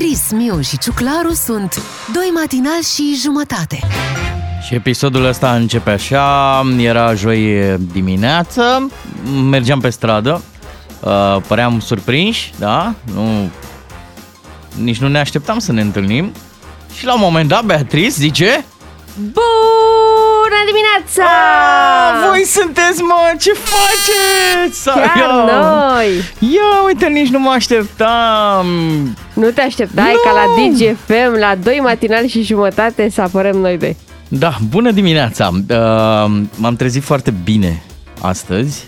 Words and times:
Beatrice, 0.00 0.34
Miu 0.34 0.60
și 0.60 0.78
Ciuclaru 0.78 1.32
sunt 1.32 1.82
doi 2.12 2.30
matinal 2.34 2.82
și 2.94 3.18
jumătate. 3.22 3.78
Și 4.66 4.74
episodul 4.74 5.24
ăsta 5.24 5.54
începe 5.54 5.90
așa, 5.90 6.62
era 6.78 7.14
joi 7.14 7.60
dimineață, 7.92 8.90
mergeam 9.50 9.80
pe 9.80 9.90
stradă, 9.90 10.42
uh, 11.00 11.36
păream 11.46 11.80
surprinși, 11.80 12.52
da? 12.58 12.94
Nu, 13.14 13.50
nici 14.76 14.98
nu 14.98 15.08
ne 15.08 15.18
așteptam 15.18 15.58
să 15.58 15.72
ne 15.72 15.80
întâlnim. 15.80 16.32
Și 16.94 17.04
la 17.04 17.14
un 17.14 17.20
moment 17.22 17.48
dat 17.48 17.64
Beatrice 17.64 18.08
zice... 18.08 18.64
Bună 19.16 20.60
dimineața! 20.66 21.30
"A, 22.24 22.28
Voi 22.28 22.44
sunteți, 22.44 23.02
mă, 23.02 23.34
ce 23.40 23.52
faceți? 23.52 24.84
Chiar 24.84 25.16
Ia, 25.16 25.52
noi! 25.52 26.06
Ia, 26.38 26.82
uite, 26.86 27.06
nici 27.06 27.28
nu 27.28 27.38
mă 27.38 27.50
așteptam. 27.50 28.66
Nu 29.40 29.50
te 29.50 29.60
așteptai 29.60 30.12
Nu! 30.12 30.30
ca 30.30 30.32
la 30.32 30.44
DGFM, 30.68 31.38
la 31.38 31.54
2 31.62 31.78
matinali 31.82 32.28
și 32.28 32.42
jumătate 32.42 33.08
să 33.10 33.20
apărăm 33.20 33.56
noi 33.56 33.78
doi. 33.78 33.96
Da, 34.28 34.56
bună 34.68 34.90
dimineața. 34.90 35.50
Uh, 35.52 36.40
m-am 36.56 36.76
trezit 36.76 37.02
foarte 37.02 37.34
bine 37.44 37.82
astăzi. 38.20 38.84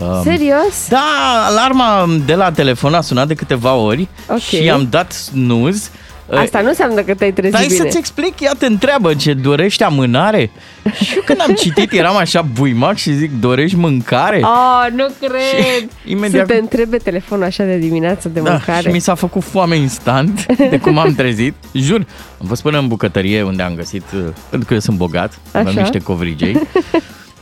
Uh, 0.00 0.20
Serios? 0.22 0.88
Da, 0.88 1.04
alarma 1.46 2.06
de 2.26 2.34
la 2.34 2.50
telefon 2.52 2.94
a 2.94 3.00
sunat 3.00 3.26
de 3.26 3.34
câteva 3.34 3.74
ori 3.74 4.08
Ok. 4.28 4.38
și 4.38 4.70
am 4.70 4.86
dat 4.90 5.12
snooze. 5.12 5.88
Uh, 6.26 6.38
Asta 6.38 6.60
nu 6.60 6.68
înseamnă 6.68 7.00
că 7.00 7.14
te-ai 7.14 7.32
trezit 7.32 7.54
Stai 7.56 7.66
bine. 7.66 7.78
să-ți 7.78 7.98
explic, 7.98 8.40
ea 8.40 8.52
te 8.58 8.66
întreabă 8.66 9.14
ce 9.14 9.32
dorești 9.34 9.82
amânare 9.82 10.50
și 11.04 11.12
eu 11.16 11.22
când 11.24 11.40
am 11.48 11.54
citit 11.54 11.92
eram 11.92 12.16
așa 12.16 12.42
buimac 12.42 12.96
și 12.96 13.12
zic 13.12 13.30
dorești 13.40 13.76
mâncare? 13.76 14.40
Oh, 14.42 14.86
nu 14.94 15.06
cred! 15.20 15.40
Și 15.64 15.88
imediat- 16.14 16.46
Să 16.46 16.52
te 16.52 16.58
întrebe 16.58 16.96
telefonul 16.96 17.44
așa 17.44 17.64
de 17.64 17.76
dimineață 17.78 18.28
de 18.28 18.40
Da, 18.40 18.50
mâncare. 18.50 18.80
și 18.80 18.94
mi 18.94 18.98
s-a 19.00 19.14
făcut 19.14 19.42
foame 19.42 19.76
instant 19.76 20.46
de 20.70 20.78
cum 20.78 20.98
am 20.98 21.14
trezit. 21.14 21.54
Jur, 21.72 22.06
am 22.40 22.46
fost 22.46 22.62
până 22.62 22.78
în 22.78 22.88
bucătărie 22.88 23.42
unde 23.42 23.62
am 23.62 23.74
găsit, 23.74 24.04
uh, 24.14 24.20
pentru 24.50 24.68
că 24.68 24.74
eu 24.74 24.80
sunt 24.80 24.96
bogat, 24.96 25.38
avem 25.52 25.66
Așa. 25.66 25.80
niște 25.80 25.98
covrigei. 25.98 26.60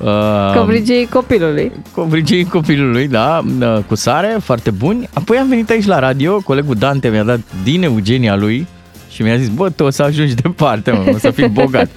Uh, 0.01 0.53
Covrigii 0.57 1.07
copilului. 1.07 1.73
covrigii 1.95 2.45
copilului, 2.45 3.09
da, 3.09 3.45
uh, 3.61 3.79
cu 3.87 3.95
sare, 3.95 4.37
foarte 4.43 4.71
buni. 4.71 5.09
Apoi 5.13 5.37
am 5.37 5.49
venit 5.49 5.71
aici 5.71 5.87
la 5.87 5.99
radio, 5.99 6.41
colegul 6.41 6.75
Dante 6.75 7.09
mi-a 7.09 7.23
dat 7.23 7.41
din 7.63 7.83
Eugenia 7.83 8.37
lui 8.37 8.67
și 9.11 9.23
mi-a 9.23 9.37
zis, 9.37 9.49
bă, 9.49 9.71
tu 9.71 9.85
o 9.85 9.91
să 9.91 10.03
ajungi 10.03 10.35
departe, 10.43 10.91
mă, 10.91 11.11
o 11.15 11.19
să 11.19 11.31
fii 11.31 11.49
bogat. 11.49 11.89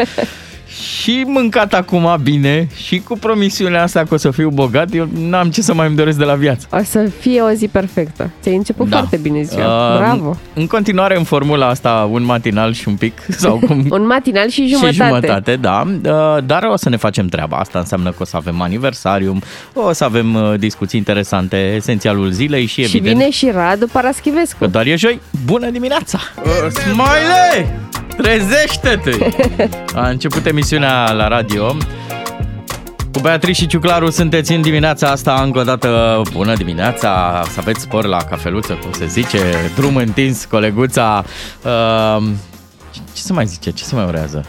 Și 0.81 1.23
mâncat 1.27 1.73
acum 1.73 2.17
bine 2.23 2.67
și 2.75 2.99
cu 2.99 3.17
promisiunea 3.17 3.83
asta 3.83 4.03
că 4.03 4.13
o 4.13 4.17
să 4.17 4.31
fiu 4.31 4.49
bogat, 4.49 4.93
eu 4.93 5.07
n-am 5.29 5.49
ce 5.49 5.61
să 5.61 5.73
mai 5.73 5.87
îmi 5.87 5.95
doresc 5.95 6.17
de 6.17 6.23
la 6.23 6.33
viață. 6.33 6.67
O 6.71 6.83
să 6.83 7.09
fie 7.19 7.41
o 7.41 7.49
zi 7.49 7.67
perfectă. 7.67 8.29
Ți-ai 8.41 8.55
început 8.55 8.87
foarte 8.89 9.17
bine 9.17 9.41
ziua. 9.41 9.91
Uh, 9.93 9.97
Bravo! 9.97 10.37
În 10.53 10.67
continuare 10.67 11.17
în 11.17 11.23
formula 11.23 11.67
asta, 11.67 12.09
un 12.11 12.23
matinal 12.23 12.73
și 12.73 12.87
un 12.87 12.95
pic, 12.95 13.13
sau 13.43 13.59
cum... 13.67 13.85
Un 13.89 14.05
matinal 14.05 14.49
și 14.49 14.67
jumătate. 14.67 14.91
Și 14.93 15.01
jumătate, 15.03 15.55
da. 15.55 15.83
Uh, 15.87 16.43
Dar 16.45 16.63
o 16.63 16.75
să 16.75 16.89
ne 16.89 16.97
facem 16.97 17.27
treaba. 17.27 17.57
Asta 17.57 17.79
înseamnă 17.79 18.09
că 18.09 18.17
o 18.19 18.25
să 18.25 18.37
avem 18.37 18.61
aniversarium, 18.61 19.41
o 19.73 19.93
să 19.93 20.03
avem 20.03 20.33
uh, 20.35 20.53
discuții 20.59 20.99
interesante, 20.99 21.73
esențialul 21.75 22.29
zilei 22.31 22.65
și, 22.65 22.73
Și 22.73 22.81
evident 22.81 23.17
vine 23.17 23.29
și 23.29 23.49
Radu 23.53 23.87
Paraschivescu. 23.87 24.57
că 24.59 24.67
doar 24.67 24.85
e 24.85 24.95
joi. 24.95 25.19
Bună 25.45 25.69
dimineața! 25.69 26.19
Uh, 26.43 26.71
Smiley! 26.71 27.85
Trezește-te! 28.17 29.11
A 29.99 30.07
început 30.09 30.45
emisiunea 30.45 30.66
la 30.75 31.27
radio. 31.27 31.75
Cu 33.13 33.19
Beatrice 33.21 33.61
și 33.61 33.67
Ciuclaru 33.67 34.09
sunteți 34.09 34.53
în 34.53 34.61
dimineața 34.61 35.09
asta 35.09 35.41
încă 35.43 35.59
o 35.59 35.63
dată 35.63 36.21
bună 36.31 36.55
dimineața, 36.55 37.43
să 37.49 37.59
aveți 37.59 37.81
spor 37.81 38.05
la 38.05 38.17
cafeluță, 38.17 38.73
cum 38.73 38.91
se 38.91 39.05
zice, 39.05 39.39
drum 39.75 39.95
întins, 39.95 40.45
coleguța. 40.45 41.23
Uh, 41.63 42.23
ce, 42.91 42.99
ce 43.13 43.21
să 43.21 43.33
mai 43.33 43.45
zice, 43.45 43.71
ce 43.71 43.83
să 43.83 43.95
mai 43.95 44.05
urează? 44.05 44.45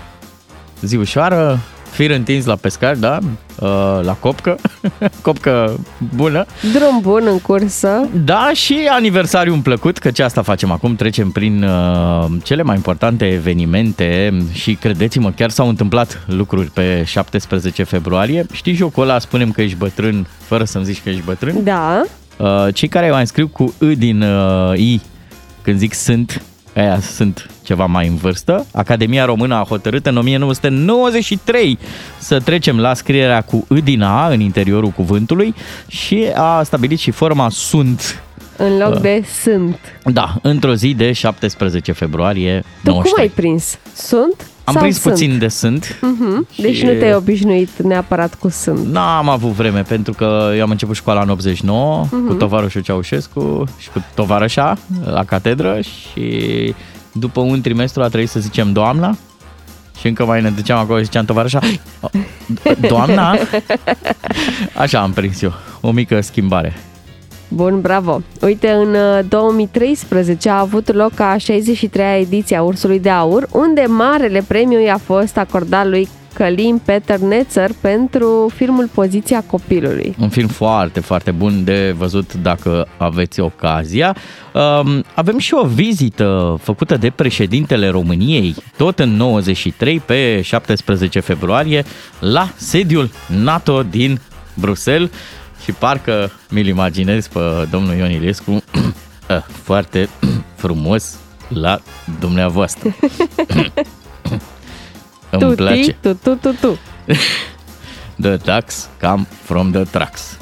Zi 0.81 0.97
ușoară, 0.97 1.59
fir 1.91 2.11
întins 2.11 2.45
la 2.45 2.57
pescar, 2.57 2.95
da? 2.95 3.19
Uh, 3.59 4.01
la 4.03 4.13
copcă, 4.21 4.57
copcă 5.23 5.81
bună. 6.15 6.47
Drum 6.73 7.01
bun 7.01 7.23
în 7.27 7.41
cursă. 7.41 8.09
Da, 8.25 8.51
și 8.55 8.89
aniversariu 8.91 9.55
plăcut, 9.63 9.99
că 9.99 10.11
ce 10.11 10.23
asta 10.23 10.43
facem 10.43 10.71
acum, 10.71 10.97
trecem 10.97 11.31
prin 11.31 11.63
uh, 11.63 12.27
cele 12.43 12.63
mai 12.63 12.77
importante 12.77 13.27
evenimente 13.27 14.39
și 14.53 14.75
credeți-mă, 14.75 15.31
chiar 15.31 15.51
s-au 15.51 15.69
întâmplat 15.69 16.25
lucruri 16.27 16.71
pe 16.71 17.03
17 17.07 17.83
februarie. 17.83 18.47
Știi 18.53 18.75
jocul 18.75 19.03
ăla, 19.03 19.19
spunem 19.19 19.51
că 19.51 19.63
ești 19.63 19.77
bătrân, 19.77 20.27
fără 20.41 20.65
să-mi 20.65 20.85
zici 20.85 21.03
că 21.03 21.09
ești 21.09 21.23
bătrân? 21.25 21.65
Da. 21.65 22.03
Uh, 22.37 22.75
cei 22.75 22.89
care 22.89 23.11
mai 23.11 23.27
scriu 23.27 23.49
cu 23.49 23.75
I 23.81 23.97
din 23.97 24.23
uh, 24.23 24.79
I, 24.79 25.01
când 25.63 25.79
zic 25.79 25.95
sunt, 25.95 26.43
aia 26.81 27.01
sunt 27.01 27.51
ceva 27.63 27.87
mai 27.87 28.07
în 28.07 28.17
vârstă. 28.17 28.67
Academia 28.73 29.25
Română 29.25 29.55
a 29.55 29.65
hotărât 29.69 30.07
în 30.07 30.17
1993 30.17 31.79
să 32.19 32.41
trecem 32.41 32.81
la 32.81 32.95
scrierea 32.95 33.41
cu 33.41 33.67
I 33.77 33.81
din 33.81 34.03
A 34.03 34.29
în 34.29 34.41
interiorul 34.41 34.91
cuvântului 34.91 35.55
și 35.89 36.27
a 36.35 36.63
stabilit 36.63 36.99
și 36.99 37.11
forma 37.11 37.49
sunt. 37.51 38.23
În 38.57 38.79
loc 38.79 38.99
de 38.99 39.25
sunt. 39.43 39.79
Da, 40.05 40.35
într-o 40.43 40.75
zi 40.75 40.95
de 40.95 41.13
17 41.13 41.93
februarie 41.93 42.65
Tu 42.85 42.91
cum 42.91 42.93
93. 42.93 43.25
ai 43.25 43.33
prins? 43.35 43.79
Sunt 43.95 44.47
Am 44.69 44.73
sau 44.73 44.83
prins 44.83 45.01
sunt? 45.01 45.15
puțin 45.15 45.39
de 45.39 45.49
sunt. 45.49 45.99
Mhm. 46.01 46.47
Deci 46.57 46.77
și- 46.77 46.85
nu 46.85 46.93
te-ai 46.93 47.15
obișnuit 47.15 47.83
neapărat 47.83 48.35
cu 48.35 48.49
sunt. 48.49 48.87
N-am 48.87 49.29
avut 49.29 49.51
vreme 49.51 49.83
pentru 49.83 50.13
că 50.13 50.53
eu 50.57 50.63
am 50.63 50.71
început 50.71 50.97
școala 50.97 51.21
în 51.23 51.29
89 51.29 52.07
Mhm. 52.11 52.27
cu 52.27 52.35
tovarășul 52.35 52.81
Ceaușescu 52.81 53.65
și 53.79 53.91
cu 53.91 54.05
tovarășa 54.15 54.79
la 55.05 55.25
catedră 55.25 55.81
și 55.81 56.75
după 57.13 57.41
un 57.41 57.61
trimestru 57.61 58.03
a 58.03 58.07
trebuit 58.09 58.29
să 58.29 58.41
zicem 58.41 58.73
doamna 58.73 59.17
și 60.01 60.07
încă 60.07 60.25
mai 60.25 60.43
ne 60.43 60.51
duceam 60.51 60.79
acolo 60.79 60.99
și 60.99 61.05
ziceam 61.05 61.25
tovarășa 61.25 61.61
doamna 62.89 63.37
așa 64.75 65.01
am 65.01 65.13
prins 65.13 65.43
eu 65.43 65.53
o 65.81 65.91
mică 65.91 66.21
schimbare 66.21 66.77
Bun, 67.49 67.81
bravo. 67.81 68.23
Uite, 68.41 68.71
în 68.71 68.95
uh, 68.95 69.25
2013 69.29 70.49
a 70.49 70.59
avut 70.59 70.95
loc 70.95 71.21
a 71.21 71.37
63-a 71.37 72.17
ediție 72.17 72.57
a 72.57 72.63
Ursului 72.63 73.01
de 73.01 73.11
Aur, 73.11 73.49
unde 73.53 73.85
marele 73.89 74.45
premiu 74.49 74.81
i-a 74.81 74.99
fost 75.05 75.37
acordat 75.37 75.87
lui 75.87 76.09
Călim 76.39 76.81
Peter 76.85 77.19
Netzer 77.19 77.71
pentru 77.81 78.51
filmul 78.55 78.89
Poziția 78.95 79.43
copilului. 79.47 80.15
un 80.21 80.29
film 80.29 80.49
foarte, 80.49 81.01
foarte 81.01 81.31
bun 81.31 81.65
de 81.65 81.95
văzut 81.97 82.35
dacă 82.35 82.89
aveți 82.97 83.41
ocazia. 83.41 84.17
Um, 84.55 85.05
avem 85.15 85.39
și 85.39 85.55
o 85.55 85.67
vizită 85.67 86.59
făcută 86.63 86.97
de 86.97 87.11
președintele 87.11 87.89
României, 87.89 88.55
tot 88.77 88.99
în 88.99 89.17
93, 89.17 90.01
pe 90.01 90.41
17 90.41 91.21
februarie, 91.21 91.85
la 92.21 92.49
sediul 92.57 93.11
NATO 93.27 93.83
din 93.83 94.21
Bruxelles 94.55 95.11
și 95.69 95.75
parcă 95.75 96.31
mi-l 96.51 96.67
imaginez 96.67 97.27
pe 97.27 97.41
domnul 97.71 97.95
Ion 97.95 98.11
Iliescu 98.11 98.63
foarte 99.67 100.09
frumos 100.63 101.17
la 101.49 101.79
dumneavoastră. 102.21 102.95
Îmi 105.31 105.41
tu, 105.41 105.55
place. 105.55 105.81
ti, 105.81 105.97
tu, 106.01 106.15
tu, 106.15 106.35
tu, 106.35 106.53
tu. 106.61 106.79
The 108.23 108.37
ducks 108.37 108.89
come 109.01 109.27
from 109.43 109.71
the 109.71 109.83
trucks. 109.83 110.39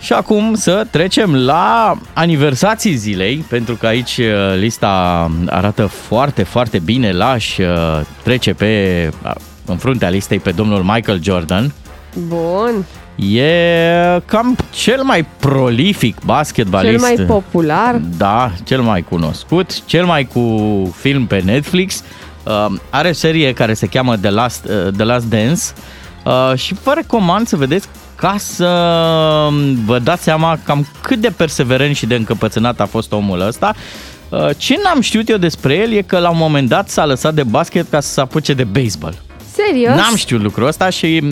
Și 0.00 0.12
acum 0.12 0.54
să 0.54 0.86
trecem 0.90 1.34
la 1.34 1.98
aniversații 2.12 2.94
zilei, 2.94 3.36
pentru 3.48 3.74
că 3.74 3.86
aici 3.86 4.18
uh, 4.18 4.56
lista 4.58 5.30
arată 5.46 5.86
foarte, 5.86 6.42
foarte 6.42 6.78
bine. 6.78 7.12
L-aș 7.12 7.58
uh, 7.58 8.00
trece 8.22 8.54
pe, 8.54 9.10
uh, 9.24 9.34
în 9.66 9.76
fruntea 9.76 10.08
listei 10.08 10.38
pe 10.38 10.50
domnul 10.50 10.82
Michael 10.82 11.22
Jordan. 11.22 11.72
Bun. 12.26 12.84
E 13.16 14.20
cam 14.24 14.56
cel 14.70 15.02
mai 15.02 15.26
prolific 15.38 16.14
Cel 16.14 16.26
basketbalist. 16.26 17.00
mai 17.00 17.14
popular. 17.26 18.00
Da, 18.16 18.52
cel 18.64 18.80
mai 18.80 19.02
cunoscut, 19.02 19.84
cel 19.84 20.04
mai 20.04 20.24
cu 20.24 20.96
film 20.96 21.26
pe 21.26 21.40
Netflix. 21.44 22.02
Uh, 22.44 22.66
are 22.90 23.08
o 23.08 23.12
serie 23.12 23.52
care 23.52 23.74
se 23.74 23.86
cheamă 23.86 24.16
The 24.16 24.30
Last, 24.30 24.64
uh, 24.64 24.92
The 24.96 25.04
Last 25.04 25.24
Dance 25.24 25.62
uh, 26.24 26.52
și 26.58 26.74
vă 26.84 26.92
recomand 26.94 27.46
să 27.46 27.56
vedeți 27.56 27.88
ca 28.14 28.34
să 28.38 28.68
vă 29.84 29.98
dați 29.98 30.22
seama 30.22 30.58
cam 30.64 30.86
cât 31.00 31.20
de 31.20 31.32
perseverent 31.36 31.96
și 31.96 32.06
de 32.06 32.14
încăpățânat 32.14 32.80
a 32.80 32.86
fost 32.86 33.12
omul 33.12 33.40
ăsta. 33.40 33.74
Uh, 34.28 34.48
ce 34.56 34.74
n-am 34.84 35.00
știut 35.00 35.28
eu 35.28 35.36
despre 35.36 35.74
el 35.74 35.92
e 35.92 36.02
că 36.02 36.18
la 36.18 36.30
un 36.30 36.36
moment 36.38 36.68
dat 36.68 36.88
s-a 36.88 37.06
lăsat 37.06 37.34
de 37.34 37.42
basket 37.42 37.90
ca 37.90 38.00
să 38.00 38.12
se 38.12 38.20
apuce 38.20 38.52
de 38.52 38.64
baseball. 38.64 39.14
Serios? 39.52 39.96
N-am 39.96 40.16
știut 40.16 40.42
lucrul 40.42 40.66
ăsta 40.66 40.90
și 40.90 41.22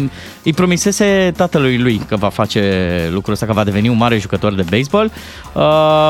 îi 0.42 0.52
promisese 0.52 1.32
tatălui 1.36 1.78
lui 1.78 2.02
că 2.08 2.16
va 2.16 2.28
face 2.28 3.08
lucrul 3.12 3.32
ăsta, 3.32 3.46
că 3.46 3.52
va 3.52 3.64
deveni 3.64 3.88
un 3.88 3.96
mare 3.96 4.18
jucător 4.18 4.54
de 4.54 4.64
baseball. 4.70 5.10
Uh, 5.52 5.62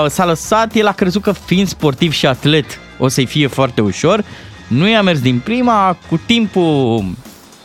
s-a 0.08 0.26
lăsat, 0.26 0.74
el 0.74 0.86
a 0.86 0.92
crezut 0.92 1.22
că 1.22 1.32
fiind 1.32 1.68
sportiv 1.68 2.12
și 2.12 2.26
atlet 2.26 2.78
o 2.98 3.08
să-i 3.08 3.26
fie 3.26 3.46
foarte 3.46 3.80
ușor. 3.80 4.24
Nu 4.68 4.88
i-a 4.88 5.02
mers 5.02 5.20
din 5.20 5.40
prima, 5.44 5.96
cu 6.08 6.20
timpul 6.26 7.04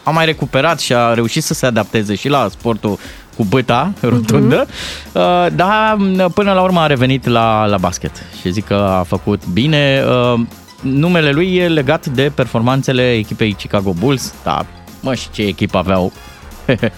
a 0.03 0.09
mai 0.09 0.25
recuperat 0.25 0.79
și 0.79 0.93
a 0.93 1.13
reușit 1.13 1.43
să 1.43 1.53
se 1.53 1.65
adapteze 1.65 2.15
și 2.15 2.29
la 2.29 2.47
sportul 2.49 2.99
cu 3.37 3.43
băta 3.43 3.93
rotundă, 3.99 4.65
uh-huh. 4.65 5.53
dar 5.55 5.97
până 6.33 6.53
la 6.53 6.61
urmă 6.61 6.79
a 6.79 6.85
revenit 6.85 7.27
la, 7.27 7.65
la 7.65 7.77
basket 7.77 8.11
și 8.41 8.51
zic 8.51 8.65
că 8.65 8.73
a 8.73 9.03
făcut 9.03 9.47
bine. 9.53 10.03
Uh, 10.33 10.39
numele 10.85 11.31
lui 11.31 11.55
e 11.55 11.67
legat 11.67 12.05
de 12.05 12.31
performanțele 12.35 13.13
echipei 13.13 13.53
Chicago 13.53 13.93
Bulls, 13.99 14.33
da, 14.43 14.65
mă, 15.01 15.13
și 15.13 15.29
ce 15.31 15.41
echipă 15.41 15.77
aveau. 15.77 16.11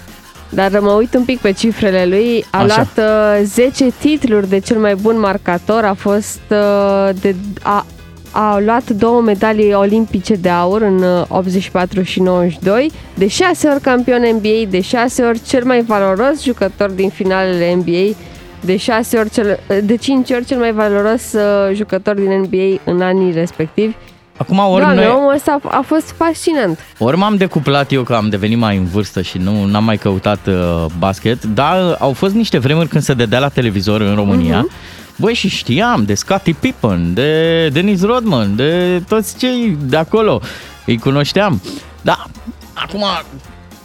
Dar 0.49 0.79
mă 0.79 0.91
uit 0.91 1.13
un 1.13 1.23
pic 1.23 1.39
pe 1.39 1.51
cifrele 1.51 2.05
lui. 2.05 2.45
A 2.51 2.57
Așa. 2.57 2.65
luat 2.65 3.07
uh, 3.41 3.45
10 3.45 3.85
titluri 3.99 4.49
de 4.49 4.59
cel 4.59 4.77
mai 4.77 4.95
bun 4.95 5.19
marcator. 5.19 5.83
A 5.83 5.93
fost 5.93 6.39
uh, 6.49 7.09
de, 7.21 7.35
a, 7.61 7.85
a 8.31 8.59
luat 8.59 8.89
două 8.89 9.21
medalii 9.21 9.73
olimpice 9.73 10.35
de 10.35 10.49
aur 10.49 10.81
în 10.81 11.03
84 11.27 11.99
uh, 11.99 12.05
și 12.05 12.19
92, 12.19 12.91
de 13.13 13.27
6 13.27 13.67
ori 13.67 13.81
campion 13.81 14.21
NBA, 14.33 14.69
de 14.69 14.81
6 14.81 15.23
ori 15.23 15.41
cel 15.41 15.63
mai 15.65 15.81
valoros 15.81 16.43
jucător 16.43 16.89
din 16.89 17.09
finalele 17.09 17.73
NBA, 17.73 18.17
de 18.59 18.77
6 18.77 19.17
ori 19.17 19.29
cel, 19.29 19.59
uh, 19.69 19.77
de 19.83 19.95
5 19.95 20.29
ori 20.29 20.45
cel 20.45 20.57
mai 20.57 20.71
valoros 20.71 21.33
uh, 21.33 21.75
jucător 21.75 22.15
din 22.15 22.39
NBA 22.39 22.91
în 22.91 23.01
anii 23.01 23.31
respectivi. 23.31 23.95
Acum, 24.37 24.57
ori 24.57 24.83
Doamne, 24.83 25.05
noi... 25.05 25.13
omul 25.15 25.33
ăsta 25.33 25.59
a, 25.63 25.77
a 25.77 25.81
fost 25.85 26.13
fascinant. 26.17 26.79
Ori 26.97 27.17
m-am 27.17 27.35
decuplat 27.35 27.91
eu 27.91 28.03
că 28.03 28.13
am 28.13 28.29
devenit 28.29 28.57
mai 28.57 28.77
în 28.77 28.85
vârstă 28.85 29.21
și 29.21 29.37
nu 29.37 29.69
am 29.75 29.83
mai 29.83 29.97
căutat 29.97 30.47
uh, 30.47 30.85
basket, 30.99 31.43
dar 31.43 31.95
au 31.99 32.13
fost 32.13 32.33
niște 32.33 32.57
vremuri 32.57 32.87
când 32.87 33.03
se 33.03 33.13
dădea 33.13 33.39
la 33.39 33.49
televizor 33.49 34.01
în 34.01 34.15
România 34.15 34.65
uh-huh 34.65 34.95
Băi, 35.19 35.33
și 35.33 35.49
știam 35.49 36.03
de 36.03 36.13
Scottie 36.13 36.55
Pippen, 36.59 37.13
de 37.13 37.69
Dennis 37.69 38.03
Rodman, 38.03 38.55
de 38.55 39.01
toți 39.07 39.37
cei 39.37 39.77
de 39.81 39.97
acolo. 39.97 40.41
Îi 40.85 40.97
cunoșteam. 40.97 41.61
Da, 42.01 42.25
acum 42.73 43.03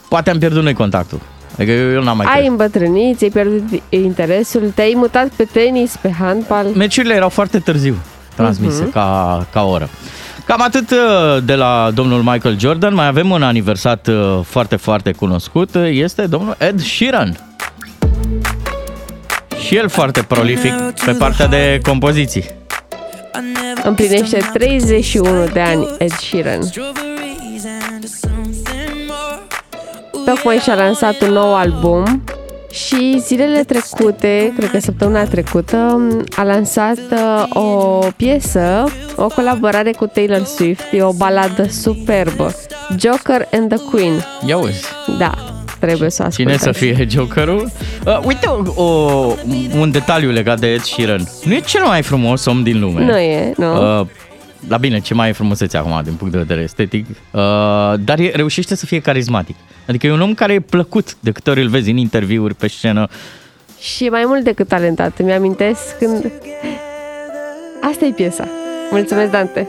poate 0.09 0.31
am 0.31 0.39
pierdut 0.39 0.63
noi 0.63 0.75
contactul. 0.75 1.21
Adică 1.54 1.70
eu, 1.70 1.93
eu 1.93 2.02
n-am 2.02 2.16
mai 2.16 2.26
Ai 2.26 2.38
cred. 2.38 2.50
îmbătrânit, 2.50 3.16
ți-ai 3.16 3.31
pierdut 3.31 3.82
interesul, 3.88 4.72
te-ai 4.75 4.93
mutat 4.96 5.28
pe 5.28 5.44
tenis, 5.52 5.96
pe 6.00 6.10
handbal. 6.10 6.66
Meciurile 6.66 7.14
erau 7.14 7.28
foarte 7.28 7.58
târziu 7.58 7.96
transmise 8.34 8.88
uh-huh. 8.88 8.93
ca, 8.93 9.46
ca 9.52 9.64
oră. 9.64 9.88
Cam 10.46 10.62
atât 10.62 10.90
uh, 10.90 11.43
de 11.44 11.54
la 11.54 11.90
domnul 11.94 12.22
Michael 12.22 12.58
Jordan. 12.58 12.94
Mai 12.94 13.06
avem 13.06 13.31
un 13.31 13.43
aniversat 13.43 14.06
uh, 14.06 14.40
foarte, 14.44 14.76
foarte 14.76 15.12
cunoscut. 15.12 15.75
Este 15.75 16.26
domnul 16.26 16.54
Ed 16.58 16.81
Sheeran 16.81 17.37
și 19.66 19.76
el 19.76 19.88
foarte 19.88 20.22
prolific 20.22 20.72
pe 21.04 21.12
partea 21.12 21.46
de 21.46 21.81
compoziții. 21.82 22.44
Împlinește 23.82 24.50
31 24.52 25.44
de 25.52 25.60
ani 25.60 25.88
Ed 25.99 26.12
Sheeran. 26.12 26.60
Tocmai 30.25 30.57
și-a 30.57 30.75
lansat 30.75 31.21
un 31.21 31.33
nou 31.33 31.55
album 31.55 32.23
și 32.71 33.21
zilele 33.21 33.65
trecute, 33.65 34.53
cred 34.57 34.71
că 34.71 34.79
săptămâna 34.79 35.25
trecută, 35.25 36.09
a 36.37 36.43
lansat 36.43 36.99
uh, 37.11 37.45
o 37.49 37.99
piesă, 38.17 38.85
o 39.17 39.27
colaborare 39.27 39.93
cu 39.93 40.07
Taylor 40.07 40.45
Swift, 40.45 40.85
e 40.93 41.03
o 41.03 41.13
baladă 41.13 41.69
superbă, 41.69 42.55
Joker 42.99 43.49
and 43.53 43.75
the 43.75 43.85
Queen. 43.91 44.25
Ia 44.47 44.57
uzi. 44.57 44.85
Da, 45.19 45.35
trebuie 45.81 46.11
să 46.11 46.23
ascultăm. 46.23 46.57
Cine 46.57 46.73
să 46.73 46.79
fie 46.79 47.07
Jokerul? 47.11 47.71
Uh, 48.07 48.19
uite 48.25 48.47
o, 48.47 48.83
o, 48.83 49.33
un 49.79 49.91
detaliu 49.91 50.31
legat 50.31 50.61
de 50.61 50.67
Ed 50.67 50.83
Sheeran. 50.83 51.29
Nu 51.45 51.53
e 51.53 51.61
cel 51.61 51.85
mai 51.85 52.03
frumos 52.03 52.45
om 52.45 52.63
din 52.63 52.81
lume. 52.81 53.05
Nu 53.05 53.19
e, 53.19 53.53
nu. 53.57 54.01
Uh, 54.01 54.07
la 54.69 54.76
bine, 54.76 54.99
ce 55.00 55.14
mai 55.14 55.29
e 55.29 55.32
frumusețe 55.32 55.76
acum 55.76 56.00
din 56.05 56.14
punct 56.14 56.32
de 56.32 56.38
vedere 56.38 56.61
estetic, 56.61 57.06
uh, 57.09 57.14
dar 58.05 58.19
e, 58.19 58.31
reușește 58.35 58.75
să 58.75 58.87
fie 58.87 59.00
carismatic. 59.00 59.56
Adică 59.87 60.06
e 60.06 60.12
un 60.12 60.20
om 60.20 60.35
care 60.35 60.53
e 60.53 60.61
plăcut 60.61 61.17
de 61.20 61.31
câte 61.31 61.50
ori 61.50 61.62
îl 61.62 61.69
vezi 61.69 61.91
în 61.91 61.97
interviuri 61.97 62.55
pe 62.55 62.67
scenă. 62.67 63.09
Și 63.79 64.09
mai 64.09 64.25
mult 64.26 64.44
decât 64.44 64.69
talentat. 64.69 65.19
Îmi 65.19 65.32
amintesc 65.32 65.99
când... 65.99 66.31
Asta 67.81 68.05
e 68.05 68.11
piesa. 68.11 68.49
Mulțumesc, 68.91 69.31
Dante! 69.31 69.69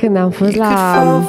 Când 0.00 0.16
am 0.16 0.30
fost 0.30 0.56
la 0.56 1.22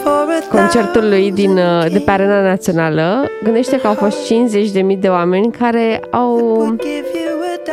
concertul 0.49 1.09
lui 1.09 1.31
din, 1.31 1.55
de 1.91 1.99
pe 2.05 2.11
Arena 2.11 2.41
Națională, 2.41 3.25
gândește 3.43 3.79
că 3.79 3.87
au 3.87 3.93
fost 3.93 4.17
50.000 4.33 4.99
de 4.99 5.07
oameni 5.07 5.51
care 5.51 6.01
au 6.11 6.77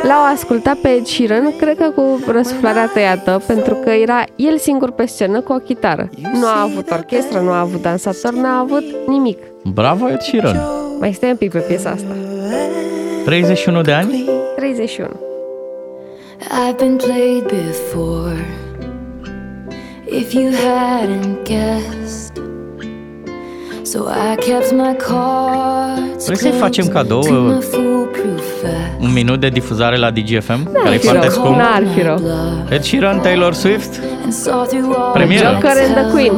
L-au 0.03 0.33
ascultat 0.33 0.75
pe 0.75 0.89
Ed 0.89 1.05
Sheeran, 1.05 1.55
cred 1.57 1.77
că 1.77 1.89
cu 1.89 2.19
răsuflarea 2.27 2.87
tăiată, 2.93 3.41
pentru 3.47 3.73
că 3.73 3.89
era 3.89 4.23
el 4.35 4.57
singur 4.57 4.91
pe 4.91 5.05
scenă 5.05 5.41
cu 5.41 5.53
o 5.53 5.57
chitară. 5.57 6.09
Nu 6.33 6.45
a 6.45 6.61
avut 6.61 6.91
orchestră, 6.91 7.39
nu 7.39 7.51
a 7.51 7.59
avut 7.59 7.81
dansator, 7.81 8.33
n-a 8.33 8.59
avut 8.59 8.83
nimic. 9.07 9.37
Bravo, 9.73 10.09
Ed 10.09 10.21
Sheeran! 10.21 10.59
Mai 10.99 11.13
stai 11.13 11.29
un 11.29 11.35
pic 11.35 11.51
pe 11.51 11.59
piesa 11.59 11.89
asta. 11.89 12.07
31 13.25 13.81
de 13.81 13.91
ani? 13.91 14.29
31. 14.55 15.09
I've 16.39 16.77
been 16.77 16.97
played 16.97 17.43
before 17.43 18.45
if 20.05 20.33
you 20.33 20.51
hadn't 20.51 21.43
guessed. 21.43 22.54
Vrei 26.25 26.37
să-i 26.37 26.51
facem 26.51 26.87
cadou 26.87 27.23
un 28.99 29.13
minut 29.13 29.39
de 29.39 29.49
difuzare 29.49 29.97
la 29.97 30.11
DGFM? 30.11 30.69
N-ar 30.73 30.83
care 30.83 30.95
e 30.95 30.97
foarte 30.97 31.29
scump. 31.29 31.55
N-ar 31.55 31.83
fi 31.95 32.01
rău. 32.01 32.21
Ed 32.69 32.83
Sheeran, 32.83 33.19
Taylor 33.19 33.53
Swift, 33.53 34.01
premieră. 35.13 35.49
Joker 35.53 35.71
and 35.85 35.95
the 35.95 36.11
Queen. 36.11 36.33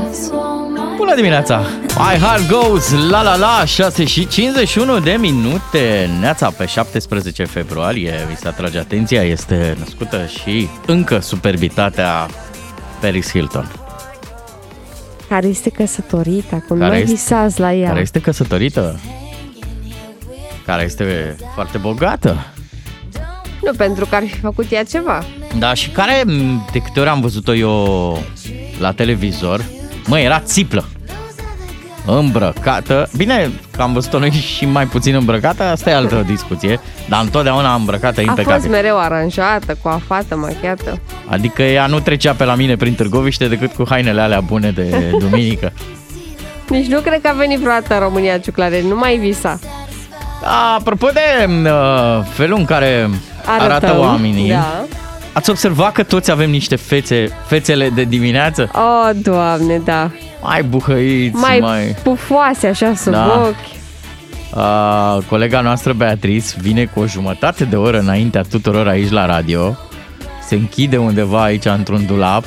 Bună 0.97 1.15
dimineața! 1.15 1.61
My 1.97 2.19
Heart 2.19 2.47
Goes 2.49 3.09
La 3.09 3.21
La 3.21 3.35
La 3.35 3.63
6 3.65 4.05
și 4.05 4.27
51 4.27 4.99
de 4.99 5.15
minute 5.19 6.09
Neața 6.19 6.49
pe 6.57 6.65
17 6.65 7.44
februarie 7.44 8.13
Vi 8.29 8.35
se 8.35 8.47
atrage 8.47 8.77
atenția 8.77 9.21
Este 9.21 9.75
născută 9.79 10.17
și 10.41 10.67
încă 10.85 11.19
superbitatea 11.19 12.27
Paris 13.01 13.29
Hilton. 13.29 13.86
Care 15.29 15.47
este 15.47 15.69
căsătorită, 15.69 16.56
acum 16.56 16.77
care 16.77 16.91
nu 16.91 16.97
este, 16.97 17.12
visați 17.12 17.59
la 17.59 17.74
ea. 17.74 17.88
Care 17.88 18.01
este 18.01 18.19
căsătorită, 18.19 19.00
care 20.65 20.83
este 20.83 21.35
foarte 21.53 21.77
bogată. 21.77 22.45
Nu, 23.63 23.71
pentru 23.77 24.06
că 24.06 24.15
ar 24.15 24.24
fi 24.24 24.39
făcut 24.39 24.71
ea 24.71 24.83
ceva. 24.83 25.24
Da, 25.59 25.74
și 25.74 25.89
care, 25.89 26.24
de 26.71 26.79
câte 26.79 27.00
ori 27.00 27.09
am 27.09 27.21
văzut-o 27.21 27.53
eu 27.53 28.18
la 28.79 28.91
televizor, 28.91 29.65
mă, 30.06 30.19
era 30.19 30.39
țiplă 30.39 30.85
îmbrăcată. 32.07 33.09
Bine, 33.18 33.52
că 33.76 33.81
am 33.81 33.94
văzut-o 33.94 34.19
noi 34.19 34.31
și 34.31 34.66
mai 34.66 34.85
puțin 34.85 35.16
îmbrăcată, 35.16 35.64
asta 35.64 35.90
e 35.90 35.95
altă 35.95 36.23
discuție, 36.28 36.80
dar 37.09 37.21
întotdeauna 37.23 37.73
îmbrăcată 37.76 38.21
impecabil. 38.21 38.52
A 38.52 38.56
fost 38.56 38.69
mereu 38.69 38.99
aranjată, 38.99 39.78
cu 39.81 39.87
afată, 39.87 40.35
machiată. 40.35 40.99
Adică 41.28 41.64
ea 41.64 41.85
nu 41.85 41.99
trecea 41.99 42.33
pe 42.33 42.44
la 42.44 42.56
mine 42.56 42.76
prin 42.76 42.94
Târgoviște 42.95 43.47
decât 43.47 43.73
cu 43.73 43.85
hainele 43.90 44.21
alea 44.21 44.40
bune 44.40 44.71
de 44.71 44.95
duminică. 45.21 45.71
Nici 46.69 46.87
nu 46.87 46.99
cred 46.99 47.21
că 47.21 47.28
a 47.28 47.33
venit 47.37 47.59
vreodată 47.59 47.94
în 47.94 47.99
România 47.99 48.37
Ciuclare, 48.37 48.81
nu 48.81 48.95
mai 48.95 49.18
visa. 49.18 49.59
Da, 50.42 50.76
apropo 50.80 51.07
de 51.14 51.47
uh, 51.69 52.26
felul 52.30 52.57
în 52.57 52.66
care 52.66 53.09
Arătăm, 53.45 53.66
arată 53.66 53.99
oamenii, 53.99 54.49
da. 54.49 54.85
Ați 55.37 55.49
observat 55.49 55.91
că 55.91 56.03
toți 56.03 56.31
avem 56.31 56.49
niște 56.49 56.75
fețe, 56.75 57.29
fețele 57.45 57.89
de 57.89 58.03
dimineață? 58.03 58.71
Oh, 58.73 59.09
doamne, 59.23 59.81
da 59.83 60.11
mai 60.41 60.63
buhăiți, 60.63 61.35
mai... 61.35 61.59
Mai 61.59 61.95
pufoase 62.03 62.67
așa 62.67 62.94
sub 62.95 63.11
da. 63.11 63.44
ochi. 63.45 63.75
Uh, 64.56 65.23
colega 65.29 65.61
noastră 65.61 65.94
Beatrice 65.94 66.47
vine 66.59 66.85
cu 66.85 66.99
o 66.99 67.06
jumătate 67.06 67.63
de 67.63 67.75
oră 67.75 67.99
înaintea 67.99 68.41
tuturor 68.41 68.87
aici 68.87 69.09
la 69.09 69.25
radio, 69.25 69.77
se 70.47 70.56
închide 70.56 70.97
undeva 70.97 71.44
aici 71.44 71.65
într-un 71.65 72.06
dulap 72.06 72.44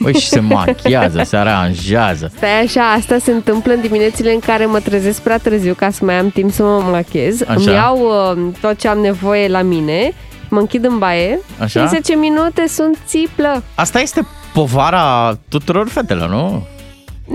Băi, 0.00 0.14
și 0.14 0.28
se 0.28 0.40
machiază, 0.54 1.22
se 1.24 1.36
aranjează. 1.36 2.32
Stai 2.36 2.62
așa, 2.64 2.92
asta 2.92 3.18
se 3.18 3.30
întâmplă 3.30 3.72
în 3.72 3.80
diminețile 3.80 4.32
în 4.32 4.38
care 4.38 4.66
mă 4.66 4.80
trezesc 4.80 5.20
prea 5.20 5.38
târziu 5.38 5.74
ca 5.74 5.90
să 5.90 6.04
mai 6.04 6.14
am 6.14 6.28
timp 6.28 6.52
să 6.52 6.62
mă 6.62 6.82
machez. 6.90 7.42
Așa. 7.42 7.54
Îmi 7.54 7.66
iau 7.66 7.98
uh, 7.98 8.54
tot 8.60 8.78
ce 8.78 8.88
am 8.88 8.98
nevoie 8.98 9.48
la 9.48 9.62
mine, 9.62 10.12
mă 10.54 10.60
închid 10.60 10.84
în 10.84 10.98
baie 10.98 11.40
așa? 11.54 11.66
și 11.66 11.76
în 11.76 11.88
10 11.88 12.14
minute 12.14 12.68
sunt 12.68 12.98
țiplă. 13.06 13.62
Asta 13.74 14.00
este 14.00 14.26
povara 14.52 15.38
tuturor 15.48 15.88
fetelor, 15.88 16.28
nu? 16.28 16.66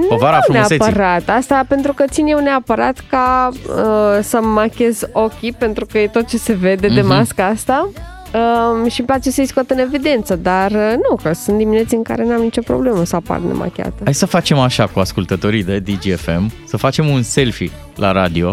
Povara 0.10 0.40
nu 0.48 0.54
neapărat. 0.54 1.30
Asta 1.30 1.66
pentru 1.68 1.94
că 1.94 2.04
țin 2.10 2.28
eu 2.28 2.40
neapărat 2.40 3.04
ca 3.10 3.50
uh, 3.52 4.20
să 4.22 4.40
machez 4.42 5.02
ochii, 5.12 5.52
pentru 5.52 5.86
că 5.86 5.98
e 5.98 6.08
tot 6.08 6.28
ce 6.28 6.38
se 6.38 6.54
vede 6.54 6.88
uh-huh. 6.88 6.94
de 6.94 7.02
mhm. 7.02 7.10
masca 7.10 7.46
asta. 7.46 7.90
Uh, 8.34 8.92
și 8.92 9.00
îmi 9.00 9.08
place 9.08 9.32
să-i 9.32 9.46
scot 9.46 9.70
în 9.70 9.78
evidență, 9.78 10.36
dar 10.36 10.72
uh, 10.72 10.94
nu, 11.10 11.16
că 11.24 11.34
sunt 11.34 11.58
dimineți 11.58 11.96
în 11.96 12.04
care 12.04 12.26
n-am 12.26 12.42
nicio 12.42 12.62
problemă 12.62 13.04
să 13.04 13.16
apar 13.16 13.40
nemachiată. 13.40 14.04
Hai 14.04 14.14
să 14.14 14.26
facem 14.26 14.60
așa 14.60 14.88
cu 14.88 15.00
ascultătorii 15.00 15.64
de 15.64 15.80
DGFM, 15.80 16.52
să 16.66 16.78
facem 16.78 17.08
un 17.08 17.22
selfie 17.22 17.72
la 17.96 18.12
radio. 18.12 18.52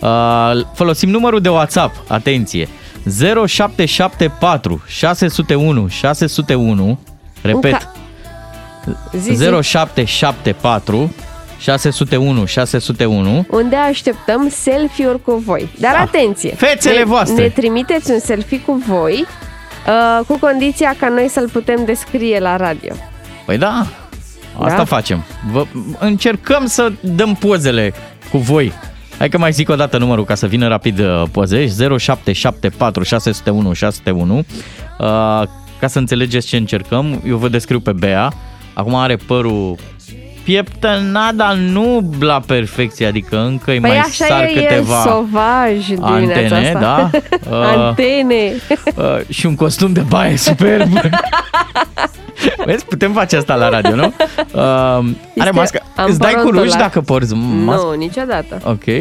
Uh, 0.00 0.64
folosim 0.74 1.08
numărul 1.08 1.40
de 1.40 1.48
WhatsApp, 1.48 2.04
atenție, 2.08 2.68
0774 3.08 4.82
601 4.86 5.88
601, 5.88 6.98
repet, 7.42 7.88
Zi, 9.12 9.36
0774 9.62 11.14
601 11.58 12.44
601. 12.46 13.46
unde 13.50 13.76
așteptăm 13.76 14.48
selfie-uri 14.48 15.22
cu 15.22 15.42
voi. 15.44 15.68
Dar 15.78 15.92
Da. 15.92 16.00
atenție! 16.00 16.54
Fețele 16.54 16.98
ne, 16.98 17.04
voastre. 17.04 17.42
Ne 17.42 17.48
trimiteți 17.48 18.10
un 18.10 18.18
selfie 18.18 18.60
cu 18.60 18.82
voi, 18.86 19.24
uh, 19.86 20.24
cu 20.26 20.38
condiția 20.38 20.94
ca 20.98 21.08
noi 21.08 21.28
să-l 21.28 21.48
putem 21.48 21.84
descrie 21.84 22.38
la 22.38 22.56
radio. 22.56 22.94
Păi 23.44 23.58
da, 23.58 23.86
asta 24.58 24.76
Da. 24.76 24.84
facem. 24.84 25.24
Vă, 25.52 25.64
încercăm 25.98 26.66
să 26.66 26.92
dăm 27.00 27.34
pozele 27.34 27.94
cu 28.30 28.38
voi. 28.38 28.72
Hai 29.18 29.28
că 29.28 29.38
mai 29.38 29.52
zic 29.52 29.68
o 29.68 29.74
dată 29.74 29.98
numărul 29.98 30.24
ca 30.24 30.34
să 30.34 30.46
vină 30.46 30.68
rapid 30.68 30.98
uh, 30.98 31.22
poze. 31.30 31.66
0774 31.98 33.02
601 33.02 33.72
601. 33.72 34.38
Uh, 34.38 34.44
ca 35.80 35.86
să 35.86 35.98
înțelegeți 35.98 36.46
ce 36.46 36.56
încercăm, 36.56 37.22
eu 37.26 37.36
vă 37.36 37.48
descriu 37.48 37.80
pe 37.80 37.92
Bea. 37.92 38.32
Acum 38.72 38.94
are 38.94 39.16
părul 39.16 39.76
pieptănat, 40.46 41.34
dar 41.34 41.54
nu 41.54 42.10
la 42.20 42.40
perfecție, 42.46 43.06
adică 43.06 43.38
încă 43.38 43.70
îi 43.70 43.80
Păi 43.80 43.88
mai 43.90 43.98
așa 43.98 44.24
sar 44.24 44.42
e 44.42 44.52
el, 44.54 44.62
câteva 44.62 45.02
sovaj 45.06 45.86
dimineața 45.86 46.56
antene, 46.56 46.66
asta. 46.66 46.78
da. 46.80 47.10
Uh, 47.50 47.74
Antene. 47.76 48.52
uh, 48.96 49.20
și 49.28 49.46
un 49.46 49.54
costum 49.54 49.92
de 49.92 50.00
baie 50.00 50.36
superb. 50.36 50.88
Vezi, 52.64 52.84
putem 52.84 53.12
face 53.12 53.36
asta 53.36 53.54
la 53.54 53.68
radio, 53.68 53.94
nu? 53.94 54.04
Uh, 54.04 54.12
are 54.62 55.04
Este 55.34 55.50
mască. 55.50 55.82
Îți 56.06 56.18
dai 56.18 56.32
cu 56.32 56.38
ambarontul 56.38 56.62
ruși 56.62 56.74
ăla. 56.74 56.82
dacă 56.82 57.00
porți 57.00 57.34
mască? 57.34 57.84
Nu, 57.86 57.94
niciodată. 57.94 58.60
Ok. 58.64 58.86
Uh, 58.86 58.94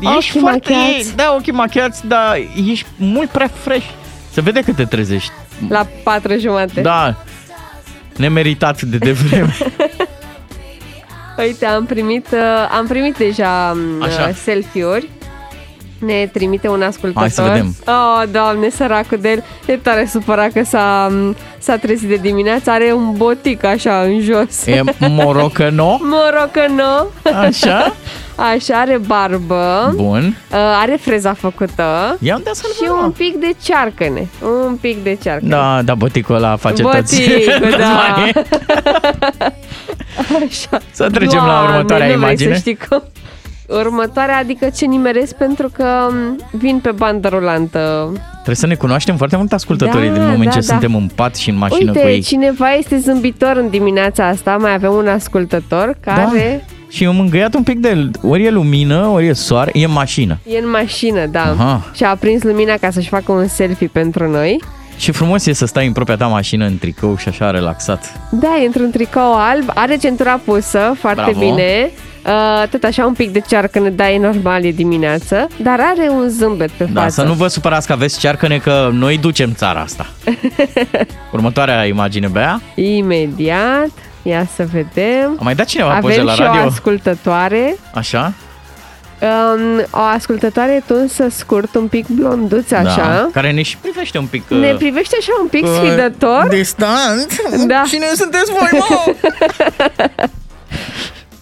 ești 0.00 0.16
Ochii 0.16 0.40
foarte... 0.40 0.72
machiați. 0.72 1.16
Da, 1.16 1.34
ochii 1.38 1.52
machiați, 1.52 2.06
dar 2.06 2.36
ești 2.70 2.86
mult 2.96 3.28
prea 3.28 3.50
fresh. 3.62 3.86
Se 4.32 4.40
vede 4.40 4.60
că 4.60 4.72
te 4.72 4.84
trezești. 4.84 5.32
La 5.68 5.86
patru 6.02 6.38
jumate. 6.38 6.80
Da. 6.80 7.14
Nemeritat 8.16 8.82
de 8.82 8.98
devreme. 8.98 9.56
Uite, 11.38 11.66
am 11.66 11.86
primit, 11.86 12.26
uh, 12.32 12.68
am 12.70 12.86
primit 12.86 13.16
deja 13.16 13.72
um, 13.74 14.02
Așa. 14.02 14.28
uh, 14.28 14.34
selfie-uri. 14.34 15.08
Ne 15.98 16.30
trimite 16.32 16.68
un 16.68 16.82
ascultător. 16.82 17.20
Hai 17.22 17.30
să 17.30 17.42
vedem. 17.42 17.74
Oh, 17.86 18.22
doamne, 18.32 18.68
săracul 18.68 19.18
de 19.20 19.30
el. 19.30 19.44
E 19.66 19.76
tare 19.76 20.08
supărat 20.10 20.52
că 20.52 20.62
s-a, 20.64 21.08
um, 21.10 21.36
s-a 21.58 21.76
trezit 21.76 22.08
de 22.08 22.16
dimineață. 22.16 22.70
Are 22.70 22.92
un 22.92 23.12
botic 23.16 23.64
așa 23.64 24.00
în 24.00 24.20
jos. 24.20 24.66
e 24.66 24.80
morocăno? 25.08 25.98
Mă 26.02 26.30
rog 26.38 26.50
că 26.50 26.66
nu. 26.68 27.30
Așa? 27.32 27.94
Așa, 28.54 28.80
are 28.80 28.98
barbă. 29.06 29.92
Bun. 29.96 30.36
Uh, 30.50 30.56
are 30.80 30.98
freza 31.00 31.32
făcută. 31.32 32.16
Ia 32.20 32.34
unde 32.36 32.50
să 32.52 32.62
Și 32.76 32.90
un 33.02 33.10
pic 33.10 33.34
de 33.34 33.54
cearcăne. 33.62 34.28
Un 34.66 34.76
pic 34.80 35.02
de 35.02 35.18
cearcăne. 35.22 35.50
Da, 35.50 35.80
da, 35.84 35.94
boticul 35.94 36.34
ăla 36.34 36.56
face 36.56 36.82
toți. 36.82 37.22
Boticul, 37.22 37.52
toți 37.60 37.76
da. 37.82 38.14
banii. 38.14 38.32
Așa. 40.46 40.80
Să 40.90 41.08
trecem 41.10 41.38
la 41.38 41.44
Doamne, 41.46 41.68
următoarea 41.70 42.06
nu 42.06 42.12
vrei 42.12 42.22
imagine. 42.22 42.52
Să 42.52 42.58
știi 42.58 42.74
că 42.74 43.02
următoarea, 43.68 44.36
adică 44.38 44.68
ce 44.76 44.84
nimeresc 44.84 45.34
pentru 45.34 45.70
că 45.72 45.84
m, 46.10 46.38
vin 46.50 46.78
pe 46.78 46.90
bandă 46.90 47.28
rulantă. 47.28 48.12
Trebuie 48.32 48.56
să 48.56 48.66
ne 48.66 48.74
cunoaștem 48.74 49.16
foarte 49.16 49.36
mult 49.36 49.52
ascultătorii 49.52 50.08
Da, 50.08 50.14
din 50.14 50.22
moment 50.22 50.44
da, 50.44 50.50
ce 50.50 50.58
da. 50.58 50.64
suntem 50.66 50.94
în 50.94 51.08
pat 51.14 51.36
și 51.36 51.50
în 51.50 51.56
mașină 51.56 51.90
Uite, 51.90 52.02
cu 52.02 52.08
ei. 52.08 52.20
cineva 52.22 52.72
este 52.72 52.98
zâmbitor 52.98 53.56
în 53.56 53.68
dimineața 53.70 54.26
asta, 54.26 54.56
mai 54.60 54.72
avem 54.74 54.92
un 54.92 55.08
ascultător 55.08 55.96
care 56.00 56.62
Da. 56.66 56.74
Și 56.88 57.06
am 57.06 57.16
mângâiat 57.16 57.54
un 57.54 57.62
pic 57.62 57.78
de 57.78 57.88
el. 57.88 58.10
Ori 58.22 58.44
e 58.44 58.50
lumină, 58.50 59.06
ori 59.06 59.26
e 59.26 59.32
soare, 59.32 59.70
e 59.74 59.84
în 59.84 59.90
mașină. 59.92 60.38
e 60.54 60.58
în 60.58 60.70
mașină, 60.70 61.26
da. 61.26 61.42
Aha. 61.58 61.90
Și 61.94 62.04
a 62.04 62.08
aprins 62.08 62.42
lumina 62.42 62.74
ca 62.80 62.90
să-și 62.90 63.08
facă 63.08 63.32
un 63.32 63.46
selfie 63.48 63.86
pentru 63.92 64.30
noi. 64.30 64.60
Și 64.98 65.12
frumos 65.12 65.46
e 65.46 65.52
să 65.52 65.66
stai 65.66 65.86
în 65.86 65.92
propria 65.92 66.16
ta 66.16 66.26
mașină 66.26 66.66
în 66.66 66.78
tricou 66.78 67.16
și 67.16 67.28
așa 67.28 67.50
relaxat. 67.50 68.20
Da, 68.30 68.58
e 68.62 68.66
într-un 68.66 68.90
tricou 68.90 69.34
alb, 69.34 69.70
are 69.74 69.96
centura 69.96 70.40
pusă, 70.44 70.94
foarte 70.98 71.22
Bravo. 71.30 71.38
bine. 71.38 71.90
Uh, 72.26 72.68
tot 72.70 72.82
așa 72.82 73.06
un 73.06 73.12
pic 73.12 73.30
de 73.32 73.40
cearcăne, 73.48 73.90
da, 73.90 74.10
e 74.10 74.18
normal, 74.18 74.64
e 74.64 74.70
dimineață, 74.70 75.48
dar 75.62 75.78
are 75.80 76.08
un 76.10 76.28
zâmbet 76.28 76.70
pe 76.70 76.84
Da, 76.92 77.00
față. 77.00 77.20
să 77.20 77.26
nu 77.26 77.32
vă 77.32 77.48
supărați 77.48 77.86
că 77.86 77.92
aveți 77.92 78.18
cearcăne 78.18 78.58
că 78.58 78.90
noi 78.92 79.18
ducem 79.18 79.52
țara 79.54 79.80
asta. 79.80 80.06
Următoarea 81.32 81.84
imagine, 81.84 82.26
Bea. 82.26 82.60
Imediat, 82.74 83.88
ia 84.22 84.46
să 84.54 84.66
vedem. 84.72 85.36
A 85.38 85.42
mai 85.42 85.54
dat 85.54 85.66
cineva 85.66 85.98
poze 85.98 86.12
Avem 86.12 86.24
la 86.26 86.32
și 86.34 86.40
o 86.40 86.44
radio? 86.44 86.60
ascultătoare, 86.60 87.76
Așa? 87.94 88.32
um, 89.20 89.78
o 89.90 89.98
ascultătoare 90.14 90.82
tunsă 90.86 91.26
scurt, 91.30 91.74
un 91.74 91.86
pic 91.88 92.06
blonduță 92.06 92.76
așa. 92.76 92.96
Da. 92.96 93.28
Care 93.32 93.50
ne 93.52 93.62
și 93.62 93.76
privește 93.76 94.18
un 94.18 94.26
pic... 94.26 94.42
uh, 94.50 94.58
Ne 94.58 94.74
privește 94.74 95.16
așa 95.20 95.32
un 95.42 95.46
pic 95.48 95.64
uh, 95.64 95.70
sfidător. 95.82 96.46
Distant? 96.48 97.36
Da. 97.66 97.82
Cine 97.86 98.06
sunteți 98.14 98.50
voi, 98.52 98.68
mă? 98.78 99.12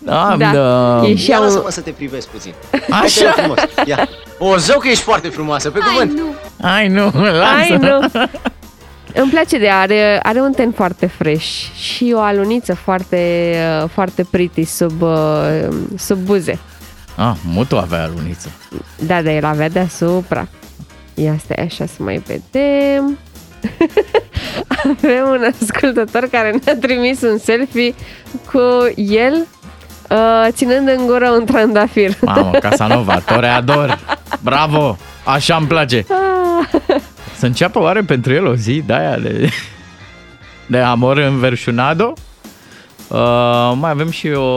da, 0.04 0.34
Da. 0.38 0.52
da. 0.52 1.06
E 1.06 1.14
și 1.16 1.30
Ia 1.30 1.38
un... 1.38 1.44
lasă-mă 1.44 1.70
să 1.70 1.80
te 1.80 1.90
privesc 1.90 2.28
puțin. 2.28 2.54
Hai, 2.70 2.80
te 2.80 2.86
rog 2.88 3.02
Așa? 3.04 3.32
frumos. 3.32 3.58
Ia. 3.86 4.08
O, 4.38 4.56
zău 4.56 4.78
că 4.78 4.88
ești 4.88 5.02
foarte 5.02 5.28
frumoasă, 5.28 5.70
pe 5.70 5.78
cuvânt. 5.78 6.20
Ai, 6.60 6.88
nu, 6.88 7.10
lasă. 7.14 7.54
Ai, 7.54 7.76
nu. 7.76 8.00
Îmi 9.14 9.30
place 9.30 9.58
de 9.58 9.68
are, 9.68 10.20
are 10.22 10.40
un 10.40 10.52
ten 10.52 10.72
foarte 10.72 11.06
fresh 11.06 11.70
și 11.74 12.12
o 12.14 12.20
aluniță 12.20 12.74
foarte, 12.74 13.54
uh, 13.82 13.88
foarte 13.88 14.26
pretty 14.30 14.64
sub, 14.64 15.02
uh, 15.02 15.68
sub 15.96 16.18
buze. 16.18 16.58
Ah, 17.16 17.34
mutu 17.44 17.76
avea 17.76 18.10
luniță. 18.16 18.48
Da, 18.98 19.22
dar 19.22 19.32
el 19.32 19.44
avea 19.44 19.68
deasupra. 19.68 20.48
Ia 21.14 21.36
stai 21.44 21.64
așa 21.64 21.86
să 21.86 22.02
mai 22.02 22.22
vedem. 22.26 23.18
Avem 24.84 25.28
un 25.30 25.52
ascultător 25.60 26.28
care 26.30 26.60
ne-a 26.64 26.76
trimis 26.76 27.20
un 27.20 27.38
selfie 27.38 27.94
cu 28.52 28.92
el 28.96 29.32
uh, 29.32 29.46
ținând 30.50 30.88
în 30.88 31.06
gură 31.06 31.30
un 31.30 31.44
trandafir. 31.44 32.16
Mamă, 32.20 32.50
Casanova, 32.50 33.18
toreador. 33.18 33.98
Bravo, 34.40 34.96
așa 35.24 35.56
îmi 35.56 35.66
place. 35.66 36.06
Să 37.36 37.46
înceapă 37.46 37.80
oare 37.80 38.00
pentru 38.00 38.32
el 38.32 38.46
o 38.46 38.54
zi 38.54 38.82
de 38.86 38.92
aia 38.92 39.16
de, 39.16 39.48
de 40.66 40.78
amor 40.78 41.16
înverșunado? 41.16 42.12
Uh, 43.08 43.72
mai 43.74 43.90
avem 43.90 44.10
și 44.10 44.28
o, 44.28 44.50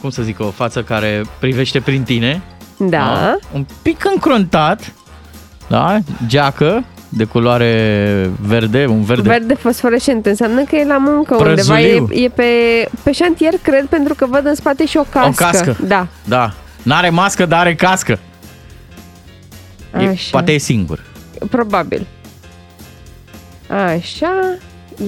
cum 0.00 0.10
să 0.10 0.22
zic, 0.22 0.40
o 0.40 0.50
față 0.50 0.82
care 0.82 1.22
privește 1.38 1.80
prin 1.80 2.02
tine. 2.02 2.42
Da. 2.76 3.36
Un 3.52 3.66
pic 3.82 4.04
încruntat, 4.14 4.92
da? 5.66 5.98
Geacă 6.26 6.84
de 7.16 7.24
culoare 7.24 8.30
verde, 8.40 8.86
un 8.86 9.02
verde. 9.02 9.28
Verde 9.28 9.54
fosforescent 9.54 10.26
înseamnă 10.26 10.62
că 10.64 10.76
e 10.76 10.84
la 10.84 10.98
muncă 10.98 11.34
Prăzuliu. 11.34 11.98
undeva. 11.98 12.20
E, 12.20 12.24
e 12.24 12.28
pe, 12.28 12.44
pe 13.02 13.12
șantier, 13.12 13.52
cred, 13.62 13.86
pentru 13.86 14.14
că 14.14 14.26
văd 14.26 14.46
în 14.46 14.54
spate 14.54 14.86
și 14.86 14.96
o 14.96 15.02
cască. 15.10 15.28
O 15.28 15.50
cască. 15.50 15.76
Da. 15.86 16.06
Da. 16.24 16.54
N-are 16.82 17.10
mască, 17.10 17.46
dar 17.46 17.60
are 17.60 17.74
cască. 17.74 18.18
E, 20.00 20.06
Așa. 20.08 20.28
poate 20.30 20.52
e 20.52 20.58
singur. 20.58 21.00
Probabil. 21.50 22.06
Așa. 23.68 24.56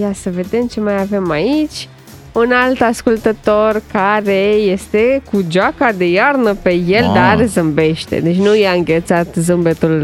Ia 0.01 0.13
să 0.13 0.31
vedem 0.31 0.67
ce 0.67 0.81
mai 0.81 1.01
avem 1.01 1.31
aici. 1.31 1.89
Un 2.39 2.53
alt 2.53 2.81
ascultător 2.81 3.83
care 3.93 4.37
este 4.73 5.23
cu 5.31 5.45
geaca 5.49 5.93
de 5.97 6.05
iarnă 6.11 6.55
pe 6.63 6.73
el, 6.87 7.05
Ah. 7.05 7.11
dar 7.15 7.45
zâmbește. 7.47 8.21
Deci 8.21 8.37
nu 8.37 8.57
i-a 8.57 8.71
înghețat 8.71 9.27
zâmbetul 9.35 10.01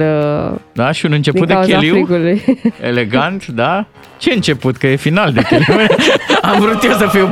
uh, 0.53 0.59
Da? 0.73 0.93
Și 0.93 1.05
un 1.05 1.11
din 1.11 1.21
început 1.25 1.47
de 1.47 1.53
cauza 1.53 1.73
cheliu. 1.79 1.93
frigului. 1.93 2.43
Elegant, 2.91 3.47
da? 3.47 3.87
Ce 4.19 4.33
început? 4.33 4.77
Că 4.77 4.87
e 4.87 4.97
final 4.97 5.33
de 5.33 5.43
cheliu. 5.43 5.87
Am 6.53 6.61
vrut 6.61 6.83
eu 6.85 6.93
să 6.93 7.07
fiu, 7.13 7.29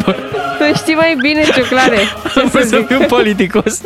Tu 0.58 0.76
știi 0.76 0.94
mai 0.94 1.16
bine, 1.20 1.42
ciuclare. 1.54 1.96
Ce 2.34 2.40
am 2.40 2.48
să 2.48 2.58
vrut 2.58 2.62
să 2.66 2.76
zic? 2.76 2.86
fiu 2.86 3.06
politicos. 3.06 3.80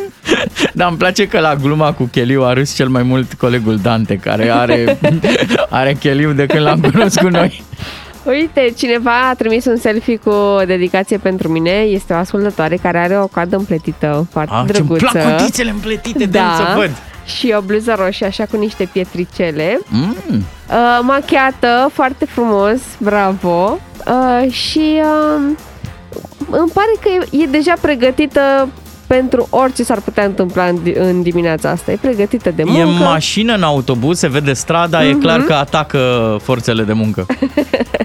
Dar 0.73 0.87
îmi 0.89 0.97
place 0.97 1.27
că 1.27 1.39
la 1.39 1.55
gluma 1.55 1.93
cu 1.93 2.03
cheliu 2.11 2.43
a 2.43 2.53
râs 2.53 2.75
cel 2.75 2.87
mai 2.87 3.03
mult 3.03 3.33
colegul 3.33 3.77
Dante, 3.81 4.15
care 4.15 4.49
are, 4.51 4.97
are 5.69 5.93
cheliu 5.99 6.31
de 6.31 6.45
când 6.45 6.63
l-am 6.63 6.79
cunoscut 6.79 7.31
noi. 7.31 7.63
Uite, 8.25 8.73
cineva 8.77 9.27
a 9.29 9.33
trimis 9.33 9.65
un 9.65 9.77
selfie 9.77 10.17
cu 10.17 10.33
dedicație 10.65 11.17
pentru 11.17 11.47
mine. 11.49 11.71
Este 11.71 12.13
o 12.13 12.15
ascultătoare 12.15 12.75
care 12.75 12.97
are 12.97 13.19
o 13.19 13.27
coadă 13.27 13.55
împletită 13.55 14.27
foarte 14.31 14.53
Ah, 14.53 14.63
ce-mi 14.65 14.87
drăguță. 14.87 15.07
plac 15.11 15.37
cutițele 15.37 15.69
împletite 15.69 16.17
de 16.17 16.25
da, 16.25 16.53
să 16.57 16.73
văd. 16.77 16.91
și 17.25 17.53
o 17.57 17.61
bluză 17.61 17.95
roșie 17.97 18.25
așa 18.25 18.45
cu 18.45 18.57
niște 18.57 18.89
pietricele. 18.91 19.79
Mm. 19.87 20.15
Uh, 20.29 20.99
machiată, 21.01 21.89
foarte 21.93 22.25
frumos, 22.25 22.79
bravo. 22.97 23.79
Uh, 24.07 24.51
și 24.51 25.01
uh, 25.01 25.41
îmi 26.49 26.71
pare 26.73 26.91
că 27.01 27.09
e, 27.35 27.41
e 27.41 27.45
deja 27.45 27.73
pregătită 27.81 28.69
pentru 29.07 29.47
orice 29.49 29.83
s-ar 29.83 29.99
putea 30.01 30.25
întâmpla 30.25 30.63
în, 30.65 30.77
di- 30.83 30.93
în 30.97 31.21
dimineața 31.21 31.69
asta. 31.69 31.91
E 31.91 31.97
pregătită 32.01 32.51
de 32.55 32.63
muncă. 32.63 32.79
E 32.79 32.83
în 32.83 32.97
mașină, 32.97 33.53
în 33.55 33.63
autobuz, 33.63 34.17
se 34.19 34.27
vede 34.27 34.53
strada, 34.53 35.05
e 35.07 35.13
clar 35.13 35.39
că 35.41 35.53
atacă 35.53 35.99
forțele 36.41 36.83
de 36.83 36.93
muncă. 36.93 37.25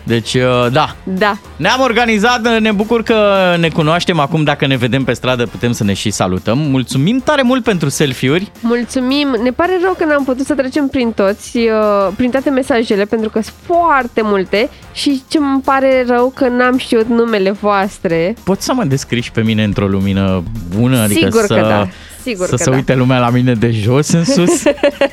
Deci, 0.05 0.35
uh, 0.35 0.67
da, 0.73 0.97
Da, 1.05 1.37
Ne-am 1.57 1.81
organizat, 1.81 2.59
ne 2.61 2.73
bucur 2.73 3.03
că 3.03 3.17
ne 3.59 3.69
cunoaștem 3.69 4.19
acum, 4.19 4.45
dacă 4.45 4.67
ne 4.67 4.77
vedem 4.77 5.05
pe 5.05 5.13
stradă 5.13 5.47
putem 5.47 5.73
să 5.73 5.85
ne 5.85 5.93
și 5.93 6.11
salutăm. 6.11 6.59
Mulțumim 6.59 7.21
tare 7.25 7.43
mult 7.43 7.63
pentru 7.65 7.89
selfie-uri. 7.89 8.51
Mulțumim! 8.61 9.37
Ne 9.43 9.51
pare 9.51 9.73
rău 9.83 9.95
că 9.99 10.05
n-am 10.05 10.25
putut 10.25 10.47
să 10.47 10.55
trecem 10.55 10.87
prin 10.89 11.13
toți, 11.13 11.57
uh, 11.57 12.13
prin 12.17 12.31
toate 12.31 12.51
mesajele, 12.51 13.05
pentru 13.05 13.31
că 13.31 13.41
sunt 13.43 13.55
foarte 13.67 14.21
multe 14.23 14.69
și 14.93 15.23
ce 15.29 15.39
îmi 15.39 15.61
pare 15.65 16.05
rău 16.09 16.33
că 16.35 16.49
n-am 16.49 16.77
știut 16.79 17.07
numele 17.07 17.51
voastre. 17.51 18.35
Poți 18.45 18.65
să 18.65 18.73
mă 18.75 18.85
descriși 18.85 19.25
și 19.25 19.31
pe 19.33 19.41
mine 19.43 19.63
într-o 19.65 19.87
lumină 19.87 20.43
bună? 20.79 21.00
Adică 21.01 21.21
Sigur 21.25 21.45
să, 21.47 21.55
că 21.55 21.61
da. 21.61 21.89
Sigur 22.23 22.45
să 22.45 22.51
că 22.51 22.57
se 22.63 22.71
da. 22.71 22.77
uite 22.77 22.95
lumea 22.95 23.19
la 23.19 23.31
mine 23.31 23.53
de 23.55 23.71
jos 23.71 24.09
în 24.09 24.25
sus? 24.25 24.63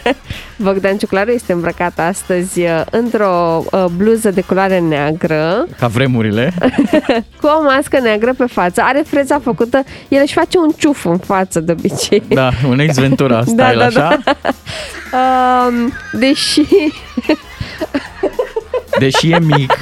Bogdan 0.63 0.97
Ciuclaru 0.97 1.31
este 1.31 1.53
îmbrăcat 1.53 1.99
astăzi 1.99 2.59
uh, 2.61 2.81
într-o 2.91 3.63
uh, 3.71 3.85
bluză 3.95 4.31
de 4.31 4.41
culoare 4.41 4.79
neagră, 4.79 5.65
Ca 5.79 5.87
vremurile. 5.87 6.53
cu 7.41 7.47
o 7.47 7.63
mască 7.63 7.99
neagră 7.99 8.33
pe 8.33 8.45
față. 8.51 8.81
Are 8.83 9.03
freza 9.07 9.39
făcută, 9.43 9.83
el 10.07 10.19
își 10.23 10.33
face 10.33 10.57
un 10.57 10.71
ciuf 10.77 11.05
în 11.05 11.17
față 11.17 11.59
de 11.59 11.71
obicei. 11.71 12.23
Da, 12.27 12.49
un 12.67 12.79
ex 12.79 12.97
Ventura 12.97 13.41
style, 13.45 13.55
Da, 13.55 13.73
da, 13.73 13.85
așa? 13.85 14.19
Um, 15.67 15.93
deși 16.19 16.61
Deși 18.99 19.31
e 19.31 19.39
mic. 19.39 19.73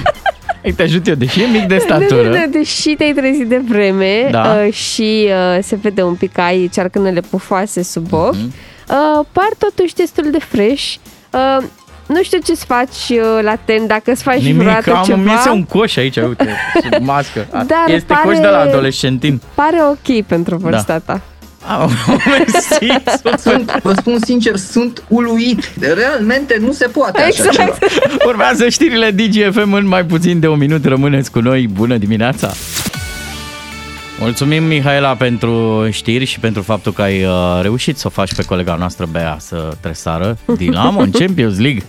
Ei, 0.66 0.72
te 0.74 0.84
ajut 0.84 1.08
eu, 1.08 1.16
deși 1.16 1.42
e 1.42 1.46
mic 1.48 1.64
de 1.68 1.74
Nu, 1.80 1.80
statură. 1.80 2.30
nu, 2.30 2.38
nu, 2.38 2.46
deși 2.52 2.90
te-ai 2.96 3.14
trezit 3.14 3.48
de 3.48 3.62
vreme 3.70 4.28
Da. 4.32 4.58
uh, 4.66 4.74
și 4.74 5.28
uh, 5.28 5.58
se 5.64 5.76
vede 5.82 6.02
un 6.04 6.14
pic 6.14 6.32
că 6.32 6.42
ai 6.42 6.70
cearcănele 6.74 7.20
pufoase 7.30 7.84
sub 7.84 8.14
ochi, 8.14 8.34
Mhm. 8.36 8.54
uh, 8.90 9.26
par 9.32 9.50
totuși 9.58 9.94
destul 9.94 10.32
de 10.32 10.40
fresh. 10.40 10.94
Uh, 11.32 11.64
nu 12.08 12.24
știu 12.24 12.40
ce-ți 12.46 12.66
faci 12.66 13.10
uh, 13.10 13.40
la 13.42 13.56
ten, 13.66 13.88
dacă 13.88 14.12
îți 14.12 14.24
faci 14.24 14.40
Nimic, 14.42 14.56
vreodată 14.56 14.94
am 14.96 15.04
ceva. 15.04 15.18
îmi 15.18 15.30
iese 15.32 15.50
un 15.50 15.64
coș 15.64 15.96
aici, 15.96 16.16
uite, 16.18 16.50
sub 16.84 17.06
mască. 17.06 17.48
Dar 17.68 17.86
este 17.88 18.14
pare- 18.14 18.28
coș 18.28 18.38
de 18.38 18.48
la 18.48 18.60
adolescentin. 18.60 19.42
Pare 19.54 19.78
ok 19.90 20.26
pentru 20.26 20.58
Da. 20.58 20.70
vârsta 20.70 20.98
ta. 21.00 21.22
Ah, 21.68 21.90
mersi, 22.38 23.02
super. 23.16 23.38
Sunt, 23.38 23.80
vă 23.84 23.94
spun 23.98 24.18
sincer, 24.26 24.56
sunt 24.56 25.04
uluit. 25.08 25.72
Realmente 25.80 26.58
nu 26.60 26.72
se 26.72 26.88
poate 26.88 27.22
așa 27.22 27.44
Exact. 27.46 27.54
ceva. 27.54 28.16
Urmează 28.26 28.70
știrile 28.70 29.12
DGFM 29.12 29.74
în 29.74 29.88
mai 29.88 30.06
puțin 30.06 30.40
de 30.40 30.48
un 30.48 30.58
minut. 30.58 30.86
Rămâneți 30.86 31.32
cu 31.32 31.40
noi. 31.40 31.68
Bună 31.68 31.98
dimineața! 31.98 32.52
Mulțumim, 34.20 34.64
Mihaela, 34.64 35.16
pentru 35.16 35.88
știri 35.92 36.26
și 36.26 36.40
pentru 36.40 36.62
faptul 36.62 36.94
că 36.94 37.02
ai 37.02 37.24
uh, 37.24 37.60
reușit 37.62 37.98
să 37.98 38.08
o 38.08 38.10
faci 38.10 38.34
pe 38.34 38.44
colega 38.44 38.76
noastră, 38.76 39.08
Bea, 39.12 39.38
să 39.40 39.74
tresară 39.80 40.38
Dinamo 40.58 41.00
în 41.00 41.12
Champions 41.12 41.60
League 41.60 41.84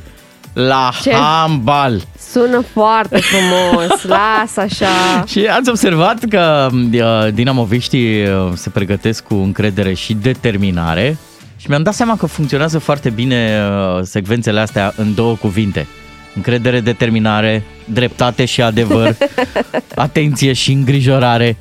la 0.57 0.91
Ce? 1.03 1.13
handbal. 1.13 2.03
Sună 2.31 2.65
foarte 2.73 3.19
frumos, 3.19 4.03
lasă 4.17 4.61
așa. 4.61 5.25
Și 5.27 5.47
ați 5.47 5.69
observat 5.69 6.25
că 6.29 6.69
uh, 6.73 7.33
dinamoviștii 7.33 8.23
uh, 8.23 8.53
se 8.55 8.71
pregătesc 8.71 9.25
cu 9.25 9.35
încredere 9.35 9.93
și 9.95 10.15
determinare 10.15 11.17
și 11.57 11.67
mi-am 11.69 11.83
dat 11.83 11.95
seama 11.95 12.17
că 12.17 12.27
funcționează 12.27 12.79
foarte 12.79 13.11
bine 13.11 13.61
uh, 13.71 14.03
secvențele 14.03 14.61
astea 14.61 14.93
în 14.97 15.15
două 15.15 15.35
cuvinte. 15.35 15.87
Încredere, 16.35 16.81
determinare, 16.81 17.63
dreptate 17.85 18.45
și 18.45 18.63
adevăr, 18.63 19.17
atenție 19.95 20.53
și 20.53 20.73
îngrijorare. 20.73 21.57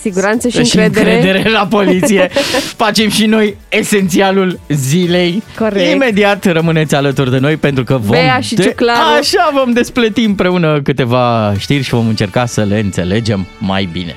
Siguranță 0.00 0.48
și 0.48 0.64
și 0.64 0.76
încredere. 0.76 1.14
încredere 1.14 1.50
la 1.50 1.66
poliție. 1.66 2.30
Facem 2.84 3.10
și 3.10 3.26
noi 3.26 3.56
esențialul 3.68 4.60
zilei. 4.68 5.42
Corect. 5.58 5.92
Imediat 5.92 6.44
rămâneți 6.44 6.94
alături 6.94 7.30
de 7.30 7.38
noi 7.38 7.56
pentru 7.56 7.84
că 7.84 7.96
vom... 7.96 8.16
Bea 8.16 8.40
și 8.40 8.54
Ciuclaru. 8.54 9.00
Așa 9.18 9.50
vom 9.54 9.72
despleti 9.72 10.24
împreună 10.24 10.80
câteva 10.82 11.54
știri 11.58 11.82
și 11.82 11.90
vom 11.90 12.08
încerca 12.08 12.46
să 12.46 12.62
le 12.62 12.78
înțelegem 12.78 13.46
mai 13.58 13.88
bine. 13.92 14.16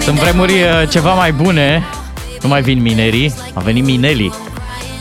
Sunt 0.00 0.18
vremuri 0.18 0.52
uh, 0.52 0.88
ceva 0.88 1.14
mai 1.14 1.32
bune. 1.32 1.82
Nu 2.42 2.48
mai 2.48 2.62
vin 2.62 2.82
minerii, 2.82 3.34
a 3.54 3.60
venit 3.60 3.84
minelii. 3.84 4.32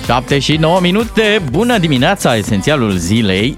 7 0.06 0.40
și 0.40 0.56
9 0.56 0.80
minute. 0.82 1.42
Bună 1.52 1.78
dimineața, 1.78 2.36
esențialul 2.36 2.92
zilei. 2.92 3.58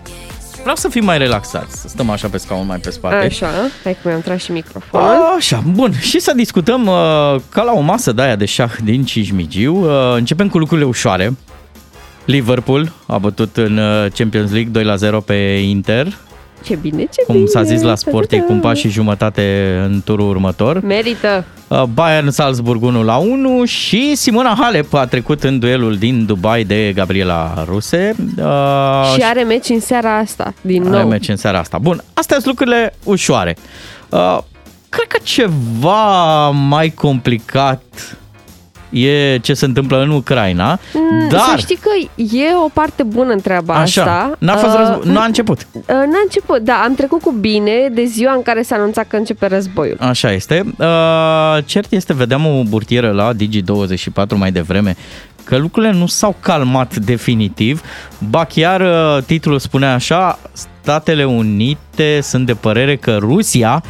Vreau 0.64 0.76
să 0.76 0.90
fim 0.90 1.04
mai 1.04 1.18
relaxați, 1.18 1.82
să 1.82 1.88
stăm 1.88 2.10
așa 2.10 2.28
pe 2.28 2.38
scaun 2.38 2.66
mai 2.66 2.78
pe 2.78 2.90
spate. 2.90 3.16
Așa, 3.16 3.50
hai 3.84 3.94
că 3.94 4.08
mi-am 4.08 4.22
tras 4.22 4.44
și 4.44 4.52
microfonul. 4.52 5.34
Așa, 5.38 5.64
bun. 5.72 5.94
Și 6.00 6.20
să 6.20 6.34
discutăm 6.36 6.86
uh, 6.86 7.36
ca 7.50 7.64
la 7.64 7.72
o 7.74 7.80
masă 7.80 8.12
de 8.12 8.22
aia 8.22 8.36
de 8.36 8.46
șah 8.46 8.72
din 8.84 9.06
Cismigiu. 9.06 9.76
Uh, 9.76 10.16
începem 10.16 10.50
cu 10.50 10.58
lucrurile 10.58 10.88
ușoare. 10.88 11.38
Liverpool 12.26 12.92
a 13.06 13.18
bătut 13.18 13.58
în 13.58 13.78
uh, 13.78 14.12
Champions 14.14 14.52
League 14.52 14.72
2 14.72 14.84
la 14.84 14.96
0 14.96 15.20
pe 15.20 15.34
Inter. 15.64 16.18
Ce 16.64 16.76
bine, 16.76 17.02
ce 17.02 17.24
Cum 17.26 17.36
bine. 17.36 17.46
s-a 17.48 17.64
zis 17.64 17.82
la 17.82 17.96
sport, 17.96 18.32
e 18.32 18.38
cu 18.40 18.52
un 18.52 18.60
pas 18.60 18.78
și 18.78 18.90
jumătate 18.90 19.76
în 19.86 20.02
turul 20.06 20.30
următor. 20.30 20.80
Merită. 20.82 21.46
Uh, 21.68 21.84
Bayern 21.94 22.30
Salzburg 22.30 22.84
1 22.84 23.04
la 23.04 23.18
1 23.18 23.66
și 23.66 24.16
Simona 24.16 24.56
Halep 24.60 24.94
a 24.94 25.06
trecut 25.06 25.44
în 25.44 25.60
duelul 25.60 25.96
din 25.98 26.26
Dubai 26.26 26.64
de 26.64 26.92
Gabriela 26.96 27.64
Ruse. 27.68 28.16
Uh, 28.38 28.44
Și 29.16 29.22
are 29.24 29.44
meci 29.44 29.70
în 29.70 29.80
seara 29.80 30.18
asta, 30.18 30.54
din 30.62 30.88
are 30.88 31.00
nou. 31.02 31.08
meci 31.10 31.28
în 31.28 31.36
seara 31.36 31.60
asta. 31.60 31.78
Bun, 31.78 32.04
astea 32.14 32.36
sunt 32.36 32.48
lucrurile 32.48 32.94
ușoare. 33.04 33.56
Uh, 34.10 34.38
cred 34.90 35.08
că 35.08 35.18
ceva 35.24 36.50
mai 36.50 36.90
complicat 36.90 37.84
e 38.94 39.38
ce 39.38 39.54
se 39.54 39.66
întâmplă 39.66 40.02
în 40.02 40.10
Ucraina, 40.10 40.80
Mm, 40.94 41.28
dar... 41.30 41.40
Să 41.40 41.58
știi 41.58 41.76
că 41.82 41.90
e 42.36 42.56
o 42.66 42.70
parte 42.74 43.04
bună 43.04 43.32
în 43.32 43.40
treaba 43.42 43.74
Așa, 43.74 44.02
asta. 44.02 44.36
n-a 44.40 44.56
fost 44.56 44.74
Uh, 44.74 44.80
război, 44.80 45.14
nu 45.14 45.20
a 45.20 45.24
început. 45.26 45.68
uh, 45.74 45.84
N-a 45.88 46.20
început, 46.24 46.58
da, 46.62 46.74
am 46.86 46.96
trecut 46.96 47.22
cu 47.22 47.32
bine 47.32 47.90
de 47.92 48.04
ziua 48.04 48.34
în 48.34 48.42
care 48.42 48.62
s-a 48.62 48.76
anunțat 48.76 49.08
că 49.08 49.16
începe 49.16 49.48
războiul. 49.48 49.98
Așa 50.00 50.32
este. 50.32 50.64
Uh, 50.78 51.58
cert 51.66 51.92
este, 51.92 52.14
vedeam 52.14 52.46
o 52.46 52.64
burtieră 52.64 53.12
la 53.12 53.32
Digi24 53.34 54.36
mai 54.36 54.52
devreme, 54.52 54.96
că 55.44 55.58
lucrurile 55.58 55.92
nu 55.94 56.08
s-au 56.08 56.36
calmat 56.40 56.96
definitiv, 56.96 57.82
ba 58.30 58.46
chiar 58.46 58.82
uh, 58.82 59.24
titlul 59.26 59.60
spune 59.60 59.86
așa, 59.86 60.40
Statele 60.82 61.24
Unite 61.26 62.20
sunt 62.22 62.46
de 62.46 62.54
părere 62.54 62.96
că 62.96 63.18
Rusia 63.20 63.84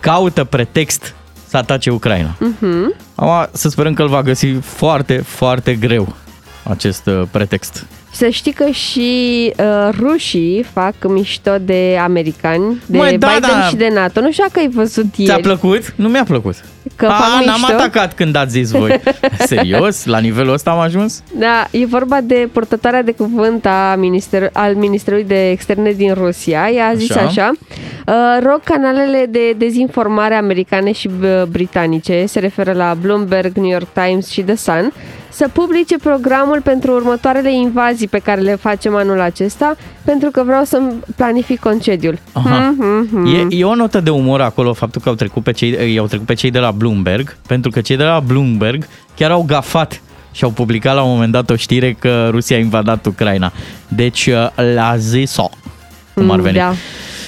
caută 0.00 0.44
pretext 0.44 1.14
să 1.54 1.60
atace 1.60 1.90
Ucraina. 1.90 2.36
Mhm. 2.38 2.94
Acum 3.14 3.48
să 3.52 3.68
sperăm 3.68 3.94
că 3.94 4.02
îl 4.02 4.08
va 4.08 4.22
găsi 4.22 4.46
foarte, 4.52 5.16
foarte 5.16 5.74
greu 5.74 6.14
acest 6.62 7.06
uh, 7.06 7.22
pretext. 7.30 7.86
Să 8.12 8.28
știi 8.28 8.52
că 8.52 8.70
și 8.70 9.52
uh, 9.58 9.88
rușii 9.98 10.62
fac 10.72 10.94
mișto 11.08 11.50
de 11.60 11.98
americani, 12.02 12.82
de 12.86 12.96
Măi, 12.96 13.18
da, 13.18 13.26
Biden 13.34 13.50
da. 13.60 13.66
și 13.68 13.76
de 13.76 13.88
NATO. 13.94 14.20
Nu 14.20 14.32
știu 14.32 14.44
dacă 14.48 14.58
ai 14.58 14.68
văzut 14.68 15.04
Ți-a 15.12 15.22
ieri. 15.24 15.42
plăcut? 15.42 15.92
Nu 15.96 16.08
mi-a 16.08 16.24
plăcut. 16.24 16.54
Că 16.96 17.06
A, 17.06 17.10
fac 17.10 17.44
n-am 17.44 17.60
mișto? 17.60 17.72
atacat 17.74 18.14
când 18.14 18.36
ați 18.36 18.50
zis 18.50 18.70
voi. 18.70 19.00
Serios? 19.46 20.04
La 20.04 20.18
nivelul 20.18 20.52
ăsta 20.52 20.70
am 20.70 20.78
ajuns? 20.78 21.22
Da, 21.38 21.66
e 21.70 21.86
vorba 21.86 22.20
de 22.20 22.48
purtătoarea 22.52 23.02
de 23.02 23.12
cuvânt 23.12 23.66
a 23.66 23.94
minister, 23.98 24.50
al 24.52 24.74
Ministerului 24.74 25.24
de 25.24 25.50
Externe 25.50 25.90
din 25.90 26.14
Rusia. 26.14 26.70
Ea 26.70 26.86
a 26.86 26.94
zis 26.94 27.10
Așa. 27.10 27.26
așa, 27.26 27.50
uh, 28.06 28.14
rog 28.42 28.60
canalele 28.64 29.26
de 29.30 29.52
dezinformare 29.58 30.34
americane 30.34 30.92
și 30.92 31.10
uh, 31.22 31.42
britanice, 31.50 32.24
se 32.26 32.38
referă 32.38 32.72
la 32.72 32.96
Bloomberg, 33.00 33.56
New 33.56 33.70
York 33.70 33.88
Times 33.92 34.28
și 34.28 34.42
The 34.42 34.56
Sun, 34.56 34.92
să 35.30 35.48
publice 35.52 35.96
programul 35.98 36.60
pentru 36.60 36.92
următoarele 36.92 37.54
invazii 37.54 38.08
pe 38.08 38.18
care 38.18 38.40
le 38.40 38.54
facem 38.54 38.94
anul 38.94 39.20
acesta, 39.20 39.76
pentru 40.04 40.30
că 40.30 40.42
vreau 40.46 40.64
să-mi 40.64 40.92
planific 41.16 41.60
concediul. 41.60 42.18
Aha. 42.32 42.74
Mhm. 42.76 43.26
E, 43.26 43.56
e 43.56 43.64
o 43.64 43.74
notă 43.74 44.00
de 44.00 44.10
umor 44.10 44.40
acolo 44.40 44.72
faptul 44.72 45.00
că 45.00 45.08
au 45.08 45.14
trecut, 45.14 45.42
pe 45.42 45.52
cei, 45.52 45.94
i-au 45.94 46.06
trecut 46.06 46.26
pe 46.26 46.34
cei 46.34 46.50
de 46.50 46.58
la 46.58 46.70
Bloomberg, 46.76 47.36
pentru 47.46 47.70
că 47.70 47.80
cei 47.80 47.96
de 47.96 48.02
la 48.04 48.20
Bloomberg 48.20 48.86
chiar 49.16 49.30
au 49.30 49.42
gafat 49.46 50.00
și 50.32 50.44
au 50.44 50.50
publicat 50.50 50.94
la 50.94 51.02
un 51.02 51.10
moment 51.12 51.32
dat 51.32 51.50
o 51.50 51.56
știre 51.56 51.92
că 51.98 52.28
Rusia 52.30 52.56
a 52.56 52.60
invadat 52.60 53.06
Ucraina. 53.06 53.52
Deci 53.88 54.26
uh, 54.26 54.64
la 54.74 54.96
zis-o, 54.96 55.50
cum 56.14 56.30
ar 56.30 56.36
Mm, 56.36 56.42
veni. 56.42 56.56
da. 56.56 56.72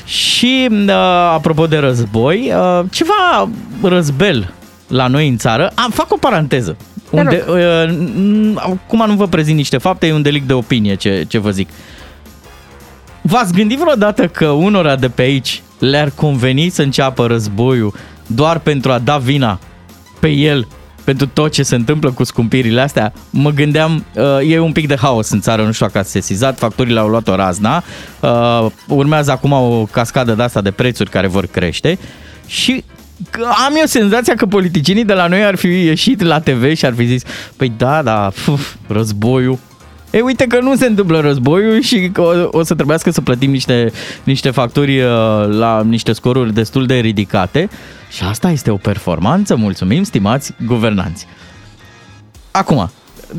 Și 0.04 0.68
uh, 0.70 0.90
apropo 1.34 1.66
de 1.66 1.76
război, 1.76 2.52
uh, 2.54 2.84
ceva 2.90 3.48
răzbel 3.82 4.52
la 4.88 5.06
noi 5.06 5.28
în 5.28 5.36
țară. 5.36 5.72
Am 5.74 5.90
fac 5.90 6.12
o 6.12 6.16
paranteză. 6.16 6.76
Te 7.10 7.16
Unde, 7.16 7.44
uh, 7.48 7.94
n- 7.94 8.54
acum 8.56 9.04
nu 9.06 9.14
vă 9.14 9.26
prezint 9.26 9.56
niște 9.56 9.78
fapte, 9.78 10.06
e 10.06 10.12
un 10.12 10.22
delict 10.22 10.46
de 10.46 10.52
opinie 10.52 10.94
ce, 10.94 11.24
ce 11.28 11.38
vă 11.38 11.50
zic. 11.50 11.68
V-ați 13.22 13.52
gândit 13.52 13.78
vreodată 13.78 14.26
că 14.28 14.46
unora 14.46 14.96
de 14.96 15.08
pe 15.08 15.22
aici 15.22 15.62
le-ar 15.78 16.10
conveni 16.14 16.68
să 16.68 16.82
înceapă 16.82 17.26
războiul 17.26 17.94
doar 18.26 18.58
pentru 18.58 18.92
a 18.92 18.98
da 18.98 19.16
vina 19.16 19.58
pe 20.20 20.28
el 20.28 20.68
pentru 21.04 21.26
tot 21.26 21.52
ce 21.52 21.62
se 21.62 21.74
întâmplă 21.74 22.10
cu 22.10 22.24
scumpirile 22.24 22.80
astea? 22.80 23.12
Mă 23.30 23.50
gândeam, 23.50 24.04
uh, 24.14 24.50
e 24.50 24.58
un 24.58 24.72
pic 24.72 24.86
de 24.86 24.96
haos 24.96 25.30
în 25.30 25.40
țară, 25.40 25.62
nu 25.62 25.72
știu 25.72 25.86
dacă 25.86 25.98
ați 25.98 26.10
sesizat, 26.10 26.58
factorile 26.58 26.98
au 26.98 27.08
luat 27.08 27.28
o 27.28 27.34
razna, 27.34 27.84
uh, 28.20 28.66
urmează 28.88 29.30
acum 29.30 29.52
o 29.52 29.86
cascadă 29.90 30.32
de 30.32 30.42
asta 30.42 30.60
de 30.60 30.70
prețuri 30.70 31.10
care 31.10 31.26
vor 31.26 31.46
crește 31.46 31.98
și 32.46 32.84
că 33.30 33.48
am 33.66 33.74
eu 33.76 33.84
senzația 33.86 34.34
că 34.34 34.46
politicienii 34.46 35.04
de 35.04 35.12
la 35.12 35.26
noi 35.26 35.44
ar 35.44 35.54
fi 35.54 35.66
ieșit 35.66 36.22
la 36.22 36.40
TV 36.40 36.74
și 36.74 36.84
ar 36.84 36.94
fi 36.94 37.04
zis, 37.04 37.22
păi 37.56 37.72
da, 37.76 38.02
da, 38.02 38.32
puf, 38.44 38.74
războiul, 38.86 39.58
E, 40.16 40.20
uite 40.20 40.46
că 40.46 40.60
nu 40.60 40.76
se 40.76 40.86
întâmplă 40.86 41.20
războiul 41.20 41.80
și 41.80 42.10
că 42.12 42.20
o, 42.20 42.58
o 42.58 42.62
să 42.62 42.74
trebuiască 42.74 43.10
să 43.10 43.20
plătim 43.20 43.50
niște, 43.50 43.92
niște 44.24 44.50
facturi 44.50 45.00
uh, 45.00 45.08
la 45.48 45.82
niște 45.82 46.12
scoruri 46.12 46.54
destul 46.54 46.86
de 46.86 46.94
ridicate 46.94 47.68
și 48.10 48.22
asta 48.22 48.50
este 48.50 48.70
o 48.70 48.76
performanță, 48.76 49.56
mulțumim, 49.56 50.02
stimați 50.02 50.54
guvernanți. 50.66 51.26
Acum, 52.50 52.90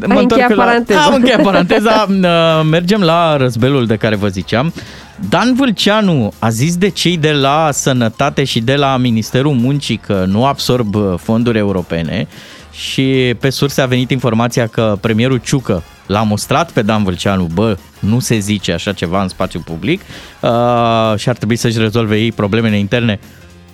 Ai 0.09 0.21
încheiat 0.21 0.49
la, 0.49 0.63
paranteza. 0.63 1.01
Am 1.01 1.13
încheiat 1.13 1.41
paranteza, 1.41 2.05
uh, 2.09 2.67
mergem 2.69 3.01
la 3.01 3.37
răzbelul 3.37 3.85
de 3.85 3.95
care 3.95 4.15
vă 4.15 4.27
ziceam. 4.27 4.73
Dan 5.29 5.53
Vâlceanu 5.53 6.33
a 6.39 6.49
zis 6.49 6.77
de 6.77 6.89
cei 6.89 7.17
de 7.17 7.31
la 7.31 7.69
Sănătate 7.71 8.43
și 8.43 8.59
de 8.59 8.75
la 8.75 8.97
Ministerul 8.97 9.53
Muncii 9.53 9.97
că 9.97 10.25
nu 10.27 10.45
absorb 10.45 10.95
uh, 10.95 11.13
fonduri 11.17 11.57
europene 11.57 12.27
și 12.77 13.35
pe 13.39 13.49
surse 13.49 13.81
a 13.81 13.85
venit 13.85 14.11
informația 14.11 14.67
că 14.67 14.97
premierul 15.01 15.37
Ciucă 15.37 15.83
l-a 16.05 16.21
mustrat 16.21 16.71
pe 16.71 16.81
Dan 16.81 17.03
Vâlceanu, 17.03 17.49
bă, 17.53 17.77
nu 17.99 18.19
se 18.19 18.37
zice 18.37 18.73
așa 18.73 18.91
ceva 18.93 19.21
în 19.21 19.27
spațiu 19.27 19.59
public 19.59 20.01
uh, 20.01 20.49
și 21.15 21.29
ar 21.29 21.35
trebui 21.35 21.55
să-și 21.55 21.77
rezolve 21.77 22.17
ei 22.17 22.31
problemele 22.31 22.77
interne. 22.77 23.19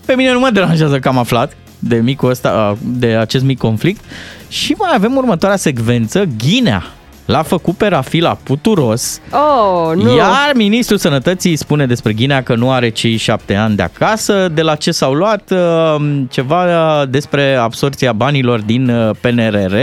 Pe 0.05 0.13
mine 0.15 0.31
nu 0.31 0.39
mă 0.39 0.49
deranjează 0.49 0.99
că 0.99 1.07
am 1.07 1.17
aflat 1.17 1.57
de, 1.79 1.95
micul 1.95 2.29
ăsta, 2.29 2.69
uh, 2.71 2.77
de 2.83 3.07
acest 3.07 3.43
mic 3.43 3.57
conflict 3.57 4.03
și 4.47 4.75
mai 4.77 4.91
avem 4.93 5.15
următoarea 5.15 5.57
secvență, 5.57 6.23
Ghinea 6.37 6.83
l-a 7.25 7.41
făcut 7.41 7.75
pe 7.77 7.87
Rafila 7.87 8.37
puturos, 8.43 9.19
Oh, 9.31 9.95
nu. 9.95 10.15
iar 10.15 10.51
ministrul 10.55 10.97
sănătății 10.97 11.55
spune 11.55 11.85
despre 11.85 12.13
Ghinea 12.13 12.43
că 12.43 12.55
nu 12.55 12.71
are 12.71 12.89
cei 12.89 13.15
șapte 13.15 13.55
ani 13.55 13.75
de 13.75 13.81
acasă, 13.81 14.47
de 14.53 14.61
la 14.61 14.75
ce 14.75 14.91
s-au 14.91 15.13
luat 15.13 15.51
uh, 15.51 15.95
ceva 16.29 16.65
despre 17.09 17.55
absorția 17.55 18.11
banilor 18.13 18.59
din 18.59 18.89
uh, 18.89 19.15
PNRR. 19.21 19.73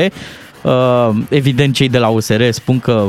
Uh, 0.62 1.09
Evident, 1.29 1.74
cei 1.74 1.88
de 1.88 1.98
la 1.98 2.09
USR 2.09 2.42
spun 2.50 2.79
că 2.81 3.05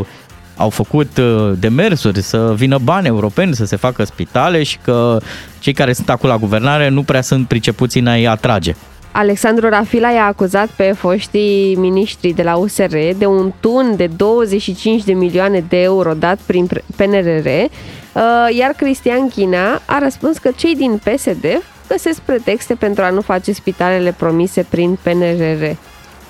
au 0.55 0.69
făcut 0.69 1.17
uh, 1.17 1.51
demersuri 1.59 2.21
să 2.21 2.53
vină 2.55 2.77
bani 2.77 3.07
europeni, 3.07 3.55
să 3.55 3.65
se 3.65 3.75
facă 3.75 4.03
spitale 4.03 4.63
și 4.63 4.77
că 4.83 5.17
cei 5.59 5.73
care 5.73 5.93
sunt 5.93 6.09
acolo 6.09 6.31
la 6.31 6.37
guvernare 6.39 6.87
nu 6.89 7.03
prea 7.03 7.21
sunt 7.21 7.47
pricepuți 7.47 7.97
în 7.97 8.07
a-i 8.07 8.25
atrage. 8.27 8.75
Alexandru 9.11 9.69
Rafila 9.69 10.09
i-a 10.11 10.25
acuzat 10.25 10.67
pe 10.67 10.91
foștii 10.91 11.75
miniștri 11.75 12.33
de 12.33 12.43
la 12.43 12.55
USR 12.55 12.95
de 13.17 13.25
un 13.25 13.51
tun 13.59 13.93
de 13.95 14.07
25 14.07 15.03
de 15.03 15.13
milioane 15.13 15.63
de 15.69 15.81
euro 15.81 16.13
dat 16.13 16.39
prin 16.45 16.67
PNRR, 16.95 17.47
uh, 17.47 18.55
iar 18.57 18.71
Cristian 18.71 19.27
Ghinea 19.35 19.81
a 19.85 19.99
răspuns 19.99 20.37
că 20.37 20.49
cei 20.55 20.75
din 20.75 21.01
PSD 21.03 21.45
găsesc 21.87 22.19
pretexte 22.19 22.73
pentru 22.73 23.03
a 23.03 23.09
nu 23.09 23.21
face 23.21 23.51
spitalele 23.51 24.15
promise 24.17 24.65
prin 24.69 24.97
PNRR. 25.01 25.63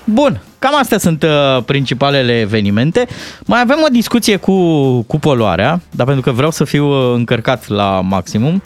Bun, 0.04 0.40
cam 0.58 0.76
astea 0.76 0.98
sunt 0.98 1.22
uh, 1.22 1.62
principalele 1.64 2.40
evenimente. 2.40 3.06
Mai 3.46 3.60
avem 3.60 3.78
o 3.84 3.90
discuție 3.92 4.36
cu, 4.36 4.54
cu 5.02 5.18
poluarea, 5.18 5.80
dar 5.90 6.06
pentru 6.06 6.22
că 6.22 6.30
vreau 6.30 6.50
să 6.50 6.64
fiu 6.64 6.86
uh, 6.86 7.14
încărcat 7.14 7.68
la 7.68 8.00
maximum, 8.00 8.62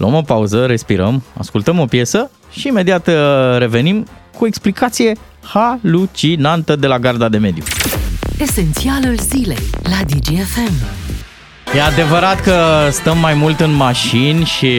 luăm 0.00 0.14
o 0.14 0.20
pauză, 0.20 0.66
respirăm, 0.66 1.22
ascultăm 1.38 1.78
o 1.78 1.84
piesă 1.84 2.30
și 2.50 2.66
imediat 2.66 3.06
uh, 3.06 3.14
revenim 3.58 4.06
cu 4.36 4.44
o 4.44 4.46
explicație 4.46 5.12
halucinantă 5.42 6.76
de 6.76 6.86
la 6.86 6.98
Garda 6.98 7.28
de 7.28 7.38
Mediu. 7.38 7.62
Esențialul 8.38 9.18
zilei 9.18 9.70
la 9.82 10.04
DGFM. 10.06 10.72
E 11.76 11.82
adevărat 11.82 12.40
că 12.40 12.88
stăm 12.90 13.18
mai 13.18 13.34
mult 13.34 13.60
în 13.60 13.72
mașini 13.72 14.44
și 14.44 14.70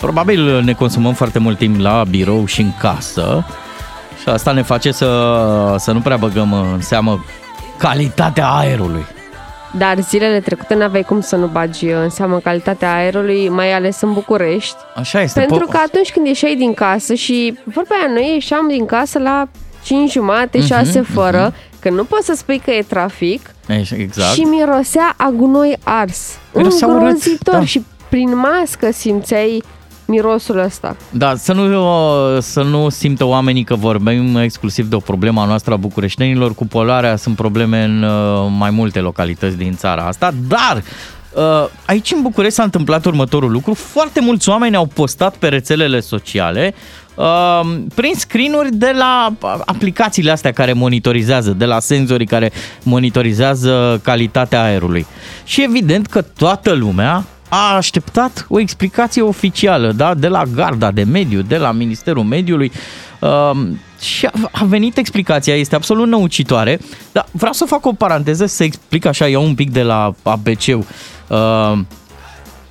probabil 0.00 0.62
ne 0.62 0.72
consumăm 0.72 1.14
foarte 1.14 1.38
mult 1.38 1.58
timp 1.58 1.80
la 1.80 2.04
birou 2.10 2.46
și 2.46 2.60
în 2.60 2.70
casă 2.80 3.46
și 4.22 4.28
asta 4.28 4.52
ne 4.52 4.62
face 4.62 4.92
să, 4.92 5.76
să 5.78 5.92
nu 5.92 6.00
prea 6.00 6.16
băgăm 6.16 6.52
în 6.52 6.80
seamă 6.80 7.24
calitatea 7.78 8.48
aerului. 8.48 9.04
Dar 9.78 10.00
zilele 10.00 10.40
trecute 10.40 10.74
n-aveai 10.74 11.02
cum 11.02 11.20
să 11.20 11.36
nu 11.36 11.46
bagi 11.46 11.86
în 11.86 12.08
seamă 12.10 12.38
calitatea 12.38 12.94
aerului, 12.94 13.48
mai 13.48 13.72
ales 13.72 14.00
în 14.00 14.12
București. 14.12 14.76
Așa 14.94 15.20
este. 15.22 15.40
Pentru 15.40 15.66
Po- 15.66 15.70
că 15.70 15.78
atunci 15.86 16.12
când 16.12 16.26
ieșeai 16.26 16.54
din 16.54 16.74
casă 16.74 17.14
și 17.14 17.58
vorba 17.64 17.94
aia, 17.94 18.12
noi 18.12 18.30
ieșeam 18.32 18.68
din 18.68 18.86
casă 18.86 19.18
la 19.18 19.48
5 19.82 20.10
jumate, 20.12 20.60
6 20.60 21.00
fără, 21.00 21.54
că 21.80 21.90
nu 21.90 22.04
poți 22.04 22.26
să 22.26 22.34
spui 22.36 22.58
că 22.64 22.70
e 22.70 22.82
trafic 22.82 23.50
Exact. 23.96 24.32
și 24.34 24.40
mirosea 24.40 25.14
a 25.16 25.30
gunoi 25.30 25.76
ars. 25.84 26.38
Mirosea 26.54 26.86
urât, 26.86 27.00
Îngrozitor 27.00 27.54
da. 27.54 27.64
și 27.64 27.84
prin 28.08 28.36
mască 28.36 28.90
simțeai 28.92 29.62
mirosul 30.06 30.58
ăsta. 30.58 30.96
Da, 31.10 31.36
să 31.36 31.52
nu, 31.52 32.40
să 32.40 32.62
nu 32.62 32.88
simtă 32.88 33.24
oamenii 33.24 33.64
că 33.64 33.74
vorbim 33.74 34.36
exclusiv 34.36 34.88
de 34.88 34.94
o 34.94 34.98
problemă 34.98 35.40
a 35.40 35.44
noastră 35.44 35.72
a 35.72 35.76
bucureștenilor. 35.76 36.54
Cu 36.54 36.66
poluarea 36.66 37.16
sunt 37.16 37.36
probleme 37.36 37.82
în 37.82 38.02
uh, 38.02 38.46
mai 38.58 38.70
multe 38.70 39.00
localități 39.00 39.56
din 39.56 39.76
țara 39.76 40.02
asta, 40.02 40.34
dar 40.48 40.82
uh, 41.32 41.68
aici 41.86 42.12
în 42.12 42.22
București 42.22 42.54
s-a 42.54 42.62
întâmplat 42.62 43.04
următorul 43.04 43.50
lucru. 43.50 43.74
Foarte 43.74 44.20
mulți 44.20 44.48
oameni 44.48 44.76
au 44.76 44.86
postat 44.86 45.36
pe 45.36 45.48
rețelele 45.48 46.00
sociale 46.00 46.74
uh, 47.14 47.60
prin 47.94 48.12
screen-uri 48.14 48.74
de 48.74 48.92
la 48.98 49.32
aplicațiile 49.64 50.30
astea 50.30 50.52
care 50.52 50.72
monitorizează, 50.72 51.50
de 51.50 51.64
la 51.64 51.80
senzorii 51.80 52.26
care 52.26 52.52
monitorizează 52.82 54.00
calitatea 54.02 54.62
aerului. 54.62 55.06
Și 55.44 55.62
evident 55.62 56.06
că 56.06 56.22
toată 56.22 56.72
lumea 56.72 57.24
a 57.48 57.74
așteptat 57.74 58.46
o 58.48 58.60
explicație 58.60 59.22
oficială, 59.22 59.92
da, 59.92 60.14
de 60.14 60.28
la 60.28 60.44
Garda 60.44 60.90
de 60.90 61.02
Mediu, 61.02 61.42
de 61.42 61.56
la 61.56 61.72
Ministerul 61.72 62.22
Mediului 62.22 62.72
uh, 63.20 63.50
și 64.00 64.26
a, 64.26 64.32
a 64.52 64.64
venit 64.64 64.96
explicația, 64.96 65.54
este 65.56 65.74
absolut 65.74 66.08
năucitoare, 66.08 66.80
dar 67.12 67.26
vreau 67.30 67.52
să 67.52 67.64
fac 67.64 67.86
o 67.86 67.92
paranteză 67.92 68.46
să 68.46 68.64
explic 68.64 69.04
așa, 69.04 69.26
iau 69.28 69.44
un 69.44 69.54
pic 69.54 69.70
de 69.70 69.82
la 69.82 70.14
ABC-ul. 70.22 70.84
Uh, 71.26 71.78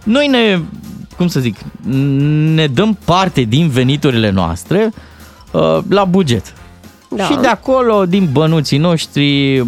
noi 0.03 0.27
ne, 0.27 0.59
cum 1.17 1.27
să 1.27 1.39
zic, 1.39 1.57
ne 2.53 2.67
dăm 2.67 2.97
parte 3.05 3.41
din 3.41 3.69
veniturile 3.69 4.29
noastre 4.29 4.93
uh, 5.51 5.77
la 5.89 6.05
buget. 6.05 6.53
Da. 7.09 7.23
Și 7.23 7.35
de 7.41 7.47
acolo, 7.47 8.05
din 8.05 8.29
bănuții 8.31 8.77
noștri, 8.77 9.63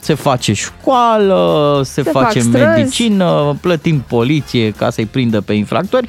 se 0.00 0.14
face 0.14 0.52
școală, 0.52 1.80
se, 1.84 2.02
Se 2.02 2.10
face 2.10 2.38
fac 2.40 2.42
străzi. 2.42 2.48
medicină, 2.76 3.56
plătim 3.60 4.04
poliție 4.08 4.70
ca 4.70 4.90
să-i 4.90 5.06
prindă 5.06 5.40
pe 5.40 5.52
infractori 5.52 6.08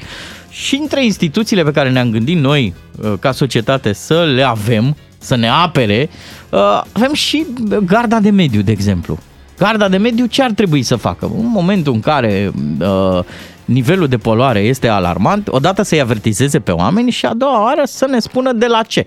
și 0.50 0.74
între 0.76 1.04
instituțiile 1.04 1.62
pe 1.62 1.70
care 1.70 1.90
ne-am 1.90 2.10
gândit 2.10 2.38
noi 2.38 2.74
uh, 3.02 3.12
ca 3.20 3.32
societate 3.32 3.92
să 3.92 4.24
le 4.34 4.42
avem, 4.42 4.96
să 5.18 5.36
ne 5.36 5.48
apere, 5.48 6.08
uh, 6.50 6.82
avem 6.92 7.12
și 7.12 7.46
garda 7.84 8.20
de 8.20 8.30
mediu, 8.30 8.60
de 8.60 8.70
exemplu. 8.72 9.18
Garda 9.58 9.88
de 9.88 9.96
mediu 9.96 10.26
ce 10.26 10.42
ar 10.42 10.50
trebui 10.50 10.82
să 10.82 10.96
facă? 10.96 11.24
În 11.24 11.46
momentul 11.46 11.92
în 11.92 12.00
care 12.00 12.50
uh, 12.80 13.18
nivelul 13.64 14.06
de 14.06 14.16
poluare 14.16 14.60
este 14.60 14.88
alarmant, 14.88 15.48
odată 15.48 15.82
să-i 15.82 16.00
avertizeze 16.00 16.60
pe 16.60 16.70
oameni 16.70 17.10
și 17.10 17.26
a 17.26 17.34
doua 17.34 17.62
oară 17.62 17.82
să 17.84 18.06
ne 18.10 18.18
spună 18.18 18.52
de 18.52 18.66
la 18.66 18.82
ce. 18.82 19.06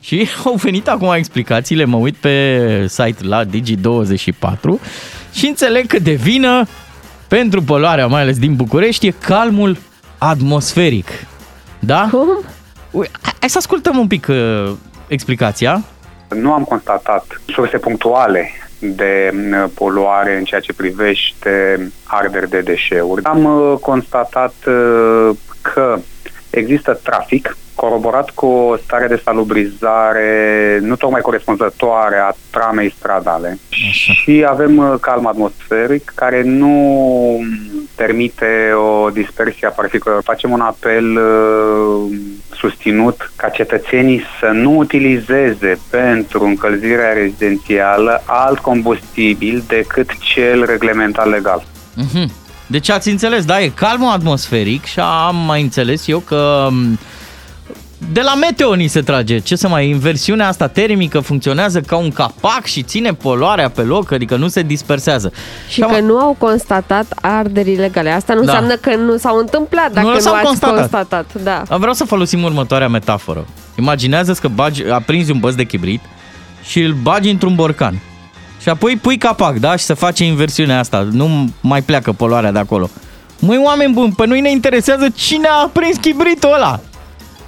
Și 0.00 0.28
au 0.44 0.54
venit 0.54 0.88
acum 0.88 1.12
explicațiile, 1.12 1.84
mă 1.84 1.96
uit 1.96 2.14
pe 2.14 2.86
site 2.88 3.24
la 3.24 3.44
Digi24 3.44 4.80
și 5.32 5.46
înțeleg 5.46 5.86
că 5.86 5.98
de 5.98 6.12
vină 6.12 6.66
pentru 7.28 7.62
poluarea, 7.62 8.06
mai 8.06 8.20
ales 8.20 8.38
din 8.38 8.54
București, 8.54 9.06
e 9.06 9.10
calmul 9.10 9.76
atmosferic. 10.18 11.08
Da? 11.78 12.08
Cum? 12.10 12.28
Ui, 12.90 13.08
Hai 13.40 13.50
să 13.50 13.58
ascultăm 13.58 13.98
un 13.98 14.06
pic 14.06 14.26
uh, 14.28 14.70
explicația. 15.06 15.84
Nu 16.28 16.52
am 16.52 16.64
constatat 16.64 17.40
surse 17.46 17.78
punctuale 17.78 18.50
de 18.78 19.32
uh, 19.34 19.64
poluare 19.74 20.36
în 20.36 20.44
ceea 20.44 20.60
ce 20.60 20.72
privește 20.72 21.78
arderi 22.04 22.50
de 22.50 22.60
deșeuri. 22.60 23.24
Am 23.24 23.44
uh, 23.44 23.78
constatat 23.80 24.54
uh, 24.66 25.30
că 25.62 25.98
există 26.50 27.00
trafic 27.02 27.56
coroborat 27.80 28.30
cu 28.30 28.46
o 28.46 28.76
stare 28.76 29.06
de 29.06 29.20
salubrizare 29.24 30.30
nu 30.82 30.96
tocmai 30.96 31.20
corespunzătoare 31.20 32.16
a 32.16 32.34
tramei 32.50 32.94
stradale 32.98 33.58
Așa. 33.90 34.12
și 34.12 34.46
avem 34.48 34.76
uh, 34.76 34.94
calm 35.00 35.26
atmosferic 35.26 36.12
care 36.14 36.42
nu 36.42 36.74
permite 37.96 38.72
o 38.74 39.10
dispersie 39.10 39.66
a 39.66 39.70
particulelor. 39.70 40.22
Facem 40.22 40.50
un 40.50 40.60
apel 40.60 41.16
uh, 41.16 42.16
susținut 42.56 43.32
ca 43.36 43.48
cetățenii 43.48 44.22
să 44.40 44.46
nu 44.46 44.76
utilizeze 44.76 45.78
pentru 45.90 46.44
încălzirea 46.44 47.12
rezidențială 47.12 48.22
alt 48.26 48.58
combustibil 48.58 49.64
decât 49.66 50.18
cel 50.18 50.64
reglementat 50.64 51.28
legal. 51.28 51.66
Mhm. 51.94 52.30
Deci 52.66 52.90
ați 52.90 53.08
înțeles, 53.08 53.44
da, 53.44 53.60
e 53.60 53.68
calmul 53.68 54.10
atmosferic 54.10 54.84
și 54.84 55.00
am 55.00 55.36
mai 55.36 55.62
înțeles 55.62 56.08
eu 56.08 56.18
că 56.18 56.68
m, 56.70 56.98
de 58.12 58.20
la 58.20 58.34
meteo 58.34 58.74
ni 58.74 58.86
se 58.86 59.00
trage. 59.00 59.38
Ce 59.38 59.56
să 59.56 59.68
mai, 59.68 59.88
inversiunea 59.88 60.48
asta 60.48 60.66
termică 60.66 61.20
funcționează 61.20 61.80
ca 61.80 61.96
un 61.96 62.10
capac 62.10 62.64
și 62.64 62.82
ține 62.82 63.12
poluarea 63.14 63.68
pe 63.70 63.82
loc, 63.82 64.12
adică 64.12 64.36
nu 64.36 64.48
se 64.48 64.62
dispersează. 64.62 65.32
Și 65.68 65.80
Cam- 65.84 65.90
că 65.94 66.00
nu 66.00 66.18
au 66.18 66.36
constatat 66.38 67.06
arderi 67.20 67.72
ilegale. 67.72 68.10
Asta 68.10 68.34
nu 68.34 68.42
Da. 68.42 68.46
înseamnă 68.52 68.74
că 68.76 68.96
nu 68.96 69.16
s-au 69.16 69.38
întâmplat 69.38 69.92
dacă 69.92 70.06
Nu 70.06 70.12
nu, 70.12 70.18
s-au 70.18 70.34
ați 70.34 70.44
constatat. 70.44 70.76
constatat. 70.78 71.26
Da. 71.42 71.76
Vreau 71.76 71.92
să 71.94 72.04
folosim 72.04 72.42
următoarea 72.42 72.88
metaforă. 72.88 73.46
Imaginează 73.78 74.32
că 74.40 74.48
bagi, 74.48 74.84
aprinzi 74.88 75.30
un 75.30 75.38
băț 75.38 75.54
de 75.54 75.64
chibrit 75.64 76.00
și 76.62 76.80
îl 76.80 76.92
bagi 77.02 77.30
într-un 77.30 77.54
borcan. 77.54 78.00
și 78.60 78.68
apoi 78.68 78.96
pui 78.96 79.16
capac, 79.18 79.56
da? 79.58 79.76
Și 79.76 79.84
se 79.84 79.94
face 79.94 80.24
inversiunea 80.24 80.78
asta. 80.78 81.08
Nu 81.12 81.50
mai 81.60 81.82
pleacă 81.82 82.12
poluarea 82.12 82.52
de 82.52 82.58
acolo. 82.58 82.90
Măi, 83.38 83.60
oameni 83.64 83.92
buni, 83.92 84.12
pe 84.12 84.26
noi 84.26 84.40
ne 84.40 84.50
interesează 84.50 85.08
cine 85.14 85.48
a 85.48 85.68
prins 85.72 85.96
chibritul 85.96 86.52
ăla. 86.54 86.80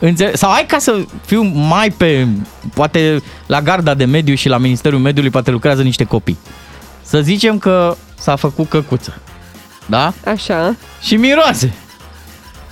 Înțe- 0.04 0.36
Sau 0.36 0.50
hai 0.50 0.64
ca 0.66 0.78
să 0.78 1.04
fiu 1.24 1.42
mai 1.42 1.90
pe, 1.90 2.26
poate 2.74 3.22
la 3.46 3.60
garda 3.62 3.94
de 3.94 4.04
mediu 4.04 4.34
și 4.34 4.48
la 4.48 4.58
Ministerul 4.58 4.98
Mediului 4.98 5.30
poate 5.30 5.50
lucrează 5.50 5.82
niște 5.82 6.04
copii. 6.04 6.38
Să 7.02 7.20
zicem 7.20 7.58
că 7.58 7.96
s-a 8.18 8.36
făcut 8.36 8.68
căcuță. 8.68 9.18
Da? 9.86 10.12
Așa. 10.24 10.76
Și 11.02 11.16
miroase. 11.16 11.72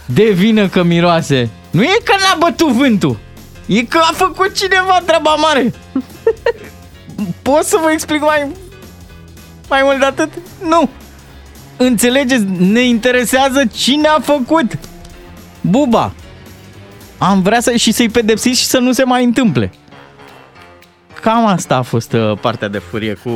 De 0.07 0.31
vină 0.35 0.69
că 0.69 0.83
miroase. 0.83 1.51
Nu 1.71 1.83
e 1.83 1.99
că 2.05 2.12
n-a 2.19 2.37
bătut 2.38 2.69
vântul. 2.73 3.19
E 3.66 3.83
că 3.85 3.99
a 3.99 4.12
făcut 4.14 4.55
cineva 4.55 5.01
treaba 5.07 5.35
mare. 5.35 5.73
Pot 7.43 7.62
să 7.64 7.79
vă 7.83 7.90
explic 7.90 8.21
mai, 8.21 8.47
mai 9.69 9.81
mult 9.85 9.99
de 9.99 10.05
atât? 10.05 10.33
Nu. 10.69 10.88
Înțelegeți? 11.77 12.45
Ne 12.59 12.81
interesează 12.81 13.62
cine 13.73 14.09
a 14.09 14.21
făcut. 14.21 14.79
Buba. 15.61 16.12
Am 17.20 17.42
vrea 17.42 17.61
să, 17.61 17.76
și 17.76 17.92
să-i 17.92 18.09
pedepsiți 18.09 18.61
și 18.61 18.66
să 18.66 18.78
nu 18.78 18.92
se 18.92 19.04
mai 19.04 19.24
întâmple. 19.24 19.72
Cam 21.20 21.46
asta 21.46 21.76
a 21.76 21.83
fost 21.83 22.12
uh, 22.12 22.38
partea 22.40 22.68
de 22.68 22.78
furie 22.78 23.14
cu 23.14 23.30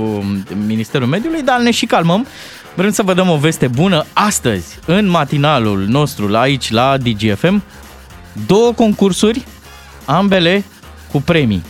Ministerul 0.66 1.06
Mediului, 1.06 1.42
dar 1.42 1.60
ne 1.60 1.70
și 1.70 1.86
calmăm. 1.86 2.26
Vrem 2.74 2.90
să 2.90 3.02
vă 3.02 3.14
dăm 3.14 3.28
o 3.30 3.36
veste 3.36 3.68
bună 3.68 4.04
astăzi, 4.12 4.78
în 4.86 5.08
matinalul 5.08 5.84
nostru, 5.88 6.28
la 6.28 6.40
aici, 6.40 6.70
la 6.70 6.96
DGFM. 6.96 7.62
Două 8.46 8.72
concursuri, 8.72 9.44
ambele 10.04 10.64
cu 11.12 11.20
premii. 11.22 11.62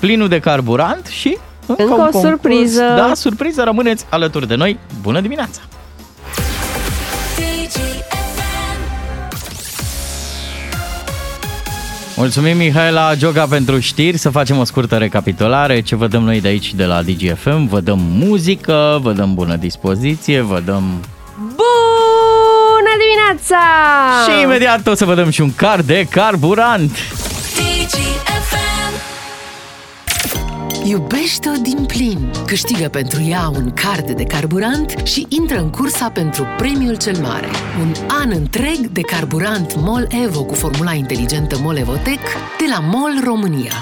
Plinul 0.00 0.28
de 0.28 0.38
carburant 0.38 1.06
și 1.06 1.36
încă, 1.66 1.82
Încă 1.82 1.94
un 1.94 2.00
o 2.00 2.02
concurs. 2.02 2.24
surpriză. 2.24 2.82
Da, 2.96 3.14
surpriză, 3.14 3.62
rămâneți 3.62 4.04
alături 4.10 4.46
de 4.46 4.54
noi. 4.54 4.78
Bună 5.02 5.20
dimineața! 5.20 5.60
Mulțumim 12.16 12.56
Mihaela 12.56 13.14
Gioga 13.14 13.46
pentru 13.46 13.78
știri, 13.78 14.16
să 14.16 14.30
facem 14.30 14.58
o 14.58 14.64
scurtă 14.64 14.96
recapitulare. 14.96 15.80
Ce 15.80 15.96
vă 15.96 16.06
dăm 16.06 16.22
noi 16.22 16.40
de 16.40 16.48
aici 16.48 16.74
de 16.74 16.84
la 16.84 17.02
DGFM? 17.02 17.66
Vă 17.66 17.80
dăm 17.80 17.98
muzică, 17.98 18.98
vă 19.02 19.12
dăm 19.12 19.34
bună 19.34 19.56
dispoziție, 19.56 20.40
vă 20.40 20.60
dăm... 20.64 20.82
Bună 21.36 22.92
dimineața! 22.98 23.58
Și 24.26 24.42
imediat 24.42 24.86
o 24.86 24.94
să 24.94 25.04
vă 25.04 25.14
dăm 25.14 25.30
și 25.30 25.40
un 25.40 25.54
card 25.54 25.86
de 25.86 26.06
carburant. 26.10 26.98
Iubește-o 30.86 31.52
din 31.62 31.84
plin. 31.86 32.30
Câștigă 32.46 32.88
pentru 32.88 33.22
ea 33.28 33.48
un 33.54 33.72
card 33.72 34.10
de 34.10 34.24
carburant 34.24 34.94
și 35.04 35.26
intră 35.28 35.58
în 35.58 35.70
cursa 35.70 36.10
pentru 36.10 36.46
premiul 36.56 36.96
cel 36.96 37.16
mare. 37.22 37.46
Un 37.80 37.92
an 38.08 38.30
întreg 38.30 38.76
de 38.92 39.00
carburant 39.00 39.74
MOL 39.76 40.06
EVO 40.24 40.44
cu 40.44 40.54
formula 40.54 40.92
inteligentă 40.92 41.58
MOL 41.62 41.76
EVOTEC 41.76 42.20
de 42.58 42.64
la 42.70 42.78
MOL 42.80 43.20
România. 43.24 43.72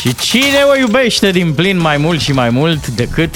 Și 0.00 0.14
cine 0.14 0.62
o 0.72 0.78
iubește 0.78 1.30
din 1.30 1.52
plin 1.52 1.80
mai 1.80 1.96
mult 1.96 2.20
și 2.20 2.32
mai 2.32 2.50
mult 2.50 2.86
decât 2.86 3.34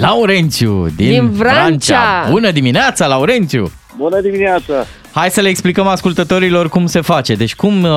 Laurențiu 0.00 0.86
din, 0.96 1.08
Din 1.08 1.30
Vrancea. 1.30 2.26
Bună 2.30 2.50
dimineața, 2.50 3.06
Laurențiu! 3.06 3.72
Bună 3.96 4.20
dimineața! 4.20 4.86
Hai 5.14 5.30
să 5.30 5.40
le 5.40 5.48
explicăm 5.48 5.86
ascultătorilor 5.86 6.68
cum 6.68 6.86
se 6.86 7.00
face. 7.00 7.34
Deci 7.34 7.54
cum, 7.54 7.82
uh, 7.82 7.90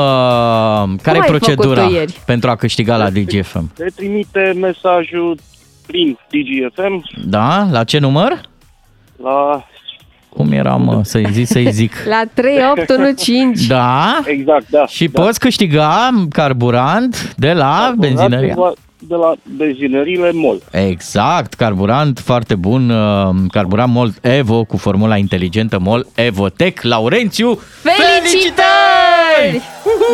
care 1.01 1.17
e 1.17 1.19
ai 1.19 1.21
făcut 1.25 1.27
procedura 1.27 1.85
tu 1.85 1.91
ieri? 1.91 2.21
pentru 2.25 2.49
a 2.49 2.55
câștiga 2.55 2.97
la 2.97 3.09
DGFM? 3.09 3.71
Se 3.75 3.85
trimite 3.95 4.53
mesajul 4.59 5.37
prin 5.85 6.17
DGFM 6.29 7.03
Da? 7.25 7.67
La 7.71 7.83
ce 7.83 7.99
număr? 7.99 8.41
la... 9.23 9.65
Cum 10.29 10.51
era, 10.51 10.75
mă, 10.75 11.01
să-i 11.03 11.27
zic, 11.31 11.47
să-i 11.47 11.71
zic. 11.71 11.93
La 12.13 12.21
3815. 12.33 13.67
Da? 13.67 14.19
Exact, 14.25 14.69
da. 14.69 14.85
Și 14.85 15.07
da. 15.07 15.21
poți 15.21 15.39
câștiga 15.39 16.09
carburant 16.29 17.33
de 17.35 17.53
la 17.53 17.93
benzinăria. 17.97 18.55
De 19.07 19.15
la 19.15 19.33
benzinările 19.55 20.31
MOL. 20.33 20.61
Exact, 20.71 21.53
carburant 21.53 22.19
foarte 22.19 22.55
bun, 22.55 22.89
uh, 22.89 23.35
carburant 23.51 23.93
MOL 23.93 24.13
Evo 24.21 24.63
cu 24.63 24.77
formula 24.77 25.17
inteligentă 25.17 25.79
MOL 25.79 26.07
Evotec. 26.15 26.81
Laurențiu, 26.81 27.59
Felicitări! 27.81 29.61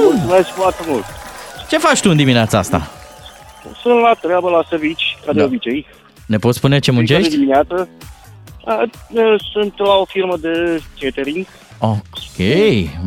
Mulțumesc 0.04 0.48
foarte 0.48 0.84
mult! 0.88 1.04
Ce 1.70 1.78
faci 1.78 2.02
tu 2.02 2.10
în 2.10 2.18
dimineața 2.18 2.58
asta? 2.58 2.90
Sunt 3.82 4.00
la 4.02 4.14
treabă 4.22 4.50
la 4.50 4.64
servici, 4.70 5.18
ca 5.26 5.34
de 5.34 5.40
Da. 5.40 5.46
obicei. 5.46 5.86
Ne 6.26 6.38
poți 6.38 6.58
spune 6.58 6.80
ce 6.80 6.92
Fiecare 6.92 7.06
muncești? 7.14 7.38
dimineață. 7.38 7.90
A, 8.66 8.90
Sunt 9.54 9.74
la 9.78 9.94
o 9.94 10.06
firmă 10.06 10.38
de 10.42 10.82
catering. 11.00 11.46
Ok, 11.80 12.38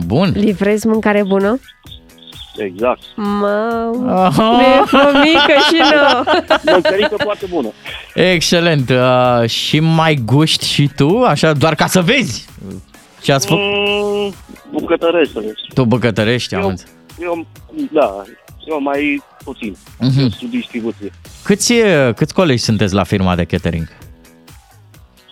bun. 0.06 0.32
Livrezi 0.34 0.86
mâncare 0.86 1.22
bună? 1.26 1.58
Exact. 2.58 3.02
Mamă, 3.16 4.12
Aha. 4.24 4.56
ne 4.56 4.98
e 4.98 5.18
mică 5.22 5.52
și 5.68 5.80
nouă. 5.94 6.24
Mâncărică 6.72 7.14
foarte 7.22 7.46
bună. 7.50 7.68
Excelent. 8.14 8.90
Uh, 8.90 9.48
și 9.48 9.80
mai 9.80 10.14
guști 10.24 10.66
și 10.66 10.90
tu, 10.96 11.22
așa, 11.22 11.52
doar 11.52 11.74
ca 11.74 11.86
să 11.86 12.00
vezi 12.00 12.46
ce 13.22 13.32
ați 13.32 13.46
făcut. 13.46 13.62
Mm, 13.64 14.34
bucătăresc, 14.70 15.32
să 15.32 15.40
vezi. 15.40 15.54
Tu 15.74 15.84
băcătărești, 15.84 16.54
am 16.54 16.62
Eu, 16.62 16.68
înțeles. 16.68 16.92
eu, 17.20 17.46
da, 17.92 18.22
eu 18.68 18.80
mai 18.80 19.22
puțin. 19.44 19.76
Mhm. 20.00 20.20
Eu 20.20 20.28
sub 20.28 20.50
distribuție. 20.50 21.12
Câți, 21.44 21.72
uh, 21.72 22.14
câți 22.14 22.34
colegi 22.34 22.62
sunteți 22.62 22.94
la 22.94 23.02
firma 23.04 23.34
de 23.34 23.44
catering? 23.44 23.88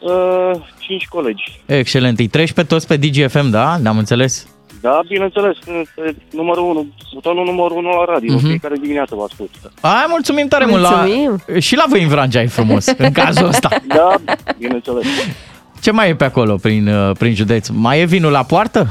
Uh, 0.03 0.61
cinci 0.79 1.07
colegi. 1.07 1.61
Excelent. 1.67 2.19
Îi 2.19 2.27
treci 2.29 2.53
pe 2.53 2.63
toți 2.65 2.87
pe 2.87 2.97
DGFM, 2.97 3.51
da? 3.51 3.77
Ne-am 3.77 3.99
înțeles? 3.99 4.47
Da, 4.87 5.01
bineînțeles, 5.09 5.57
pe 5.95 6.15
numărul 6.31 6.65
1, 6.71 6.87
butonul 7.15 7.45
numărul 7.45 7.77
1 7.77 7.89
la 7.89 8.05
radio, 8.13 8.33
Mhm. 8.35 8.41
uh-huh. 8.45 8.49
fiecare 8.49 8.75
dimineață 8.81 9.15
vă 9.15 9.23
ascult. 9.31 9.51
Ai, 9.81 10.07
mulțumim 10.09 10.49
tare 10.49 10.65
Mulțumim. 10.65 11.25
mult. 11.29 11.43
La... 11.47 11.59
Și 11.59 11.77
la 11.77 11.85
voi 11.89 12.03
în 12.03 12.09
Vrancea 12.09 12.41
e 12.43 12.47
frumos, 12.47 12.87
în 12.87 13.13
cazul 13.23 13.47
ăsta. 13.47 13.69
Da, 13.87 14.15
bineînțeles. 14.59 15.05
Ce 15.83 15.91
mai 15.91 16.09
e 16.09 16.15
pe 16.15 16.25
acolo, 16.25 16.57
prin, 16.57 16.89
uh, 16.89 17.17
prin 17.19 17.35
județ? 17.35 17.69
Mai 17.69 18.01
e 18.01 18.05
vinul 18.05 18.31
la 18.33 18.43
poartă? 18.43 18.87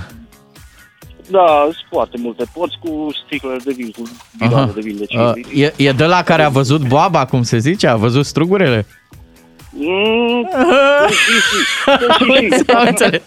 Da, 1.30 1.46
sunt 1.64 1.76
foarte 1.90 2.18
multe 2.20 2.44
porți 2.54 2.76
cu 2.80 3.08
sticlele 3.26 3.58
de 3.66 3.74
vin, 3.76 3.92
cu 3.92 4.02
bidoane 4.40 4.72
de 4.76 4.80
vin 4.84 4.98
de 4.98 5.06
5 5.06 5.22
Uh, 5.22 5.32
litri. 5.36 5.62
e, 5.62 5.74
e 5.78 5.92
de 5.92 6.06
la 6.06 6.24
care 6.24 6.44
a 6.44 6.50
văzut 6.50 6.88
boaba, 6.88 7.26
cum 7.26 7.44
se 7.44 7.58
zice? 7.58 7.88
A 7.88 7.96
văzut 7.96 8.26
strugurile? 8.26 8.86
Mm, 9.76 10.48
și, 11.10 11.16
și, 11.16 11.32
și, 11.40 12.58
și. 12.58 12.72
Am 12.76 12.86
înțeles. 12.88 13.22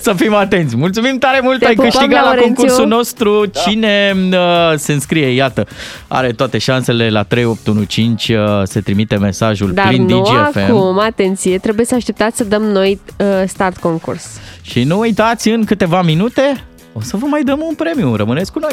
Să 0.00 0.12
fim 0.12 0.34
atenți. 0.34 0.76
Mulțumim 0.76 1.18
tare 1.18 1.40
mult, 1.42 1.58
Te 1.58 1.66
ai 1.66 1.74
pupăm, 1.74 1.90
câștigat 1.90 2.20
la 2.22 2.26
Laurențiu. 2.28 2.54
concursul 2.54 2.86
nostru. 2.86 3.44
Cine 3.64 4.14
uh, 4.32 4.72
se 4.76 4.92
înscrie, 4.92 5.26
iată, 5.26 5.66
are 6.08 6.32
toate 6.32 6.58
șansele 6.58 7.10
la 7.10 7.22
3815, 7.22 8.38
uh, 8.38 8.62
se 8.66 8.80
trimite 8.80 9.16
mesajul 9.16 9.72
Dar 9.72 9.86
prin 9.86 10.04
nu 10.04 10.20
DGFM. 10.20 10.58
acum, 10.58 10.98
atenție, 10.98 11.58
trebuie 11.58 11.86
să 11.86 11.94
așteptați 11.94 12.36
să 12.36 12.44
dăm 12.44 12.62
noi 12.62 13.00
uh, 13.18 13.26
start 13.46 13.76
concurs. 13.76 14.26
Și 14.62 14.82
nu 14.82 14.98
uitați, 14.98 15.48
în 15.48 15.64
câteva 15.64 16.02
minute 16.02 16.64
o 16.92 17.00
să 17.00 17.16
vă 17.16 17.26
mai 17.26 17.42
dăm 17.42 17.60
un 17.68 17.74
premiu. 17.74 18.16
Rămâneți 18.16 18.52
cu 18.52 18.58
noi. 18.58 18.72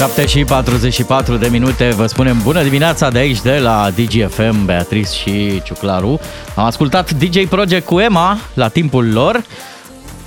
7 0.00 0.26
și 0.26 0.44
44 0.44 1.36
de 1.36 1.48
minute, 1.48 1.88
vă 1.88 2.06
spunem 2.06 2.40
bună 2.42 2.62
dimineața 2.62 3.10
de 3.10 3.18
aici, 3.18 3.42
de 3.42 3.58
la 3.58 3.90
DGFM, 3.94 4.64
Beatrice 4.64 5.12
și 5.12 5.62
Ciuclaru. 5.62 6.20
Am 6.56 6.64
ascultat 6.64 7.12
DJ 7.12 7.46
Project 7.48 7.86
cu 7.86 7.98
Emma 7.98 8.38
la 8.54 8.68
timpul 8.68 9.12
lor. 9.12 9.44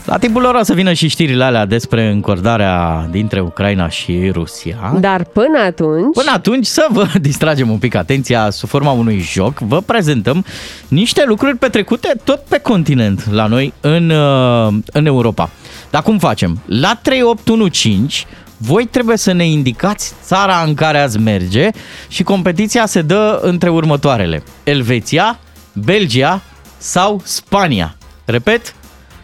La 0.06 0.18
timpul 0.18 0.42
lor 0.42 0.56
o 0.56 0.64
să 0.64 0.74
vină 0.74 0.94
și 0.94 1.08
știrile 1.08 1.44
alea 1.44 1.66
despre 1.66 2.12
încordarea 2.12 3.08
dintre 3.12 3.40
Ucraina 3.40 3.90
și 3.90 4.30
Rusia. 4.34 4.98
Dar 5.00 5.24
până 5.24 5.60
atunci... 5.66 6.14
Până 6.14 6.32
atunci 6.34 6.66
să 6.66 6.88
vă 6.92 7.08
distragem 7.22 7.70
un 7.70 7.78
pic 7.78 7.96
atenția 7.96 8.50
sub 8.50 8.70
forma 8.70 8.92
unui 8.92 9.20
joc. 9.20 9.60
Vă 9.60 9.82
prezentăm 9.82 10.46
niște 10.88 11.24
lucruri 11.28 11.58
petrecute 11.58 12.14
tot 12.24 12.40
pe 12.48 12.60
continent, 12.60 13.32
la 13.32 13.46
noi 13.46 13.74
în, 13.82 14.10
uh, 14.10 14.74
în 14.92 15.06
Europa. 15.06 15.50
Dar 15.90 16.02
cum 16.02 16.18
facem? 16.18 16.60
La 16.66 17.00
3815 17.02 18.26
voi 18.62 18.86
trebuie 18.86 19.18
să 19.18 19.32
ne 19.32 19.46
indicați 19.46 20.14
țara 20.24 20.64
în 20.66 20.74
care 20.74 21.00
ați 21.00 21.20
merge 21.20 21.70
și 22.08 22.24
competiția 22.24 22.86
se 22.86 23.02
dă 23.02 23.40
între 23.42 23.70
următoarele. 23.70 24.44
Elveția, 24.64 25.40
Belgia 25.74 26.42
sau 26.78 27.22
Spania. 27.24 27.96
Repet, 28.26 28.76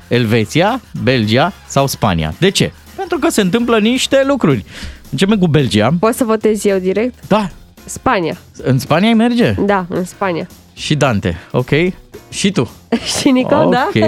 Elveția, 0.07 0.81
Belgia 1.03 1.53
sau 1.67 1.87
Spania. 1.87 2.33
De 2.37 2.49
ce? 2.49 2.71
Pentru 2.95 3.17
că 3.19 3.29
se 3.29 3.41
întâmplă 3.41 3.79
niște 3.79 4.23
lucruri. 4.27 4.65
Începem 5.11 5.37
cu 5.37 5.47
Belgia. 5.47 5.89
Pot 5.99 6.13
să 6.13 6.23
votez 6.23 6.65
eu 6.65 6.77
direct? 6.77 7.27
Da, 7.27 7.49
Spania. 7.85 8.37
în 8.63 8.79
Spania 8.79 9.07
ai 9.07 9.13
merge? 9.13 9.51
Da, 9.51 9.85
în 9.89 10.05
Spania. 10.05 10.47
Și 10.73 10.95
Dante, 10.95 11.37
ok? 11.51 11.69
Și 12.35 12.51
tu. 12.51 12.69
și 13.19 13.29
Nicol, 13.31 13.69
da? 13.71 13.87
Ok. 13.87 14.03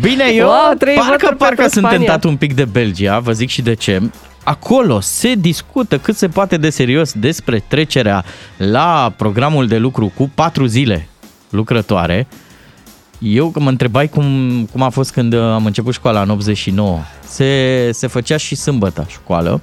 Bine, 0.00 0.24
eu 0.32 0.46
Wow, 0.46 0.74
trei 0.78 0.94
parcă, 0.94 1.10
voturi 1.10 1.36
parcă 1.36 1.54
pentru 1.54 1.68
sunt 1.68 1.84
Spania. 1.84 1.98
tentat 1.98 2.24
un 2.24 2.36
pic 2.36 2.54
de 2.54 2.64
Belgia, 2.64 3.18
vă 3.18 3.32
zic 3.32 3.48
și 3.48 3.62
de 3.62 3.74
ce. 3.74 4.02
acolo 4.44 5.00
se 5.00 5.34
discută 5.34 5.98
cât 5.98 6.16
se 6.16 6.28
poate 6.28 6.56
de 6.56 6.70
serios 6.70 7.12
despre 7.12 7.64
trecerea 7.68 8.24
la 8.56 9.12
programul 9.16 9.66
de 9.66 9.76
lucru 9.76 10.12
cu 10.16 10.30
patru 10.34 10.66
zile 10.66 11.08
lucrătoare. 11.50 12.26
Eu 13.18 13.48
că 13.50 13.60
mă 13.60 13.68
întrebai 13.68 14.08
cum, 14.08 14.24
cum 14.72 14.82
a 14.82 14.88
fost 14.88 15.12
când 15.12 15.34
am 15.34 15.66
început 15.66 15.94
școala 15.94 16.22
în 16.22 16.30
89. 16.30 16.98
Se, 17.26 17.90
se 17.92 18.06
făcea 18.06 18.36
și 18.36 18.54
sâmbătă 18.54 19.06
școală. 19.10 19.60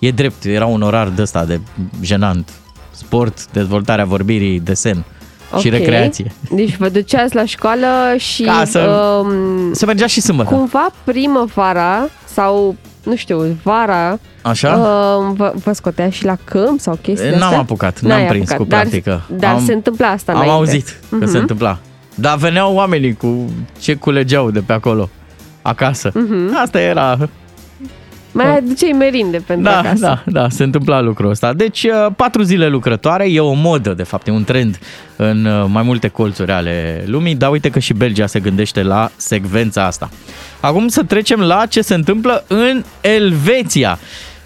E 0.00 0.10
drept, 0.10 0.44
era 0.44 0.66
un 0.66 0.82
orar 0.82 1.08
de 1.08 1.22
ăsta 1.22 1.44
de 1.44 1.60
jenant. 2.02 2.50
Sport, 2.90 3.52
dezvoltarea 3.52 4.04
vorbirii, 4.04 4.60
desen 4.60 5.04
okay. 5.48 5.60
și 5.60 5.68
recreație. 5.68 6.32
Deci 6.50 6.76
vă 6.76 6.88
duceați 6.88 7.34
la 7.34 7.44
școală 7.44 7.86
și... 8.16 8.42
Ca 8.42 8.62
să, 8.64 8.80
um, 8.80 9.72
se 9.72 9.86
mergea 9.86 10.06
și 10.06 10.20
sâmbătă. 10.20 10.54
Cumva 10.54 10.86
primăvara 11.04 12.08
sau 12.24 12.76
nu 13.02 13.16
știu, 13.16 13.56
vara 13.62 14.18
Așa? 14.42 14.76
Uh, 14.76 15.32
vă, 15.36 15.52
vă 15.64 15.72
scotea 15.72 16.10
și 16.10 16.24
la 16.24 16.36
câmp 16.44 16.80
sau 16.80 16.98
chestii 17.02 17.30
N-am 17.30 17.42
astea? 17.42 17.58
apucat, 17.58 18.00
n-am 18.00 18.18
N-ai 18.18 18.26
prins 18.26 18.50
apucat, 18.50 18.82
cu 18.82 18.88
practică. 18.88 19.24
Dar, 19.28 19.38
dar 19.38 19.54
am, 19.54 19.64
se 19.64 19.72
întâmpla 19.72 20.08
asta 20.08 20.32
Am 20.32 20.38
înainte. 20.38 20.56
auzit 20.58 21.00
că 21.08 21.24
uh-huh. 21.24 21.30
se 21.30 21.38
întâmpla. 21.38 21.78
Dar 22.14 22.36
veneau 22.36 22.74
oamenii 22.74 23.14
cu 23.14 23.50
ce 23.80 23.94
culegeau 23.94 24.50
de 24.50 24.60
pe 24.60 24.72
acolo, 24.72 25.08
acasă. 25.62 26.10
Uh-huh. 26.10 26.62
Asta 26.62 26.80
era 26.80 27.28
mai 28.44 28.56
aduceai 28.56 28.92
merinde 28.92 29.38
pentru 29.46 29.64
da, 29.64 29.78
acasă. 29.78 30.00
Da, 30.00 30.22
da, 30.26 30.48
se 30.48 30.62
întâmpla 30.62 31.00
lucrul 31.00 31.30
ăsta. 31.30 31.52
Deci, 31.52 31.82
uh, 31.82 32.12
patru 32.16 32.42
zile 32.42 32.68
lucrătoare 32.68 33.30
e 33.30 33.40
o 33.40 33.52
modă, 33.52 33.94
de 33.94 34.02
fapt, 34.02 34.26
e 34.26 34.30
un 34.30 34.44
trend 34.44 34.78
în 35.16 35.44
uh, 35.44 35.64
mai 35.68 35.82
multe 35.82 36.08
colțuri 36.08 36.52
ale 36.52 37.04
lumii, 37.06 37.34
dar 37.34 37.50
uite 37.50 37.70
că 37.70 37.78
și 37.78 37.92
Belgia 37.92 38.26
se 38.26 38.40
gândește 38.40 38.82
la 38.82 39.10
secvența 39.16 39.84
asta. 39.84 40.10
Acum 40.60 40.88
să 40.88 41.02
trecem 41.02 41.40
la 41.40 41.66
ce 41.66 41.80
se 41.80 41.94
întâmplă 41.94 42.44
în 42.48 42.84
Elveția. 43.00 43.98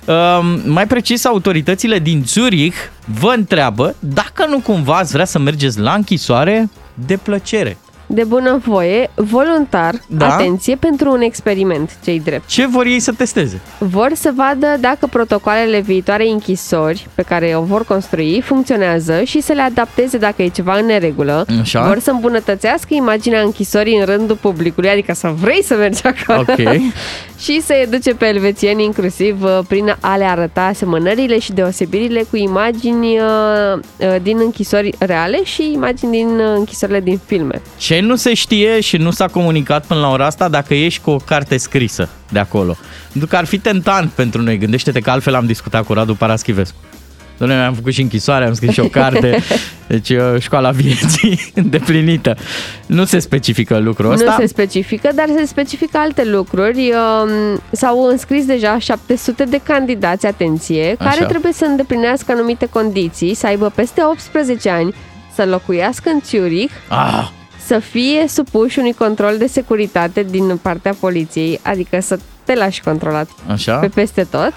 Um, 0.04 0.72
mai 0.72 0.86
precis, 0.86 1.24
autoritățile 1.24 1.98
din 1.98 2.22
Zurich 2.26 2.76
vă 3.04 3.32
întreabă 3.36 3.94
dacă 3.98 4.46
nu 4.48 4.58
cumva 4.58 4.96
ați 4.96 5.12
vrea 5.12 5.24
să 5.24 5.38
mergeți 5.38 5.78
la 5.78 5.92
închisoare 5.92 6.70
de 6.94 7.16
plăcere. 7.16 7.76
De 8.12 8.24
bunăvoie, 8.24 9.10
voluntar, 9.14 9.94
Da. 10.06 10.34
atenție, 10.34 10.76
pentru 10.76 11.10
un 11.12 11.20
experiment, 11.20 11.98
cei 12.04 12.20
drept. 12.20 12.48
Ce 12.48 12.66
vor 12.66 12.86
ei 12.86 13.00
să 13.00 13.12
testeze? 13.12 13.60
Vor 13.78 14.10
să 14.14 14.32
vadă 14.36 14.76
dacă 14.80 15.06
protocoalele 15.06 15.80
viitoare 15.80 16.28
închisori 16.28 17.06
pe 17.14 17.22
care 17.22 17.54
o 17.56 17.62
vor 17.62 17.84
construi 17.84 18.40
funcționează 18.44 19.22
și 19.22 19.40
să 19.40 19.52
le 19.52 19.62
adapteze 19.62 20.18
dacă 20.18 20.42
e 20.42 20.48
ceva 20.48 20.76
în 20.78 20.86
neregulă. 20.86 21.46
Așa. 21.60 21.86
Vor 21.86 21.98
să 21.98 22.10
îmbunătățească 22.10 22.94
imaginea 22.94 23.40
închisorii 23.42 23.98
în 23.98 24.04
rândul 24.04 24.36
publicului, 24.36 24.88
adică 24.90 25.12
să 25.14 25.28
vrei 25.40 25.62
să 25.62 25.74
mergi 25.74 26.06
acolo. 26.06 26.38
Ok. 26.40 26.80
și 27.44 27.60
să 27.62 27.72
educe 27.72 28.14
pe 28.14 28.26
elvețieni 28.26 28.84
inclusiv 28.84 29.42
uh, 29.42 29.58
prin 29.68 29.96
a 30.00 30.16
le 30.16 30.24
arăta 30.24 30.60
asemănările 30.62 31.38
și 31.38 31.52
deosebirile 31.52 32.24
cu 32.30 32.36
imagini 32.36 33.18
uh, 33.18 33.78
uh, 33.96 34.16
din 34.22 34.38
închisori 34.40 34.94
reale 34.98 35.44
și 35.44 35.70
imagini 35.72 36.10
din 36.10 36.28
uh, 36.28 36.54
închisorile 36.56 37.00
din 37.00 37.20
filme. 37.26 37.62
Ce 37.76 37.99
nu 38.00 38.16
se 38.16 38.34
știe 38.34 38.80
și 38.80 38.96
nu 38.96 39.10
s-a 39.10 39.26
comunicat 39.26 39.86
până 39.86 40.00
la 40.00 40.10
ora 40.10 40.26
asta 40.26 40.48
dacă 40.48 40.74
ești 40.74 41.00
cu 41.00 41.10
o 41.10 41.16
carte 41.16 41.56
scrisă 41.56 42.08
de 42.30 42.38
acolo. 42.38 42.76
Pentru 43.12 43.28
că 43.28 43.36
ar 43.36 43.44
fi 43.44 43.58
tentant 43.58 44.10
pentru 44.10 44.42
noi. 44.42 44.58
Gândește-te 44.58 45.00
că 45.00 45.10
altfel 45.10 45.34
am 45.34 45.46
discutat 45.46 45.84
cu 45.84 45.92
Radu 45.92 46.14
Paraschivescu. 46.14 46.76
Doamne, 47.38 47.64
am 47.64 47.74
făcut 47.74 47.92
și 47.92 48.00
închisoare, 48.00 48.44
am 48.44 48.54
scris 48.54 48.72
și 48.72 48.80
o 48.80 48.88
carte, 49.00 49.42
deci 49.86 50.08
uh, 50.08 50.34
școala 50.38 50.70
vieții 50.70 51.40
îndeplinită. 51.54 52.36
Nu 52.86 53.04
se 53.04 53.18
specifică 53.18 53.78
lucrul 53.78 54.12
ăsta. 54.12 54.30
Nu 54.30 54.40
se 54.40 54.46
specifică, 54.46 55.10
dar 55.14 55.26
se 55.36 55.44
specifică 55.46 55.98
alte 55.98 56.24
lucruri. 56.24 56.92
Um, 56.92 57.60
S-au 57.70 58.06
înscris 58.06 58.44
deja 58.44 58.78
700 58.78 59.44
de 59.44 59.60
candidați, 59.62 60.26
atenție, 60.26 60.94
care 60.98 61.10
Așa. 61.10 61.26
trebuie 61.26 61.52
să 61.52 61.64
îndeplinească 61.64 62.32
anumite 62.32 62.66
condiții, 62.66 63.34
să 63.34 63.46
aibă 63.46 63.72
peste 63.74 64.00
18 64.04 64.70
ani, 64.70 64.94
să 65.34 65.44
locuiască 65.44 66.10
în 66.10 66.20
Zurich, 66.24 66.72
Ah, 66.88 67.28
să 67.70 67.78
fie 67.78 68.24
supuși 68.28 68.78
unui 68.78 68.92
control 68.92 69.34
de 69.38 69.46
securitate 69.46 70.22
din 70.30 70.58
partea 70.62 70.94
poliției, 71.00 71.60
adică 71.62 72.00
să 72.00 72.18
te 72.44 72.54
lași 72.54 72.82
controlat 72.82 73.28
așa. 73.50 73.76
pe 73.76 73.88
peste 73.88 74.26
tot. 74.30 74.52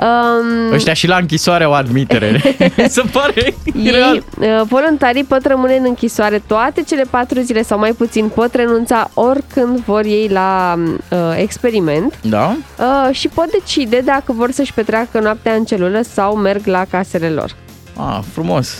Um, 0.00 0.72
Ăștia 0.72 0.92
și 0.92 1.06
la 1.06 1.16
închisoare 1.16 1.64
au 1.64 1.72
admitere. 1.72 2.40
Se 2.88 3.02
pare 3.12 3.54
real. 3.84 4.14
ei, 4.14 4.22
uh, 4.38 4.62
voluntarii 4.68 5.24
pot 5.24 5.46
rămâne 5.46 5.76
în 5.76 5.84
închisoare 5.86 6.42
toate 6.46 6.82
cele 6.82 7.04
patru 7.10 7.40
zile 7.40 7.62
sau 7.62 7.78
mai 7.78 7.92
puțin, 7.92 8.28
pot 8.28 8.54
renunța 8.54 9.10
oricând 9.14 9.78
vor 9.78 10.04
ei 10.04 10.28
la 10.28 10.74
uh, 11.10 11.18
experiment 11.36 12.18
Da? 12.22 12.56
uh, 12.78 13.14
și 13.14 13.28
pot 13.28 13.50
decide 13.50 14.00
dacă 14.04 14.32
vor 14.32 14.50
să-și 14.50 14.72
petreacă 14.72 15.20
noaptea 15.20 15.54
în 15.54 15.64
celulă 15.64 16.00
sau 16.02 16.36
merg 16.36 16.66
la 16.66 16.84
casele 16.90 17.28
lor. 17.28 17.56
Ah, 17.96 18.18
frumos. 18.32 18.78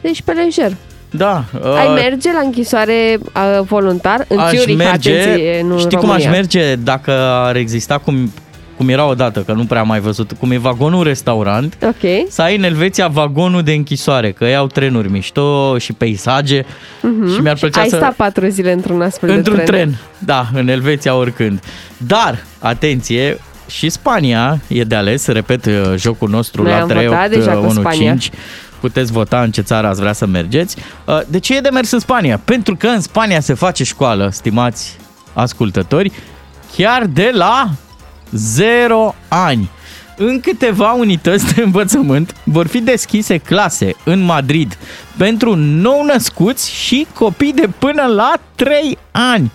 Deci 0.00 0.22
pe 0.22 0.32
lejer. 0.32 0.72
Da. 1.16 1.44
Uh, 1.62 1.74
Ai 1.78 1.88
merge 1.94 2.32
la 2.32 2.38
închisoare 2.44 3.18
uh, 3.20 3.62
voluntar 3.66 4.24
în 4.28 4.38
aș 4.38 4.52
Zurich, 4.56 4.76
merge, 4.76 5.18
atenție, 5.20 5.62
nu 5.62 5.72
în 5.72 5.78
știi 5.78 5.96
cum 5.96 6.10
aș 6.10 6.22
România. 6.22 6.30
merge 6.30 6.74
dacă 6.74 7.10
ar 7.20 7.56
exista 7.56 7.98
cum, 7.98 8.32
cum 8.76 8.88
era 8.88 9.06
odată, 9.06 9.40
că 9.40 9.52
nu 9.52 9.64
prea 9.64 9.80
am 9.80 9.86
mai 9.86 10.00
văzut, 10.00 10.32
cum 10.40 10.50
e 10.50 10.56
vagonul 10.58 11.02
restaurant, 11.02 11.76
Ok. 11.82 12.28
să 12.28 12.42
ai 12.42 12.56
în 12.56 12.62
Elveția 12.62 13.08
vagonul 13.08 13.62
de 13.62 13.72
închisoare, 13.72 14.30
că 14.32 14.44
ei 14.44 14.56
au 14.56 14.66
trenuri 14.66 15.10
mișto 15.10 15.78
și 15.78 15.92
peisaje 15.92 16.64
Mhm. 17.02 17.34
și 17.34 17.40
mi-ar 17.40 17.56
plăcea 17.56 17.80
Ai 17.80 17.88
să... 17.88 17.96
sta 17.96 18.14
patru 18.16 18.46
zile 18.48 18.72
într-un 18.72 19.02
astfel 19.02 19.30
Într-un 19.30 19.56
de 19.56 19.62
tren. 19.62 19.78
tren, 19.82 19.98
da, 20.18 20.46
în 20.54 20.68
Elveția 20.68 21.14
oricând. 21.14 21.60
Dar, 21.96 22.44
atenție, 22.58 23.38
și 23.68 23.88
Spania 23.88 24.58
e 24.68 24.82
de 24.82 24.94
ales, 24.94 25.26
repet, 25.26 25.64
jocul 25.96 26.28
nostru 26.28 26.62
Noi 26.62 26.72
la 26.72 26.80
am 26.80 26.88
3 26.88 27.06
votat 27.06 27.24
8 27.26 27.34
deja 27.34 27.52
cu 27.52 27.58
1 27.64 27.70
Spania. 27.70 28.10
5 28.10 28.30
puteți 28.80 29.12
vota 29.12 29.42
în 29.42 29.50
ce 29.50 29.60
țară 29.60 29.86
ați 29.86 30.00
vrea 30.00 30.12
să 30.12 30.26
mergeți. 30.26 30.76
Uh, 31.04 31.20
De 31.28 31.38
ce 31.38 31.56
e 31.56 31.60
de 31.60 31.68
mers 31.68 31.90
în 31.90 31.98
Spania? 31.98 32.40
Pentru 32.44 32.76
că 32.76 32.86
în 32.86 33.00
Spania 33.00 33.40
se 33.40 33.54
face 33.54 33.84
școală, 33.84 34.28
stimați 34.32 34.96
ascultători, 35.32 36.12
chiar 36.76 37.04
de 37.06 37.30
la 37.34 37.70
0 38.30 39.14
ani. 39.28 39.70
În 40.18 40.40
câteva 40.40 40.92
unități 40.92 41.54
de 41.54 41.62
învățământ 41.62 42.34
vor 42.44 42.66
fi 42.66 42.80
deschise 42.80 43.38
clase 43.38 43.94
în 44.04 44.20
Madrid 44.20 44.78
pentru 45.16 45.54
nou-născuți 45.54 46.72
și 46.72 47.06
copii 47.14 47.52
de 47.52 47.68
până 47.78 48.02
la 48.04 48.32
3 48.54 48.98
ani. 49.10 49.50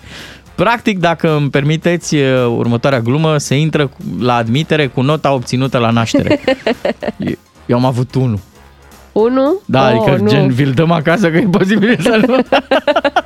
Practic, 0.54 0.98
dacă 0.98 1.34
îmi 1.36 1.50
permiteți 1.50 2.14
uh, 2.14 2.46
următoarea 2.56 3.00
glumă, 3.00 3.38
se 3.38 3.54
intră 3.58 3.86
cu- 3.86 3.96
la 4.20 4.34
admitere 4.34 4.86
cu 4.86 5.00
nota 5.00 5.32
obținută 5.32 5.78
la 5.78 5.90
naștere. 5.90 6.40
Eu- 7.18 7.34
Eu 7.66 7.76
am 7.76 7.84
avut 7.84 8.14
unul. 8.14 8.38
Unu? 9.12 9.60
Da, 9.64 9.80
oh, 9.80 9.86
adică 9.94 10.16
nu. 10.22 10.28
gen 10.28 10.48
vi-l 10.50 10.72
dăm 10.72 10.90
acasă 10.90 11.30
că 11.30 11.36
e 11.36 11.46
posibil 11.50 11.98
să 12.02 12.20
nu... 12.26 12.36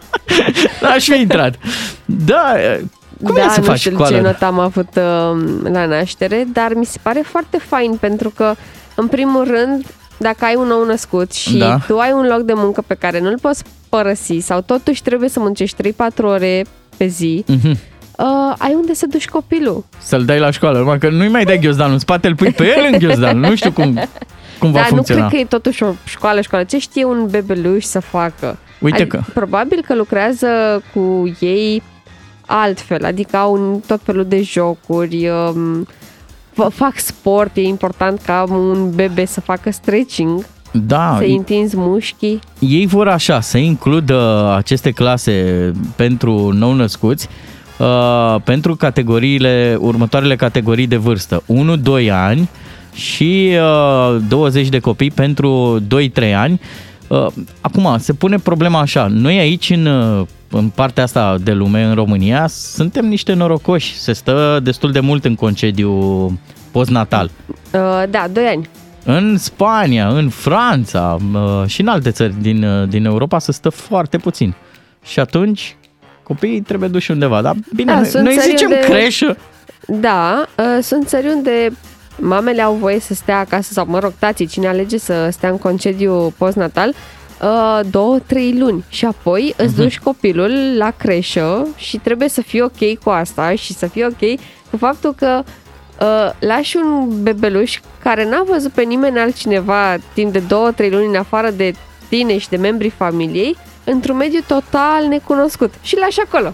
Aș 0.94 1.04
fi 1.08 1.20
intrat. 1.20 1.54
Da, 2.04 2.52
cum 3.24 3.34
da, 3.34 3.44
e 3.44 3.48
să 3.48 3.60
nu 3.60 3.66
faci 3.66 3.78
știu 3.78 3.90
școală? 3.90 4.16
ce 4.16 4.20
notă 4.22 4.44
am 4.44 4.58
avut 4.58 4.88
uh, 4.96 5.42
la 5.72 5.86
naștere, 5.86 6.46
dar 6.52 6.72
mi 6.74 6.84
se 6.84 6.98
pare 7.02 7.22
foarte 7.24 7.58
fain 7.68 7.96
pentru 8.00 8.30
că, 8.36 8.54
în 8.94 9.06
primul 9.06 9.44
rând, 9.44 9.86
dacă 10.18 10.44
ai 10.44 10.54
un 10.54 10.66
nou 10.66 10.84
născut 10.84 11.32
și 11.32 11.56
Da. 11.56 11.78
tu 11.86 11.98
ai 11.98 12.12
un 12.12 12.26
loc 12.26 12.40
de 12.40 12.52
muncă 12.56 12.82
pe 12.86 12.94
care 12.94 13.20
nu-l 13.20 13.38
poți 13.40 13.62
părăsi 13.88 14.38
sau 14.38 14.60
totuși 14.60 15.02
trebuie 15.02 15.28
să 15.28 15.40
muncești 15.40 15.76
3-4 15.76 15.92
ore 16.22 16.64
pe 16.96 17.06
zi, 17.06 17.44
Mhm. 17.48 17.70
uh, 17.70 18.54
ai 18.58 18.72
unde 18.74 18.94
să 18.94 19.06
duci 19.10 19.28
copilul. 19.28 19.84
Să-l 19.98 20.24
dai 20.24 20.38
la 20.38 20.50
școală, 20.50 20.78
numai 20.78 20.98
că 20.98 21.08
nu-i 21.10 21.28
mai 21.28 21.44
dai 21.44 21.58
ghiozdanul 21.58 21.92
în 21.92 21.98
spate, 21.98 22.26
îl 22.28 22.34
pui 22.34 22.52
pe 22.52 22.64
el 22.76 22.88
în 22.92 22.98
ghiozdan. 22.98 23.38
Nu 23.38 23.54
știu 23.56 23.72
cum, 23.72 23.98
cum 24.58 24.70
va 24.72 24.78
Dar 24.78 24.88
nu 24.88 24.94
funcționa. 24.94 25.20
cred 25.26 25.32
că 25.32 25.44
e 25.44 25.58
totuși 25.58 25.82
o 25.82 25.92
școală, 26.04 26.40
școală. 26.40 26.64
Ce 26.64 26.78
știe 26.78 27.04
un 27.04 27.26
bebeluș 27.30 27.84
să 27.84 28.00
facă? 28.00 28.56
Uite 28.80 29.06
că- 29.06 29.20
Probabil 29.34 29.82
că 29.86 29.94
lucrează 29.94 30.46
cu 30.94 31.32
ei 31.40 31.82
altfel, 32.46 33.04
adică 33.04 33.36
au 33.36 33.52
un 33.52 33.80
tot 33.86 34.00
felul 34.02 34.24
de 34.24 34.42
jocuri, 34.42 35.28
um, 35.28 35.86
f- 36.52 36.72
fac 36.74 36.92
sport, 36.98 37.56
e 37.56 37.60
important 37.62 38.20
ca 38.26 38.44
un 38.48 38.90
bebe 38.94 39.24
să 39.24 39.40
facă 39.40 39.70
stretching, 39.70 40.46
Da, 40.72 41.14
să-i 41.18 41.36
întinzi 41.36 41.76
mușchii. 41.76 42.40
ei 42.58 42.86
vor 42.86 43.08
așa, 43.08 43.40
să 43.40 43.58
includă 43.58 44.52
aceste 44.56 44.90
clase 44.90 45.72
pentru 45.96 46.50
nou-născuți 46.52 47.28
uh, 47.78 48.36
pentru 48.44 48.76
categoriile, 48.76 49.76
următoarele 49.80 50.36
categorii 50.36 50.86
de 50.86 50.96
vârstă. 50.96 51.42
1-2 51.46 52.10
ani 52.10 52.48
și 52.96 53.52
uh, 54.14 54.16
20 54.28 54.68
de 54.68 54.78
copii 54.78 55.10
pentru 55.10 55.80
2-3 56.20 56.34
ani. 56.34 56.60
Uh, 57.08 57.26
acum, 57.60 57.96
se 57.98 58.12
pune 58.12 58.36
problema 58.38 58.80
așa. 58.80 59.06
Noi 59.10 59.38
aici, 59.38 59.70
în, 59.70 59.86
uh, 59.86 60.26
în 60.50 60.68
partea 60.68 61.02
asta 61.02 61.36
de 61.42 61.52
lume, 61.52 61.82
în 61.82 61.94
România, 61.94 62.46
suntem 62.46 63.06
niște 63.06 63.32
norocoși. 63.32 63.98
Se 63.98 64.12
stă 64.12 64.60
destul 64.62 64.92
de 64.92 65.00
mult 65.00 65.24
în 65.24 65.34
concediu 65.34 65.92
postnatal. 66.70 67.30
Uh, 67.46 68.02
da, 68.10 68.26
2 68.32 68.44
ani. 68.44 68.68
În 69.04 69.36
Spania, 69.38 70.08
în 70.08 70.28
Franța 70.28 71.16
uh, 71.34 71.62
și 71.66 71.80
în 71.80 71.86
alte 71.88 72.10
țări 72.10 72.34
din, 72.40 72.64
uh, 72.64 72.88
din 72.88 73.04
Europa 73.04 73.38
se 73.38 73.52
stă 73.52 73.68
foarte 73.68 74.18
puțin. 74.18 74.54
Și 75.04 75.20
atunci 75.20 75.76
copiii 76.22 76.60
trebuie 76.60 76.88
duși 76.88 77.10
undeva. 77.10 77.42
Dar 77.42 77.54
bine, 77.74 77.92
Da, 77.92 77.98
noi, 77.98 78.08
sunt 78.08 78.24
noi 78.24 78.34
țări 78.36 78.48
zicem 78.48 78.70
unde- 78.70 78.86
creșă. 78.86 79.36
Da, 79.86 80.46
uh, 80.58 80.82
sunt 80.82 81.06
țări 81.08 81.26
unde 81.26 81.72
mamele 82.20 82.62
au 82.62 82.74
voie 82.74 83.00
să 83.00 83.14
stea 83.14 83.38
acasă 83.38 83.72
sau, 83.72 83.84
mă 83.88 83.98
rog, 83.98 84.12
tații, 84.18 84.46
cine 84.46 84.68
alege 84.68 84.98
să 84.98 85.28
stea 85.32 85.48
în 85.50 85.58
concediu 85.58 86.34
postnatal, 86.38 86.88
uh, 87.42 87.80
două, 87.90 88.18
trei 88.26 88.58
luni 88.58 88.84
și 88.88 89.04
apoi 89.04 89.54
îți 89.56 89.72
Mhm. 89.72 89.80
duci 89.82 89.98
copilul 89.98 90.74
la 90.76 90.90
creșă 90.90 91.66
și 91.76 91.96
trebuie 91.96 92.28
să 92.28 92.42
fii 92.42 92.60
ok 92.62 92.98
cu 93.04 93.10
asta 93.10 93.54
și 93.54 93.72
să 93.74 93.86
fii 93.86 94.04
ok 94.04 94.38
cu 94.70 94.76
faptul 94.76 95.14
că 95.14 95.42
uh, 96.00 96.30
lași 96.38 96.76
un 96.76 97.22
bebeluș 97.22 97.80
care 98.02 98.28
n-a 98.28 98.42
văzut 98.46 98.72
pe 98.72 98.82
nimeni 98.82 99.18
altcineva 99.18 99.96
timp 100.14 100.32
de 100.32 100.38
două, 100.38 100.70
trei 100.72 100.90
luni 100.90 101.06
în 101.06 101.14
afară 101.16 101.50
de 101.50 101.74
tine 102.08 102.38
și 102.38 102.48
de 102.48 102.56
membrii 102.56 102.90
familiei 102.90 103.56
într-un 103.84 104.16
mediu 104.16 104.40
total 104.46 105.06
necunoscut 105.08 105.74
și 105.82 105.96
lași 105.98 106.20
acolo. 106.20 106.52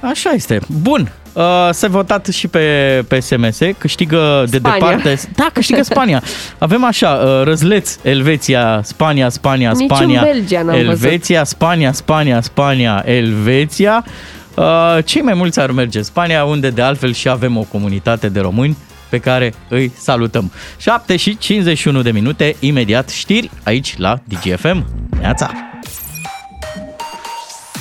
Așa 0.00 0.30
este. 0.30 0.60
Bun. 0.82 1.12
Uh, 1.36 1.68
s-a 1.70 1.88
votat 1.88 2.26
și 2.26 2.48
pe, 2.48 3.04
pe 3.08 3.20
SMS, 3.20 3.58
câștigă 3.78 4.44
de 4.50 4.56
Spania. 4.56 4.78
departe. 4.78 5.20
Da, 5.34 5.48
câștigă 5.52 5.82
Spania. 5.92 6.22
Avem 6.58 6.84
așa, 6.84 7.10
uh, 7.10 7.42
răzleț, 7.44 7.96
Elveția, 8.02 8.80
Spania, 8.84 9.28
Spania, 9.28 9.70
Niciun 9.70 9.96
Spania, 9.96 10.22
Belgia 10.22 10.62
n-am 10.62 10.74
Elveția, 10.74 11.44
Spania, 11.44 11.92
Spania, 11.92 12.40
Spania, 12.40 13.02
Elveția. 13.06 14.04
Uh, 14.54 14.98
cei 15.04 15.22
mai 15.22 15.34
mulți 15.34 15.60
ar 15.60 15.70
merge 15.70 16.02
Spania, 16.02 16.44
unde 16.44 16.70
de 16.70 16.82
altfel 16.82 17.12
și 17.12 17.28
avem 17.28 17.56
o 17.56 17.62
comunitate 17.62 18.28
de 18.28 18.40
români 18.40 18.76
pe 19.08 19.18
care 19.18 19.54
îi 19.68 19.92
salutăm. 19.98 20.52
7 20.76 21.16
și 21.16 21.38
51 21.38 22.02
de 22.02 22.10
minute, 22.10 22.56
imediat 22.60 23.08
știri 23.08 23.50
aici 23.62 23.94
la 23.98 24.18
DGFM. 24.24 24.86
Neața! 25.20 25.75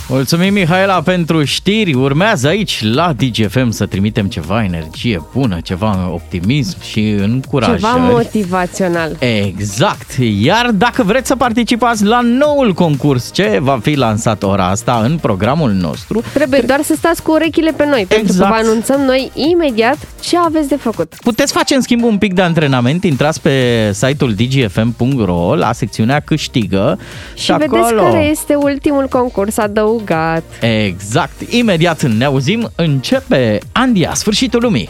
Mulțumim, 0.08 0.54
Mihaela, 0.54 1.02
pentru 1.02 1.44
știri. 1.44 1.94
Urmează 1.94 2.48
aici, 2.48 2.84
la 2.84 3.14
DGFM, 3.14 3.70
să 3.70 3.86
trimitem 3.86 4.28
ceva 4.28 4.64
energie 4.64 5.22
bună, 5.34 5.58
ceva 5.64 6.10
optimism 6.14 6.82
și 6.82 7.10
încurajări. 7.10 7.82
Ceva 7.82 7.96
motivațional. 7.96 9.16
Exact. 9.20 10.12
Iar 10.42 10.70
dacă 10.74 11.04
vreți 11.04 11.28
să 11.28 11.36
participați 11.36 12.04
la 12.04 12.20
noul 12.22 12.74
concurs 12.74 13.32
ce 13.34 13.58
va 13.62 13.80
fi 13.82 13.94
lansat 13.96 14.44
ora 14.44 14.68
asta 14.68 15.02
în 15.04 15.18
programul 15.18 15.72
nostru, 15.72 16.22
Trebuie 16.34 16.60
doar 16.60 16.82
să 16.84 16.94
stați 16.98 17.24
cu 17.24 17.32
urechile 17.32 17.72
pe 17.72 17.86
noi, 17.86 18.06
pentru 18.08 18.18
că 18.18 18.32
Exact. 18.32 18.50
vă 18.50 18.68
anunțăm 18.68 19.02
noi 19.02 19.32
imediat 19.52 19.98
ce 20.22 20.38
aveți 20.38 20.68
de 20.68 20.76
făcut. 20.76 21.14
puteți 21.24 21.54
face 21.54 21.76
în 21.76 21.82
schimb 21.82 22.04
un 22.04 22.18
pic 22.18 22.34
de 22.34 22.42
antrenament, 22.42 23.04
intrați 23.04 23.42
pe 23.42 23.90
site-ul 23.94 24.34
dgfm.ro 24.34 25.56
la 25.56 25.72
secțiunea 25.74 26.20
câștigă 26.20 27.00
Și 27.36 27.52
vedeți 27.52 27.94
care 27.94 28.28
este 28.32 28.56
ultimul 28.56 29.08
concurs 29.08 29.58
adăugat. 29.96 30.44
Exact. 30.62 31.42
Imediat 31.50 32.04
ne 32.04 32.26
auzim. 32.26 32.72
Începe 32.76 33.60
Andia, 33.72 34.14
sfârșitul 34.14 34.62
lumii. 34.62 34.90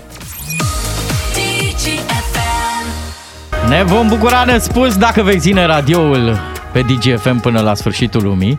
Ne 3.69 3.83
vom 3.83 4.07
bucura 4.07 4.43
nespus 4.43 4.97
dacă 4.97 5.21
vei 5.21 5.39
ține 5.39 5.65
radioul 5.65 6.39
pe 6.71 6.81
DGFM 6.81 7.39
până 7.39 7.61
la 7.61 7.73
sfârșitul 7.73 8.23
lumii. 8.23 8.57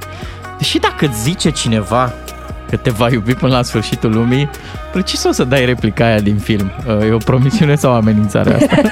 Și 0.61 0.78
dacă 0.78 1.07
îți 1.07 1.22
zice 1.22 1.51
cineva 1.51 2.12
că 2.70 2.76
te 2.76 2.90
va 2.90 3.11
iubi 3.11 3.34
până 3.34 3.53
la 3.53 3.62
sfârșitul 3.62 4.11
lumii, 4.11 4.51
precis 4.92 5.24
o 5.24 5.32
să 5.32 5.44
dai 5.44 5.64
replica 5.64 6.05
aia 6.05 6.20
din 6.20 6.36
film. 6.36 6.70
E 7.09 7.12
o 7.12 7.16
promisiune 7.16 7.74
sau 7.74 7.92
o 7.92 7.94
amenințare 7.94 8.55
asta? 8.55 8.90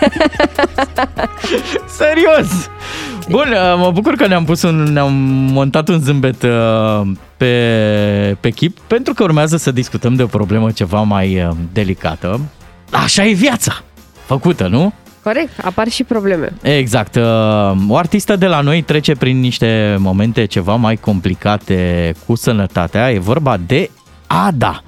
Serios! 1.98 2.70
Bun, 3.28 3.48
uh, 3.52 3.74
mă 3.78 3.90
bucur 3.92 4.14
că 4.14 4.26
ne-am 4.26 4.44
pus 4.44 4.62
un, 4.62 4.82
ne-am 4.82 5.12
montat 5.52 5.88
un 5.88 5.98
zâmbet 6.00 6.42
uh, 6.42 7.00
pe, 7.36 8.36
pe 8.40 8.50
chip, 8.50 8.78
pentru 8.78 9.14
că 9.14 9.22
urmează 9.22 9.56
să 9.56 9.70
discutăm 9.70 10.14
de 10.14 10.22
o 10.22 10.26
problemă 10.26 10.70
ceva 10.70 11.00
mai 11.00 11.42
uh, 11.44 11.50
delicată. 11.72 12.40
Așa 12.90 13.24
e 13.26 13.32
viața! 13.32 13.82
Făcută, 14.24 14.66
nu? 14.66 14.92
Corect, 15.22 15.64
apar 15.64 15.88
și 15.88 16.04
probleme. 16.04 16.52
Exact. 16.62 17.14
uh, 17.14 17.22
O 17.88 17.96
artistă 17.96 18.36
de 18.36 18.46
la 18.46 18.60
noi 18.60 18.82
trece 18.82 19.14
prin 19.14 19.40
niște 19.40 19.96
momente 19.98 20.44
ceva 20.44 20.74
mai 20.74 20.96
complicate 20.96 22.12
cu 22.26 22.34
sănătatea. 22.34 23.10
E 23.12 23.18
vorba 23.18 23.56
de 23.66 23.90
Ada. 24.26 24.82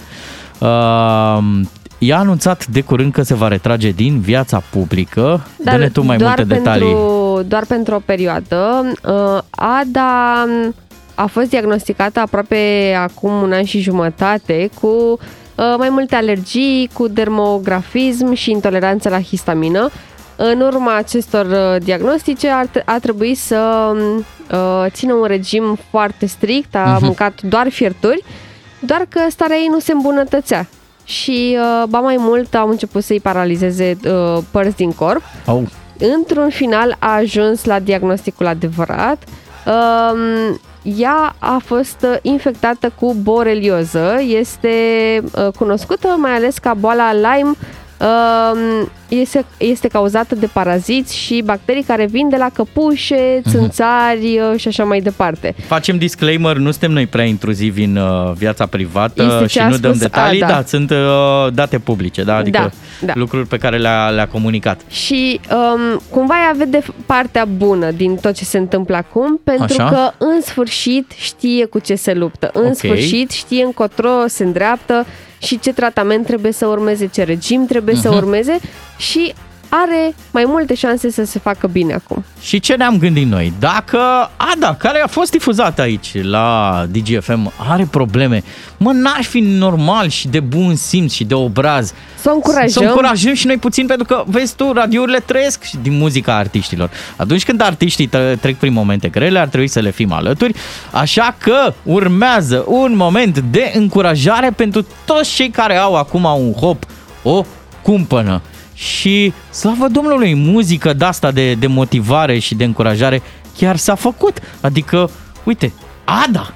Uh, 2.01 2.09
Ea 2.09 2.17
a 2.17 2.21
anunțat 2.21 2.67
de 2.67 2.81
curând 2.81 3.13
că 3.13 3.23
se 3.23 3.35
va 3.35 3.49
retrage 3.49 3.91
din 3.91 4.21
viața 4.21 4.63
publică. 4.71 5.47
Dă-ne 5.59 5.89
tu 5.89 6.03
mai 6.03 6.17
doar 6.17 6.35
multe 6.37 6.55
pentru, 6.55 6.71
detalii. 6.73 6.97
Doar 7.49 7.65
pentru 7.65 7.95
o 7.95 7.99
perioadă. 8.05 8.93
Uh, 9.09 9.39
Ada 9.51 10.45
a 11.15 11.27
fost 11.27 11.49
diagnosticată 11.49 12.21
aproape 12.21 12.95
acum 13.03 13.31
un 13.43 13.53
an 13.53 13.65
și 13.65 13.81
jumătate 13.81 14.71
cu 14.81 14.87
uh, 14.87 15.75
mai 15.79 15.89
multe 15.89 16.15
alergii, 16.15 16.91
cu 16.93 17.09
dermografism 17.09 18.33
și 18.33 18.51
intoleranță 18.51 19.09
la 19.09 19.21
histamină. 19.21 19.89
În 20.37 20.61
urma 20.61 20.97
acestor 20.97 21.47
uh, 21.47 21.83
diagnostice 21.83 22.49
ar, 22.49 22.67
t- 22.67 22.85
a 22.85 22.99
trebuit 22.99 23.39
să 23.39 23.93
uh, 24.53 24.85
țină 24.89 25.13
un 25.15 25.27
regim 25.27 25.79
foarte 25.91 26.27
strict, 26.27 26.75
a 26.75 26.93
Mhm. 26.95 27.05
mâncat 27.05 27.43
doar 27.43 27.69
fierturi, 27.71 28.25
doar 28.81 29.07
că 29.09 29.21
starea 29.29 29.57
ei 29.57 29.69
nu 29.71 29.79
se 29.79 29.93
îmbunătățea. 29.93 30.67
Și, 31.07 31.59
uh, 31.61 31.89
ba 31.89 31.99
mai 31.99 32.17
mult, 32.19 32.55
au 32.55 32.69
început 32.69 33.03
să-i 33.03 33.21
paralizeze 33.21 33.97
uh, 34.05 34.39
părți 34.51 34.77
din 34.77 34.93
corp. 34.93 35.23
Au. 35.47 35.67
Într-un 35.99 36.49
final 36.49 36.97
a 36.99 37.15
ajuns 37.15 37.65
la 37.65 37.79
diagnosticul 37.79 38.47
adevărat. 38.47 39.23
Um, 39.67 40.61
ea 40.83 41.35
a 41.39 41.61
fost 41.65 41.97
uh, 42.03 42.17
infectată 42.23 42.93
cu 43.01 43.15
borelioză, 43.23 44.17
este 44.27 44.71
uh, 45.23 45.49
cunoscută 45.59 46.09
mai 46.19 46.35
ales 46.35 46.59
ca 46.59 46.75
boala 46.75 47.13
Lyme, 47.13 47.43
um, 47.49 47.57
este, 49.09 49.45
este 49.57 49.89
cauzată 49.89 50.35
de 50.35 50.49
paraziți 50.53 51.17
și 51.17 51.43
bacterii 51.45 51.83
care 51.83 52.07
vin 52.07 52.29
de 52.29 52.37
la 52.37 52.49
căpușe, 52.53 53.43
țânțari 53.49 54.39
uh, 54.53 54.59
și 54.61 54.69
așa 54.69 54.85
mai 54.85 55.01
departe. 55.01 55.55
Facem 55.67 55.99
disclaimer, 55.99 56.57
nu 56.57 56.71
suntem 56.71 56.91
noi 56.91 57.07
prea 57.07 57.25
intruzivi 57.25 57.83
în 57.83 57.97
uh, 57.97 58.33
viața 58.33 58.67
privată 58.67 59.23
Este 59.23 59.41
ce 59.41 59.47
și 59.47 59.59
a 59.59 59.69
nu 59.69 59.77
dăm 59.77 59.91
spus 59.91 60.03
detalii, 60.03 60.43
Ada. 60.43 60.53
da, 60.53 60.63
sunt 60.67 60.91
uh, 60.91 60.97
date 61.53 61.79
publice, 61.79 62.23
da, 62.23 62.37
adică 62.37 62.59
Da, 62.59 63.07
da. 63.07 63.13
lucruri 63.17 63.47
pe 63.47 63.57
care 63.57 63.77
le-a, 63.79 64.09
le-a 64.09 64.29
comunicat. 64.29 64.81
Și 64.91 65.41
um, 65.51 66.01
cumva 66.11 66.35
ea 66.35 66.55
vede 66.57 66.83
partea 67.07 67.45
bună 67.45 67.91
din 67.91 68.17
tot 68.17 68.35
ce 68.35 68.45
se 68.45 68.59
întâmplă 68.59 68.97
acum, 68.97 69.41
pentru 69.45 69.83
Așa. 69.83 69.89
că 69.89 70.25
în 70.25 70.41
sfârșit 70.41 71.13
știe 71.17 71.65
cu 71.65 71.79
ce 71.79 71.95
se 71.95 72.15
luptă. 72.15 72.51
În 72.53 72.67
Ok. 72.67 72.75
sfârșit 72.75 73.31
știe 73.31 73.65
încotro 73.65 74.11
se 74.27 74.45
îndreaptă 74.45 75.07
și 75.47 75.59
ce 75.61 75.73
tratament 75.73 76.27
trebuie 76.27 76.53
să 76.53 76.67
urmeze, 76.67 77.07
ce 77.07 77.23
regim 77.23 77.67
trebuie 77.67 77.95
să 77.95 78.09
Mhm. 78.09 78.17
urmeze 78.17 78.59
și 78.97 79.35
are 79.69 80.15
mai 80.31 80.45
multe 80.47 80.75
șanse 80.75 81.11
să 81.11 81.25
se 81.25 81.39
facă 81.39 81.67
bine 81.67 81.95
acum. 81.95 82.25
Și 82.41 82.61
ce 82.61 82.75
ne-am 82.75 82.99
gândit 82.99 83.27
noi? 83.27 83.53
Dacă 83.59 83.99
Ada, 84.37 84.75
care 84.75 85.01
a 85.01 85.07
fost 85.07 85.31
difuzată 85.31 85.83
aici 85.83 86.23
la 86.23 86.85
DGFM, 86.91 87.53
are 87.69 87.89
probleme, 87.91 88.43
mă, 88.77 88.93
n-ar 88.93 89.23
fi 89.23 89.39
normal 89.41 90.09
și 90.09 90.29
de 90.29 90.41
bun 90.41 90.75
simț 90.77 91.13
și 91.13 91.25
de 91.25 91.35
obraz 91.35 91.93
Să 92.21 92.31
o 92.31 92.35
încurajăm. 92.35 92.69
să 92.69 92.81
încurajăm 92.81 93.35
și 93.35 93.47
noi 93.47 93.57
puțin, 93.57 93.87
pentru 93.87 94.07
că, 94.07 94.25
vezi 94.27 94.55
tu, 94.55 94.73
radiourile 94.73 95.19
trăiesc 95.19 95.63
și 95.63 95.77
din 95.83 95.97
muzica 95.99 96.37
artiștilor. 96.37 96.91
Atunci 97.17 97.45
când 97.45 97.61
artiștii 97.61 98.07
tre- 98.07 98.39
trec 98.41 98.57
prin 98.57 98.73
momente 98.73 99.09
grele, 99.09 99.39
ar 99.39 99.49
trebui 99.49 99.69
să 99.69 99.81
le 99.81 99.91
fim 99.91 100.13
alături, 100.13 100.55
așa 100.91 101.35
că 101.39 101.73
urmează 101.83 102.65
un 102.67 102.93
moment 102.97 103.39
de 103.39 103.73
încurajare 103.75 104.51
pentru 104.51 104.87
toți 105.05 105.35
cei 105.35 105.51
care 105.51 105.77
au 105.77 105.95
acum 105.97 106.25
un 106.25 106.53
hop, 106.53 106.85
o 107.23 107.45
cumpănă. 107.83 108.41
Și, 108.77 109.33
slavă 109.51 109.89
Domnului, 109.89 110.35
muzică 110.35 110.93
de 110.93 111.05
asta 111.05 111.31
de, 111.31 111.55
de 111.55 111.67
motivare 111.67 112.39
și 112.39 112.55
de 112.55 112.65
încurajare 112.65 113.23
chiar 113.57 113.77
s-a 113.77 113.95
făcut. 113.95 114.39
Adică, 114.61 115.11
uite, 115.45 115.73
Ada, 116.05 116.55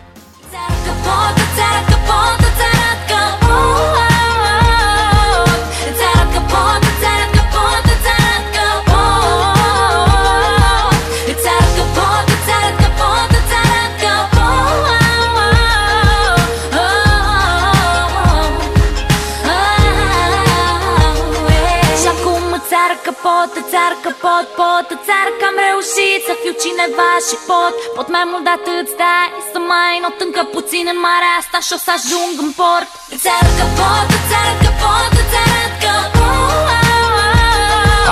reușit 26.50 26.62
să 26.62 26.66
fiu 26.66 26.70
cineva 26.70 27.10
și 27.28 27.36
pot 27.50 27.74
Pot 27.96 28.08
mai 28.16 28.24
mult 28.30 28.44
de 28.48 28.52
atât, 28.58 28.86
stai 28.94 29.28
să 29.52 29.58
mai 29.72 29.94
not 30.02 30.18
încă 30.26 30.42
puțin 30.56 30.84
în 30.92 30.98
marea 31.06 31.32
asta 31.40 31.58
Și 31.66 31.72
o 31.76 31.78
să 31.86 31.90
ajung 31.98 32.34
în 32.44 32.50
port. 32.60 32.90
Îți 33.14 33.28
arcă 33.38 33.64
pot, 33.78 34.08
îți 34.16 34.34
arcă 34.44 34.70
pot, 34.82 35.12
îți 35.22 35.38
arcă 35.54 35.94
pot. 36.16 36.68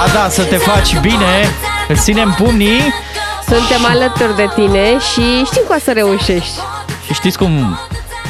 Ada, 0.05 0.24
să 0.36 0.43
te 0.53 0.59
faci 0.70 0.93
bine, 1.09 1.32
îți 1.93 2.03
ținem 2.07 2.30
pumnii. 2.41 2.82
Suntem 3.51 3.82
alături 3.93 4.36
de 4.36 4.49
tine 4.55 4.84
și 5.11 5.24
știm 5.49 5.64
că 5.68 5.74
o 5.76 5.80
să 5.86 5.93
reușești. 5.93 6.59
și 7.07 7.12
știți 7.12 7.39
cum 7.39 7.78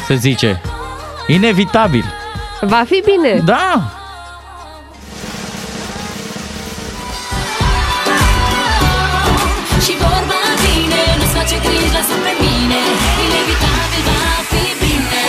se 0.07 0.15
zice, 0.15 0.61
inevitabil. 1.27 2.05
Va 2.61 2.81
fi 2.89 3.03
bine. 3.05 3.33
Da, 3.45 3.98
grijă, 11.69 11.91
lasă 11.97 12.15
pe 12.25 12.31
mine 12.43 12.79
Inevitabil 13.25 14.01
va 14.09 14.23
fi 14.51 14.63
bine. 14.83 15.23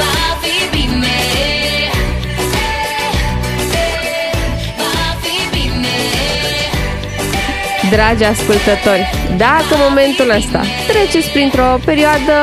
Va 0.00 0.14
fi 0.42 0.56
bine. 0.74 1.16
Va 4.80 4.96
fi 5.22 5.36
bine. 5.54 5.94
Dragi 7.90 8.24
ascultători, 8.24 9.04
dacă 9.36 9.70
în 9.76 9.80
momentul 9.88 10.28
ăsta 10.38 10.60
treceți 10.88 11.30
printr-o 11.30 11.78
perioadă 11.84 12.36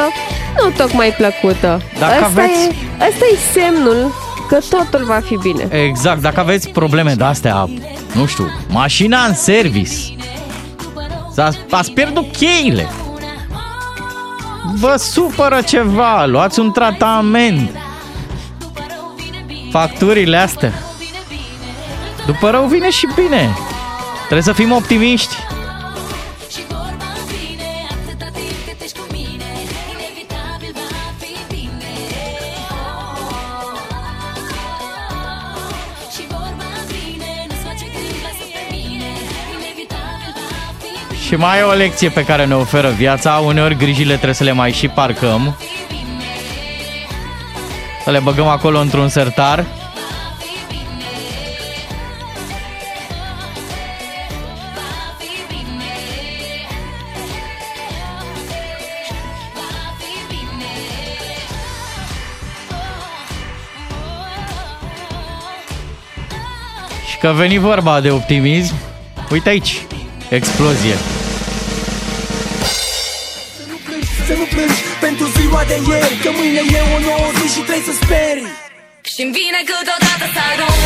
nu 0.63 0.69
tocmai 0.77 1.09
plăcută, 1.17 1.81
Dacă 1.99 2.13
ăsta, 2.13 2.25
aveți- 2.25 2.67
e, 2.69 3.07
ăsta 3.09 3.25
e 3.33 3.37
semnul 3.59 4.13
că 4.47 4.57
totul 4.69 5.05
va 5.05 5.19
fi 5.25 5.35
bine. 5.37 5.67
Exact, 5.87 6.21
dacă 6.21 6.39
aveți 6.39 6.69
probleme 6.69 7.13
de 7.13 7.23
astea, 7.23 7.69
nu 8.13 8.25
știu, 8.25 8.51
mașina 8.69 9.19
în 9.25 9.33
service, 9.33 9.91
s-a, 9.91 10.18
ați 11.69 11.91
pierdut 11.91 12.31
cheile, 12.31 12.89
vă 14.73 14.95
supără 14.97 15.61
ceva, 15.61 16.25
luați 16.25 16.59
un 16.59 16.71
tratament, 16.71 17.71
facturile 19.71 20.37
astea, 20.37 20.73
după 22.25 22.49
rău 22.49 22.65
vine 22.65 22.89
și 22.89 23.07
bine, 23.15 23.55
trebuie 24.19 24.41
să 24.41 24.53
fim 24.53 24.71
optimiști. 24.71 25.35
Și 41.29 41.35
mai 41.35 41.59
e 41.59 41.61
o 41.61 41.71
lecție 41.71 42.09
pe 42.09 42.25
care 42.25 42.45
ne 42.45 42.55
oferă 42.55 42.89
viața, 42.89 43.31
uneori 43.31 43.77
grijile 43.77 44.13
trebuie 44.13 44.33
să 44.33 44.43
le 44.43 44.51
mai 44.51 44.71
și 44.71 44.87
parcăm, 44.87 45.57
să 48.03 48.11
le 48.11 48.19
băgăm 48.19 48.47
acolo 48.47 48.79
într-un 48.79 49.09
sertar. 49.09 49.65
Și 67.09 67.17
că 67.17 67.31
veni 67.35 67.57
vorba 67.57 67.99
de 67.99 68.11
optimism, 68.11 68.75
uite 69.31 69.49
aici, 69.49 69.81
explozie. 70.29 71.18
Ziua 75.59 75.63
de 75.71 75.77
ieri 75.91 76.15
Că 76.23 76.29
mâine 76.37 76.61
e 76.77 76.81
o 76.95 76.97
nouă 77.07 77.29
zi 77.37 77.45
și 77.53 77.61
trebuie 77.67 77.87
să 77.89 77.93
speri. 78.01 78.43
Și-mi 79.13 79.31
vine 79.37 79.59
câteodată 79.69 80.25
să 80.33 80.41
arunc 80.51 80.83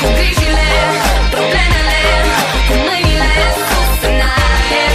Cu 0.00 0.06
grijile, 0.18 0.68
problemele 1.34 2.00
Cu 2.68 2.74
mâinile 2.86 3.32
sus 3.68 3.94
în 4.10 4.20
aer. 4.42 4.92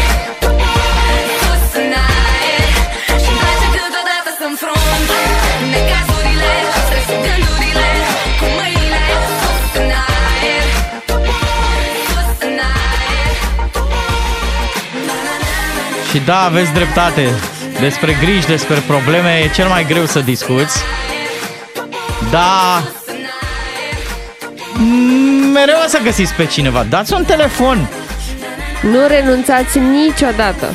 Sus 1.42 1.66
în 1.82 1.94
aer. 2.08 2.64
Și-mi 3.24 3.40
place 3.44 3.68
câteodată 3.76 4.30
să 4.40 4.44
înfrunt 4.52 5.08
Necazurile, 5.74 6.54
stresul 6.86 7.20
gândurile 7.26 7.90
Cu 8.40 8.46
mâinile 8.58 9.04
sus 9.40 9.64
în 9.82 9.92
aer. 10.08 10.66
Sus 12.08 12.32
în 12.48 12.60
aer. 12.74 13.34
Și 16.10 16.18
da, 16.30 16.40
aveți 16.50 16.72
dreptate. 16.80 17.26
Despre 17.82 18.18
griji, 18.22 18.48
despre 18.48 18.84
probleme 18.88 19.42
e 19.44 19.50
cel 19.54 19.68
mai 19.68 19.86
greu 19.86 20.06
să 20.06 20.20
discuți. 20.20 20.80
Da, 22.32 22.82
mereu 25.54 25.76
o 25.86 25.88
să 25.88 26.00
găsiți 26.04 26.34
pe 26.34 26.46
cineva. 26.46 26.84
Dați 26.90 27.14
un 27.14 27.24
telefon. 27.24 27.90
Nu 28.82 29.08
renunțați 29.08 29.80
niciodată. 29.80 30.66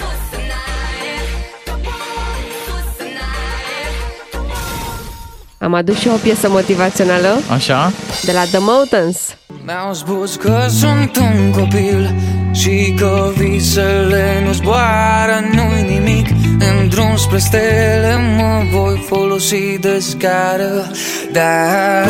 Am 5.58 5.74
adus 5.74 5.98
și 5.98 6.08
o 6.08 6.16
piesă 6.22 6.48
motivațională 6.48 7.40
Așa? 7.50 7.92
de 8.22 8.32
la 8.32 8.40
The 8.40 8.58
Mountains. 8.60 9.18
Mi-au 9.64 9.94
spus 9.94 10.36
că 10.36 10.66
sunt 10.68 11.16
un 11.16 11.50
copil 11.50 12.14
Și 12.52 12.94
că 12.98 13.32
visele 13.36 14.42
nu 14.46 14.52
zboară, 14.52 15.44
nu-i 15.52 15.82
nimic 15.82 16.26
În 16.70 16.88
drum 16.88 17.16
spre 17.16 17.38
stele 17.38 18.16
mă 18.36 18.62
voi 18.72 19.04
folosi 19.08 19.78
de 19.78 19.98
scară. 19.98 20.90
Da, 21.32 22.00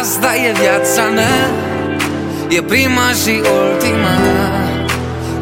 asta 0.00 0.36
e 0.36 0.52
viața 0.52 1.02
mea 1.14 1.50
E 2.48 2.62
prima 2.62 3.08
și 3.24 3.30
ultima. 3.30 4.16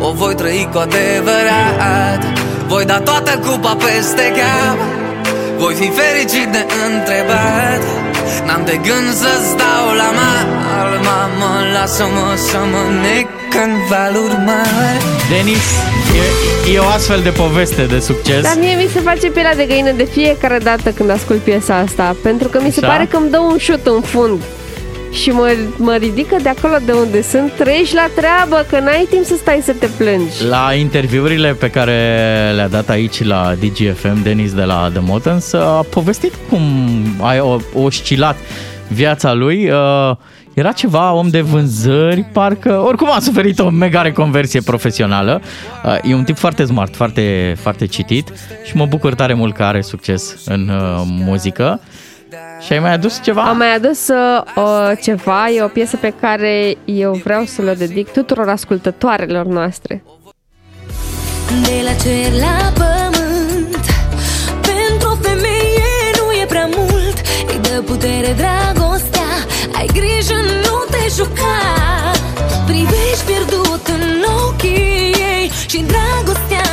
O 0.00 0.12
voi 0.12 0.34
trăi 0.34 0.68
cu 0.72 0.78
adevărat 0.78 2.24
Voi 2.66 2.84
da 2.84 3.00
toată 3.00 3.38
cupa 3.38 3.76
peste 3.76 4.32
cap 4.36 4.78
Voi 5.58 5.74
fi 5.74 5.90
fericit 5.90 6.48
de 6.52 6.66
întrebat 6.86 8.05
N-am 8.46 8.62
de 8.64 8.76
gând 8.86 9.08
să 9.22 9.32
stau 9.50 9.84
la 10.00 10.10
mal 10.20 10.46
Mamă, 11.08 11.52
lasă-mă 11.72 12.34
să 12.36 12.58
mă 12.72 12.82
nec 13.02 13.28
în 13.64 13.72
valuri 13.88 14.36
mari 14.46 15.04
Denis, 15.30 15.66
e, 16.68 16.72
e 16.74 16.78
o 16.78 16.86
astfel 16.86 17.20
de 17.22 17.30
poveste 17.30 17.82
de 17.82 17.98
succes. 17.98 18.42
Dar 18.42 18.56
mie 18.58 18.74
mi 18.74 18.88
se 18.92 19.00
face 19.00 19.30
pielea 19.30 19.54
de 19.54 19.64
găină 19.64 19.90
de 19.90 20.04
fiecare 20.04 20.58
dată 20.58 20.90
când 20.90 21.10
ascult 21.10 21.38
piesa 21.38 21.76
asta 21.76 22.16
Pentru 22.22 22.48
că 22.48 22.60
mi 22.62 22.72
se 22.72 22.80
Așa? 22.84 22.92
pare 22.92 23.06
că 23.10 23.16
îmi 23.16 23.30
dă 23.30 23.38
un 23.38 23.56
șut 23.58 23.86
în 23.86 24.00
fund 24.00 24.42
și 25.16 25.30
mă, 25.30 25.56
mă 25.76 25.94
ridică 25.94 26.36
de 26.42 26.48
acolo 26.48 26.76
de 26.86 26.92
unde 26.92 27.22
sunt, 27.22 27.52
treci 27.52 27.92
la 27.92 28.06
treabă, 28.16 28.66
că 28.70 28.80
n-ai 28.80 29.06
timp 29.10 29.24
să 29.24 29.34
stai 29.36 29.60
să 29.62 29.72
te 29.72 29.86
plângi. 29.96 30.44
La 30.48 30.74
interviurile 30.74 31.52
pe 31.52 31.70
care 31.70 31.92
le-a 32.54 32.68
dat 32.68 32.88
aici 32.88 33.24
la 33.24 33.54
DGFM, 33.60 34.22
Denis 34.22 34.52
de 34.54 34.62
la 34.62 34.88
The 34.92 35.00
Motans, 35.04 35.52
a 35.52 35.84
povestit 35.90 36.32
cum 36.48 36.60
a 37.20 37.34
o- 37.42 37.80
oscilat 37.82 38.36
viața 38.88 39.32
lui. 39.32 39.70
Uh, 39.70 40.16
Era 40.54 40.72
ceva 40.72 41.12
om 41.12 41.28
de 41.28 41.40
vânzări, 41.40 42.22
parcă... 42.32 42.82
Oricum 42.86 43.10
a 43.10 43.18
suferit 43.20 43.58
o 43.58 43.68
mega 43.70 44.02
reconversie 44.02 44.60
profesională. 44.60 45.40
Uh, 45.84 45.98
E 46.10 46.14
un 46.14 46.24
tip 46.24 46.36
foarte 46.36 46.64
smart, 46.64 46.94
foarte, 46.96 47.56
foarte 47.60 47.86
citit 47.86 48.32
și 48.64 48.76
mă 48.76 48.86
bucur 48.86 49.14
tare 49.14 49.34
mult 49.34 49.54
că 49.54 49.62
are 49.62 49.80
succes 49.80 50.36
în 50.44 50.68
uh, 50.68 51.02
muzică. 51.06 51.80
Și 52.60 52.72
ai 52.72 52.78
mai 52.78 52.92
adus 52.92 53.20
ceva? 53.22 53.42
Am 53.42 53.56
mai 53.56 53.74
adus 53.74 54.08
uh, 54.08 54.42
o, 54.54 54.94
ceva, 55.02 55.48
e 55.50 55.62
o 55.62 55.68
piesă 55.68 55.96
pe 55.96 56.12
care 56.20 56.76
eu 56.84 57.12
vreau 57.12 57.44
să 57.44 57.62
le 57.62 57.74
dedic 57.74 58.12
tuturor 58.12 58.48
ascultătoarelor 58.48 59.46
noastre. 59.46 60.02
De 61.62 61.80
la 61.84 61.92
cer 62.02 62.32
la 62.40 62.72
pământ 62.80 63.84
Pentru 64.60 65.08
o 65.08 65.16
femeie 65.22 65.92
nu 66.18 66.32
e 66.42 66.44
prea 66.48 66.68
mult 66.76 67.16
Îi 67.48 67.58
dă 67.62 67.82
putere 67.82 68.36
dragostea 68.42 69.30
Ai 69.78 69.86
grijă, 69.86 70.38
nu 70.64 70.76
te 70.90 71.04
juca 71.16 71.58
Privești 72.66 73.24
pierdut 73.26 73.86
în 73.86 74.24
ochii 74.46 75.14
ei 75.32 75.50
și 75.66 75.84
dragostea 75.92 76.65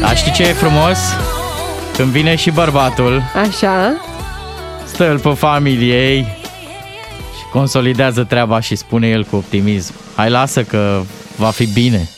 Dar 0.00 0.16
știi 0.16 0.32
ce 0.32 0.42
e 0.42 0.52
frumos? 0.52 0.98
Când 1.96 2.08
vine 2.08 2.34
și 2.36 2.50
bărbatul, 2.50 3.22
Așa? 3.48 3.92
stă 4.84 5.04
el 5.04 5.18
pe 5.18 5.28
familiei 5.28 6.20
și 7.38 7.50
consolidează 7.52 8.24
treaba 8.24 8.60
și 8.60 8.74
spune 8.76 9.08
el 9.08 9.24
cu 9.24 9.36
optimism. 9.36 9.94
Hai 10.16 10.30
lasă 10.30 10.62
că 10.62 11.00
va 11.36 11.50
fi 11.50 11.66
bine. 11.66 12.08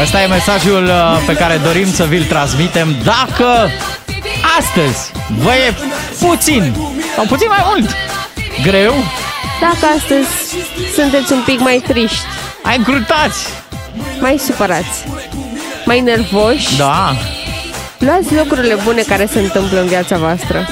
Asta 0.00 0.22
e 0.22 0.26
mesajul 0.26 0.84
uh, 0.84 1.22
pe 1.26 1.32
care 1.32 1.60
dorim 1.64 1.92
să 1.92 2.04
vi-l 2.04 2.24
transmitem. 2.24 2.94
Dacă 3.04 3.70
astăzi 4.58 5.10
vă 5.42 5.50
e 5.50 5.74
puțin, 6.26 6.74
sau 7.16 7.24
puțin 7.26 7.46
mai 7.48 7.64
mult, 7.64 7.90
greu, 8.62 8.94
Dacă 9.60 9.92
astăzi 9.96 10.28
sunteți 10.94 11.32
un 11.32 11.42
pic 11.44 11.60
mai 11.60 11.82
triști, 11.86 12.24
ai 12.62 12.76
încrutați. 12.76 13.46
mai 14.20 14.38
supărați, 14.38 15.04
mai 15.84 16.00
nervoși, 16.00 16.76
Da, 16.76 17.12
luați 17.98 18.34
lucrurile 18.34 18.74
bune 18.84 19.02
care 19.02 19.26
se 19.32 19.38
întâmplă 19.38 19.80
în 19.80 19.86
viața 19.86 20.16
voastră. 20.16 20.66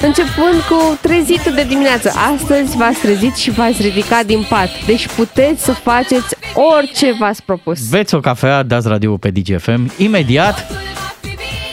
Începând 0.00 0.60
cu 0.68 0.98
trezitul 1.00 1.52
de 1.54 1.62
dimineață. 1.62 2.12
Astăzi 2.34 2.76
v-ați 2.76 2.98
trezit 2.98 3.36
și 3.36 3.50
v-ați 3.50 3.82
ridicat 3.82 4.24
din 4.24 4.46
pat. 4.48 4.68
Deci 4.86 5.06
puteți 5.16 5.64
să 5.64 5.72
faceți 5.72 6.34
orice 6.58 7.12
v-ați 7.18 7.42
propus. 7.42 7.88
beți 7.88 8.14
o 8.14 8.20
cafea, 8.20 8.62
dați 8.62 8.88
radio 8.88 9.16
pe 9.16 9.30
DGFM, 9.30 9.92
imediat 9.96 10.70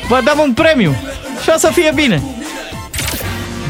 vă 0.08 0.22
dăm 0.26 0.40
un 0.40 0.54
premiu 0.54 0.96
și 1.44 1.50
o 1.56 1.58
să 1.58 1.70
fie 1.74 1.92
bine. 1.96 2.22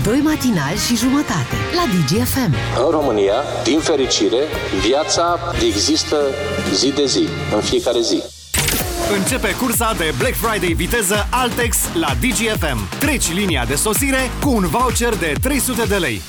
Doi 0.04 0.20
matinali 0.24 0.78
și 0.88 0.96
jumătate 0.96 1.56
la 1.76 1.84
DGFM. 1.94 2.56
În 2.86 2.92
România, 2.92 3.34
din 3.64 3.80
fericire, 3.80 4.40
viața 4.88 5.40
există 5.66 6.16
zi 6.74 6.92
de 6.92 7.06
zi, 7.06 7.28
în 7.56 7.62
fiecare 7.62 8.02
zi. 8.02 8.35
Începe 9.14 9.56
cursa 9.60 9.94
de 9.98 10.14
Black 10.18 10.34
Friday 10.34 10.74
viteză 10.74 11.28
Altex 11.30 11.78
la 12.00 12.08
DGFM. 12.20 13.00
Treci 13.00 13.34
linia 13.34 13.66
de 13.68 13.76
sosire 13.76 14.18
cu 14.42 14.50
un 14.50 14.68
voucher 14.68 15.16
de 15.16 15.34
300 15.42 15.84
de 15.88 15.96
lei. 15.96 16.22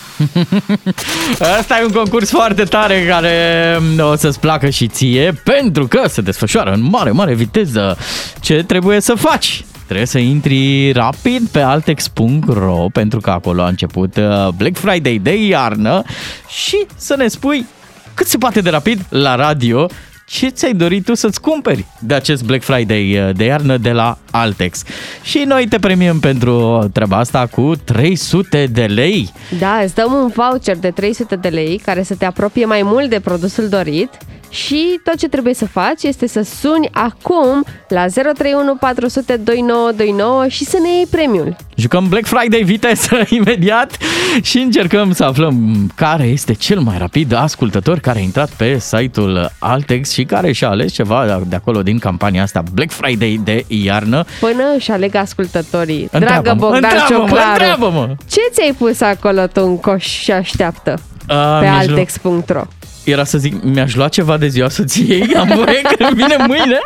Asta 1.58 1.78
e 1.80 1.84
un 1.84 1.92
concurs 1.92 2.30
foarte 2.30 2.62
tare 2.62 3.04
care 3.06 3.78
o 3.98 4.16
să-ți 4.16 4.40
placă 4.40 4.68
și 4.68 4.86
ție 4.86 5.40
pentru 5.44 5.86
că 5.86 6.08
se 6.08 6.20
desfășoară 6.20 6.72
în 6.72 6.82
mare, 6.82 7.10
mare 7.10 7.34
viteză. 7.34 7.98
Ce 8.40 8.62
trebuie 8.62 9.00
să 9.00 9.14
faci? 9.14 9.64
Trebuie 9.84 10.06
să 10.06 10.18
intri 10.18 10.92
rapid 10.92 11.48
pe 11.48 11.60
altex.ro 11.60 12.86
pentru 12.92 13.20
că 13.20 13.30
acolo 13.30 13.62
a 13.62 13.68
început 13.68 14.16
uh, 14.16 14.48
Black 14.56 14.76
Friday 14.76 15.18
de 15.22 15.46
iarnă 15.46 16.02
și 16.48 16.86
să 16.96 17.14
ne 17.16 17.28
spui 17.28 17.66
cât 18.14 18.26
se 18.26 18.38
poate 18.38 18.60
de 18.60 18.70
rapid 18.70 19.06
la 19.08 19.34
radio 19.34 19.86
ce 20.26 20.48
ți-ai 20.48 20.74
dorit 20.74 21.04
tu 21.04 21.14
să-ți 21.14 21.40
cumperi? 21.40 21.84
De 22.00 22.14
acest 22.14 22.44
Black 22.44 22.62
Friday 22.62 23.18
uh, 23.18 23.34
de 23.36 23.44
iarnă 23.44 23.76
de 23.76 23.92
la 23.92 24.18
Altex. 24.40 24.82
Și 25.22 25.44
noi 25.46 25.66
te 25.68 25.78
premiem 25.78 26.18
pentru 26.18 26.88
treaba 26.92 27.16
asta 27.16 27.46
cu 27.46 27.72
300 27.84 28.66
de 28.72 28.84
lei. 28.84 29.32
Da, 29.58 29.80
îți 29.84 29.94
dăm 29.94 30.12
un 30.12 30.30
voucher 30.34 30.76
de 30.76 30.90
300 30.90 31.36
de 31.36 31.48
lei 31.48 31.80
care 31.84 32.02
să 32.02 32.14
te 32.14 32.24
apropie 32.24 32.64
mai 32.64 32.80
mult 32.82 33.10
de 33.10 33.20
produsul 33.20 33.68
dorit 33.68 34.10
și 34.50 35.00
tot 35.04 35.16
ce 35.16 35.28
trebuie 35.28 35.54
să 35.54 35.66
faci 35.66 36.02
este 36.02 36.26
să 36.26 36.42
suni 36.42 36.88
acum 36.92 37.64
la 37.88 38.06
031 38.06 38.76
400 38.80 39.36
2929 39.36 40.48
și 40.48 40.64
să 40.64 40.78
ne 40.82 40.88
iei 40.88 41.06
premiul. 41.10 41.56
Jucăm 41.74 42.08
Black 42.08 42.26
Friday 42.26 42.62
viteză 42.62 43.22
imediat 43.38 43.96
și 44.42 44.58
încercăm 44.58 45.12
să 45.12 45.24
aflăm 45.24 45.86
care 45.94 46.24
este 46.24 46.52
cel 46.52 46.80
mai 46.80 46.98
rapid 46.98 47.32
ascultător 47.32 47.98
care 47.98 48.18
a 48.18 48.22
intrat 48.22 48.50
pe 48.50 48.78
site-ul 48.78 49.50
Altex 49.58 50.12
și 50.12 50.24
care 50.24 50.52
și-a 50.52 50.68
ales 50.68 50.92
ceva 50.92 51.42
de 51.46 51.56
acolo 51.56 51.82
din 51.82 51.98
campania 51.98 52.42
asta 52.42 52.62
Black 52.72 52.90
Friday 52.90 53.40
de 53.44 53.64
iarnă. 53.68 54.24
Până 54.40 54.62
își 54.76 54.90
aleg 54.90 55.14
ascultătorii. 55.14 56.08
Întreabă-mă, 56.12 56.42
Dragă 56.42 56.58
Bogdan 56.58 56.82
întreabă-mă, 56.82 57.26
Cioclaru, 57.28 57.50
întreabă-mă. 57.50 58.14
ce 58.30 58.40
ți-ai 58.52 58.74
pus 58.78 59.00
acolo 59.00 59.46
tu 59.46 59.60
în 59.64 59.78
coș 59.80 60.04
și 60.06 60.32
așteaptă 60.32 60.98
A, 61.26 61.34
pe 61.58 61.64
mi-aș 61.64 61.86
lua- 61.86 61.96
altex.ro? 61.98 62.62
Era 63.04 63.24
să 63.24 63.38
zic, 63.38 63.62
mi-aș 63.62 63.94
lua 63.94 64.08
ceva 64.08 64.36
de 64.36 64.48
ziua 64.48 64.68
soției, 64.68 65.34
am 65.40 65.50
voie 65.54 65.80
că 65.80 66.06
vine 66.14 66.36
mâine. 66.46 66.78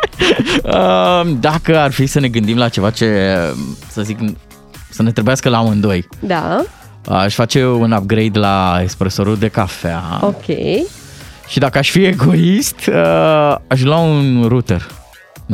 Uh, 0.63 1.21
Dacă 1.39 1.79
ar 1.79 1.91
fi 1.91 2.05
să 2.05 2.19
ne 2.19 2.27
gândim 2.27 2.57
la 2.57 2.69
ceva 2.69 2.89
ce, 2.89 3.35
să 3.87 4.01
zic, 4.01 4.17
să 4.89 5.01
ne 5.03 5.11
trebuiască 5.11 5.49
la 5.49 5.57
amândoi. 5.57 6.07
Da, 6.19 6.63
Aș 7.09 7.33
face 7.33 7.65
un 7.65 7.91
upgrade 7.91 8.39
la 8.39 8.79
espresorul 8.83 9.37
de 9.37 9.47
cafea. 9.47 10.03
ok. 10.21 10.45
Și 11.47 11.59
dacă 11.59 11.77
aș 11.77 11.89
fi 11.89 12.03
egoist, 12.05 12.75
uh, 12.87 13.55
aș 13.67 13.81
lua 13.81 13.97
un 13.97 14.45
router. 14.47 14.87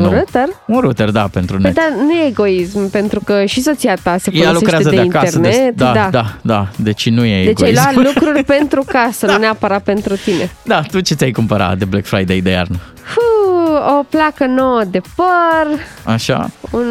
Un 0.04 0.10
router? 0.14 0.48
Un 0.66 0.80
router, 0.80 1.10
da, 1.12 1.28
pentru 1.32 1.56
Păi 1.56 1.64
net. 1.64 1.76
dar 1.76 1.92
nu 2.06 2.12
e 2.12 2.28
egoism, 2.28 2.90
pentru 2.90 3.20
că 3.26 3.46
și 3.46 3.62
soția 3.62 3.96
ta 4.04 4.18
se 4.18 4.30
Ea 4.34 4.46
folosește 4.48 4.54
lucrează 4.60 4.90
de, 4.90 4.96
de, 4.96 5.02
acasă. 5.18 5.36
internet. 5.38 5.76
de, 5.76 5.84
da, 5.84 6.08
da, 6.12 6.38
da, 6.42 6.68
deci 6.76 7.10
nu 7.10 7.26
e 7.26 7.44
Deci 7.46 7.62
ai 7.64 7.70
egoism. 7.70 7.74
luat 7.94 8.06
lucruri 8.14 8.44
pentru 8.44 8.84
casă, 8.88 9.26
nu 9.26 9.38
neapărat 9.38 9.84
pentru 9.84 10.16
tine. 10.16 10.52
Da, 10.64 10.82
tu 10.82 11.00
ce 11.00 11.14
ți-ai 11.16 11.32
cumpărat 11.32 11.78
de 11.78 11.86
Black 11.86 12.06
Friday 12.06 12.40
de 12.42 12.50
iarnă? 12.50 12.78
Fuh, 13.04 14.00
o 14.00 14.04
placă 14.10 14.46
nouă 14.46 14.82
de 14.92 15.02
păr, 15.16 15.80
Așa? 16.14 16.50
un 16.72 16.86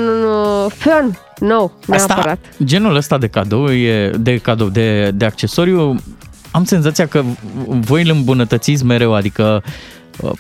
uh, 0.65 0.73
fân 0.77 1.19
nou, 1.39 1.79
neapărat. 1.87 2.39
genul 2.65 2.97
ăsta 2.97 3.19
de 3.19 3.27
cadou, 3.27 3.73
e, 3.73 4.11
de 4.11 4.37
cadou, 4.37 4.69
de, 4.69 5.11
de 5.15 5.25
accesoriu, 5.25 5.97
am 6.51 6.65
senzația 6.65 7.07
că 7.07 7.23
voi 7.67 8.03
îl 8.03 8.11
îmbunătățiți 8.11 8.85
mereu, 8.85 9.15
adică 9.15 9.63
uh, 10.21 10.31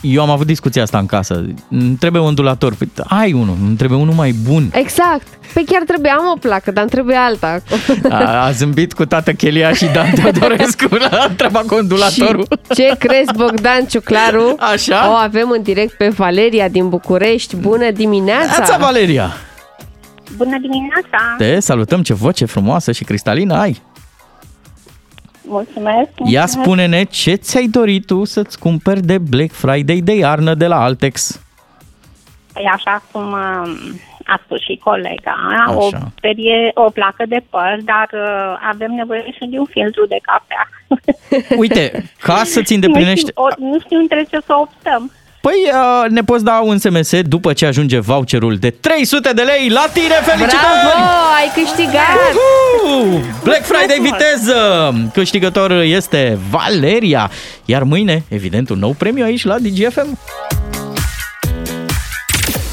eu 0.00 0.22
am 0.22 0.30
avut 0.30 0.46
discuția 0.46 0.82
asta 0.82 0.98
în 0.98 1.06
casă. 1.06 1.44
Îmi 1.70 1.96
trebuie 1.96 2.22
un 2.22 2.28
ondulator. 2.28 2.74
Păi, 2.74 2.88
ai 3.04 3.32
unul, 3.32 3.56
îmi 3.66 3.76
trebuie 3.76 3.98
unul 3.98 4.14
mai 4.14 4.32
bun. 4.32 4.70
Exact. 4.72 5.26
Pe 5.52 5.64
chiar 5.66 5.82
trebuie, 5.86 6.10
am 6.10 6.24
o 6.34 6.38
placă, 6.38 6.70
dar 6.70 6.82
îmi 6.82 6.90
trebuie 6.90 7.16
alta. 7.16 7.62
A, 8.10 8.44
a 8.44 8.50
zâmbit 8.50 8.92
cu 8.92 9.04
tată 9.04 9.32
Chelia 9.32 9.72
și 9.72 9.86
Dan 9.86 10.10
Teodorescu 10.10 10.94
la 10.94 11.28
treaba 11.36 11.60
cu 11.60 11.74
ondulatorul. 11.74 12.46
Și 12.50 12.74
ce 12.74 12.94
crezi, 12.98 13.32
Bogdan 13.36 13.84
Ciuclaru? 13.84 14.54
Așa? 14.58 15.10
O 15.10 15.14
avem 15.14 15.50
în 15.50 15.62
direct 15.62 15.92
pe 15.96 16.08
Valeria 16.08 16.68
din 16.68 16.88
București. 16.88 17.56
Bună 17.56 17.90
dimineața! 17.90 18.56
Neața, 18.56 18.76
Valeria! 18.76 19.32
Bună 20.36 20.58
dimineața! 20.60 21.34
Te 21.38 21.60
salutăm, 21.60 22.02
ce 22.02 22.14
voce 22.14 22.44
frumoasă 22.44 22.92
și 22.92 23.04
cristalină 23.04 23.54
ai! 23.54 23.82
Mulțumesc! 25.46 26.08
Ia 26.16 26.24
mulțumesc. 26.24 26.52
spune-ne 26.52 27.04
ce 27.04 27.34
ți-ai 27.34 27.66
dorit 27.66 28.06
tu 28.06 28.24
să-ți 28.24 28.58
cumperi 28.58 29.00
de 29.00 29.18
Black 29.18 29.52
Friday 29.52 30.00
de 30.00 30.14
iarnă 30.14 30.54
de 30.54 30.66
la 30.66 30.82
Altex. 30.82 31.40
Păi 32.52 32.64
așa 32.72 33.02
cum 33.12 33.22
um, 33.22 34.00
a 34.24 34.40
spus 34.44 34.60
și 34.60 34.80
colega, 34.84 35.36
Așa. 35.66 35.76
o 35.76 35.88
perie, 36.20 36.70
o 36.74 36.90
placă 36.90 37.24
de 37.28 37.42
păr, 37.50 37.78
dar 37.84 38.08
uh, 38.12 38.68
avem 38.70 38.92
nevoie 38.92 39.24
și 39.32 39.46
de 39.50 39.58
un 39.58 39.64
filtru 39.64 40.06
de 40.06 40.18
cafea. 40.22 40.68
Uite, 41.62 42.04
ca 42.18 42.42
să-ți 42.44 42.76
Nu 42.76 42.80
îndeplinești... 42.84 43.28
știu, 43.28 43.42
o, 43.42 43.48
nu 43.58 43.80
știu 43.80 43.98
între 43.98 44.26
ce 44.30 44.38
să 44.46 44.54
optăm. 44.54 45.12
Păi 45.46 45.70
uh, 45.72 46.10
ne 46.10 46.22
poți 46.22 46.44
da 46.44 46.60
un 46.64 46.78
SMS 46.78 47.20
după 47.20 47.52
ce 47.52 47.66
ajunge 47.66 47.98
voucherul 47.98 48.56
de 48.56 48.70
300 48.70 49.30
de 49.32 49.42
lei 49.42 49.68
la 49.68 49.86
tine, 49.92 50.14
felicitări! 50.22 50.62
Bravo! 50.82 51.04
Ai 51.36 51.64
câștigat! 51.64 52.16
Uhu! 52.84 53.20
Black 53.42 53.64
Friday 53.64 53.98
viteză! 54.00 54.94
Câștigător 55.12 55.70
este 55.70 56.38
Valeria. 56.50 57.30
Iar 57.64 57.82
mâine, 57.82 58.24
evident, 58.28 58.68
un 58.68 58.78
nou 58.78 58.92
premiu 58.92 59.24
aici 59.24 59.44
la 59.44 59.58
DGFM. 59.58 60.18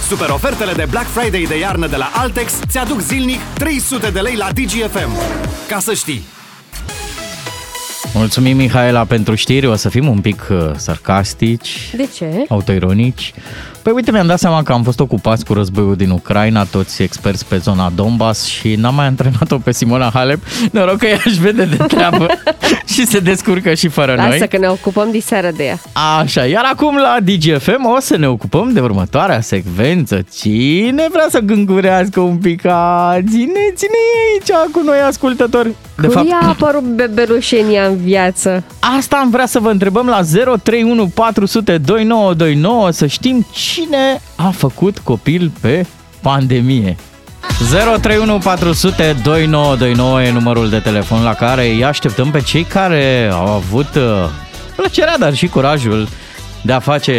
Super 0.07 0.29
ofertele 0.29 0.71
de 0.73 0.85
Black 0.89 1.07
Friday 1.07 1.45
de 1.49 1.57
iarnă 1.57 1.87
de 1.87 1.95
la 1.95 2.11
Altex 2.13 2.53
ți-aduc 2.69 3.01
zilnic 3.01 3.39
300 3.53 4.09
de 4.09 4.19
lei 4.19 4.35
la 4.35 4.47
DGFM. 4.53 5.11
Ca 5.67 5.79
să 5.79 5.93
știi! 5.93 6.23
Mulțumim, 8.13 8.57
Mihaela, 8.57 9.03
pentru 9.05 9.35
știri. 9.35 9.65
O 9.67 9.75
să 9.75 9.89
fim 9.89 10.07
un 10.07 10.19
pic 10.19 10.47
uh, 10.51 10.57
sarcastici, 10.75 11.89
De 11.95 12.07
ce? 12.15 12.45
autoironici. 12.47 13.33
Păi 13.81 13.93
uite, 13.95 14.11
mi-am 14.11 14.27
dat 14.27 14.39
seama 14.39 14.63
că 14.63 14.71
am 14.71 14.83
fost 14.83 14.99
ocupați 14.99 15.45
cu 15.45 15.53
războiul 15.53 15.95
din 15.95 16.09
Ucraina, 16.09 16.63
toți 16.63 17.01
experți 17.01 17.45
pe 17.45 17.57
zona 17.57 17.91
Donbass 17.95 18.45
și 18.45 18.75
n-am 18.75 18.95
mai 18.95 19.05
antrenat-o 19.05 19.57
pe 19.57 19.71
Simona 19.71 20.09
Halep. 20.13 20.39
Noroc 20.71 20.97
că 20.97 21.05
ea 21.07 21.19
își 21.25 21.39
vede 21.39 21.63
de 21.65 21.75
treabă 21.75 22.25
și 22.93 23.05
se 23.05 23.19
descurcă 23.19 23.73
și 23.73 23.87
fără 23.87 24.13
Lasă 24.15 24.27
noi. 24.37 24.47
că 24.47 24.57
ne 24.57 24.67
ocupăm 24.67 25.11
diseară 25.11 25.51
de 25.55 25.63
ea. 25.63 25.79
Așa, 26.19 26.45
iar 26.45 26.63
acum 26.73 26.95
la 26.97 27.17
DGFM 27.23 27.85
o 27.95 27.99
să 27.99 28.17
ne 28.17 28.27
ocupăm 28.27 28.69
de 28.73 28.79
următoarea 28.79 29.41
secvență. 29.41 30.21
Cine 30.35 31.07
vrea 31.11 31.25
să 31.29 31.39
gângurească 31.39 32.19
un 32.19 32.37
pic? 32.37 32.65
A, 32.65 33.17
ține, 33.29 33.59
ține 33.75 33.97
aici 34.33 34.71
cu 34.71 34.81
noi 34.85 34.97
ascultători. 35.07 35.69
De 35.95 36.07
Cui 36.07 36.29
a 36.41 36.47
apărut 36.47 36.83
bebelușenia 36.83 37.85
în 37.85 37.97
viață? 37.97 38.63
Asta 38.97 39.17
am 39.17 39.29
vrea 39.29 39.45
să 39.45 39.59
vă 39.59 39.69
întrebăm 39.69 40.07
la 40.07 40.21
031 40.63 41.07
400 41.07 41.77
2929 41.77 42.91
să 42.91 43.05
știm 43.05 43.45
cine 43.51 44.21
a 44.35 44.49
făcut 44.49 44.97
copil 44.97 45.51
pe 45.61 45.85
pandemie. 46.21 46.95
031 47.71 48.37
400 48.37 49.15
2929 49.23 50.23
e 50.23 50.31
numărul 50.31 50.69
de 50.69 50.79
telefon 50.79 51.23
la 51.23 51.33
care 51.33 51.67
îi 51.67 51.83
așteptăm 51.83 52.31
pe 52.31 52.41
cei 52.41 52.63
care 52.63 53.29
au 53.31 53.47
avut 53.47 53.95
uh, 53.95 54.29
plăcerea, 54.75 55.17
dar 55.17 55.35
și 55.35 55.47
curajul 55.47 56.07
de 56.61 56.73
a 56.73 56.79
face, 56.79 57.13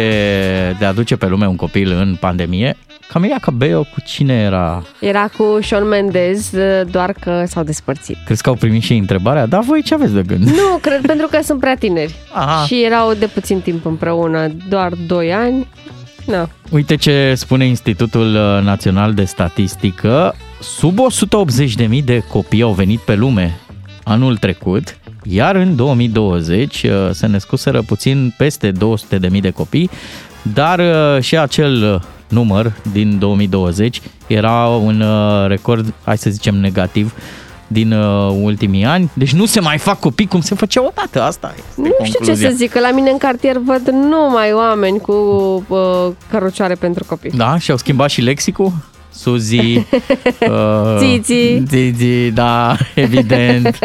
de 0.79 0.85
a 0.85 0.93
duce 0.93 1.15
pe 1.15 1.27
lume 1.27 1.47
un 1.47 1.55
copil 1.55 1.91
în 1.91 2.15
pandemie. 2.19 2.77
Camila 3.07 3.35
Cabello 3.41 3.83
cu 3.83 4.01
cine 4.05 4.33
era? 4.33 4.83
Era 4.99 5.27
cu 5.37 5.57
Shawn 5.61 5.87
Mendes, 5.87 6.51
doar 6.91 7.13
că 7.19 7.43
s-au 7.47 7.63
despărțit. 7.63 8.17
Crezi 8.25 8.41
că 8.41 8.49
au 8.49 8.55
primit 8.55 8.83
și 8.83 8.91
ei 8.91 8.99
întrebarea? 8.99 9.45
Da, 9.45 9.59
voi 9.59 9.81
ce 9.81 9.93
aveți 9.93 10.13
de 10.13 10.21
gând? 10.21 10.43
Nu, 10.43 10.77
cred 10.81 11.05
pentru 11.11 11.27
că 11.27 11.39
sunt 11.43 11.59
prea 11.59 11.75
tineri. 11.75 12.15
Aha. 12.33 12.65
Și 12.65 12.83
erau 12.83 13.13
de 13.13 13.25
puțin 13.25 13.61
timp 13.61 13.85
împreună, 13.85 14.47
doar 14.69 14.93
2 15.07 15.33
ani. 15.33 15.67
Na. 16.25 16.49
Uite 16.71 16.95
ce 16.95 17.33
spune 17.35 17.65
Institutul 17.65 18.35
uh, 18.35 18.63
Național 18.63 19.13
de 19.13 19.23
Statistică. 19.23 20.35
Sub 20.61 20.97
180.000 21.97 22.03
de 22.03 22.23
copii 22.31 22.61
au 22.61 22.71
venit 22.71 22.99
pe 22.99 23.15
lume 23.15 23.59
anul 24.03 24.37
trecut, 24.37 24.97
iar 25.23 25.55
în 25.55 25.75
2020 25.75 26.83
uh, 26.83 26.91
se 27.11 27.27
născuseră 27.27 27.81
puțin 27.81 28.33
peste 28.37 28.71
200.000 28.71 29.39
de 29.41 29.49
copii, 29.49 29.89
dar 30.41 30.79
uh, 30.79 31.23
și 31.23 31.37
acel 31.37 31.93
uh, 31.93 32.01
număr 32.27 32.71
din 32.91 33.19
2020 33.19 34.01
era 34.27 34.65
un 34.67 35.01
uh, 35.01 35.47
record, 35.47 35.93
hai 36.03 36.17
să 36.17 36.29
zicem, 36.29 36.55
negativ 36.55 37.13
din 37.67 37.91
uh, 37.91 38.35
ultimii 38.41 38.85
ani. 38.85 39.09
Deci 39.13 39.33
nu 39.33 39.45
se 39.45 39.59
mai 39.59 39.77
fac 39.77 39.99
copii 39.99 40.27
cum 40.27 40.41
se 40.41 40.55
făcea 40.55 40.81
odată. 40.85 41.21
Asta 41.21 41.53
este 41.57 41.69
Nu 41.75 41.85
știu 41.85 42.03
ce 42.03 42.11
concluzia. 42.17 42.49
să 42.49 42.55
zic, 42.55 42.71
că 42.71 42.79
la 42.79 42.91
mine 42.91 43.09
în 43.09 43.17
cartier 43.17 43.57
văd 43.57 43.89
numai 43.89 44.51
oameni 44.53 44.99
cu 44.99 45.11
uh, 45.67 45.77
cărucioare 46.29 46.73
pentru 46.73 47.03
copii. 47.07 47.31
Da, 47.35 47.57
și 47.57 47.71
au 47.71 47.77
schimbat 47.77 48.09
și 48.09 48.21
lexicul? 48.21 48.71
Suzy, 49.09 49.57
uh, 49.77 50.97
Țiți. 50.97 51.63
Țiți, 51.67 52.05
da, 52.33 52.75
evident. 52.95 53.79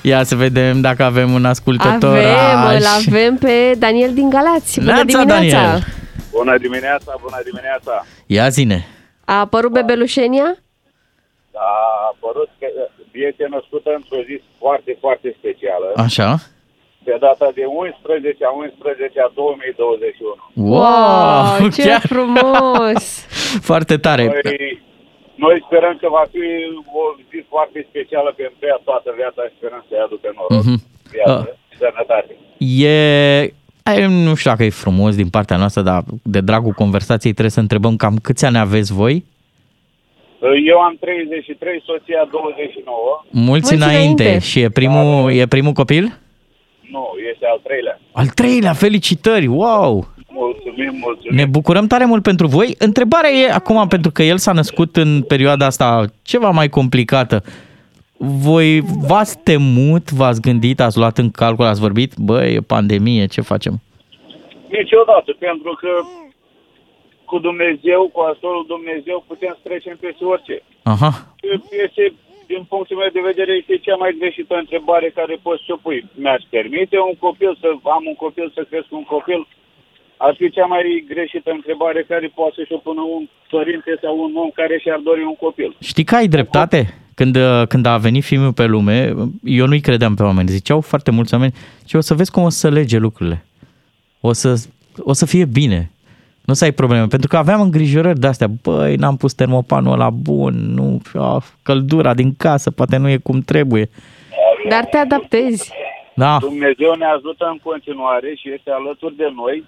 Ia 0.00 0.24
să 0.24 0.34
vedem 0.34 0.80
dacă 0.80 1.04
avem 1.04 1.32
un 1.32 1.44
ascultător. 1.44 2.16
Avem, 2.16 2.76
îl 2.76 2.84
avem 3.06 3.36
pe 3.36 3.74
Daniel 3.78 4.10
din 4.14 4.28
Galați. 4.30 4.78
Bună 4.80 4.92
Neața, 4.92 5.04
dimineața! 5.04 5.56
Daniel. 5.62 5.86
Bună 6.38 6.58
dimineața, 6.58 7.10
bună 7.26 7.40
dimineața! 7.48 7.94
Ia 8.36 8.48
zine. 8.48 8.78
A 9.24 9.38
apărut 9.46 9.72
bebelușenia? 9.72 10.48
A 11.54 11.70
apărut 12.12 12.50
că 12.58 12.66
este 13.28 13.44
născută 13.56 13.90
într-o 13.98 14.20
zi 14.28 14.36
foarte, 14.62 14.96
foarte 15.00 15.28
specială, 15.38 15.86
Așa. 16.06 16.28
pe 17.04 17.16
data 17.26 17.48
de 17.58 17.64
11 17.64 18.44
a 18.44 18.50
11 18.50 19.20
a 19.26 19.30
2021. 19.34 20.34
Wow, 20.72 21.68
ce 21.74 21.82
chiar 21.82 22.00
frumos! 22.12 23.02
foarte 23.70 23.96
tare. 24.06 24.24
Noi, 24.24 24.82
noi 25.44 25.56
sperăm 25.66 25.94
că 26.02 26.08
va 26.18 26.24
fi 26.34 26.44
o 27.00 27.02
zi 27.30 27.38
foarte 27.52 27.78
specială 27.90 28.30
pentru 28.36 28.62
ea 28.70 28.80
toată 28.88 29.08
viața 29.20 29.40
și 29.48 29.54
sperăm 29.58 29.82
să-i 29.88 30.04
aducă 30.06 30.28
noroc, 30.36 30.64
Mhm. 30.64 30.76
viață, 31.16 31.48
Ah. 31.50 31.56
și 31.70 31.76
sănătate. 31.84 32.32
E, 32.58 32.96
ai, 33.42 33.54
nu 34.08 34.34
știu 34.34 34.50
dacă 34.50 34.64
e 34.64 34.70
frumos 34.70 35.16
din 35.16 35.28
partea 35.28 35.56
noastră, 35.56 35.82
dar 35.82 36.02
de 36.22 36.40
dragul 36.40 36.72
conversației 36.72 37.32
trebuie 37.32 37.50
să 37.50 37.60
întrebăm 37.60 37.96
cam 37.96 38.16
câți 38.22 38.44
ani 38.44 38.58
aveți 38.58 38.92
voi? 38.92 39.24
Eu 40.66 40.78
am 40.78 40.96
33, 41.00 41.82
soția 41.84 42.28
29. 42.30 43.24
Mulți, 43.30 43.74
înainte. 43.74 44.38
Și 44.38 44.60
e 44.60 44.68
primul, 44.68 45.32
e 45.32 45.46
primul 45.46 45.72
copil? 45.72 46.18
Nu, 46.90 47.04
este 47.32 47.46
al 47.50 47.60
treilea. 47.62 48.00
Al 48.12 48.26
treilea, 48.26 48.72
felicitări, 48.72 49.46
wow! 49.46 50.08
Mulțumim, 50.28 50.98
mulțumim. 51.00 51.36
Ne 51.36 51.44
bucurăm 51.44 51.86
tare 51.86 52.04
mult 52.04 52.22
pentru 52.22 52.46
voi. 52.46 52.74
Întrebarea 52.78 53.30
e 53.30 53.50
acum, 53.52 53.86
pentru 53.88 54.10
că 54.10 54.22
el 54.22 54.38
s-a 54.38 54.52
născut 54.52 54.96
în 54.96 55.22
perioada 55.22 55.66
asta 55.66 56.04
ceva 56.22 56.50
mai 56.50 56.68
complicată. 56.68 57.42
Voi 58.18 58.80
v-ați 59.08 59.38
temut, 59.42 60.10
v-ați 60.10 60.40
gândit, 60.40 60.80
ați 60.80 60.98
luat 60.98 61.18
în 61.18 61.30
calcul, 61.30 61.64
ați 61.64 61.80
vorbit, 61.80 62.12
băi, 62.16 62.54
e 62.54 62.60
pandemie, 62.60 63.26
ce 63.26 63.40
facem? 63.40 63.74
Niciodată, 64.68 65.30
pentru 65.38 65.72
că 65.80 65.90
cu 67.24 67.38
Dumnezeu, 67.38 68.00
cu 68.12 68.20
ajutorul 68.20 68.64
Dumnezeu, 68.74 69.24
putem 69.26 69.52
să 69.56 69.68
trecem 69.68 69.96
peste 70.00 70.24
orice. 70.24 70.56
Aha, 70.82 71.10
Este, 71.84 72.04
din 72.46 72.62
punctul 72.72 72.96
meu 72.96 73.10
de 73.12 73.28
vedere, 73.30 73.52
este 73.60 73.76
cea 73.86 73.96
mai 74.02 74.16
greșită 74.20 74.54
întrebare 74.64 75.08
care 75.18 75.34
poți 75.46 75.62
să 75.66 75.72
o 75.72 75.82
pui. 75.84 76.00
Mi-aș 76.22 76.42
permite 76.56 76.96
un 77.10 77.16
copil 77.26 77.52
să 77.60 77.68
am 77.96 78.04
un 78.12 78.14
copil, 78.24 78.46
să 78.54 78.62
cresc 78.70 78.88
un 79.00 79.06
copil? 79.14 79.40
Ar 80.16 80.34
fi 80.38 80.50
cea 80.50 80.66
mai 80.66 81.04
greșită 81.12 81.50
întrebare 81.58 82.00
care 82.12 82.26
poate 82.38 82.54
să-și 82.56 82.72
o 82.72 82.84
pună 82.86 83.02
un 83.16 83.28
părinte 83.54 83.92
sau 84.02 84.14
un 84.26 84.32
om 84.42 84.50
care 84.60 84.78
și-ar 84.78 85.00
dori 85.08 85.22
un 85.32 85.36
copil. 85.46 85.76
Știi 85.80 86.04
că 86.04 86.14
ai 86.14 86.28
dreptate? 86.36 86.80
Când, 87.18 87.36
uh, 87.36 87.66
când 87.68 87.86
a 87.86 87.96
venit 87.96 88.24
filmul 88.24 88.52
pe 88.52 88.64
lume, 88.64 89.14
eu 89.44 89.66
nu-i 89.66 89.80
credeam 89.80 90.14
pe 90.14 90.22
oameni. 90.22 90.48
Ziceau 90.48 90.80
foarte 90.80 91.10
mulți 91.10 91.34
oameni 91.34 91.54
și 91.86 91.96
o 91.96 92.00
să 92.00 92.14
vezi 92.14 92.30
cum 92.30 92.42
o 92.42 92.48
să 92.48 92.68
lege 92.68 92.98
lucrurile. 92.98 93.44
O 94.20 94.32
să, 94.32 94.54
o 94.98 95.12
să 95.12 95.26
fie 95.26 95.44
bine. 95.44 95.90
Nu 96.44 96.54
să 96.54 96.64
ai 96.64 96.72
probleme. 96.72 97.06
Pentru 97.06 97.28
că 97.28 97.36
aveam 97.36 97.60
îngrijorări 97.60 98.18
de-astea. 98.18 98.48
Băi, 98.62 98.94
n-am 98.94 99.16
pus 99.16 99.32
termopanul 99.32 99.92
ăla 99.92 100.10
bun, 100.10 100.54
nu, 100.54 101.00
a, 101.14 101.42
căldura 101.62 102.14
din 102.14 102.34
casă, 102.36 102.70
poate 102.70 102.96
nu 102.96 103.08
e 103.08 103.16
cum 103.16 103.40
trebuie. 103.40 103.88
Dar 104.68 104.84
te 104.84 104.96
adaptezi. 104.96 105.72
Da. 106.14 106.36
Dumnezeu 106.40 106.94
ne 106.94 107.04
ajută 107.04 107.48
în 107.50 107.58
continuare 107.62 108.34
și 108.34 108.52
este 108.52 108.70
alături 108.70 109.16
de 109.16 109.32
noi 109.34 109.64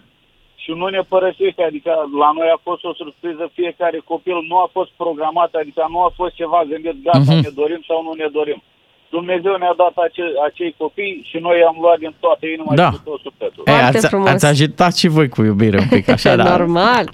și 0.62 0.70
nu 0.80 0.86
ne 0.96 1.02
părăsește, 1.12 1.62
adică 1.70 1.90
la 2.22 2.30
noi 2.38 2.48
a 2.56 2.58
fost 2.68 2.82
o 2.90 2.92
surpriză, 3.00 3.44
fiecare 3.58 3.98
copil 4.12 4.36
nu 4.50 4.56
a 4.64 4.68
fost 4.76 4.90
programat, 5.02 5.50
adică 5.62 5.82
nu 5.94 5.98
a 6.08 6.10
fost 6.18 6.34
ceva 6.40 6.60
gândit, 6.70 6.96
gata, 7.06 7.18
Mhm. 7.18 7.42
ne 7.46 7.52
dorim 7.60 7.82
sau 7.88 7.98
nu 8.06 8.12
ne 8.22 8.28
dorim. 8.38 8.60
Dumnezeu 9.16 9.54
ne-a 9.56 9.74
dat 9.82 9.94
ace, 10.06 10.24
acei 10.48 10.74
copii 10.82 11.14
și 11.30 11.36
noi 11.46 11.58
am 11.70 11.76
luat 11.80 11.98
din 12.04 12.14
toată 12.24 12.44
inima 12.46 12.72
Da. 12.82 12.90
și 12.90 12.96
cu 12.96 13.02
tot 13.10 13.20
sufletul. 13.26 13.62
Ei, 13.66 13.74
ați, 13.90 14.14
ați 14.34 14.46
agitat 14.46 14.92
și 14.96 15.08
voi 15.16 15.28
cu 15.28 15.40
iubire 15.50 15.78
un 15.84 15.88
pic, 15.96 16.08
așa, 16.16 16.36
da. 16.36 16.48
Normal. 16.56 17.04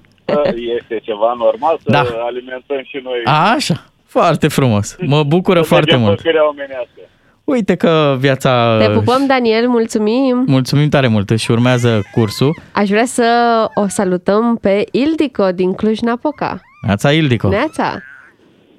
Este 0.78 0.94
ceva 1.08 1.30
normal 1.44 1.74
să 1.82 1.90
Da. 1.90 2.02
alimentăm 2.28 2.82
și 2.90 2.98
noi. 3.02 3.20
A, 3.24 3.52
așa, 3.58 3.74
foarte 4.06 4.48
frumos. 4.48 4.96
Mă 5.00 5.22
bucură 5.22 5.60
să 5.60 5.66
foarte 5.68 5.90
mergem 5.90 6.06
mult. 6.06 6.20
pe 6.22 6.28
firea 6.28 6.48
omenească. 6.48 7.00
Uite 7.46 7.74
că 7.76 8.16
viața... 8.18 8.78
Te 8.78 8.90
pupăm, 8.90 9.26
Daniel, 9.26 9.68
mulțumim! 9.68 10.44
Mulțumim 10.46 10.88
tare 10.88 11.06
mult 11.06 11.38
și 11.38 11.50
urmează 11.50 12.02
cursul. 12.12 12.54
Aș 12.72 12.88
vrea 12.88 13.04
să 13.04 13.28
o 13.74 13.86
salutăm 13.86 14.56
pe 14.56 14.84
Ildico 14.92 15.50
din 15.52 15.72
Cluj-Napoca. 15.74 16.60
Neața 16.86 17.12
Ildico. 17.12 17.48
Neața! 17.48 18.02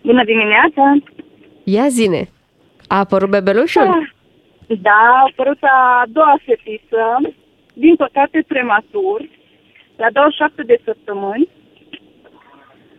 Bună 0.01 0.23
dimineața! 0.23 0.83
Ia 1.63 1.87
zine! 1.87 2.29
A 2.87 2.97
apărut 2.97 3.29
bebelușul? 3.29 4.13
Da, 4.81 4.99
a 5.17 5.23
apărut 5.31 5.57
a 5.61 6.03
doua 6.07 6.35
fetiță, 6.45 7.03
din 7.73 7.95
păcate 7.95 8.43
prematur, 8.47 9.19
la 9.95 10.07
27 10.13 10.63
de 10.63 10.77
săptămâni. 10.85 11.47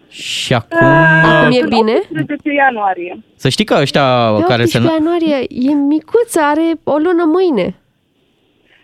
Și 0.09 0.55
acum... 0.55 0.87
Acum 0.87 1.51
e 1.53 1.61
bine? 1.69 1.93
18 2.11 2.53
ianuarie. 2.53 3.23
Să 3.37 3.49
știi 3.49 3.65
că 3.65 3.77
ăștia 3.81 4.03
Pe 4.37 4.43
care 4.49 4.63
18 4.63 4.79
se... 4.79 4.93
ianuarie, 4.93 5.47
e 5.49 5.73
micuță, 5.75 6.41
are 6.43 6.67
o 6.85 6.97
lună 6.97 7.25
mâine. 7.37 7.75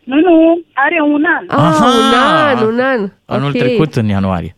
Nu, 0.05 0.17
nu, 0.21 0.61
are 0.73 1.01
un 1.03 1.25
an. 1.39 1.45
Ah, 1.49 1.75
Aha! 1.75 1.85
un 1.87 2.15
an, 2.15 2.67
un 2.75 2.81
an. 2.81 3.11
Anul 3.25 3.49
Ok. 3.51 3.57
trecut, 3.59 3.95
în 3.95 4.07
ianuarie. 4.07 4.55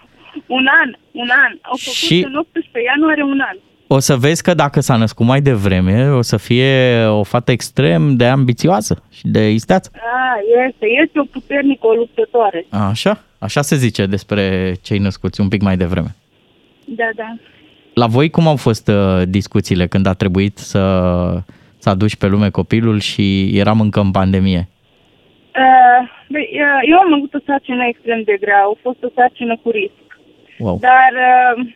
Un 0.47 0.67
an, 0.83 0.97
un 1.13 1.29
an. 1.45 1.53
Au 1.61 1.77
făcut 1.77 1.93
Și- 1.97 2.25
în 2.27 2.35
18 2.37 2.83
ianuarie 2.95 3.23
un 3.23 3.41
an. 3.51 3.57
O 3.89 3.99
să 3.99 4.17
vezi 4.17 4.43
că 4.43 4.55
dacă 4.55 4.81
s-a 4.81 4.97
născut 4.97 5.27
mai 5.27 5.41
devreme, 5.41 6.09
o 6.11 6.23
să 6.23 6.37
fie 6.37 7.05
o 7.07 7.23
fată 7.23 7.51
extrem 7.51 8.17
de 8.17 8.27
ambițioasă 8.27 9.03
și 9.11 9.23
de 9.27 9.51
isteață. 9.51 9.91
A, 9.95 10.35
este, 10.69 10.87
este 11.05 11.19
o 11.21 11.25
puternică, 11.25 11.87
o 11.87 11.93
luptătoare. 11.93 12.67
Așa? 12.71 13.23
Așa 13.39 13.63
se 13.63 13.77
zice 13.77 14.07
despre 14.07 14.75
cei 14.83 14.99
născuți 14.99 15.41
un 15.41 15.49
pic 15.49 15.63
mai 15.63 15.77
devreme. 15.77 16.15
Da, 16.87 17.09
da. 17.15 17.35
La 17.95 18.07
voi 18.07 18.31
cum 18.31 18.47
au 18.47 18.57
fost 18.57 18.89
uh, 18.89 19.23
discuțiile 19.29 19.87
când 19.87 20.07
a 20.07 20.13
trebuit 20.13 20.59
să, 20.59 20.83
să 21.79 21.89
aduci 21.89 22.17
pe 22.17 22.27
lume 22.27 22.51
copilul 22.51 22.99
și 23.01 23.59
eram 23.59 23.81
încă 23.81 24.01
în 24.01 24.11
pandemie? 24.11 24.69
Uh, 25.57 26.09
băi, 26.29 26.49
uh, 26.53 26.81
eu 26.91 26.99
am 26.99 27.13
avut 27.13 27.35
o 27.35 27.39
sarcină 27.47 27.85
extrem 27.87 28.23
de 28.23 28.37
grea, 28.41 28.63
a 28.63 28.79
fost 28.83 29.03
o 29.03 29.09
sarcină 29.15 29.57
cu 29.63 29.71
risc. 29.71 30.07
Wow. 30.59 30.79
Dar, 30.81 31.13
uh, 31.31 31.67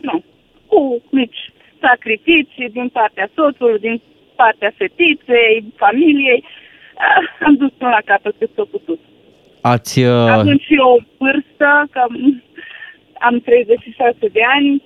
nu, 0.00 0.22
cu 0.66 1.02
mici 1.10 1.52
sacrificii 1.80 2.70
din 2.72 2.88
partea 2.88 3.28
soțului, 3.34 3.78
din 3.78 4.00
partea 4.34 4.72
fetiței, 4.76 5.72
familiei, 5.76 6.44
uh, 6.44 7.46
am 7.46 7.54
dus 7.54 7.72
până 7.78 7.90
la 7.90 8.02
capăt 8.04 8.34
cât 8.38 8.50
s-a 8.54 8.66
putut. 8.70 9.00
Ați, 9.60 10.02
uh, 10.02 10.28
Având 10.38 10.60
și 10.60 10.76
o 10.90 10.96
vârstă, 11.18 11.68
că 11.90 12.02
m, 12.08 12.42
am 13.20 13.38
36 13.38 14.16
de 14.32 14.40
ani, 14.56 14.82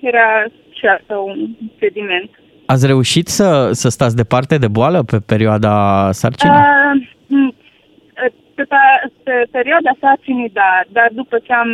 era 0.00 0.28
și 0.70 0.86
asta 0.86 1.14
un 1.18 1.38
sediment. 1.78 2.30
ați 2.66 2.86
reușit 2.86 3.26
să, 3.28 3.70
să 3.72 3.88
stați 3.88 4.16
departe 4.16 4.58
de 4.58 4.68
boală 4.68 5.02
pe 5.02 5.18
perioada 5.32 5.72
sarcinii? 6.12 6.56
Uh, 6.56 7.08
m, 7.26 7.54
pe, 8.54 8.64
pe, 8.72 8.76
pe 9.26 9.34
perioada 9.56 9.92
sarcinii, 10.00 10.50
da, 10.60 10.72
dar 10.96 11.08
după 11.12 11.36
ce 11.46 11.52
am 11.52 11.70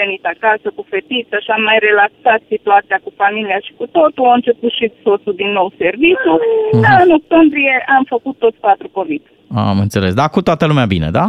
venit 0.00 0.24
acasă 0.34 0.66
cu 0.76 0.82
fetiță 0.92 1.36
și 1.44 1.50
am 1.56 1.62
mai 1.62 1.78
relaxat 1.88 2.40
situația 2.54 2.98
cu 3.04 3.10
familia 3.22 3.58
și 3.66 3.72
cu 3.78 3.86
totul, 3.86 4.26
a 4.30 4.34
început 4.40 4.70
și 4.78 4.92
soțul 5.04 5.34
din 5.42 5.50
nou 5.58 5.68
serviciu, 5.82 6.34
Mhm. 6.72 6.80
dar 6.84 6.96
în 7.06 7.10
octombrie 7.20 7.74
am 7.96 8.04
făcut 8.14 8.36
toți 8.38 8.58
patru 8.66 8.88
COVID. 8.98 9.22
Am 9.54 9.78
înțeles. 9.78 10.12
Da, 10.14 10.26
cu 10.28 10.40
toată 10.42 10.66
lumea 10.66 10.86
bine, 10.86 11.08
da? 11.20 11.26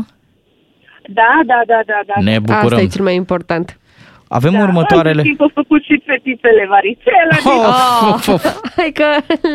Da, 1.20 1.32
da, 1.46 1.60
da, 1.72 1.80
da, 1.86 2.00
da. 2.10 2.22
Ne 2.22 2.40
bucurăm. 2.40 2.66
Asta 2.66 2.82
e 2.82 2.88
cel 2.96 3.04
mai 3.04 3.16
important. 3.16 3.80
Avem 4.36 4.52
Da, 4.52 4.62
următoarele... 4.64 5.22
Am 5.22 5.36
au 5.40 5.52
făcut 5.54 5.84
și 5.84 6.02
fetițele 6.06 6.68
varicela. 6.70 7.36
Oh, 7.44 8.14
of, 8.14 8.28
of. 8.28 8.44
Hai 8.76 8.92
că 8.94 9.06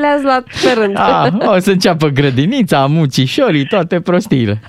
le-ați 0.00 0.22
luat 0.22 0.42
pe 0.42 0.80
rând. 0.80 0.96
Ah, 0.98 1.32
o 1.56 1.58
să 1.58 1.70
înceapă 1.70 2.08
grădinița, 2.08 2.86
mucișorii, 2.86 3.66
toate 3.66 4.00
prostiile. 4.00 4.60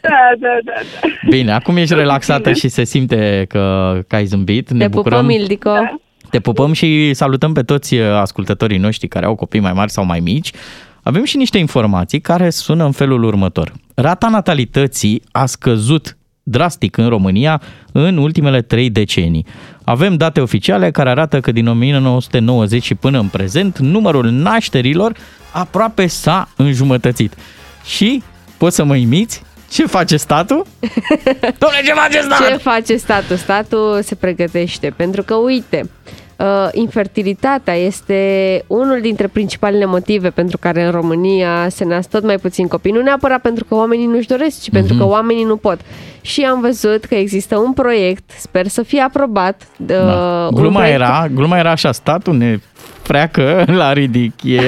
Da, 0.00 0.22
da, 0.38 0.54
da, 0.64 0.72
da. 0.74 1.08
Bine, 1.28 1.52
acum 1.52 1.76
ești 1.76 1.94
relaxată 1.94 2.52
și 2.52 2.68
se 2.68 2.84
simte 2.84 3.44
că, 3.48 3.94
că 4.08 4.16
ai 4.16 4.24
zâmbit. 4.24 4.70
Ne 4.70 4.78
Te 4.78 4.88
bucurăm. 4.88 5.18
pupăm, 5.20 5.34
Ildico. 5.38 5.70
Da. 5.70 5.96
Te 6.30 6.40
pupăm 6.40 6.72
și 6.72 7.14
salutăm 7.14 7.52
pe 7.52 7.62
toți 7.62 7.94
uh, 7.94 8.06
ascultătorii 8.20 8.78
noștri 8.78 9.08
care 9.08 9.26
au 9.26 9.34
copii 9.34 9.60
mai 9.60 9.72
mari 9.72 9.90
sau 9.90 10.04
mai 10.04 10.20
mici. 10.20 10.50
Avem 11.02 11.24
și 11.24 11.36
niște 11.36 11.58
informații 11.58 12.20
care 12.20 12.50
sună 12.50 12.84
în 12.84 12.92
felul 12.92 13.22
următor. 13.24 13.72
Rata 13.94 14.28
natalității 14.28 15.22
a 15.32 15.46
scăzut 15.46 16.16
drastic 16.50 16.96
în 16.96 17.08
România 17.08 17.62
în 17.92 18.16
ultimele 18.16 18.62
trei 18.62 18.90
decenii. 18.90 19.46
Avem 19.84 20.16
date 20.16 20.40
oficiale 20.40 20.90
care 20.90 21.10
arată 21.10 21.40
că 21.40 21.52
din 21.52 21.66
1990 21.66 22.82
și 22.82 22.94
până 22.94 23.18
în 23.18 23.26
prezent 23.26 23.78
numărul 23.78 24.30
nașterilor 24.30 25.16
aproape 25.52 26.06
s-a 26.06 26.48
înjumătățit. 26.56 27.32
Și, 27.84 28.22
poți 28.58 28.76
să 28.76 28.84
mă 28.84 28.96
imiți, 28.96 29.42
ce 29.70 29.86
face 29.86 30.16
statul? 30.16 30.66
Dom'le, 31.62 31.84
ce 31.84 31.92
face 31.92 32.20
statul? 32.20 32.46
Ce 32.46 32.56
face 32.56 32.96
statul? 32.96 33.36
Statul 33.36 34.00
se 34.02 34.14
pregătește 34.14 34.92
pentru 34.96 35.22
că, 35.22 35.34
uite, 35.34 35.90
uh, 36.40 36.68
infertilitatea 36.72 37.74
este 37.74 38.18
unul 38.66 38.98
dintre 39.00 39.26
principalele 39.26 39.84
motive 39.84 40.30
pentru 40.30 40.58
care 40.58 40.84
în 40.84 40.90
România 40.90 41.68
se 41.68 41.84
nasc 41.84 42.08
tot 42.08 42.24
mai 42.24 42.36
puțin 42.36 42.68
copii. 42.68 42.92
Nu 42.92 43.00
neapărat 43.02 43.40
pentru 43.40 43.64
că 43.64 43.74
oamenii 43.74 44.06
nu-și 44.06 44.26
doresc, 44.28 44.62
ci 44.62 44.68
mm-hmm. 44.68 44.72
pentru 44.72 44.94
că 44.94 45.04
oamenii 45.06 45.44
nu 45.44 45.56
pot. 45.56 45.78
Și 46.20 46.42
am 46.42 46.60
văzut 46.60 47.04
că 47.04 47.14
există 47.14 47.56
un 47.56 47.72
proiect, 47.72 48.30
sper 48.38 48.66
să 48.66 48.82
fie 48.82 49.00
aprobat. 49.00 49.62
Uh, 49.76 49.86
Da. 49.86 50.48
un 50.50 50.54
Gluma, 50.60 50.80
proiect- 50.80 50.94
era, 50.94 51.26
gluma 51.34 51.58
era 51.58 51.70
așa, 51.70 51.92
statul 51.92 52.36
ne 52.36 52.58
freacă 53.02 53.64
la 53.80 53.92
ridicchie. 53.92 54.62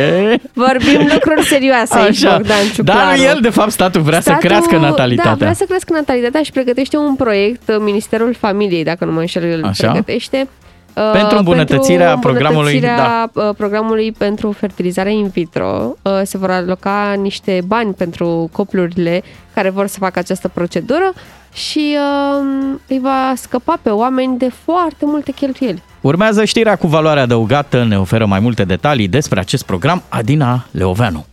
Vorbim 0.53 1.09
lucruri 1.12 1.43
serioase 1.43 1.99
aici, 1.99 2.23
Bogdan 2.23 2.57
Ciuclaru. 2.75 2.99
Dar 3.18 3.29
el, 3.35 3.39
de 3.43 3.51
fapt, 3.51 3.70
statul 3.70 4.01
vrea 4.01 4.20
să 4.20 4.37
crească 4.39 4.77
natalitatea. 4.77 5.31
Da, 5.31 5.37
vrea 5.37 5.53
să 5.53 5.64
crească 5.64 5.93
natalitatea 5.93 6.43
și 6.43 6.53
pregătește 6.53 6.97
un 6.97 7.14
proiect, 7.14 7.68
uh, 7.68 7.77
Ministerul 7.81 8.35
Familiei, 8.39 8.85
dacă 8.85 9.05
nu 9.05 9.12
mă 9.12 9.20
înșel, 9.20 9.43
îl 9.59 9.64
Așa. 9.64 9.91
pregătește. 9.91 10.49
Uh, 10.97 11.11
Pentru 11.12 11.36
îmbunătățirea 11.38 12.09
pentru 12.09 12.30
programului, 12.30 12.74
îmbunătățirea, 12.74 13.30
uh, 13.32 13.55
programului 13.57 14.12
pentru 14.12 14.53
fertilizare 14.53 15.12
in 15.12 15.28
vitro. 15.28 15.97
Uh, 16.03 16.20
Se 16.24 16.38
vor 16.38 16.51
aloca 16.51 17.14
niște 17.20 17.61
bani 17.66 17.93
pentru 17.95 18.49
cuplurile 18.53 19.22
care 19.55 19.70
vor 19.70 19.86
să 19.86 19.99
facă 19.99 20.18
această 20.18 20.49
procedură 20.49 21.12
și 21.53 21.97
uh, 21.97 22.47
îi 22.88 22.99
va 23.03 23.32
scăpa 23.36 23.78
pe 23.82 23.90
oameni 23.90 24.38
de 24.38 24.51
foarte 24.64 25.05
multe 25.05 25.32
cheltuieli. 25.32 25.82
Urmează 26.01 26.45
știrea 26.45 26.76
cu 26.76 26.86
valoare 26.86 27.20
adăugată, 27.20 27.84
ne 27.84 27.99
oferă 27.99 28.26
mai 28.26 28.40
multe 28.40 28.64
detalii 28.64 29.09
despre 29.09 29.40
acest 29.40 29.64
program 29.64 30.03
Adina 30.09 30.66
Leoveanu. 30.70 31.26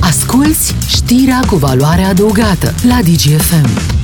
Asculți 0.00 0.74
știrea 0.88 1.40
cu 1.48 1.56
valoare 1.56 2.02
adăugată 2.02 2.74
la 2.88 2.98
DGFM. 3.02 3.99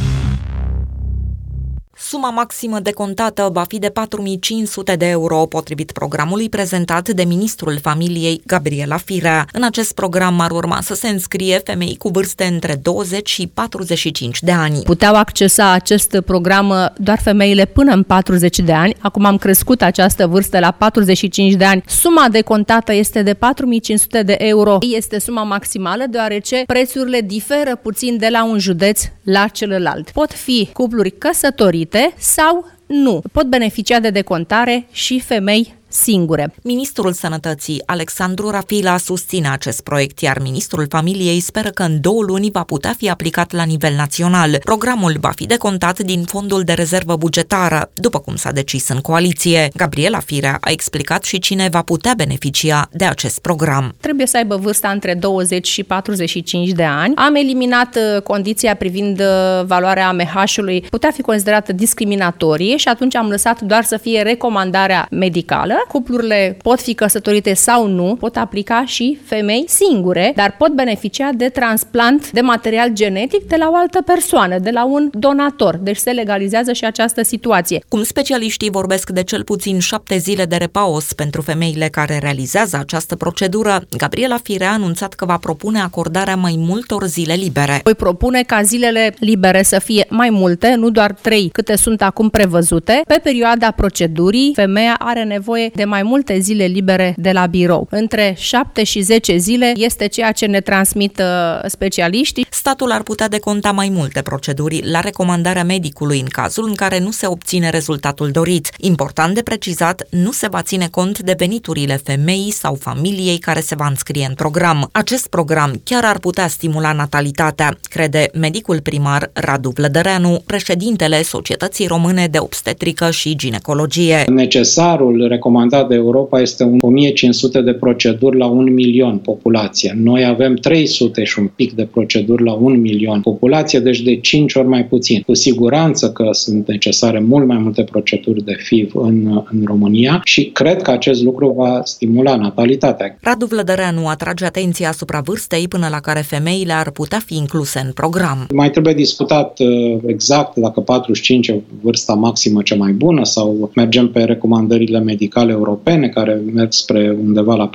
Suma 2.09 2.31
maximă 2.31 2.81
decontată 2.81 3.49
va 3.53 3.65
fi 3.69 3.79
de 3.79 3.89
4500 3.89 4.97
de 4.97 5.07
euro, 5.07 5.47
potrivit 5.47 5.93
programului 5.93 6.49
prezentat 6.49 7.09
de 7.09 7.25
ministrul 7.25 7.79
familiei 7.83 8.43
Gabriela 8.47 8.97
Firea. 8.97 9.47
În 9.53 9.63
acest 9.63 9.95
program 9.95 10.41
ar 10.41 10.51
urma 10.51 10.79
să 10.83 10.95
se 10.95 11.09
înscrie 11.09 11.61
femei 11.65 11.97
cu 11.99 12.09
vârste 12.09 12.45
între 12.45 12.75
20 12.75 13.29
și 13.29 13.47
45 13.55 14.43
de 14.43 14.51
ani. 14.53 14.83
Puteau 14.83 15.15
accesa 15.15 15.71
acest 15.71 16.21
program 16.27 16.93
doar 16.97 17.19
femeile 17.23 17.65
până 17.65 17.93
în 17.93 18.03
40 18.03 18.59
de 18.59 18.73
ani. 18.73 18.95
Acum 19.01 19.25
am 19.25 19.37
crescut 19.37 19.83
această 19.83 20.27
vârstă 20.27 20.59
la 20.59 20.71
45 20.71 21.53
de 21.53 21.65
ani. 21.65 21.83
Suma 21.87 22.29
decontată 22.31 22.93
este 22.93 23.23
de 23.23 23.35
4500 23.35 24.23
de 24.23 24.37
euro. 24.39 24.79
Este 24.97 25.19
suma 25.19 25.43
maximală 25.43 26.05
deoarece 26.11 26.63
prețurile 26.67 27.21
diferă 27.21 27.77
puțin 27.83 28.17
de 28.17 28.29
la 28.31 28.45
un 28.45 28.59
județ 28.59 29.03
la 29.23 29.47
celălalt. 29.47 30.11
Pot 30.11 30.33
fi 30.33 30.69
cupluri 30.73 31.11
căsătorite 31.11 31.96
sau 32.19 32.71
nu. 32.87 33.23
Pot 33.33 33.47
beneficia 33.47 34.01
de 34.01 34.11
decontare 34.11 34.87
și 34.91 35.21
femei 35.21 35.75
singure. 35.97 36.55
Ministrul 36.63 37.13
Sănătății, 37.13 37.83
Alexandru 37.87 38.51
Rafila, 38.51 38.97
susține 38.97 39.49
acest 39.49 39.83
proiect, 39.83 40.21
iar 40.21 40.39
ministrul 40.43 40.87
familiei 40.89 41.41
speră 41.41 41.69
că 41.69 41.83
în 41.83 42.01
două 42.01 42.23
luni 42.23 42.51
va 42.51 42.63
putea 42.63 42.95
fi 42.97 43.11
aplicat 43.11 43.53
la 43.53 43.63
nivel 43.63 43.95
național. 43.95 44.59
Programul 44.65 45.17
va 45.21 45.31
fi 45.35 45.47
decontat 45.47 45.99
din 45.99 46.23
fondul 46.23 46.63
de 46.63 46.73
rezervă 46.73 47.17
bugetară, 47.17 47.91
după 47.95 48.19
cum 48.19 48.37
s-a 48.37 48.53
decis 48.53 48.89
în 48.89 49.01
coaliție. 49.01 49.69
Gabriela 49.77 50.19
Firea 50.19 50.59
a 50.61 50.71
explicat 50.71 51.25
și 51.25 51.39
cine 51.39 51.69
va 51.71 51.83
putea 51.83 52.13
beneficia 52.17 52.89
de 52.93 53.05
acest 53.05 53.39
program. 53.39 53.95
Trebuie 54.01 54.27
să 54.27 54.37
aibă 54.37 54.57
vârsta 54.57 54.89
între 54.89 55.15
20 55.15 55.67
și 55.67 55.83
45 55.83 56.71
de 56.71 56.85
ani. 56.85 57.15
Am 57.15 57.35
eliminat 57.35 57.97
uh, 57.97 58.23
condiția 58.23 58.75
privind 58.75 59.21
uh, 59.21 59.65
valoarea 59.65 60.09
AMH-ului, 60.09 60.81
putea 60.91 61.11
fi 61.11 61.23
considerată 61.23 61.73
discriminatorie 61.73 62.77
și 62.77 62.89
atunci 62.89 63.15
am 63.15 63.29
lăsat 63.29 63.61
doar 63.61 63.85
să 63.85 63.97
fie 63.97 64.23
recomandarea 64.23 65.07
medicală. 65.11 65.75
Cuplurile 65.89 66.57
pot 66.63 66.81
fi 66.81 66.95
căsătorite 66.95 67.55
sau 67.55 67.87
nu, 67.87 68.17
pot 68.21 68.37
aplica 68.37 68.85
și 68.87 69.19
femei 69.25 69.65
singure, 69.69 70.33
dar 70.37 70.57
pot 70.59 70.73
beneficia 70.73 71.31
de 71.35 71.49
transplant 71.49 72.31
de 72.31 72.41
material 72.41 72.91
genetic 72.93 73.49
de 73.49 73.57
la 73.59 73.69
o 73.73 73.77
altă 73.77 74.03
persoană, 74.03 74.59
de 74.59 74.71
la 74.71 74.85
un 74.85 75.11
donator. 75.13 75.77
Deci 75.77 75.97
se 75.97 76.11
legalizează 76.11 76.73
și 76.73 76.85
această 76.85 77.23
situație. 77.23 77.85
Cum 77.89 78.03
specialiștii 78.03 78.71
vorbesc 78.71 79.11
de 79.11 79.23
cel 79.23 79.45
puțin 79.45 79.79
șapte 79.79 80.17
zile 80.17 80.45
de 80.45 80.57
repaus 80.57 81.13
pentru 81.13 81.41
femeile 81.41 81.89
care 81.89 82.19
realizează 82.19 82.77
această 82.77 83.17
procedură, 83.17 83.83
Gabriela 83.97 84.39
Firea 84.43 84.71
a 84.71 84.73
anunțat 84.73 85.15
că 85.15 85.25
va 85.25 85.37
propune 85.37 85.81
acordarea 85.81 86.37
mai 86.37 86.55
multor 86.59 87.05
zile 87.07 87.35
libere. 87.35 87.81
Voi 87.83 87.95
propune 87.95 88.43
ca 88.43 88.63
zilele 88.63 89.15
libere 89.19 89.63
să 89.63 89.79
fie 89.79 90.07
mai 90.09 90.31
multe, 90.31 90.75
nu 90.75 90.91
doar 90.91 91.13
trei 91.13 91.49
câte 91.53 91.77
sunt 91.77 92.03
acum 92.03 92.29
prevăzute. 92.29 93.03
Pe 93.07 93.21
perioada 93.23 93.71
procedurii, 93.71 94.53
femeia 94.55 94.97
are 94.99 95.25
nevoie 95.25 95.71
de 95.77 95.85
mai 95.85 96.03
multe 96.03 96.39
zile 96.39 96.65
libere 96.65 97.15
de 97.17 97.33
la 97.33 97.47
birou. 97.47 97.87
Între 97.91 98.35
7 98.39 98.85
și 98.85 99.01
10 99.01 99.37
zile 99.37 99.73
este 99.77 100.07
ceea 100.07 100.33
ce 100.33 100.47
ne 100.47 100.61
transmit 100.61 101.19
uh, 101.19 101.69
specialiștii. 101.69 102.47
Statul 102.51 102.91
ar 102.91 103.03
putea 103.03 103.29
deconta 103.29 103.73
mai 103.73 103.89
multe 103.93 104.23
proceduri 104.23 104.81
la 104.91 105.01
recomandarea 105.01 105.65
medicului 105.65 106.21
în 106.21 106.27
cazul 106.27 106.65
în 106.69 106.75
care 106.75 106.99
nu 106.99 107.11
se 107.11 107.27
obține 107.27 107.71
rezultatul 107.71 108.31
dorit. 108.31 108.71
Important 108.79 109.35
de 109.35 109.43
precizat, 109.43 110.07
nu 110.11 110.33
se 110.33 110.49
va 110.49 110.63
ține 110.63 110.89
cont 110.91 111.19
de 111.19 111.35
veniturile 111.39 112.01
femeii 112.05 112.51
sau 112.51 112.75
familiei 112.75 113.39
care 113.39 113.61
se 113.61 113.75
va 113.75 113.87
înscrie 113.87 114.27
în 114.29 114.35
program. 114.35 114.89
Acest 114.93 115.27
program 115.27 115.81
chiar 115.85 116.05
ar 116.05 116.19
putea 116.19 116.49
stimula 116.49 116.93
natalitatea, 116.93 117.79
crede 117.83 118.29
medicul 118.35 118.81
primar 118.81 119.31
Radu 119.33 119.71
Vlădăreanu, 119.75 120.43
președintele 120.47 121.23
Societății 121.23 121.87
Române 121.87 122.27
de 122.27 122.39
Obstetrică 122.39 123.11
și 123.11 123.37
Ginecologie. 123.37 124.25
Necesarul 124.27 125.29
recomandat 125.57 125.89
de 125.89 125.95
Europa 125.95 126.41
este 126.41 126.65
un 126.65 126.79
1500 126.81 127.61
de 127.61 127.73
proceduri 127.73 128.37
la 128.37 128.47
1 128.47 128.71
milion 128.71 129.19
populație. 129.19 129.99
Noi 130.03 130.25
avem 130.25 130.55
300 130.55 131.25
și 131.25 131.39
un 131.39 131.51
pic 131.57 131.73
de 131.73 131.89
proceduri 131.93 132.45
la 132.45 132.53
1 132.53 132.77
milion 132.77 133.21
populație, 133.21 133.79
deci 133.79 134.01
de 134.01 134.17
5 134.17 134.55
ori 134.55 134.69
mai 134.69 134.85
puțin. 134.85 135.21
Cu 135.21 135.35
siguranță 135.35 136.11
că 136.13 136.29
sunt 136.33 136.69
necesare 136.69 137.21
mult 137.21 137.47
mai 137.47 137.59
multe 137.59 137.83
proceduri 137.83 138.45
de 138.45 138.55
FIV 138.59 138.95
în, 138.95 139.43
în 139.53 139.63
România 139.65 140.21
și 140.25 140.45
cred 140.45 140.83
că 140.83 140.91
acest 140.91 141.23
lucru 141.23 141.55
va 141.57 141.81
stimula 141.85 142.37
natalitatea. 142.37 143.19
Radu 143.21 143.47
Vlădăreanu 143.47 144.07
atrage 144.07 144.45
atenția 144.45 144.89
asupra 144.89 145.21
vârstei 145.21 145.69
până 145.69 145.87
la 145.91 146.01
care 146.01 146.21
femeile 146.21 146.73
ar 146.73 146.91
putea 146.91 147.19
fi 147.27 147.37
incluse 147.37 147.83
în 147.85 147.93
program. 147.93 148.47
Mai 148.53 148.71
trebuie 148.71 148.95
discutat 148.95 149.59
uh, 149.59 149.99
exact 150.07 150.57
dacă 150.57 150.81
45 150.81 151.49
e 151.49 151.61
vârsta 151.83 152.15
maximă 152.15 152.63
cea 152.63 152.77
mai 152.77 152.93
bună 152.93 153.25
sau 153.25 153.71
mergem 153.75 154.09
pe 154.09 154.21
recomandările 154.25 154.99
medicale 154.99 155.46
europene 155.51 156.09
care 156.09 156.43
merg 156.53 156.73
spre 156.73 157.17
undeva 157.25 157.55
la 157.55 157.71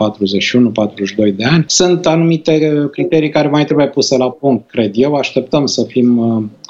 41-42 1.29 1.35
de 1.35 1.43
ani. 1.43 1.63
Sunt 1.67 2.05
anumite 2.05 2.73
uh, 2.73 2.89
criterii 2.89 3.29
care 3.29 3.47
mai 3.47 3.65
trebuie 3.65 3.87
puse 3.87 4.17
la 4.17 4.29
punct, 4.29 4.69
cred 4.69 4.91
eu. 4.93 5.13
Așteptăm 5.15 5.65
să 5.65 5.83
fim 5.83 6.17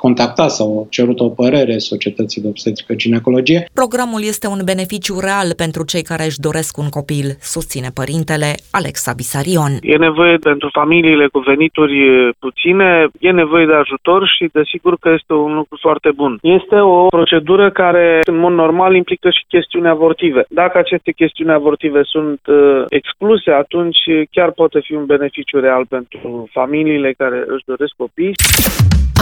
uh, 0.04 0.12
contactați 0.12 0.56
sau 0.56 0.88
cerut 0.90 1.20
o 1.20 1.30
părere 1.30 1.78
societății 1.78 2.42
de 2.42 2.48
obstetrică 2.48 2.94
ginecologie. 2.94 3.66
Programul 3.74 4.22
este 4.34 4.48
un 4.48 4.62
beneficiu 4.66 5.16
real 5.20 5.50
pentru 5.64 5.84
cei 5.92 6.04
care 6.12 6.24
își 6.26 6.40
doresc 6.48 6.78
un 6.84 6.90
copil, 6.90 7.28
susține 7.56 7.90
părintele 8.00 8.50
Alexa 8.72 9.12
Bisarion. 9.20 9.74
E 9.82 9.96
nevoie 10.10 10.38
pentru 10.50 10.70
familiile 10.80 11.28
cu 11.28 11.40
venituri 11.40 11.98
puține, 12.40 12.90
e 13.20 13.32
nevoie 13.44 13.66
de 13.66 13.78
ajutor 13.84 14.22
și 14.36 14.50
desigur 14.60 14.94
că 15.04 15.10
este 15.20 15.34
un 15.34 15.54
lucru 15.60 15.78
foarte 15.82 16.10
bun. 16.16 16.38
Este 16.42 16.76
o 16.76 17.06
procedură 17.18 17.72
care 17.72 18.20
în 18.32 18.38
mod 18.38 18.54
normal 18.54 18.96
implică 18.96 19.30
și 19.30 19.44
chestiuni 19.48 19.88
avortive. 19.88 20.42
Dacă 20.50 20.78
aceste 20.78 21.12
chestiuni 21.12 21.52
avortive 21.52 22.02
sunt 22.04 22.42
uh, 22.48 22.84
excluse, 22.90 23.52
atunci 23.64 24.02
chiar 24.32 24.52
poate 24.52 24.80
fi 24.84 24.94
un 24.94 25.06
beneficiu 25.06 25.60
real 25.60 25.84
pentru 25.86 26.50
familiile 26.52 27.14
care 27.18 27.44
își 27.48 27.68
doresc 27.72 27.94
copii. 27.98 28.34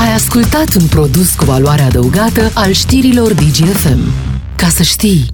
Ai 0.04 0.12
ascultat 0.22 0.69
un 0.76 0.88
produs 0.88 1.36
cu 1.36 1.46
valoare 1.46 1.82
adăugată 1.82 2.52
al 2.54 2.72
știrilor 2.72 3.34
DGFM. 3.34 4.00
Ca 4.56 4.68
să 4.68 4.84
știi! 4.84 5.26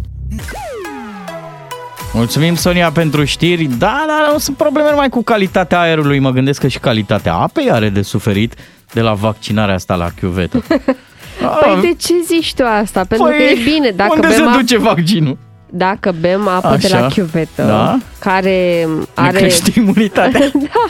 Mulțumim, 2.14 2.56
Sonia, 2.56 2.92
pentru 2.92 3.24
știri. 3.24 3.64
Da, 3.64 4.06
da, 4.08 4.30
nu 4.32 4.38
sunt 4.38 4.58
probleme 4.58 4.90
numai 4.90 5.10
cu 5.10 5.24
calitatea 5.24 5.80
aerului. 5.80 6.20
Mă 6.20 6.30
gândesc 6.32 6.60
că 6.60 6.68
și 6.68 6.80
calitatea 6.80 7.34
apei 7.34 7.72
are 7.72 7.90
de 7.90 8.02
suferit 8.02 8.54
de 8.94 9.02
la 9.02 9.14
vaccinarea 9.14 9.76
asta 9.76 9.96
la 9.96 10.10
chiuvetă. 10.20 10.64
Păi 11.62 11.78
de 11.82 11.94
ce 11.98 12.14
zici 12.26 12.54
tu 12.54 12.64
asta? 12.82 13.06
Pentru 13.08 13.28
Păi, 13.28 13.38
că 13.38 13.44
e 13.44 13.64
bine 13.64 13.90
dacă 13.90 14.12
unde 14.16 14.28
bem 14.28 14.36
se 14.38 14.44
apă- 14.44 14.60
duce 14.60 14.78
vaccinul? 14.78 15.38
Dacă 15.78 16.16
bem 16.20 16.48
apă 16.48 16.68
Așa. 16.68 16.78
de 16.78 16.88
la 16.88 17.08
chiuvetă, 17.08 17.64
Da. 17.64 17.98
care 18.20 18.86
Ne 18.88 19.04
are... 19.16 19.38
crește 19.38 19.72
imunitatea. 19.80 20.40
da, 20.54 20.86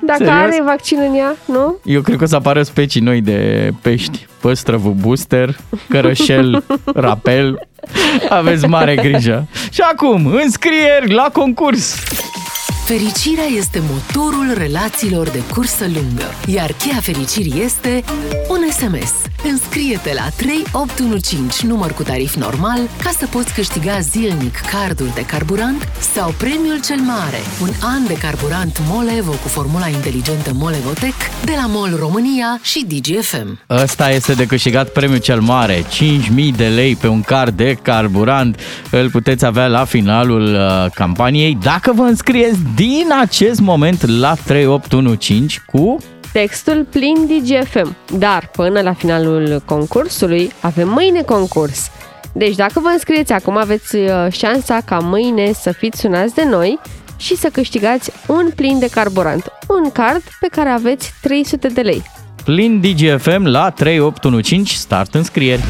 dacă 0.00 0.24
Serios? 0.24 0.36
are 0.42 0.62
vaccin 0.64 0.98
în 1.08 1.14
ea, 1.14 1.36
nu? 1.44 1.76
Eu 1.84 2.00
cred 2.00 2.16
că 2.16 2.24
o 2.24 2.26
să 2.26 2.36
apară 2.36 2.62
specii 2.62 3.00
noi 3.00 3.20
de 3.20 3.70
pești. 3.82 4.26
Păstrăvul 4.40 4.92
booster, 4.92 5.56
cărășel, 5.88 6.64
rapel. 6.94 7.68
Aveți 8.28 8.66
mare 8.66 8.94
grijă. 8.94 9.46
Și 9.70 9.80
acum, 9.92 10.26
înscrieri 10.26 11.12
la 11.12 11.28
concurs. 11.32 11.96
Fericirea 12.84 13.44
este 13.56 13.82
motorul 13.90 14.54
relațiilor 14.56 15.28
de 15.28 15.42
cursă 15.52 15.84
lungă, 15.84 16.24
iar 16.46 16.72
cheia 16.72 17.00
fericirii 17.00 17.62
este 17.62 18.04
un 18.48 18.58
SMS. 18.70 19.12
Înscrie-te 19.50 20.12
la 20.14 20.28
3815, 20.36 21.66
număr 21.66 21.92
cu 21.92 22.02
tarif 22.02 22.34
normal, 22.34 22.80
ca 23.02 23.10
să 23.18 23.26
poți 23.26 23.54
câștiga 23.54 24.00
zilnic 24.00 24.60
carduri 24.70 25.14
de 25.14 25.24
carburant 25.24 25.88
sau 26.14 26.34
premiul 26.38 26.80
cel 26.84 26.96
mare, 26.96 27.38
un 27.60 27.68
an 27.80 28.06
de 28.06 28.14
carburant 28.14 28.80
Molevo 28.88 29.30
cu 29.30 29.48
formula 29.48 29.88
inteligentă 29.88 30.50
Molevotec 30.54 31.14
de 31.44 31.52
la 31.56 31.66
MOL 31.68 31.96
România 31.98 32.58
și 32.62 32.86
DGFM. 32.88 33.58
Ăsta 33.70 34.10
este 34.10 34.32
de 34.32 34.46
câștigat 34.46 34.88
premiul 34.88 35.18
cel 35.18 35.40
mare, 35.40 35.82
5.000 35.82 36.56
de 36.56 36.66
lei 36.66 36.96
pe 36.96 37.06
un 37.06 37.20
card 37.20 37.56
de 37.56 37.78
carburant. 37.82 38.60
Îl 38.90 39.10
puteți 39.10 39.44
avea 39.44 39.66
la 39.66 39.84
finalul 39.84 40.54
uh, 40.54 40.90
campaniei 40.94 41.58
dacă 41.62 41.92
vă 41.92 42.02
înscrieți 42.02 42.58
din 42.74 43.06
acest 43.20 43.60
moment 43.60 44.06
la 44.06 44.34
3815 44.34 45.62
cu 45.66 45.96
Textul 46.32 46.86
plin 46.90 47.26
DGFM. 47.26 47.96
Dar 48.18 48.48
până 48.52 48.80
la 48.80 48.92
finalul 48.92 49.62
concursului 49.64 50.52
avem 50.60 50.88
mâine 50.88 51.22
concurs. 51.22 51.90
Deci 52.34 52.54
dacă 52.54 52.80
vă 52.80 52.88
înscrieți 52.92 53.32
acum 53.32 53.56
aveți 53.56 53.96
uh, 53.96 54.26
șansa 54.30 54.78
ca 54.84 54.98
mâine 54.98 55.52
să 55.52 55.72
fiți 55.72 56.00
sunați 56.00 56.34
de 56.34 56.44
noi 56.44 56.78
și 57.16 57.36
să 57.36 57.48
câștigați 57.52 58.10
un 58.26 58.50
plin 58.56 58.78
de 58.78 58.88
carburant. 58.90 59.44
Un 59.68 59.90
card 59.90 60.22
pe 60.40 60.46
care 60.50 60.68
aveți 60.68 61.12
300 61.22 61.68
de 61.68 61.80
lei. 61.80 62.02
plin 62.44 62.80
DGFM 62.80 63.44
la 63.44 63.70
3815 63.70 64.76
start 64.76 65.14
înscrieri. 65.14 65.62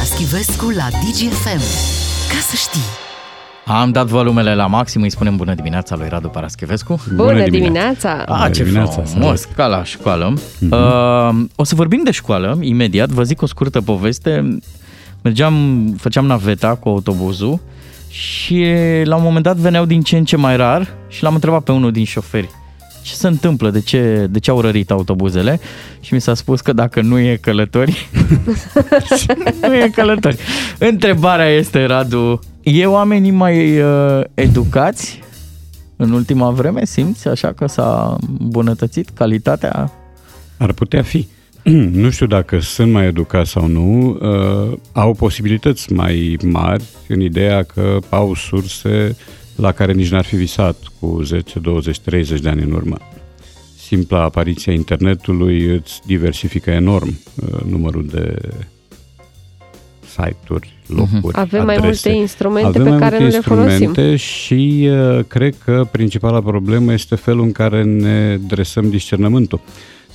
Paraschivescu 0.00 0.70
la 0.70 0.88
DGFM. 0.88 1.60
Ca 2.28 2.38
să 2.48 2.56
știi! 2.56 2.80
Am 3.66 3.90
dat 3.90 4.06
volumele 4.06 4.54
la 4.54 4.66
maxim, 4.66 5.02
îi 5.02 5.10
spunem 5.10 5.36
bună 5.36 5.54
dimineața 5.54 5.96
lui 5.96 6.08
Radu 6.08 6.28
Paraschivescu. 6.28 7.02
Bună, 7.14 7.48
dimineața! 7.48 8.24
Ah, 8.26 8.50
ce 8.52 8.62
dimineața, 8.62 9.02
frumos, 9.02 9.48
ca 9.56 9.66
la 9.66 9.84
școală. 9.84 10.34
Uh, 10.70 11.44
o 11.56 11.64
să 11.64 11.74
vorbim 11.74 12.00
de 12.04 12.10
școală 12.10 12.58
imediat, 12.60 13.08
vă 13.08 13.22
zic 13.22 13.42
o 13.42 13.46
scurtă 13.46 13.80
poveste. 13.80 14.58
Mergeam, 15.22 15.84
făceam 15.98 16.26
naveta 16.26 16.74
cu 16.74 16.88
autobuzul 16.88 17.60
și 18.08 18.66
la 19.04 19.16
un 19.16 19.22
moment 19.22 19.44
dat 19.44 19.56
veneau 19.56 19.84
din 19.84 20.02
ce 20.02 20.16
în 20.16 20.24
ce 20.24 20.36
mai 20.36 20.56
rar 20.56 20.88
și 21.08 21.22
l-am 21.22 21.34
întrebat 21.34 21.62
pe 21.62 21.72
unul 21.72 21.92
din 21.92 22.04
șoferi 22.04 22.50
ce 23.02 23.14
se 23.14 23.26
întâmplă, 23.26 23.70
de 23.70 23.80
ce, 23.80 24.26
de 24.30 24.38
ce 24.38 24.50
au 24.50 24.60
rărit 24.60 24.90
autobuzele 24.90 25.60
și 26.00 26.14
mi 26.14 26.20
s-a 26.20 26.34
spus 26.34 26.60
că 26.60 26.72
dacă 26.72 27.00
nu 27.00 27.18
e 27.18 27.38
călători, 27.40 28.08
nu 29.62 29.74
e 29.74 29.90
călători. 29.94 30.36
Întrebarea 30.78 31.48
este, 31.48 31.84
Radu, 31.84 32.40
e 32.62 32.86
oamenii 32.86 33.30
mai 33.30 33.80
uh, 33.80 34.20
educați 34.34 35.22
în 35.96 36.12
ultima 36.12 36.50
vreme? 36.50 36.84
Simți 36.84 37.28
așa 37.28 37.52
că 37.52 37.66
s-a 37.66 38.16
îmbunătățit 38.38 39.08
calitatea? 39.08 39.92
Ar 40.56 40.72
putea 40.72 41.02
fi. 41.02 41.26
Nu 42.02 42.10
știu 42.10 42.26
dacă 42.26 42.58
sunt 42.58 42.92
mai 42.92 43.06
educați 43.06 43.50
sau 43.50 43.66
nu, 43.66 44.18
uh, 44.20 44.78
au 44.92 45.14
posibilități 45.14 45.92
mai 45.92 46.36
mari 46.42 46.84
în 47.08 47.20
ideea 47.20 47.62
că 47.62 47.98
au 48.08 48.34
surse 48.34 49.16
la 49.60 49.72
care 49.72 49.92
nici 49.92 50.10
n-ar 50.10 50.24
fi 50.24 50.36
visat 50.36 50.76
cu 51.00 51.22
10, 51.22 51.58
20, 51.58 51.98
30 51.98 52.40
de 52.40 52.48
ani 52.48 52.62
în 52.62 52.72
urmă. 52.72 52.96
Simpla 53.76 54.22
apariția 54.22 54.72
internetului 54.72 55.64
îți 55.64 56.00
diversifică 56.06 56.70
enorm 56.70 57.08
uh, 57.08 57.60
numărul 57.70 58.06
de 58.06 58.36
site-uri, 60.08 60.72
locuri, 60.86 61.36
Avem 61.38 61.64
mai 61.64 61.74
adrese. 61.74 62.08
multe 62.08 62.20
instrumente 62.20 62.66
Avem 62.66 62.82
pe 62.82 62.88
mai 62.88 62.98
care 62.98 63.18
multe 63.18 63.36
nu 63.36 63.40
le 63.40 63.40
folosim. 63.40 63.82
instrumente 63.82 64.16
și 64.16 64.88
uh, 64.90 65.24
cred 65.28 65.54
că 65.64 65.88
principala 65.90 66.40
problemă 66.40 66.92
este 66.92 67.14
felul 67.14 67.42
în 67.44 67.52
care 67.52 67.82
ne 67.82 68.36
dresăm 68.36 68.90
discernământul. 68.90 69.60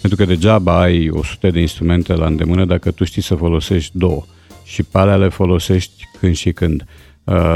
Pentru 0.02 0.26
că 0.26 0.32
degeaba 0.34 0.82
ai 0.82 1.10
100 1.10 1.50
de 1.50 1.60
instrumente 1.60 2.14
la 2.14 2.26
îndemână 2.26 2.66
dacă 2.66 2.92
tu 2.92 3.04
știi 3.04 3.22
să 3.22 3.36
folosești 3.36 3.98
două 3.98 4.26
și 4.64 4.84
pe 4.84 4.98
alea 4.98 5.16
le 5.16 5.30
folosești 5.30 6.08
când 6.20 6.36
și 6.36 6.52
când. 6.52 6.82
Uh, 6.82 7.05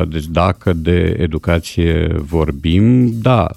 Deci 0.08 0.26
dacă 0.26 0.74
de 0.74 1.16
educație 1.20 2.08
vorbim, 2.18 3.14
da, 3.22 3.48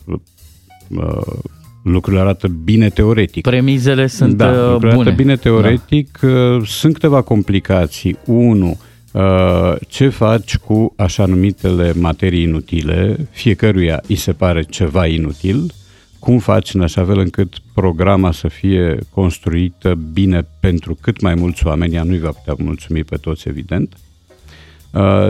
uh, 0.89 1.43
lucrurile 1.83 2.23
arată 2.23 2.49
bine 2.49 2.89
teoretic. 2.89 3.43
Premizele 3.43 4.07
sunt 4.07 4.37
da, 4.37 4.49
uh, 4.49 4.55
lucrurile 4.55 4.79
bune. 4.79 5.01
arată 5.01 5.23
bine 5.23 5.37
teoretic. 5.37 6.19
Da. 6.21 6.61
Sunt 6.65 6.93
câteva 6.93 7.23
complicații. 7.23 8.19
Unu, 8.27 8.79
uh, 9.13 9.75
ce 9.89 10.09
faci 10.09 10.57
cu 10.57 10.93
așa 10.97 11.27
numitele 11.27 11.93
materii 11.93 12.43
inutile? 12.43 13.29
Fiecăruia 13.31 14.03
îi 14.09 14.17
se 14.17 14.33
pare 14.33 14.63
ceva 14.63 15.07
inutil. 15.07 15.73
Cum 16.19 16.39
faci 16.39 16.75
în 16.75 16.81
așa 16.81 17.05
fel 17.05 17.19
încât 17.19 17.55
programa 17.75 18.33
să 18.33 18.49
fie 18.49 18.99
construită 19.11 19.99
bine 20.13 20.47
pentru 20.61 20.99
cât 21.01 21.21
mai 21.21 21.35
mulți 21.35 21.67
oameni? 21.67 21.95
Ea 21.95 22.03
nu-i 22.03 22.19
va 22.19 22.31
putea 22.31 22.65
mulțumi 22.65 23.05
pe 23.05 23.17
toți, 23.17 23.49
evident. 23.49 23.93
Uh, 23.93 24.12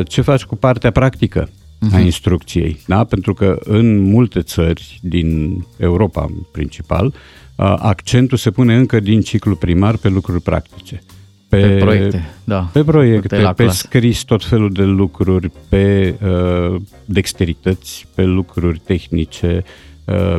Ce 0.04 0.20
faci 0.20 0.42
cu 0.44 0.56
partea 0.56 0.90
practică 0.90 1.48
a 1.80 1.86
Mhm. 1.96 1.98
instrucției? 2.04 2.78
Da? 2.86 3.04
Pentru 3.04 3.34
că 3.34 3.58
în 3.64 3.98
multe 3.98 4.40
țări 4.40 4.98
din 5.02 5.56
Europa 5.76 6.22
în 6.28 6.34
principal, 6.52 7.06
uh, 7.06 7.74
accentul 7.78 8.38
se 8.38 8.50
pune 8.50 8.76
încă 8.76 9.00
din 9.00 9.20
ciclu 9.20 9.54
primar 9.56 9.96
pe 9.96 10.08
lucruri 10.08 10.42
practice. 10.42 11.02
Pe 11.48 11.76
proiecte, 11.80 12.28
da. 12.44 12.60
Pe 12.72 12.84
proiecte, 12.84 13.36
Pe 13.36 13.42
la 13.42 13.52
pe 13.52 13.62
clasă. 13.62 13.76
scris 13.86 14.22
tot 14.22 14.44
felul 14.44 14.72
de 14.72 14.82
lucruri, 14.84 15.50
pe 15.68 16.14
uh, 16.24 16.80
dexterități, 17.04 18.06
pe 18.14 18.22
lucruri 18.24 18.78
tehnice, 18.84 19.62
uh, 19.64 19.70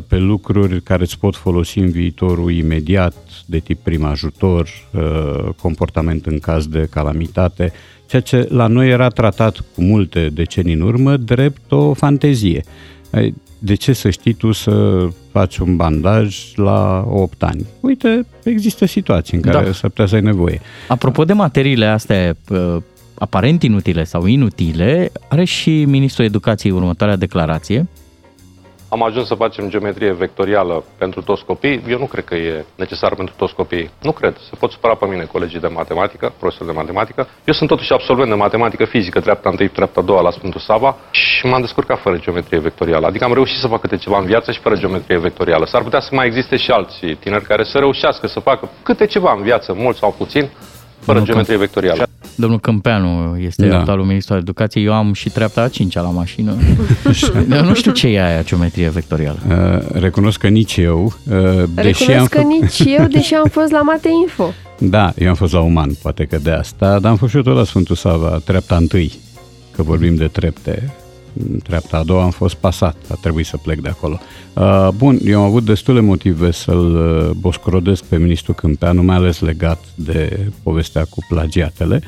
pe 0.08 0.18
lucruri 0.18 0.82
care 0.82 1.02
îți 1.02 1.20
pot 1.20 1.36
folosi 1.36 1.80
în 1.80 1.90
viitorul 1.90 2.52
imediat, 2.52 3.16
de 3.46 3.60
tip 3.60 3.80
prim 3.84 4.04
ajutor, 4.04 4.68
uh, 4.92 5.50
comportament 5.62 6.26
în 6.26 6.40
caz 6.40 6.68
de 6.68 6.88
calamitate, 6.90 7.74
ceea 8.06 8.22
ce 8.22 8.48
la 8.50 8.68
noi 8.68 8.90
era 8.90 9.08
tratat 9.08 9.58
cu 9.76 9.82
multe 9.82 10.30
decenii 10.34 10.74
în 10.74 10.82
urmă 10.82 11.18
drept 11.18 11.72
o 11.72 11.94
fantezie. 11.94 12.64
Ai, 13.12 13.34
De 13.60 13.74
ce 13.76 13.94
să 13.94 14.10
știi 14.10 14.34
tu 14.34 14.52
să 14.52 15.08
faci 15.32 15.58
un 15.58 15.76
bandaj 15.76 16.54
la 16.56 17.06
8 17.10 17.44
ani? 17.44 17.66
Uite, 17.80 18.26
există 18.44 18.86
situații 18.86 19.38
în 19.38 19.44
care 19.44 19.66
Da. 19.66 19.72
s-ar 19.72 19.90
putea 19.90 20.06
să 20.06 20.16
ai 20.16 20.22
nevoie. 20.22 20.62
Apropo 20.88 21.24
de 21.26 21.34
materiile 21.34 21.86
astea 21.86 22.36
uh, 22.50 22.78
aparent 23.14 23.64
inutile 23.64 24.04
sau 24.04 24.26
inutile, 24.26 25.12
are 25.28 25.44
și 25.44 25.86
Ministrul 25.86 26.26
Educației 26.26 26.72
următoarea 26.72 27.16
declarație. 27.16 27.88
Am 28.94 29.04
ajuns 29.04 29.28
să 29.28 29.36
facem 29.36 29.70
geometrie 29.70 30.12
vectorială 30.12 30.84
pentru 30.98 31.22
toți 31.22 31.46
copiii. 31.46 31.84
Eu 31.88 31.98
nu 31.98 32.06
cred 32.06 32.24
că 32.24 32.36
e 32.36 32.66
necesar 32.76 33.16
pentru 33.16 33.34
toți 33.38 33.54
copiii. 33.54 33.90
Nu 34.02 34.12
cred. 34.12 34.38
Se 34.50 34.56
pot 34.60 34.72
supăra 34.72 34.96
pe 34.96 35.06
mine 35.06 35.24
colegii 35.24 35.60
de 35.60 35.68
matematică, 35.68 36.34
profesori 36.40 36.70
de 36.70 36.76
matematică. 36.76 37.28
Eu 37.44 37.54
sunt 37.54 37.70
totuși 37.70 37.94
absolvent 37.94 38.30
de 38.30 38.36
matematică 38.36 38.86
fizică, 38.86 39.20
treapta 39.20 39.50
întâi, 39.50 39.68
treapta 39.68 40.00
a 40.00 40.04
doua 40.04 40.22
la 40.22 40.32
Sfântul 40.32 40.60
Sava 40.60 40.96
și 41.12 41.46
m-am 41.46 41.62
descurcat 41.62 42.00
fără 42.00 42.18
geometrie 42.18 42.60
vectorială. 42.60 43.06
Adică 43.06 43.24
am 43.24 43.34
reușit 43.34 43.58
să 43.60 43.68
fac 43.68 43.82
câte 43.82 43.98
ceva 43.98 44.20
în 44.20 44.26
viață 44.26 44.52
și 44.52 44.60
fără 44.60 44.76
geometrie 44.76 45.18
vectorială. 45.18 45.66
S-ar 45.66 45.82
putea 45.82 46.00
să 46.00 46.10
mai 46.12 46.26
existe 46.26 46.56
și 46.56 46.72
alții 46.72 47.16
tineri 47.16 47.44
care 47.44 47.64
să 47.64 47.78
reușească 47.78 48.28
să 48.28 48.40
facă 48.40 48.70
câte 48.84 49.06
ceva 49.06 49.34
în 49.38 49.44
viață, 49.44 49.74
mult 49.74 49.96
sau 49.96 50.16
puțin, 50.18 50.50
fără 51.00 51.18
Domnul 51.18 51.26
geometrie 51.26 51.58
vectorială. 51.58 52.13
Domnul 52.36 52.60
Câmpeanu 52.60 53.38
este 53.40 53.66
Da. 53.66 53.72
da. 53.72 53.80
actualul 53.80 54.06
ministru 54.06 54.34
al 54.34 54.40
educației. 54.40 54.86
Eu 54.86 54.94
am 54.94 55.14
și 55.14 55.30
treapta 55.30 55.62
a 55.62 55.68
cincea 55.68 56.02
la 56.02 56.10
mașină. 56.10 56.54
Eu 57.58 57.64
nu 57.64 57.74
știu 57.74 57.92
ce 57.92 58.08
e 58.08 58.24
aia 58.26 58.44
geometrie 58.44 58.90
vectorială. 58.90 59.38
Uh, 59.50 60.00
recunosc 60.02 60.40
că 60.40 60.48
nici 60.48 60.78
eu, 60.78 61.04
uh, 61.04 61.64
deși 61.74 62.04
am 62.04 62.08
Recunosc 62.08 62.30
că 62.32 62.40
fă- 62.40 62.62
nici 62.62 62.84
eu, 62.98 63.06
deși 63.18 63.34
am 63.34 63.48
fost 63.52 63.72
la 63.72 63.82
Mate 63.82 64.10
Info. 64.22 64.54
Da, 64.80 65.14
eu 65.18 65.30
am 65.30 65.36
fost 65.36 65.54
la 65.54 65.60
uman, 65.60 65.90
poate 66.02 66.26
că 66.26 66.38
de 66.38 66.52
asta, 66.52 67.00
dar 67.00 67.12
am 67.12 67.18
fost 67.18 67.32
și 67.32 67.38
eu 67.38 67.44
tot 67.44 67.56
la 67.56 67.64
Sfântul 67.64 67.96
Sava, 67.96 68.42
treapta 68.46 68.76
întâi, 68.76 69.12
că 69.76 69.84
vorbim 69.84 70.16
de 70.16 70.28
trepte. 70.28 70.94
Treapta 71.64 71.98
a 71.98 72.04
doua 72.04 72.24
am 72.24 72.30
fost 72.30 72.56
pasat, 72.56 72.96
a 73.10 73.18
trebuit 73.22 73.46
să 73.46 73.58
plec 73.58 73.80
de 73.80 73.90
acolo. 73.90 74.20
Uh, 74.54 74.88
bun, 74.96 75.20
eu 75.26 75.40
am 75.40 75.46
avut 75.46 75.66
destule 75.66 76.00
motive 76.00 76.52
să-l 76.52 76.96
uh, 76.96 77.36
boscrodesc 77.36 78.04
pe 78.04 78.18
ministrul 78.18 78.56
Câmpeanu, 78.56 79.04
mai 79.04 79.16
ales 79.16 79.40
legat 79.40 79.84
de 79.96 80.48
povestea 80.64 81.06
cu 81.10 81.26
plagiatele, 81.28 82.02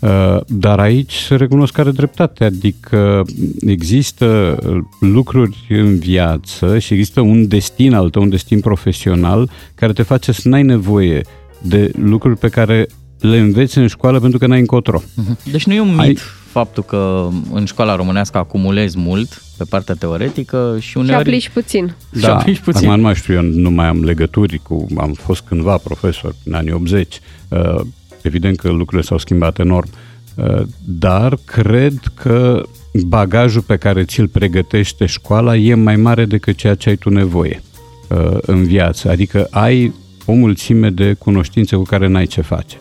uh, 0.00 0.40
dar 0.46 0.78
aici 0.78 1.14
se 1.14 1.34
recunosc 1.34 1.72
care 1.72 1.90
dreptate, 1.90 2.44
adică 2.44 3.22
există 3.60 4.58
lucruri 5.00 5.66
în 5.68 5.98
viață 5.98 6.78
și 6.78 6.92
există 6.92 7.20
un 7.20 7.48
destin 7.48 7.94
al 7.94 8.10
tău, 8.10 8.22
un 8.22 8.28
destin 8.28 8.60
profesional 8.60 9.50
care 9.74 9.92
te 9.92 10.02
face 10.02 10.32
să 10.32 10.48
n-ai 10.48 10.62
nevoie 10.62 11.22
de 11.62 11.90
lucruri 11.96 12.36
pe 12.38 12.48
care 12.48 12.86
le 13.20 13.38
înveți 13.38 13.78
în 13.78 13.86
școală 13.86 14.20
pentru 14.20 14.38
că 14.38 14.46
n-ai 14.46 14.58
încotro. 14.58 15.02
Deci 15.50 15.66
nu 15.66 15.72
e 15.72 15.80
un 15.80 15.88
mit 15.88 15.98
Ai- 15.98 16.18
faptul 16.52 16.82
că 16.82 17.28
în 17.52 17.64
școala 17.64 17.96
românească 17.96 18.38
acumulezi 18.38 18.98
mult 18.98 19.42
pe 19.56 19.64
partea 19.68 19.94
teoretică 19.94 20.76
și 20.80 20.88
Și 20.88 20.96
uneori... 20.96 21.20
aplici 21.20 21.48
puțin. 21.48 21.94
Și 22.18 22.24
aplici 22.24 22.58
puțin. 22.58 22.86
Acum 22.86 22.96
nu 22.96 23.06
mai 23.06 23.14
știu, 23.14 23.34
eu 23.34 23.42
nu 23.42 23.70
mai 23.70 23.86
am 23.86 24.04
legături 24.04 24.58
cu... 24.58 24.86
Am 24.96 25.12
fost 25.12 25.42
cândva 25.48 25.76
profesor 25.76 26.34
în 26.44 26.54
anii 26.54 26.72
80. 26.72 27.20
Uh, 27.48 27.80
evident 28.22 28.58
că 28.58 28.68
lucrurile 28.68 29.02
s-au 29.02 29.18
schimbat 29.18 29.58
enorm. 29.58 29.88
Uh, 30.34 30.62
dar 30.84 31.38
cred 31.44 31.94
că 32.14 32.62
bagajul 33.06 33.62
pe 33.62 33.76
care 33.76 34.04
ți-l 34.04 34.28
pregătește 34.28 35.06
școala 35.06 35.56
e 35.56 35.74
mai 35.74 35.96
mare 35.96 36.24
decât 36.24 36.56
ceea 36.56 36.74
ce 36.74 36.88
ai 36.88 36.96
tu 36.96 37.10
nevoie 37.10 37.62
uh, 38.08 38.36
în 38.40 38.64
viață. 38.64 39.10
Adică 39.10 39.46
ai 39.50 39.92
o 40.26 40.32
mulțime 40.32 40.90
de 40.90 41.12
cunoștințe 41.12 41.76
cu 41.76 41.82
care 41.82 42.06
n-ai 42.06 42.26
ce 42.26 42.40
face. 42.40 42.76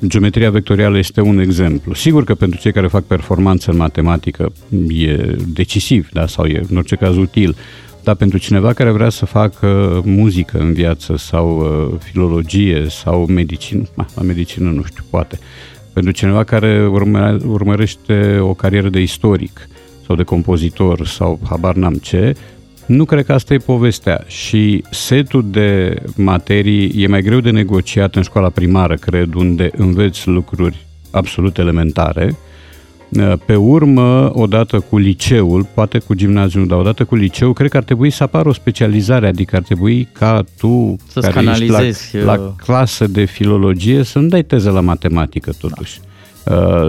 Uh, 0.00 0.08
Geometria 0.08 0.50
vectorială 0.50 0.98
este 0.98 1.20
un 1.20 1.38
exemplu. 1.38 1.94
Sigur 1.94 2.24
că 2.24 2.34
pentru 2.34 2.60
cei 2.60 2.72
care 2.72 2.86
fac 2.86 3.04
performanță 3.04 3.70
în 3.70 3.76
matematică 3.76 4.52
e 4.88 5.36
decisiv, 5.46 6.08
da? 6.12 6.26
sau 6.26 6.44
e 6.44 6.62
în 6.70 6.76
orice 6.76 6.96
caz 6.96 7.16
util, 7.16 7.56
dar 8.02 8.14
pentru 8.14 8.38
cineva 8.38 8.72
care 8.72 8.90
vrea 8.90 9.08
să 9.08 9.26
facă 9.26 10.00
muzică 10.04 10.58
în 10.58 10.72
viață 10.72 11.16
sau 11.16 11.58
uh, 11.58 11.98
filologie 11.98 12.86
sau 12.88 13.26
medicină, 13.26 13.82
ma, 13.94 14.06
la 14.14 14.22
medicină 14.22 14.70
nu 14.70 14.82
știu, 14.82 15.04
poate. 15.10 15.38
Pentru 15.92 16.12
cineva 16.12 16.44
care 16.44 16.86
urmă, 16.86 17.38
urmărește 17.46 18.38
o 18.40 18.54
carieră 18.54 18.88
de 18.88 19.00
istoric 19.00 19.68
sau 20.06 20.16
de 20.16 20.22
compozitor 20.22 21.06
sau 21.06 21.40
habar 21.48 21.74
n-am 21.74 21.94
ce, 21.94 22.34
nu 22.88 23.04
cred 23.04 23.24
că 23.24 23.32
asta 23.32 23.54
e 23.54 23.58
povestea 23.58 24.24
și 24.26 24.84
setul 24.90 25.44
de 25.50 25.96
materii 26.16 27.02
e 27.02 27.06
mai 27.06 27.22
greu 27.22 27.40
de 27.40 27.50
negociat 27.50 28.14
în 28.14 28.22
școala 28.22 28.48
primară, 28.48 28.94
cred, 28.94 29.34
unde 29.34 29.70
înveți 29.76 30.28
lucruri 30.28 30.86
absolut 31.10 31.58
elementare. 31.58 32.36
Pe 33.46 33.56
urmă, 33.56 34.30
odată 34.34 34.80
cu 34.80 34.98
liceul, 34.98 35.66
poate 35.74 35.98
cu 35.98 36.14
gimnaziul, 36.14 36.66
dar 36.66 36.78
odată 36.78 37.04
cu 37.04 37.14
liceul, 37.14 37.52
cred 37.52 37.70
că 37.70 37.76
ar 37.76 37.82
trebui 37.82 38.10
să 38.10 38.22
apară 38.22 38.48
o 38.48 38.52
specializare, 38.52 39.26
adică 39.26 39.56
ar 39.56 39.62
trebui 39.62 40.08
ca 40.12 40.44
tu, 40.58 40.96
Să-ți 41.08 41.30
care 41.30 41.46
ești 41.46 41.66
la, 41.66 41.72
canalizezi, 41.72 42.16
uh, 42.16 42.22
la 42.22 42.54
clasă 42.56 43.06
de 43.06 43.24
filologie, 43.24 44.02
să 44.02 44.18
nu 44.18 44.28
dai 44.28 44.42
teză 44.42 44.70
la 44.70 44.80
matematică 44.80 45.52
totuși. 45.58 46.00
Uh, 46.02 46.07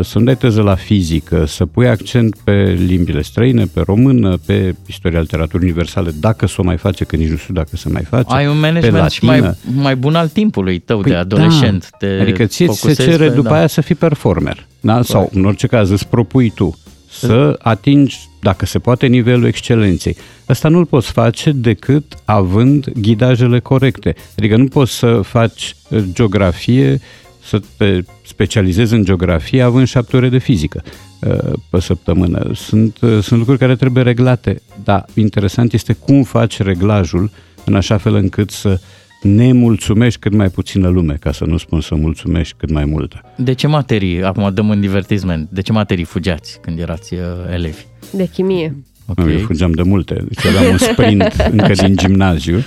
să 0.02 0.20
nu 0.20 0.24
dai 0.24 0.38
teză 0.38 0.62
la 0.62 0.76
fizică, 0.76 1.46
să 1.46 1.66
pui 1.66 1.88
accent 1.88 2.36
pe 2.44 2.78
limbile 2.88 3.22
străine, 3.22 3.66
pe 3.74 3.82
română, 3.86 4.38
pe 4.46 4.76
istoria 4.88 5.20
literaturii 5.20 5.66
universale, 5.66 6.12
dacă 6.20 6.48
s-o 6.48 6.64
mai 6.64 6.78
face, 6.78 7.04
că 7.04 7.16
nici 7.16 7.30
nu 7.30 7.36
știu 7.36 7.54
dacă 7.54 7.76
se 7.76 7.90
mai 7.90 8.04
face. 8.10 8.36
Ai 8.36 8.48
un 8.48 8.54
pe 8.54 8.60
management 8.60 9.12
și 9.12 9.26
mai, 9.26 9.40
latină. 9.40 9.82
mai 9.82 9.96
bun 9.96 10.16
al 10.16 10.28
timpului 10.28 10.80
tău 10.80 11.00
Păi 11.00 11.12
de 11.12 11.18
adolescent. 11.18 11.90
Da. 11.92 11.98
Te 11.98 12.22
adică 12.22 12.46
ție 12.46 12.68
ți 12.68 12.74
se 12.74 12.80
focusezi 12.80 13.10
cere 13.10 13.28
pe- 13.28 13.36
după 13.36 13.50
da. 13.50 13.56
aia 13.56 13.68
să 13.68 13.82
fii 13.82 13.96
performer. 13.96 14.68
Da? 14.80 15.02
Sau, 15.02 15.30
în 15.34 15.46
orice 15.46 15.68
caz, 15.68 15.90
îți 15.90 16.08
propui 16.08 16.50
tu 16.50 16.78
să 17.10 17.60
atingi, 17.62 18.18
dacă 18.42 18.66
se 18.66 18.80
poate, 18.80 19.08
nivelul 19.08 19.46
excelenței. 19.46 20.16
Asta 20.46 20.70
nu-l 20.70 20.86
poți 20.86 21.12
face 21.12 21.52
decât 21.52 22.04
având 22.26 22.86
ghidajele 23.02 23.60
corecte. 23.60 24.16
Adică 24.38 24.58
nu 24.58 24.66
poți 24.66 24.98
să 24.98 25.22
faci 25.24 25.76
uh, 25.90 26.04
geografie, 26.14 27.00
să 27.44 27.62
te 27.78 28.02
specializezi 28.26 28.94
în 28.94 29.04
geografie 29.04 29.62
având 29.62 29.88
șapte 29.88 30.16
ore 30.16 30.30
de 30.30 30.38
fizică 30.38 30.84
uh, 31.20 31.54
pe 31.70 31.80
săptămână. 31.80 32.52
Sunt, 32.54 32.98
uh, 33.02 33.20
sunt 33.22 33.40
lucruri 33.40 33.60
care 33.60 33.76
trebuie 33.76 34.04
reglate, 34.04 34.62
dar 34.84 35.06
interesant 35.14 35.74
este 35.74 35.94
cum 35.94 36.24
faci 36.24 36.62
reglajul 36.62 37.32
în 37.66 37.76
așa 37.76 37.98
fel 37.98 38.16
încât 38.16 38.52
să 38.52 38.80
ne 39.22 39.54
mulțumești 39.54 40.20
cât 40.20 40.34
mai 40.34 40.50
puțină 40.50 40.88
lume, 40.88 41.18
ca 41.20 41.32
să 41.32 41.46
nu 41.46 41.58
spun 41.58 41.82
să 41.82 41.96
mulțumești 41.96 42.54
cât 42.58 42.72
mai 42.72 42.86
multă. 42.86 43.22
De 43.36 43.54
ce 43.54 43.68
materii, 43.68 44.24
acum 44.24 44.54
dăm 44.54 44.70
un 44.70 44.80
divertisment, 44.80 45.50
de 45.52 45.62
ce 45.62 45.72
materii 45.72 46.04
fugeați 46.04 46.60
când 46.62 46.80
erați 46.80 47.14
uh, 47.14 47.20
elevi? 47.54 47.86
De 48.12 48.30
chimie. 48.34 48.76
Ok. 49.06 49.18
Eu 49.18 49.40
fugeam 49.40 49.72
de 49.72 49.82
multe, 49.82 50.14
deci 50.14 50.46
aveam 50.46 50.72
un 50.72 50.78
sprint 50.78 51.34
încă 51.58 51.74
din 51.74 51.96
gimnaziu. 51.96 52.64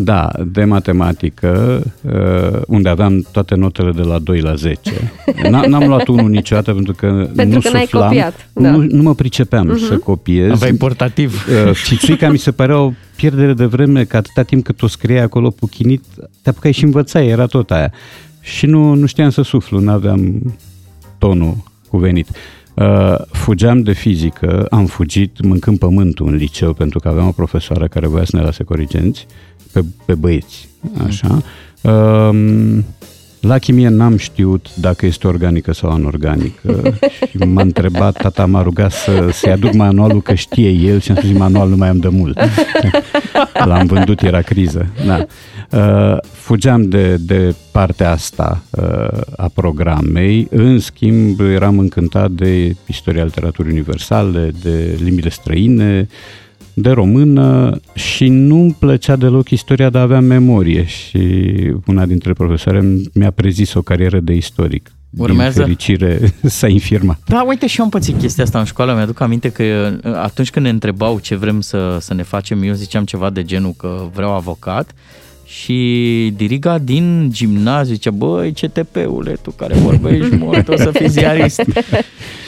Da, 0.00 0.30
de 0.46 0.64
matematică, 0.64 1.82
uh, 2.02 2.60
unde 2.66 2.88
aveam 2.88 3.26
toate 3.32 3.54
notele 3.54 3.90
de 3.92 4.00
la 4.02 4.18
2 4.18 4.40
la 4.40 4.54
10. 4.54 4.80
N- 5.46 5.66
N-am 5.68 5.86
luat 5.88 6.06
unul 6.06 6.30
niciodată 6.30 6.72
pentru 6.72 6.92
că 6.92 7.28
Pentru 7.36 7.54
nu 7.54 7.60
că 7.60 7.70
n-ai 7.72 7.82
suflam, 7.82 8.02
copiat, 8.08 8.48
da. 8.52 8.70
nu, 8.70 8.86
nu 8.90 9.02
mă 9.02 9.14
pricepeam 9.14 9.66
Mhm. 9.66 9.78
să 9.78 9.98
copiez. 9.98 10.50
Aveai 10.50 10.72
portativ. 10.72 11.46
Uh, 11.66 11.80
Cițuica 11.86 12.28
mi 12.30 12.38
se 12.38 12.50
părea 12.52 12.78
o 12.80 12.92
pierdere 13.16 13.52
de 13.52 13.64
vreme, 13.64 14.04
că 14.04 14.16
atâta 14.16 14.42
timp 14.42 14.64
cât 14.64 14.82
o 14.82 14.86
scrie 14.86 15.20
acolo 15.20 15.50
puchinit, 15.50 16.04
te 16.42 16.48
apucai 16.48 16.72
și 16.72 16.84
învățai, 16.84 17.26
era 17.26 17.46
tot 17.46 17.70
aia. 17.70 17.92
Și 18.40 18.66
nu, 18.66 18.94
nu 18.94 19.06
știam 19.06 19.30
să 19.30 19.42
suflu, 19.42 19.80
nu 19.80 19.90
aveam 19.90 20.54
tonul 21.18 21.56
cuvenit. 21.88 22.28
Uh, 22.78 23.14
fugeam 23.30 23.82
de 23.82 23.92
fizică, 23.92 24.66
am 24.70 24.86
fugit 24.86 25.42
mâncând 25.44 25.78
pământul 25.78 26.26
în 26.26 26.34
liceu 26.34 26.72
pentru 26.72 26.98
că 26.98 27.08
aveam 27.08 27.26
o 27.26 27.32
profesoară 27.32 27.86
care 27.86 28.06
voia 28.06 28.24
să 28.24 28.36
ne 28.36 28.42
lase 28.42 28.64
corigenți 28.64 29.26
pe, 29.72 29.84
pe 30.04 30.14
băieți, 30.14 30.68
așa. 31.06 31.42
Um, 31.82 32.84
la 33.40 33.58
chimie 33.58 33.88
n-am 33.88 34.16
știut 34.16 34.76
dacă 34.76 35.06
este 35.06 35.26
organică 35.26 35.72
sau 35.72 35.90
anorganică 35.90 36.98
și 37.30 37.36
m-a 37.36 37.62
întrebat, 37.62 38.16
tata 38.16 38.46
m-a 38.46 38.62
rugat 38.62 38.92
să, 38.92 39.28
să-i 39.32 39.52
aduc 39.52 39.72
manualul 39.72 40.22
că 40.22 40.34
știe 40.34 40.70
el 40.70 41.00
și 41.00 41.10
am 41.10 41.16
spus, 41.16 41.30
manual 41.30 41.68
nu 41.68 41.76
mai 41.76 41.88
am 41.88 41.98
de 41.98 42.08
mult. 42.08 42.38
L-am 43.64 43.86
vândut, 43.86 44.22
era 44.22 44.40
criză. 44.40 44.86
Da. 45.06 45.26
Uh, 45.70 46.18
fugeam 46.32 46.88
de, 46.88 47.16
de 47.16 47.54
partea 47.72 48.10
asta 48.10 48.62
uh, 48.70 49.20
a 49.36 49.50
programei, 49.54 50.46
în 50.50 50.78
schimb 50.78 51.40
eram 51.40 51.78
încântat 51.78 52.30
de 52.30 52.76
istoria 52.86 53.24
literaturii 53.24 53.72
universale, 53.72 54.50
de 54.62 54.98
limbile 55.02 55.28
străine, 55.28 56.08
de 56.80 56.90
română 56.90 57.80
și 57.94 58.28
nu-mi 58.28 58.76
plăcea 58.78 59.16
deloc 59.16 59.50
istoria, 59.50 59.90
dar 59.90 60.02
aveam 60.02 60.24
memorie 60.24 60.84
și 60.84 61.18
una 61.86 62.06
dintre 62.06 62.32
profesoare 62.32 62.96
mi-a 63.14 63.30
prezis 63.30 63.74
o 63.74 63.82
carieră 63.82 64.20
de 64.20 64.32
istoric. 64.32 64.92
Urmează? 65.16 65.52
Din 65.52 65.62
fericire 65.62 66.34
s-a 66.58 66.68
infirmat. 66.68 67.18
Da, 67.26 67.44
uite 67.46 67.66
și 67.66 67.78
eu 67.78 67.84
am 67.84 67.90
pățit 67.90 68.18
chestia 68.18 68.44
asta 68.44 68.58
în 68.58 68.64
școală. 68.64 68.94
Mi-aduc 68.94 69.20
aminte 69.20 69.50
că 69.50 69.62
uh, 70.04 70.12
atunci 70.14 70.50
când 70.50 70.64
ne 70.64 70.70
întrebau 70.70 71.18
ce 71.18 71.34
vrem 71.34 71.60
să, 71.60 71.96
să 72.00 72.14
ne 72.14 72.22
facem, 72.22 72.62
eu 72.62 72.72
ziceam 72.72 73.04
ceva 73.04 73.30
de 73.30 73.42
genul 73.42 73.74
că 73.76 74.08
vreau 74.14 74.34
avocat 74.34 74.92
și 75.48 76.32
diriga 76.36 76.78
din 76.78 77.28
gimnaziu 77.32 77.94
zicea, 77.94 78.10
băi, 78.10 78.52
CTP-ule, 78.52 79.32
tu 79.42 79.50
care 79.50 79.74
vorbești 79.74 80.36
mult, 80.44 80.68
o 80.68 80.76
să 80.76 80.90
fii 80.92 81.08
ziarist. 81.08 81.62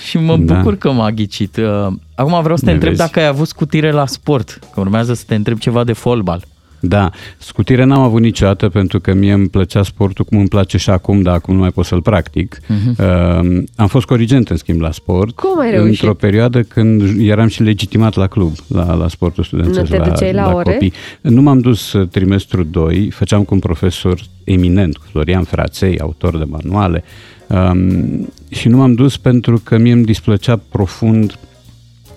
și 0.09 0.19
mă 0.19 0.37
Da. 0.37 0.55
bucur 0.55 0.77
că 0.77 0.91
m-a 0.93 1.11
ghicit. 1.11 1.57
Uh, 1.57 1.87
Acum 2.15 2.43
vreau 2.43 2.57
să 2.57 2.65
te 2.65 2.69
Ne 2.69 2.73
întreb 2.73 2.93
vezi. 2.95 3.03
dacă 3.07 3.21
ai 3.21 3.27
avut 3.27 3.47
scutire 3.49 3.91
la 3.91 4.07
sport, 4.07 4.59
că 4.75 4.81
urmează 4.81 5.15
să 5.15 5.25
te 5.27 5.35
întreb 5.35 5.59
ceva 5.59 5.85
de 5.85 5.93
fotbal. 5.93 6.45
Da, 6.81 7.11
scutire 7.39 7.85
n-am 7.85 8.01
avut 8.01 8.21
niciodată 8.21 8.69
pentru 8.69 9.01
că 9.01 9.15
mie 9.15 9.33
îmi 9.33 9.49
plăcea 9.49 9.83
sportul 9.83 10.25
cum 10.25 10.39
îmi 10.39 10.49
place 10.49 10.77
și 10.79 10.91
acum, 10.91 11.23
dar 11.23 11.35
acum 11.35 11.55
nu 11.55 11.61
mai 11.61 11.71
pot 11.71 11.85
să-l 11.85 12.03
practic. 12.03 12.61
Mhm. 12.67 12.97
Uh, 12.99 13.63
am 13.77 13.87
fost 13.87 14.07
corigent 14.07 14.49
în 14.49 14.57
schimb 14.57 14.81
la 14.81 14.91
sport. 14.91 15.35
Cum 15.37 15.61
ai 15.61 15.71
reușit? 15.71 15.89
Într-o 15.89 16.15
perioadă 16.15 16.63
când 16.63 17.03
eram 17.21 17.47
și 17.49 17.63
legitimat 17.63 18.15
la 18.15 18.27
club, 18.27 18.53
la, 18.69 18.95
la 18.95 19.09
sportul 19.09 19.45
studențesc, 19.45 19.91
Nu 19.91 19.97
te 19.99 20.11
duceai 20.11 20.33
la 20.33 20.55
ore? 20.55 20.73
copii. 20.73 20.93
Nu 21.21 21.43
m-am 21.43 21.59
dus 21.59 21.93
uh, 21.93 22.09
trimestru 22.09 22.63
2, 22.63 23.11
făceam 23.11 23.43
cu 23.43 23.55
un 23.55 23.61
profesor 23.61 24.21
eminent, 24.45 24.97
cu 24.97 25.05
Florian 25.11 25.43
Fraței, 25.43 25.99
autor 25.99 26.39
de 26.39 26.45
manuale, 26.45 27.05
um, 27.47 28.29
și 28.49 28.69
nu 28.69 28.77
m-am 28.77 28.95
dus 28.95 29.17
pentru 29.17 29.61
că 29.65 29.79
mie 29.79 29.93
îmi 29.93 30.05
displăcea 30.05 30.61
profund 30.71 31.39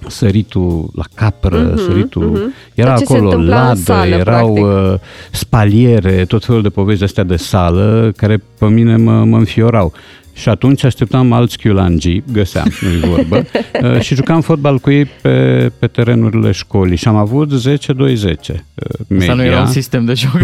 săritul 0.08 0.90
la 0.96 1.04
capră, 1.16 1.58
Mhm, 1.62 1.78
săritul... 1.78 2.24
mhm. 2.24 2.54
Era 2.74 2.90
Tot 2.94 3.00
ce 3.00 3.06
se 3.06 3.14
acolo 3.14 3.30
întâmpla 3.30 3.60
în 3.62 3.68
ladă, 3.68 3.80
sală, 3.80 4.16
erau 4.16 4.54
practic. 4.54 4.64
uh, 4.94 5.00
spaliere, 5.32 6.26
tot 6.26 6.46
felul 6.46 6.62
de 6.62 6.70
povești 6.70 7.04
astea 7.04 7.24
de 7.24 7.36
sală, 7.36 8.12
care 8.18 8.44
pe 8.60 8.66
mine 8.66 8.96
mă, 8.98 9.24
mă 9.24 9.38
înfiorau. 9.38 9.94
Și 10.34 10.50
atunci 10.50 10.84
așteptam 10.84 11.32
alți 11.32 11.58
chiulangii, 11.58 12.24
găseam, 12.32 12.68
nu-i 12.82 13.00
vorbă, 13.00 13.46
uh, 13.84 14.02
și 14.02 14.16
jucam 14.16 14.42
fotbal 14.42 14.80
cu 14.80 14.92
ei 14.92 15.06
pe, 15.06 15.72
pe 15.80 15.88
terenurile 15.88 16.52
școlii 16.52 16.96
și 16.98 17.08
am 17.08 17.16
avut 17.16 17.52
10-2-10 17.52 18.64
media. 19.08 19.20
Asta 19.20 19.34
nu 19.34 19.44
era 19.44 19.60
un 19.60 19.66
sistem 19.66 20.06
de 20.06 20.14
joc. 20.14 20.40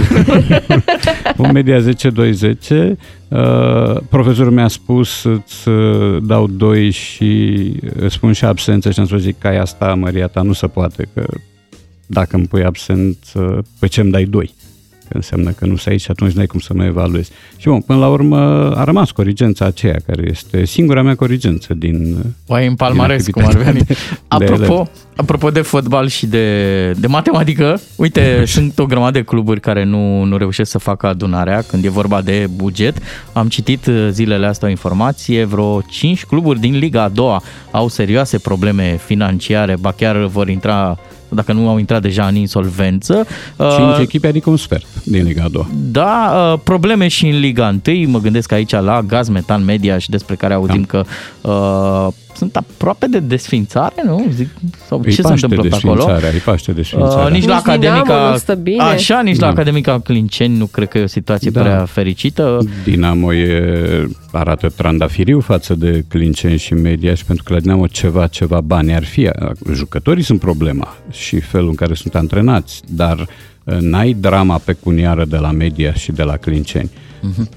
o 1.38 1.52
media 1.52 1.80
10-2-10. 1.80 1.84
Uh, 3.28 3.98
profesorul 4.10 4.52
mi-a 4.52 4.68
spus 4.68 5.10
să-ți 5.10 5.68
uh, 5.68 6.18
dau 6.22 6.48
2 6.48 6.92
și 6.92 7.72
îți 7.96 8.14
spun 8.14 8.34
și 8.34 8.46
absență 8.46 8.92
și 8.92 9.00
am 9.00 9.06
spus 9.06 9.22
zic 9.22 9.40
că 9.40 9.48
asta, 9.48 9.94
Maria 9.94 10.28
ta, 10.28 10.42
nu 10.42 10.54
se 10.54 10.68
poate, 10.68 11.08
că 11.14 11.26
dacă 12.06 12.36
îmi 12.36 12.48
pui 12.48 12.64
absent, 12.64 13.18
uh, 13.34 13.58
pe 13.80 13.88
ce 13.88 14.02
îmi 14.02 14.12
dai 14.12 14.24
2? 14.24 14.54
Că 15.10 15.16
înseamnă 15.16 15.52
că 15.52 15.66
nu 15.66 15.76
sunt 15.76 15.88
aici 15.88 16.02
și 16.02 16.12
atunci 16.12 16.32
n-ai 16.32 16.46
cum 16.46 16.60
să 16.60 16.74
mă 16.74 16.84
evaluezi. 16.84 17.32
Și 17.58 17.68
bun, 17.68 17.82
până 17.82 18.00
la 18.00 18.08
urmă 18.08 18.38
a 18.76 18.84
rămas 18.84 19.12
corigența 19.12 19.66
aceea, 19.66 19.96
care 20.08 20.24
este 20.30 20.66
singura 20.66 21.02
mea 21.02 21.16
corigență 21.16 21.74
din 21.74 22.18
O 22.48 22.54
ai 22.54 22.68
în 22.68 22.76
palmares, 22.76 23.28
cum 23.28 23.46
ar 23.46 23.56
veni. 23.56 23.82
Apropo, 24.28 24.90
apropo 25.16 25.50
de 25.50 25.62
fotbal 25.62 26.08
și 26.08 26.26
de, 26.26 26.92
de 26.92 27.08
matematică, 27.08 27.82
uite, 27.96 28.44
sunt 28.46 28.80
o 28.80 28.86
grămadă 28.86 29.18
de 29.18 29.24
cluburi 29.24 29.60
care 29.60 29.84
nu, 29.84 30.24
nu 30.24 30.38
reușesc 30.38 30.72
să 30.72 30.78
facă 30.78 31.08
adunarea 31.08 31.62
când 31.62 31.86
e 31.86 31.90
vorba 31.90 32.22
de 32.22 32.48
buget. 32.56 32.98
Am 33.34 33.48
citit 33.48 33.86
uh, 33.86 34.08
zilele 34.12 34.46
astea 34.46 34.68
o 34.68 34.72
informație, 34.72 35.44
vreo 35.44 35.82
5 35.82 36.26
cluburi 36.26 36.60
din 36.60 36.78
Liga 36.78 37.04
a 37.04 37.10
doua 37.10 37.44
au 37.72 37.88
serioase 37.88 38.38
probleme 38.38 39.00
financiare, 39.06 39.76
ba 39.80 39.92
chiar 39.92 40.26
vor 40.26 40.50
intra 40.50 40.98
dacă 41.30 41.54
nu 41.54 41.70
au 41.70 41.78
intrat 41.78 42.02
deja 42.02 42.28
în 42.28 42.36
insolvență. 42.36 43.28
Cinci 43.58 43.96
uh, 43.96 44.00
echipe, 44.02 44.28
adică 44.28 44.50
un 44.50 44.58
sfert 44.58 44.86
din 45.04 45.24
Liga 45.24 45.44
a 45.44 45.48
doua. 45.48 45.68
Da, 45.92 46.50
uh, 46.54 46.60
probleme 46.64 47.08
și 47.08 47.28
în 47.28 47.40
Liga 47.40 47.76
1, 47.88 48.10
mă 48.10 48.20
gândesc 48.20 48.52
aici 48.52 48.72
la 48.72 49.02
Gaz 49.02 49.30
Metan 49.30 49.66
Media 49.66 49.98
și 49.98 50.10
despre 50.10 50.36
care 50.36 50.54
auzim 50.54 50.86
da. 50.88 50.88
că 50.88 51.06
uh, 51.50 52.14
sunt 52.40 52.56
aproape 52.56 53.08
de 53.08 53.20
desfințare, 53.20 54.02
nu? 54.06 54.26
Zic, 54.34 54.50
sau 54.88 55.02
îi 55.04 55.14
ce 55.14 55.22
se 55.22 55.32
întâmplă 55.32 55.62
pe 55.62 55.76
acolo? 55.76 56.06
Îi 56.34 56.40
paște 56.40 56.72
desfințarea. 56.72 57.26
Uh, 57.26 57.32
nici 57.32 57.46
la 57.46 57.56
Academica, 57.56 58.36
bine. 58.62 58.84
așa, 58.84 59.22
nici 59.22 59.38
Da. 59.38 59.46
la 59.46 59.52
Academica 59.52 60.00
Clinceni 60.00 60.58
nu 60.58 60.66
cred 60.66 60.88
că 60.88 60.98
e 60.98 61.04
o 61.04 61.08
situație 61.08 61.52
Da. 61.52 61.62
prea 61.62 61.86
fericită. 61.86 62.60
Dinamo 62.84 63.34
e, 63.34 64.08
arată 64.32 64.70
trandafiriu 64.70 65.40
față 65.40 65.76
de 65.76 66.04
Clinceni 66.08 66.58
și 66.58 66.74
Media 66.74 67.14
și 67.14 67.26
pentru 67.26 67.44
că 67.44 67.54
la 67.54 67.60
Dinamo 67.60 67.88
ceva, 67.88 68.28
ceva 68.28 68.62
bani 68.62 68.94
ar 68.96 69.04
fi. 69.04 69.30
Jucătorii 69.74 70.24
sunt 70.24 70.40
problema 70.40 70.96
și 71.12 71.40
felul 71.40 71.70
în 71.70 71.76
care 71.76 71.94
sunt 71.94 72.16
antrenați, 72.16 72.82
dar 72.90 73.28
uh, 73.64 73.78
n-ai 73.80 74.16
drama 74.20 74.58
pecuniară 74.58 75.26
de 75.26 75.38
la 75.38 75.52
Media 75.52 75.94
și 75.94 76.12
de 76.12 76.24
la 76.24 76.38
Clinceni. 76.38 76.90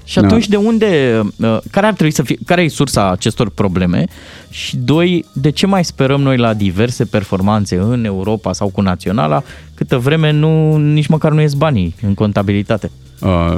Și 0.03 0.19
atunci 0.19 0.47
de 0.47 0.55
unde, 0.55 1.21
uh, 1.37 1.57
care 1.71 1.85
ar 1.85 1.93
trebui 1.93 2.13
să 2.13 2.23
fie, 2.23 2.37
care 2.45 2.61
e 2.61 2.67
sursa 2.67 3.11
acestor 3.11 3.49
probleme? 3.49 4.05
Și 4.49 4.77
doi, 4.77 5.25
de 5.33 5.49
ce 5.49 5.65
mai 5.65 5.85
sperăm 5.85 6.21
noi 6.21 6.37
la 6.37 6.53
diverse 6.53 7.05
performanțe 7.05 7.77
în 7.77 8.05
Europa 8.05 8.53
sau 8.53 8.69
cu 8.69 8.81
naționala, 8.81 9.43
câtă 9.73 9.97
vreme 9.97 10.31
nu, 10.31 10.77
nici 10.77 11.07
măcar 11.07 11.31
nu 11.31 11.41
ies 11.41 11.53
banii 11.53 11.95
în 12.01 12.13
contabilitate? 12.13 12.91
Uh, 13.21 13.57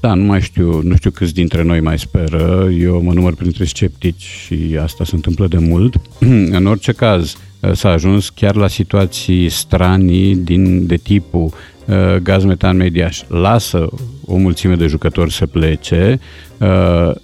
da, 0.00 0.14
nu 0.14 0.24
mai 0.24 0.40
știu, 0.40 0.80
nu 0.82 0.96
știu 0.96 1.10
câți 1.10 1.34
dintre 1.34 1.62
noi 1.62 1.80
mai 1.80 1.98
speră. 1.98 2.68
Eu 2.78 3.02
mă 3.02 3.12
număr 3.12 3.34
printre 3.34 3.64
sceptici 3.64 4.22
și 4.22 4.78
asta 4.82 5.04
se 5.04 5.14
întâmplă 5.14 5.46
de 5.46 5.58
mult. 5.58 6.00
în 6.58 6.66
orice 6.66 6.92
caz, 6.92 7.36
uh, 7.60 7.72
s-a 7.72 7.88
ajuns 7.88 8.28
chiar 8.28 8.54
la 8.54 8.68
situații 8.68 9.48
stranii 9.48 10.36
din, 10.36 10.86
de 10.86 10.96
tipul 10.96 11.44
uh, 11.44 11.52
gaz 12.22 12.44
metan 12.44 12.76
mediaș. 12.76 13.22
Lasă 13.28 13.88
o 14.24 14.36
mulțime 14.36 14.74
de 14.74 14.86
jucători 14.86 15.32
să 15.32 15.46
plece, 15.46 16.20
uh, 16.58 17.14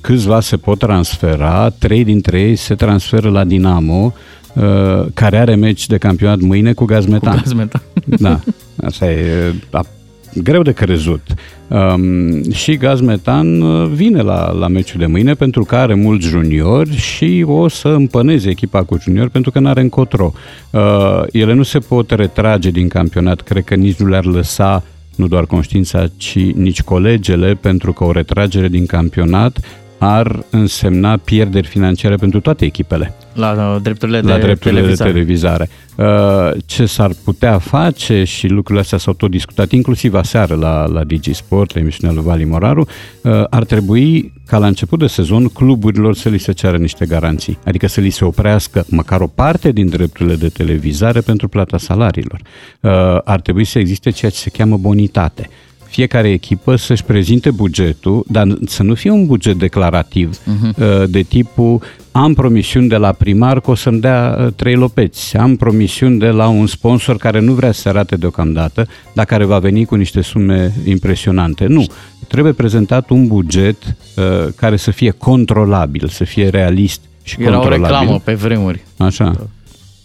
câțiva 0.00 0.40
se 0.40 0.56
pot 0.56 0.78
transfera, 0.78 1.68
trei 1.68 2.04
dintre 2.04 2.40
ei 2.40 2.56
se 2.56 2.74
transferă 2.74 3.30
la 3.30 3.44
Dinamo, 3.44 4.12
uh, 4.54 5.06
care 5.14 5.38
are 5.38 5.54
meci 5.54 5.86
de 5.86 5.98
campionat 5.98 6.38
mâine 6.38 6.72
cu 6.72 6.84
gaz 6.84 7.06
metan. 7.06 7.36
Gaz 7.36 7.52
metan. 7.52 7.82
Da, 8.04 8.40
asta 8.86 9.10
e 9.10 9.54
a, 9.70 9.86
greu 10.34 10.62
de 10.62 10.72
crezut. 10.72 11.22
Um, 11.68 12.50
și 12.52 12.76
Gaz 12.76 13.00
Metan 13.00 13.60
uh, 13.60 13.88
vine 13.88 14.22
la, 14.22 14.52
la 14.52 14.68
meciul 14.68 15.00
de 15.00 15.06
mâine 15.06 15.34
pentru 15.34 15.64
că 15.64 15.76
are 15.76 15.94
mulți 15.94 16.26
juniori 16.26 16.96
și 16.96 17.44
o 17.46 17.68
să 17.68 17.88
împăneze 17.88 18.50
echipa 18.50 18.82
cu 18.82 18.98
juniori 19.00 19.30
pentru 19.30 19.50
că 19.50 19.58
nu 19.58 19.68
are 19.68 19.80
încotro. 19.80 20.32
Uh, 20.70 21.22
ele 21.32 21.52
nu 21.52 21.62
se 21.62 21.78
pot 21.78 22.10
retrage 22.10 22.70
din 22.70 22.88
campionat, 22.88 23.40
cred 23.40 23.64
că 23.64 23.74
nici 23.74 23.96
nu 23.96 24.06
le-ar 24.06 24.24
lăsa 24.24 24.82
nu 25.20 25.26
doar 25.26 25.46
conștiința, 25.46 26.06
ci 26.16 26.38
nici 26.38 26.82
colegele, 26.82 27.54
pentru 27.54 27.92
că 27.92 28.04
o 28.04 28.12
retragere 28.12 28.68
din 28.68 28.86
campionat 28.86 29.58
ar 30.02 30.44
însemna 30.50 31.16
pierderi 31.16 31.66
financiare 31.66 32.14
pentru 32.14 32.40
toate 32.40 32.64
echipele 32.64 33.14
La 33.32 33.72
uh, 33.74 33.82
drepturile 33.82 34.20
la 34.20 34.34
de 34.34 34.40
drepturile 34.40 34.80
televizare. 34.80 35.10
de 35.10 35.18
televizare. 35.18 35.68
Uh, 35.96 36.62
Ce 36.66 36.86
s-ar 36.86 37.10
putea 37.24 37.58
face 37.58 38.24
și 38.24 38.46
lucrurile 38.46 38.80
astea 38.80 38.98
s-au 38.98 39.12
tot 39.12 39.30
discutat, 39.30 39.70
inclusiv 39.72 40.14
aseară 40.14 40.54
la, 40.54 40.86
la 40.86 41.04
DigiSport, 41.04 41.74
la 41.74 41.80
emisiunea 41.80 42.14
lui 42.14 42.24
Vali 42.24 42.44
Moraru, 42.44 42.86
uh, 43.22 43.44
ar 43.50 43.64
trebui 43.64 44.32
ca 44.46 44.58
la 44.58 44.66
început 44.66 44.98
de 44.98 45.06
sezon 45.06 45.48
cluburilor 45.48 46.14
să 46.14 46.28
li 46.28 46.38
se 46.38 46.52
ceară 46.52 46.76
niște 46.76 47.06
garanții, 47.06 47.58
adică 47.64 47.86
să 47.86 48.00
li 48.00 48.10
se 48.10 48.24
oprească 48.24 48.84
măcar 48.88 49.20
o 49.20 49.26
parte 49.26 49.72
din 49.72 49.88
drepturile 49.88 50.34
de 50.34 50.48
televizare 50.48 51.20
pentru 51.20 51.48
plata 51.48 51.78
salariilor. 51.78 52.40
Uh, 52.80 52.90
Ar 53.24 53.40
trebui 53.40 53.64
să 53.64 53.78
existe 53.78 54.10
ceea 54.10 54.30
ce 54.30 54.36
se 54.36 54.50
cheamă 54.50 54.76
bonitate 54.76 55.48
fiecare 55.90 56.28
echipă 56.30 56.76
să-și 56.76 57.04
prezinte 57.04 57.50
bugetul, 57.50 58.24
dar 58.28 58.46
să 58.66 58.82
nu 58.82 58.94
fie 58.94 59.10
un 59.10 59.26
buget 59.26 59.56
declarativ 59.58 60.38
Mhm. 60.44 60.74
uh, 60.78 61.02
de 61.08 61.20
tipul 61.22 61.82
am 62.12 62.34
promisiuni 62.34 62.88
de 62.88 62.96
la 62.96 63.12
primar 63.12 63.60
că 63.60 63.70
o 63.70 63.74
să-mi 63.74 64.00
dea 64.00 64.36
uh, 64.40 64.46
trei 64.56 64.74
lopeți, 64.74 65.36
am 65.36 65.56
promisiuni 65.56 66.18
de 66.18 66.26
la 66.28 66.48
un 66.48 66.66
sponsor 66.66 67.16
care 67.16 67.40
nu 67.40 67.52
vrea 67.52 67.72
să 67.72 67.80
se 67.80 67.88
arate 67.88 68.16
deocamdată, 68.16 68.86
dar 69.12 69.24
care 69.24 69.44
va 69.44 69.58
veni 69.58 69.84
cu 69.84 69.94
niște 69.94 70.20
sume 70.20 70.72
impresionante. 70.86 71.66
Nu, 71.66 71.84
trebuie 72.28 72.52
prezentat 72.52 73.10
un 73.10 73.26
buget 73.26 73.76
uh, 73.84 74.24
care 74.56 74.76
să 74.76 74.90
fie 74.90 75.10
controlabil, 75.10 76.08
să 76.08 76.24
fie 76.24 76.48
realist 76.48 77.00
și 77.22 77.36
Era 77.42 77.50
o 77.50 77.60
controlabil. 77.60 77.96
reclamă 77.98 78.20
pe 78.24 78.34
vremuri. 78.34 78.80
Așa. 78.96 79.46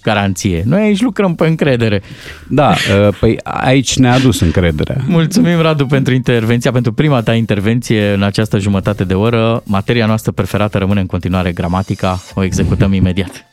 Garanție. 0.06 0.64
Noi 0.66 0.82
aici 0.82 1.02
lucrăm 1.02 1.36
pe 1.36 1.48
încredere. 1.48 2.02
Da, 2.48 2.70
uh, 2.70 3.14
păi 3.20 3.40
aici 3.44 3.98
ne-a 3.98 4.14
adus 4.14 4.40
încrederea. 4.40 4.98
Mulțumim, 5.08 5.62
Radu, 5.62 5.86
pentru 5.86 6.14
intervenția, 6.14 6.72
pentru 6.72 6.94
prima 6.94 7.22
ta 7.22 7.34
intervenție 7.34 8.14
în 8.14 8.24
această 8.24 8.58
jumătate 8.58 9.04
de 9.04 9.14
oră. 9.14 9.62
Materia 9.66 10.06
noastră 10.06 10.32
preferată 10.32 10.78
rămâne 10.78 11.00
în 11.00 11.06
continuare 11.06 11.52
gramatica. 11.52 12.22
O 12.34 12.44
executăm 12.44 12.94
imediat. 12.94 13.46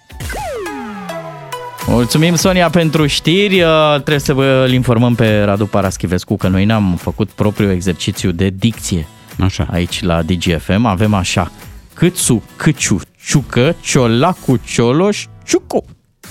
Mulțumim, 1.87 2.35
Sonia, 2.35 2.71
pentru 2.71 3.07
știri. 3.07 3.61
Uh, 3.63 3.93
Trebuie 3.93 4.19
să 4.19 4.33
vă 4.33 4.65
îl 4.67 4.73
informăm 4.73 5.15
pe 5.15 5.43
Radu 5.43 5.67
Paraschivescu 5.67 6.37
că 6.37 6.49
noi 6.49 6.65
ne-am 6.65 6.97
făcut 7.01 7.29
propriul 7.29 7.71
exercițiu 7.71 8.31
de 8.31 8.53
dicție 8.59 9.07
așa. 9.41 9.67
aici 9.71 10.03
la 10.03 10.23
DGFM. 10.23 10.85
Avem 10.85 11.15
așa, 11.15 11.53
Câțu, 11.95 12.43
Câciu, 12.57 13.01
Ciucă, 13.25 13.77
Ciolacu, 13.81 14.61
Cioloș, 14.65 15.27
Ciucu. 15.45 15.85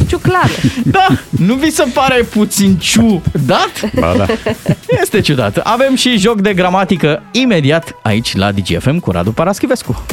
Ciuclar. 0.08 0.50
Da, 0.84 1.08
nu 1.30 1.54
vi 1.56 1.72
se 1.72 1.84
pare 1.94 2.24
puțin 2.24 2.78
ciudat? 2.78 3.94
Ba 4.00 4.14
da. 4.18 4.26
Este 5.02 5.22
ciudat. 5.22 5.58
Avem 5.58 5.96
și 5.96 6.18
joc 6.18 6.42
de 6.42 6.54
gramatică 6.54 7.24
imediat 7.32 7.96
aici 8.04 8.36
la 8.36 8.52
DGFM 8.52 8.98
cu 9.00 9.12
Radu 9.12 9.32
Paraschivescu. 9.32 10.06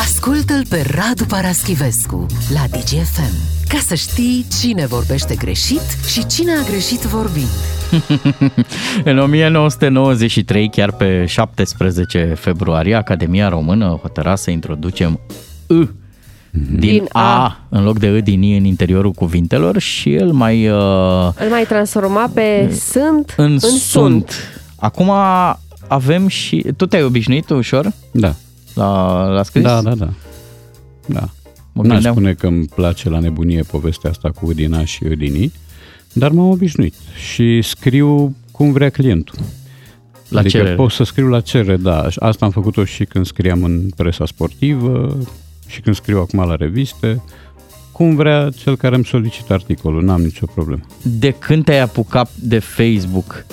Ascultă-l 0.00 0.66
pe 0.68 0.84
Radu 0.94 1.24
Paraschivescu 1.24 2.26
la 2.52 2.60
DGFM 2.70 3.61
ca 3.72 3.78
să 3.78 3.94
știi 3.94 4.46
cine 4.60 4.86
vorbește 4.86 5.34
greșit 5.34 5.80
și 6.06 6.26
cine 6.26 6.52
a 6.52 6.68
greșit 6.68 7.00
vorbind. 7.00 7.48
În 9.10 9.18
1993, 9.18 10.70
chiar 10.70 10.92
pe 10.92 11.24
17 11.26 12.34
februarie, 12.38 12.94
Academia 12.94 13.48
Română 13.48 13.98
hotăra 14.02 14.34
să 14.34 14.50
introducem 14.50 15.20
î 15.66 15.86
din, 16.50 16.78
Din 16.78 17.06
a. 17.12 17.42
A. 17.42 17.60
în 17.68 17.84
loc 17.84 17.98
de 17.98 18.06
î 18.06 18.22
din 18.22 18.42
i 18.42 18.56
în 18.56 18.64
interiorul 18.64 19.12
cuvintelor 19.12 19.78
și 19.78 20.14
el 20.14 20.32
mai 20.32 20.68
uh, 20.68 21.28
Îl 21.38 21.48
mai 21.50 21.64
transforma 21.68 22.30
pe 22.34 22.74
sunt 22.90 23.34
în, 23.36 23.50
în 23.52 23.58
sunt. 23.58 23.80
sunt. 23.80 24.32
Acum 24.76 25.12
avem 25.88 26.28
și... 26.28 26.66
Tu 26.76 26.86
te-ai 26.86 27.02
obișnuit 27.02 27.50
ușor? 27.50 27.92
Da. 28.10 28.34
La, 28.74 29.22
la 29.28 29.42
scris? 29.42 29.62
Da, 29.62 29.82
da, 29.82 29.94
da. 29.94 30.08
Da. 31.06 31.28
Mă 31.72 31.82
N-aș 31.82 31.92
gândeam- 31.92 32.14
spune 32.14 32.32
că 32.32 32.46
îmi 32.46 32.64
place 32.74 33.08
la 33.08 33.18
nebunie 33.18 33.62
povestea 33.62 34.10
asta 34.10 34.30
cu 34.30 34.46
Udina 34.46 34.84
și 34.84 35.04
Udinii, 35.04 35.52
dar 36.12 36.30
m-am 36.30 36.48
obișnuit 36.48 36.94
și 37.32 37.62
scriu 37.62 38.36
cum 38.50 38.72
vrea 38.72 38.90
clientul. 38.90 39.38
La 40.28 40.38
adică 40.40 40.56
cerere. 40.56 40.74
pot 40.74 40.90
să 40.90 41.04
scriu 41.04 41.26
la 41.28 41.40
cerere, 41.40 41.76
da. 41.76 42.06
Asta 42.18 42.44
am 42.44 42.50
făcut-o 42.50 42.84
și 42.84 43.04
când 43.04 43.26
scriam 43.26 43.64
în 43.64 43.88
presa 43.96 44.26
sportivă 44.26 45.18
și 45.66 45.80
când 45.80 45.96
scriu 45.96 46.18
acum 46.18 46.46
la 46.46 46.54
reviste. 46.54 47.22
Cum 47.92 48.14
vrea 48.14 48.50
cel 48.56 48.76
care 48.76 48.94
îmi 48.94 49.04
solicită 49.04 49.52
articolul, 49.52 50.04
n-am 50.04 50.22
nicio 50.22 50.46
problemă. 50.46 50.82
De 51.02 51.30
când 51.30 51.64
te-ai 51.64 51.80
apucat 51.80 52.30
de 52.34 52.58
Facebook, 52.58 53.44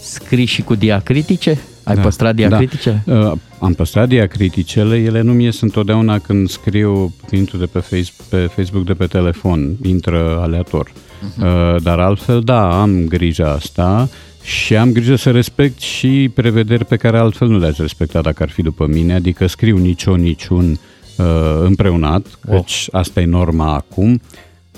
scrii 0.00 0.44
și 0.44 0.62
cu 0.62 0.74
diacritice? 0.74 1.58
Ai 1.84 1.94
Da, 1.94 2.00
păstrat 2.00 2.34
diacriticele? 2.34 3.02
Da. 3.06 3.34
Uh, 3.62 3.68
am 3.68 3.74
păstrat 3.74 4.08
diacriticele, 4.08 4.96
ele 4.96 5.20
nu 5.20 5.32
mi 5.32 5.44
ies 5.44 5.60
întotdeauna 5.60 6.18
când 6.18 6.48
scriu 6.48 7.14
intru 7.30 7.56
de 7.56 7.66
pe, 7.66 7.78
face, 7.78 8.12
pe 8.28 8.36
Facebook 8.36 8.84
de 8.84 8.92
pe 8.92 9.06
telefon, 9.06 9.76
intră 9.82 10.38
aleator. 10.40 10.92
Mhm. 11.20 11.42
Uh, 11.42 11.82
dar 11.82 11.98
altfel, 11.98 12.40
da, 12.40 12.80
am 12.80 13.04
grija 13.08 13.50
asta 13.50 14.08
și 14.42 14.76
am 14.76 14.92
grijă 14.92 15.16
să 15.16 15.30
respect 15.30 15.80
și 15.80 16.30
prevederi 16.34 16.84
pe 16.84 16.96
care 16.96 17.18
altfel 17.18 17.48
nu 17.48 17.58
le-aș 17.58 17.76
respecta 17.76 18.20
dacă 18.20 18.42
ar 18.42 18.48
fi 18.48 18.62
după 18.62 18.86
mine, 18.86 19.14
adică 19.14 19.46
scriu 19.46 19.76
nicio, 19.76 20.16
niciun 20.16 20.78
uh, 21.16 21.26
împreunat, 21.64 22.26
căci 22.40 22.88
asta 22.90 23.20
e 23.20 23.24
norma 23.24 23.74
acum, 23.74 24.20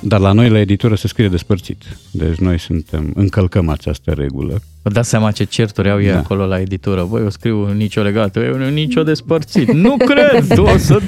dar 0.06 0.20
la 0.20 0.32
noi 0.32 0.48
la 0.48 0.58
editură 0.60 0.94
se 0.94 1.08
scrie 1.08 1.28
despărțit. 1.28 1.82
Deci 2.10 2.36
noi 2.36 2.58
suntem, 2.58 3.12
încălcăm 3.14 3.68
această 3.68 4.10
regulă. 4.10 4.60
Vă 4.82 4.90
dați 4.90 5.08
seama 5.08 5.30
ce 5.30 5.44
certuri 5.44 5.90
au 5.90 6.00
ei 6.02 6.10
Da. 6.10 6.18
acolo 6.18 6.46
la 6.46 6.60
editură. 6.60 7.02
Voi 7.02 7.20
eu 7.22 7.30
scriu 7.30 7.72
nicio 7.72 8.02
legată, 8.02 8.40
eu 8.40 8.68
nicio 8.68 9.02
despărțit. 9.02 9.72
nu 9.72 9.96
cred, 9.96 10.54
tu 10.54 10.62
o 10.62 10.76
să... 10.78 11.00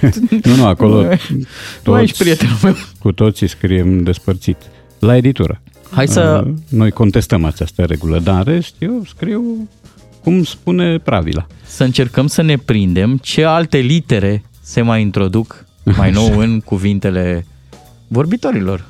Nu, 0.44 0.54
nu, 0.56 0.66
acolo 0.66 1.04
Tu 1.82 1.96
ești 1.96 2.18
prietenul 2.18 2.56
meu. 2.62 2.74
cu 2.98 3.12
toții 3.12 3.46
scriem 3.48 4.02
despărțit. 4.02 4.56
La 4.98 5.16
editură. 5.16 5.60
Hai 5.90 6.08
să- 6.08 6.42
Uh, 6.46 6.52
Noi 6.68 6.90
contestăm 6.90 7.44
această 7.44 7.82
regulă, 7.84 8.18
dar 8.18 8.36
în 8.36 8.52
rest 8.52 8.74
eu 8.78 9.02
scriu 9.08 9.68
cum 10.22 10.44
spune 10.44 10.98
Pravila. 10.98 11.46
Să 11.66 11.84
încercăm 11.84 12.26
să 12.26 12.42
ne 12.42 12.56
prindem 12.56 13.16
ce 13.22 13.44
alte 13.44 13.78
litere 13.78 14.42
se 14.62 14.80
mai 14.80 15.00
introduc 15.00 15.64
mai 15.96 16.10
nou 16.18 16.38
în 16.38 16.60
cuvintele 16.60 17.46
vorbitorilor. 18.08 18.84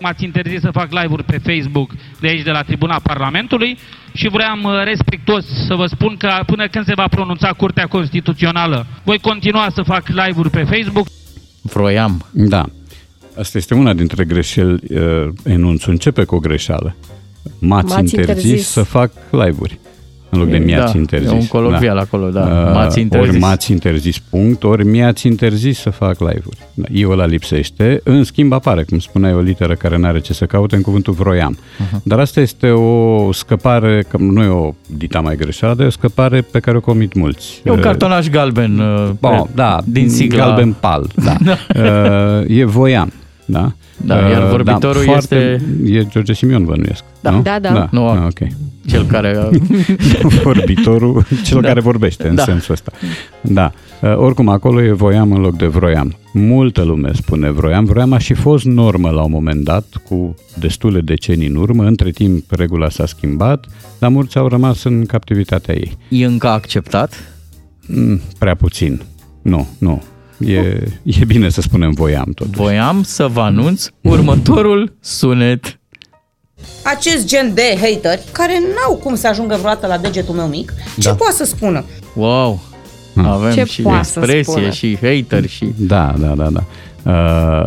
M-ați 0.00 0.24
interzis 0.24 0.60
să 0.60 0.70
fac 0.72 0.88
live-uri 0.90 1.24
pe 1.24 1.38
Facebook 1.38 1.90
de 2.20 2.28
aici, 2.28 2.42
de 2.42 2.50
la 2.50 2.62
tribuna 2.62 3.00
Parlamentului 3.02 3.78
și 4.12 4.28
vreau 4.28 4.58
uh, 4.62 4.84
respectuos 4.84 5.44
să 5.66 5.74
vă 5.74 5.86
spun 5.86 6.16
că 6.16 6.30
până 6.46 6.68
când 6.68 6.84
se 6.84 6.94
va 6.94 7.08
pronunța 7.08 7.52
Curtea 7.52 7.86
Constituțională, 7.86 8.86
voi 9.04 9.18
continua 9.18 9.68
să 9.74 9.82
fac 9.82 10.06
live-uri 10.06 10.50
pe 10.50 10.62
Facebook. 10.62 11.06
Vroiam. 11.62 12.24
Da. 12.32 12.64
Asta 13.38 13.58
este 13.58 13.74
una 13.74 13.92
dintre 13.92 14.24
greșeli. 14.24 14.80
Uh, 14.88 15.28
enunțul 15.44 15.92
începe 15.92 16.24
cu 16.24 16.34
o 16.34 16.38
greșeală. 16.38 16.96
M-ați, 17.58 17.94
M-ați 17.94 18.14
interzis, 18.14 18.44
interzis. 18.44 18.68
să 18.68 18.82
fac 18.82 19.12
live-uri. 19.30 19.78
În 20.30 20.38
loc 20.38 20.48
de 20.48 20.56
E, 20.56 20.58
mi-ați 20.58 20.92
da, 20.92 20.98
interzis. 20.98 21.30
e 21.30 21.34
un 21.34 21.46
colovial 21.46 21.98
acolo, 21.98 22.28
da. 22.28 22.40
M-ați 22.74 23.00
interzis. 23.00 23.30
Ori 23.30 23.38
m-ați 23.40 23.70
interzis, 23.72 24.18
punct, 24.18 24.64
ori 24.64 24.84
mi-ați 24.86 25.26
interzis 25.26 25.78
să 25.78 25.90
fac 25.90 26.18
live-uri. 26.18 26.58
Da, 26.74 26.86
Eu 26.92 27.10
ăla 27.10 27.26
lipsește. 27.26 28.00
În 28.04 28.24
schimb 28.24 28.52
apare, 28.52 28.82
cum 28.82 28.98
spuneai, 28.98 29.34
o 29.34 29.40
literă 29.40 29.74
care 29.74 29.96
nu 29.96 30.06
are 30.06 30.20
ce 30.20 30.32
să 30.32 30.46
caute 30.46 30.76
în 30.76 30.82
cuvântul 30.82 31.12
vroiam. 31.12 31.58
Mhm. 31.78 32.00
Dar 32.04 32.18
asta 32.18 32.40
este 32.40 32.68
o 32.70 33.32
scăpare, 33.32 34.04
că 34.08 34.16
nu 34.20 34.42
e 34.42 34.48
o 34.48 34.72
dita 34.86 35.20
mai 35.20 35.36
greșeală, 35.36 35.74
dar 35.74 35.84
e 35.84 35.88
o 35.88 35.90
scăpare 35.90 36.40
pe 36.40 36.60
care 36.60 36.76
o 36.76 36.80
comit 36.80 37.14
mulți. 37.14 37.60
E 37.64 37.70
un 37.70 37.76
Uh, 37.76 37.82
cartonaș 37.82 38.28
galben 38.28 38.78
uh, 38.78 39.10
Bon, 39.20 39.42
pe- 39.42 39.50
da, 39.54 39.78
din 39.84 40.10
sigla. 40.10 40.44
galben 40.44 40.76
pal, 40.80 41.06
da. 41.24 41.36
uh, 41.76 42.58
e 42.58 42.64
voiam, 42.64 43.12
da? 43.50 43.72
Da, 44.06 44.28
iar 44.28 44.42
Uh, 44.42 44.48
vorbitorul 44.50 45.02
foarte, 45.02 45.60
E 45.84 46.04
George 46.04 46.32
Simion, 46.32 46.64
bănuiesc, 46.64 47.04
Da. 47.20 47.30
nu? 47.30 47.42
Da, 47.42 47.58
da. 47.58 47.72
da. 47.72 47.88
Nu, 47.90 48.08
ah, 48.08 48.18
ok. 48.26 48.48
Cel 48.86 49.04
care... 49.04 49.48
Vorbitorul, 50.42 51.24
cel 51.44 51.60
Da. 51.60 51.66
care 51.68 51.80
vorbește 51.80 52.28
în 52.28 52.34
Da. 52.34 52.42
sensul 52.42 52.72
ăsta. 52.74 52.92
Da. 53.40 53.72
Uh, 54.02 54.16
oricum, 54.16 54.48
acolo 54.48 54.82
e 54.82 54.92
voiam 54.92 55.32
în 55.32 55.40
loc 55.40 55.56
de 55.56 55.66
vroiam. 55.66 56.14
Multă 56.32 56.82
lume 56.82 57.10
spune 57.12 57.50
vroiam. 57.50 57.84
Vroiam 57.84 58.12
a 58.12 58.18
și 58.18 58.34
fost 58.34 58.64
normă 58.64 59.10
la 59.10 59.22
un 59.22 59.30
moment 59.30 59.64
dat, 59.64 59.84
cu 60.08 60.34
destule 60.58 61.00
decenii 61.00 61.46
în 61.46 61.54
urmă. 61.54 61.84
Între 61.84 62.10
timp, 62.10 62.44
regula 62.50 62.88
s-a 62.88 63.06
schimbat, 63.06 63.66
dar 63.98 64.10
mulți 64.10 64.38
au 64.38 64.48
rămas 64.48 64.84
în 64.84 65.06
captivitatea 65.06 65.74
ei. 65.74 65.96
E 66.08 66.24
încă 66.24 66.48
acceptat? 66.48 67.32
Mm, 67.86 68.20
prea 68.38 68.54
puțin. 68.54 69.00
Nu, 69.42 69.68
nu. 69.78 70.02
E, 70.40 70.58
e 71.02 71.24
bine 71.26 71.48
să 71.48 71.60
spunem 71.60 71.92
voiam 71.92 72.32
tot. 72.34 72.46
Voiam 72.46 73.02
să 73.02 73.26
vă 73.26 73.40
anunț 73.40 73.86
următorul 74.00 74.96
sunet. 75.00 75.78
acest 76.84 77.26
gen 77.26 77.54
de 77.54 77.78
hateri 77.80 78.22
care 78.32 78.58
n-au 78.58 78.96
cum 78.96 79.14
să 79.14 79.26
ajungă 79.28 79.54
vreodată 79.54 79.86
la 79.86 79.98
degetul 79.98 80.34
meu 80.34 80.46
mic, 80.46 80.72
ce 81.00 81.08
Da. 81.08 81.14
poate 81.14 81.34
să 81.34 81.44
spună? 81.44 81.84
Wow! 82.14 82.60
Avem 83.16 83.52
Ce 83.52 83.64
și 83.64 83.82
poate 83.82 84.04
să 84.04 84.18
expresie 84.18 84.52
spună? 84.52 84.70
și 84.70 84.98
hater 85.00 85.46
și... 85.48 85.66
Da, 85.76 86.14
da, 86.18 86.26
da, 86.34 86.48
da. 86.50 86.64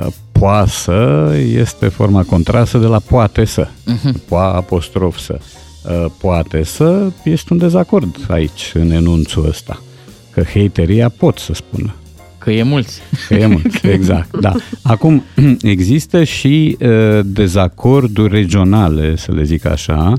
Uh, 0.05 0.07
poasă 0.31 1.31
este 1.55 1.87
forma 1.87 2.23
contrasă 2.23 2.77
de 2.77 2.85
la 2.85 2.99
poate 2.99 3.45
să. 3.45 3.67
Mhm. 3.85 4.21
Poa 4.27 4.53
apostrof 4.53 5.17
să. 5.17 5.39
Uh, 5.83 6.05
poate 6.17 6.63
să 6.63 7.11
este 7.23 7.53
un 7.53 7.59
dezacord 7.59 8.15
aici, 8.29 8.71
în 8.73 8.91
enunțul 8.91 9.45
ăsta. 9.47 9.81
Că 10.31 10.43
hateria 10.53 11.09
pot 11.09 11.37
să 11.37 11.53
spună. 11.53 11.95
Că 12.43 12.51
e 12.51 12.63
mulți. 12.63 13.01
Că 13.27 13.33
e 13.33 13.45
mult, 13.45 13.83
exact, 13.97 14.39
da. 14.39 14.53
Acum, 14.81 15.23
există 15.61 16.23
și 16.23 16.77
uh, 16.79 17.19
dezacorduri 17.25 18.33
regionale, 18.33 19.15
să 19.15 19.31
le 19.31 19.43
zic 19.43 19.65
așa, 19.65 20.13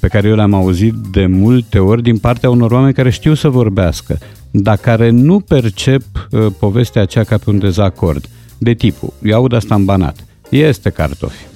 pe 0.00 0.08
care 0.08 0.28
eu 0.28 0.34
le-am 0.34 0.54
auzit 0.54 0.94
de 0.94 1.26
multe 1.26 1.78
ori 1.78 2.02
din 2.02 2.18
partea 2.18 2.50
unor 2.50 2.70
oameni 2.70 2.94
care 2.94 3.10
știu 3.10 3.34
să 3.34 3.48
vorbească, 3.48 4.18
dar 4.50 4.76
care 4.76 5.10
nu 5.10 5.40
percep 5.40 6.02
uh, 6.30 6.46
povestea 6.58 7.02
aceea 7.02 7.24
ca 7.24 7.38
pe 7.38 7.50
un 7.50 7.58
dezacord. 7.58 8.28
De 8.58 8.74
tipul, 8.74 9.12
eu 9.22 9.36
aud 9.36 9.52
asta 9.52 9.74
în 9.74 9.84
banat, 9.84 10.24
este 10.48 10.90
cartofi. 10.90 11.46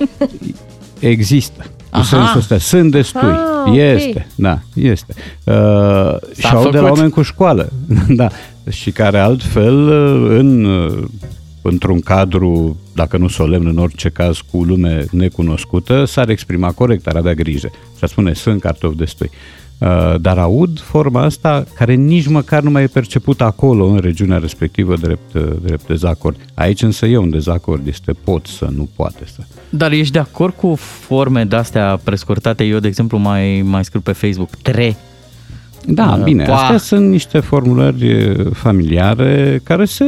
Există. 0.98 1.64
Cu 1.92 1.98
Aha. 1.98 2.04
sensul 2.04 2.38
ăsta, 2.38 2.58
sunt 2.58 2.90
destui. 2.90 3.20
Ah, 3.28 3.66
ok. 3.66 3.74
Este, 3.76 4.26
da, 4.34 4.58
este. 4.74 5.14
Uh, 5.44 6.16
și 6.38 6.46
aud 6.46 6.70
de 6.70 6.78
la 6.78 6.82
făcut. 6.82 6.96
oameni 6.96 7.10
cu 7.10 7.22
școală, 7.22 7.68
da, 8.08 8.28
și 8.70 8.90
care 8.90 9.18
altfel 9.18 9.88
uh, 9.88 10.38
în, 10.38 10.64
uh, 10.64 11.04
într-un 11.62 12.00
cadru, 12.00 12.76
dacă 12.94 13.16
nu 13.16 13.28
solemn, 13.28 13.66
în 13.66 13.78
orice 13.78 14.08
caz 14.08 14.38
cu 14.50 14.64
lume 14.64 15.04
necunoscută, 15.10 16.04
s-ar 16.04 16.28
exprima 16.28 16.72
corect, 16.72 17.06
ar 17.06 17.16
avea 17.16 17.34
grijă 17.34 17.70
și 17.72 18.00
ar 18.00 18.08
spune 18.08 18.32
sunt 18.32 18.60
cartofi 18.60 18.96
destui. 18.96 19.30
Uh, 19.78 20.14
Dar 20.20 20.38
aud 20.38 20.80
forma 20.80 21.22
asta 21.22 21.64
care 21.74 21.94
nici 21.94 22.26
măcar 22.26 22.62
nu 22.62 22.70
mai 22.70 22.82
e 22.82 22.86
percepută 22.86 23.44
acolo, 23.44 23.86
în 23.86 23.98
regiunea 23.98 24.38
respectivă, 24.38 24.96
drept, 24.96 25.34
uh, 25.34 25.42
drept 25.62 25.86
dezacord. 25.86 26.36
Aici 26.54 26.82
însă 26.82 27.06
e 27.06 27.16
un 27.16 27.30
dezacord, 27.30 27.86
este 27.86 28.12
pot 28.24 28.46
să, 28.46 28.68
nu 28.76 28.88
poate 28.96 29.24
să. 29.24 29.40
Dar 29.68 29.92
ești 29.92 30.12
de 30.12 30.18
acord 30.18 30.54
cu 30.54 30.74
forme 30.74 31.44
de-astea 31.44 32.00
prescurtate? 32.04 32.64
Eu, 32.64 32.78
de 32.78 32.88
exemplu, 32.88 33.18
mai, 33.18 33.62
mai 33.64 33.84
scriu 33.84 34.00
pe 34.00 34.12
Facebook 34.12 34.50
tre. 34.62 34.96
Da, 35.86 36.14
Uh, 36.18 36.24
bine, 36.24 36.44
poa. 36.44 36.56
astea 36.56 36.76
sunt 36.78 37.10
niște 37.10 37.38
formulări 37.40 38.08
e, 38.08 38.34
familiare 38.52 39.60
care 39.64 39.84
se 39.84 40.04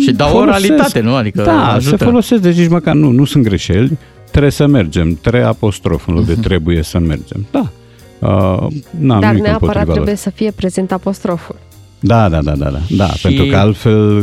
Și 0.00 0.12
dau 0.12 0.28
folosesc. 0.28 0.64
oralitate, 0.72 1.00
nu? 1.00 1.14
Adică 1.14 1.42
da, 1.42 1.72
ajută. 1.72 1.96
se 1.96 2.04
folosesc, 2.04 2.42
deci 2.42 2.56
nici 2.56 2.68
măcar 2.68 2.94
nu, 2.94 3.10
nu 3.10 3.24
sunt 3.24 3.44
greșeli, 3.44 3.98
trebuie 4.30 4.50
să 4.52 4.66
mergem, 4.66 5.18
tre 5.22 5.42
apostrof 5.42 6.08
în 6.08 6.14
loc 6.14 6.24
de 6.26 6.34
trebuie 6.34 6.82
să 6.82 6.98
mergem. 6.98 7.46
Da, 7.50 7.70
uh, 8.18 8.66
n-am 8.98 9.20
Dar 9.20 9.30
nimic 9.30 9.46
neapărat 9.46 9.52
împotriva 9.60 9.84
lor. 9.84 9.92
trebuie 9.92 10.14
să 10.16 10.30
fie 10.30 10.50
prezent 10.50 10.92
apostroful. 10.92 11.56
Da, 12.00 12.28
da, 12.28 12.42
da, 12.42 12.52
da, 12.56 12.70
da, 12.70 12.78
da 12.96 13.06
Și- 13.08 13.22
pentru 13.26 13.44
că 13.44 13.56
altfel 13.56 14.22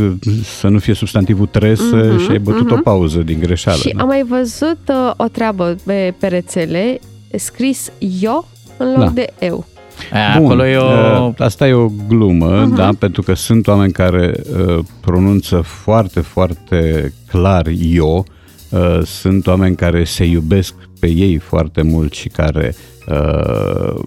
să 0.59 0.67
nu 0.67 0.79
fie 0.79 0.93
substantivul 0.93 1.45
trebuie 1.45 1.77
Mhm, 1.91 2.19
și 2.19 2.31
ai 2.31 2.39
bătut 2.39 2.71
o 2.71 2.73
mhm. 2.73 2.83
pauză 2.83 3.19
din 3.19 3.39
greșeală. 3.39 3.77
Și 3.77 3.93
da. 3.95 4.01
am 4.01 4.07
mai 4.07 4.23
văzut 4.29 4.79
uh, 4.89 5.11
o 5.17 5.25
treabă 5.27 5.75
pe, 5.85 6.13
pe 6.19 6.27
rețele, 6.27 6.99
scris 7.35 7.91
eu 8.21 8.47
în 8.77 8.87
loc 8.91 8.97
Da. 8.99 9.09
de 9.09 9.27
eu. 9.39 9.65
Aia, 10.13 10.33
Bun, 10.37 10.45
acolo 10.45 10.65
e 10.65 10.75
o... 10.77 11.25
uh, 11.27 11.33
Asta 11.37 11.67
e 11.67 11.73
o 11.73 11.89
glumă, 12.07 12.61
Mhm. 12.65 12.75
da, 12.75 12.89
pentru 12.99 13.21
că 13.21 13.33
sunt 13.33 13.67
oameni 13.67 13.91
care 13.91 14.33
uh, 14.67 14.79
pronunță 15.01 15.61
foarte, 15.61 16.19
foarte 16.19 17.13
clar 17.27 17.67
eu, 17.91 18.25
uh, 18.69 18.99
sunt 19.05 19.47
oameni 19.47 19.75
care 19.75 20.03
se 20.03 20.23
iubesc 20.25 20.73
pe 20.99 21.07
ei 21.07 21.37
foarte 21.37 21.81
mult 21.81 22.13
și 22.13 22.27
care 22.29 22.75
uh, 23.09 23.99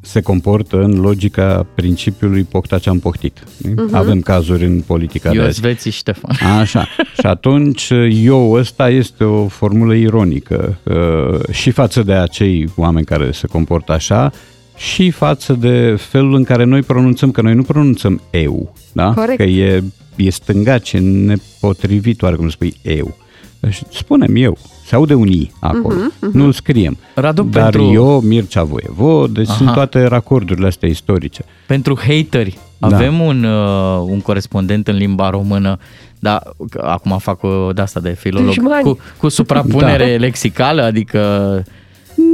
se 0.00 0.20
comportă 0.20 0.82
în 0.82 1.00
logica 1.00 1.66
principiului 1.74 2.42
pocta 2.42 2.78
ce-am 2.78 2.98
poctit. 2.98 3.44
Mhm. 3.62 3.94
Avem 3.94 4.20
cazuri 4.20 4.64
în 4.64 4.80
politica 4.80 5.30
de 5.30 5.36
Eu 5.36 5.44
azi. 5.44 5.56
Sveții 5.58 5.90
Ștefan. 5.90 6.36
Așa. 6.60 6.86
Și 7.18 7.26
atunci 7.26 7.90
eu 8.22 8.52
ăsta 8.52 8.88
este 8.90 9.24
o 9.24 9.46
formulă 9.48 9.94
ironică 9.94 10.78
uh, 10.82 11.40
și 11.50 11.70
față 11.70 12.02
de 12.02 12.12
acei 12.12 12.68
oameni 12.76 13.06
care 13.06 13.30
se 13.32 13.46
comportă 13.46 13.92
așa 13.92 14.30
și 14.76 15.10
față 15.10 15.52
de 15.52 15.94
felul 15.98 16.34
în 16.34 16.44
care 16.44 16.64
noi 16.64 16.82
pronunțăm, 16.82 17.30
că 17.30 17.42
noi 17.42 17.54
nu 17.54 17.62
pronunțăm 17.62 18.20
eu, 18.30 18.74
da? 18.92 19.12
Corect. 19.14 19.36
Că 19.36 19.42
e, 19.42 19.82
e 20.16 20.30
stângace, 20.30 20.98
nepotrivit 20.98 22.22
oarecum 22.22 22.48
spui 22.48 22.74
eu. 22.82 23.16
Deci 23.60 23.80
spunem 23.92 24.36
eu, 24.36 24.58
se 24.86 24.94
aude 24.94 25.14
un 25.14 25.26
i 25.28 25.50
acolo, 25.60 25.94
Mhm, 25.94 26.12
mhm. 26.20 26.36
nu-l 26.38 26.52
scriem. 26.52 26.96
Radu, 27.14 27.42
Dar 27.42 27.62
pentru- 27.62 27.92
eu, 27.92 28.20
Mircea 28.20 28.62
Voievod, 28.62 29.30
deci 29.30 29.48
Aha. 29.48 29.56
sunt 29.56 29.72
toate 29.72 30.04
racordurile 30.04 30.66
astea 30.66 30.88
istorice. 30.88 31.44
Pentru 31.66 31.98
hateri, 32.06 32.58
Da. 32.78 32.86
avem 32.86 33.20
un, 33.20 33.44
uh, 33.44 34.04
un 34.08 34.20
corespondent 34.20 34.88
în 34.88 34.96
limba 34.96 35.30
română, 35.30 35.78
dar 36.18 36.42
acum 36.80 37.18
fac 37.18 37.42
o 37.42 37.72
de 37.72 37.80
asta 37.80 38.00
de 38.00 38.10
filolog, 38.18 38.46
Dușmani. 38.46 38.82
cu, 38.82 38.98
cu 39.18 39.28
suprapunere 39.28 40.10
Da. 40.10 40.18
lexicală, 40.18 40.82
adică 40.82 41.20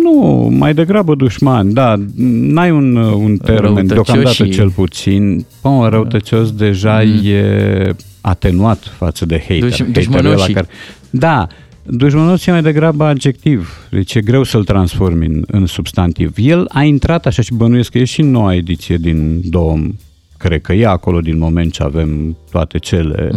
Nu, 0.02 0.48
mai 0.58 0.74
degrabă 0.74 1.14
dușman, 1.14 1.72
da, 1.72 1.94
n-ai 2.16 2.70
un, 2.70 2.96
un 2.96 3.36
termen, 3.36 3.62
Răutăcioși 3.62 3.86
deocamdată 3.94 4.44
și- 4.44 4.50
cel 4.50 4.70
puțin. 4.70 5.46
Bă, 5.62 5.88
răutăcios 5.90 6.52
deja 6.52 7.02
Mm. 7.04 7.20
e 7.24 7.94
atenuat 8.20 8.78
față 8.96 9.26
de 9.26 9.38
hater. 9.48 9.68
Duș- 9.68 9.70
Haterul 9.70 9.92
dușmănoșii. 9.92 10.54
ăla 10.56 10.66
Da, 11.10 11.46
dușmănos 11.86 12.46
e 12.46 12.50
mai 12.50 12.62
degrabă 12.62 13.04
adjectiv, 13.04 13.86
deci 13.90 14.14
e 14.14 14.20
greu 14.20 14.42
să-l 14.42 14.64
transformi 14.64 15.26
în, 15.26 15.42
în 15.46 15.66
substantiv. 15.66 16.32
El 16.36 16.64
a 16.68 16.82
intrat 16.82 17.26
așa 17.26 17.42
și 17.42 17.54
bănuiesc 17.54 17.90
că 17.90 17.98
e 17.98 18.04
și 18.04 18.20
în 18.20 18.30
noua 18.30 18.54
ediție 18.54 18.96
din 18.96 19.40
2000, 19.44 19.98
cred 20.42 20.60
că 20.60 20.72
e 20.72 20.86
acolo 20.86 21.20
din 21.20 21.38
moment 21.38 21.72
ce 21.72 21.82
avem 21.82 22.36
toate 22.50 22.78
cele. 22.78 23.30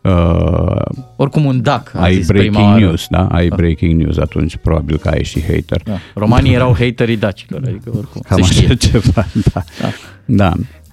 Uh, 0.00 0.80
Oricum 1.16 1.44
un 1.44 1.62
dac, 1.62 1.92
a 1.94 2.00
ai 2.02 2.14
zis 2.14 2.26
prima 2.26 2.42
breaking 2.42 2.72
oară. 2.72 2.84
news, 2.84 3.06
da? 3.10 3.26
Ai 3.26 3.48
breaking 3.48 4.00
news, 4.00 4.16
atunci 4.16 4.56
probabil 4.56 4.96
că 4.96 5.08
ai 5.08 5.24
și 5.24 5.42
hater. 5.42 5.82
Da. 5.84 5.98
Romanii 6.14 6.54
erau 6.54 6.76
haterii 6.78 7.16
dacilor, 7.16 7.62
adică 7.66 7.90
oricum. 7.96 8.20
Cam 8.28 8.42
se 8.42 8.52
știe. 8.52 8.66
așa 8.66 8.74
ceva, 8.74 9.26
da. 9.52 9.62
da. 10.24 10.52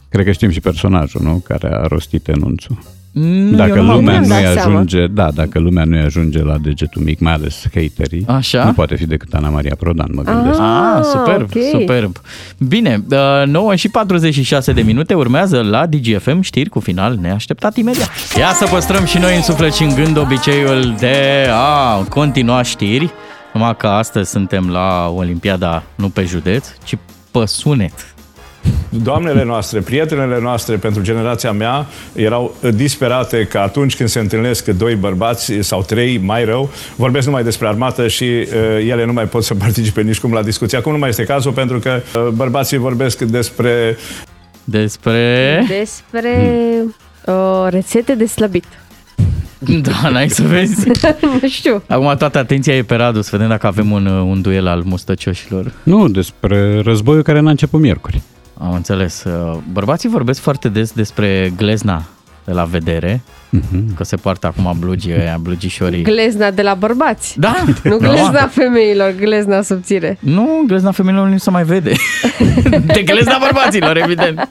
Cred 0.10 0.26
că 0.26 0.32
știm 0.32 0.50
și 0.50 0.60
personajul, 0.60 1.22
nu? 1.22 1.44
Care 1.48 1.68
a 1.68 1.88
rostit 1.88 2.28
enunțul. 2.28 2.78
Mm, 3.16 3.56
Dacă 3.56 3.74
eu 3.78 3.84
nu 3.84 3.94
lumea 3.94 4.12
mi-am 4.20 4.22
nu 4.24 4.28
dat 4.44 4.54
seama. 4.54 4.72
ajunge, 4.74 5.08
da, 5.08 5.32
dacă 5.32 5.60
lumea 5.60 5.84
nu 5.84 5.98
ajunge 6.06 6.44
la 6.44 6.58
degetul 6.58 7.02
mic, 7.02 7.20
mai 7.20 7.34
ales 7.34 7.62
haterii, 7.74 8.26
Așa? 8.28 8.64
nu 8.64 8.74
poate 8.74 8.96
fi 8.96 9.06
decât 9.06 9.34
Ana 9.34 9.50
Maria 9.50 9.76
Prodan, 9.80 10.10
mă 10.14 10.22
gândesc. 10.22 10.60
Ah, 10.60 11.00
superb, 11.04 11.50
ok. 11.56 11.62
superb. 11.82 12.18
Bine, 12.58 13.04
uh, 13.10 13.48
9 13.48 13.76
și 13.76 13.90
46 13.90 14.72
de 14.72 14.82
minute 14.82 15.14
urmează 15.14 15.62
la 15.62 15.86
DGFM 15.86 16.42
știri 16.42 16.70
cu 16.70 16.80
final 16.80 17.18
neașteptat 17.22 17.78
imediat. 17.78 18.10
Ia 18.38 18.54
să 18.54 18.66
păstrăm 18.72 19.06
și 19.06 19.18
noi 19.18 19.36
în 19.36 19.42
suflet 19.42 19.74
și 19.74 19.84
în 19.84 19.94
gând 19.96 20.18
obiceiul 20.18 20.96
de 21.00 21.48
a 21.52 21.96
continua 22.10 22.62
știri, 22.62 23.12
numai 23.54 23.78
că 23.78 23.88
astăzi 23.88 24.30
suntem 24.30 24.70
la 24.70 25.08
Olimpiada 25.16 25.84
nu 25.96 26.10
pe 26.10 26.24
județ, 26.24 26.68
ci 26.84 26.98
pe 27.32 27.46
sunet. 27.46 28.13
Doamnele 28.90 29.44
noastre, 29.44 29.80
prietenele 29.80 30.40
noastre 30.42 30.76
pentru 30.76 31.02
generația 31.02 31.52
mea 31.52 31.86
erau 32.14 32.56
disperate 32.74 33.44
că 33.44 33.58
atunci 33.58 33.96
când 33.96 34.10
se 34.10 34.20
întâlnesc 34.20 34.66
doi 34.66 34.96
bărbați 34.96 35.54
sau 35.60 35.82
trei, 35.82 36.18
mai 36.18 36.46
rău, 36.46 36.70
vorbesc 36.96 37.26
numai 37.26 37.44
despre 37.44 37.68
armată 37.68 38.08
și 38.08 38.24
uh, 38.24 38.48
ele 38.88 39.06
nu 39.06 39.14
mai 39.14 39.26
pot 39.26 39.44
să 39.44 39.54
participe 39.66 40.02
nici 40.02 40.20
cum 40.20 40.34
la 40.34 40.44
discuție. 40.44 40.78
Acum 40.78 40.92
nu 40.92 40.98
mai 40.98 41.10
este 41.10 41.24
cazul 41.24 41.52
pentru 41.52 41.80
că 41.80 42.02
uh, 42.16 42.28
bărbații 42.28 42.78
vorbesc 42.78 43.22
despre 43.22 43.98
Despre... 44.64 45.66
Despre 45.68 46.52
uh, 47.26 47.68
rețete 47.70 48.16
de 48.16 48.26
slăbit. 48.26 48.66
Da, 49.82 50.10
n-ai 50.10 50.30
să 50.30 50.44
vezi. 50.44 50.88
nu 51.42 51.48
știu. 51.48 51.84
Acum 51.88 52.16
toată 52.18 52.38
atenția 52.38 52.76
e 52.76 52.84
pe 52.84 52.96
Radu, 52.96 53.22
să 53.22 53.30
vedem 53.32 53.48
dacă 53.48 53.68
avem 53.68 53.92
un, 53.92 54.06
un 54.06 54.42
duel 54.42 54.68
al 54.68 54.82
mustăcioșilor. 54.86 55.72
Nu, 55.84 56.08
despre 56.08 56.82
războiul 56.82 57.24
care 57.24 57.40
n-a 57.40 57.50
început 57.50 57.80
miercuri. 57.80 58.22
Am 58.64 58.74
înțeles. 58.74 59.24
Uh, 59.24 59.58
Bărbații 59.72 60.10
vorbesc 60.10 60.40
foarte 60.42 60.70
des 60.70 60.92
despre 60.92 61.54
glezna 61.58 62.04
de 62.46 62.52
la 62.52 62.64
vedere, 62.64 63.22
Mhm. 63.50 63.96
că 63.96 64.04
se 64.04 64.16
poartă 64.16 64.48
acum 64.48 64.76
blugii 64.80 65.14
ăia, 65.20 65.38
blugișorii. 65.42 66.04
Glezna 66.04 66.52
de 66.52 66.62
la 66.62 66.74
bărbați. 66.74 67.40
Da, 67.40 67.56
Nu 67.84 67.98
glezna 67.98 68.22
normal. 68.22 68.50
femeilor, 68.50 69.12
glezna 69.20 69.62
subțire. 69.62 70.18
Nu, 70.20 70.64
glezna 70.68 70.92
femeilor 70.92 71.28
nu 71.28 71.38
se 71.38 71.50
mai 71.50 71.64
vede. 71.64 71.92
de 72.86 73.02
glezna 73.06 73.38
bărbaților, 73.40 73.98
evident. 73.98 74.50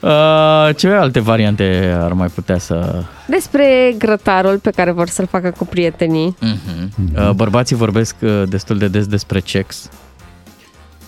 Uh, 0.00 0.68
ce 0.76 0.88
alte 0.88 1.20
variante 1.20 1.96
ar 2.00 2.12
mai 2.12 2.28
putea 2.28 2.58
să... 2.58 3.02
Despre 3.26 3.94
grătarul 3.98 4.58
pe 4.58 4.70
care 4.70 4.90
vor 4.90 5.08
să-l 5.08 5.26
facă 5.26 5.54
cu 5.56 5.66
prietenii. 5.66 6.36
Uh-huh. 6.42 7.16
Uh, 7.16 7.30
bărbații 7.30 7.76
vorbesc 7.76 8.14
uh, 8.20 8.42
destul 8.48 8.78
de 8.78 8.88
des 8.88 9.06
despre 9.06 9.42
sex. 9.46 9.88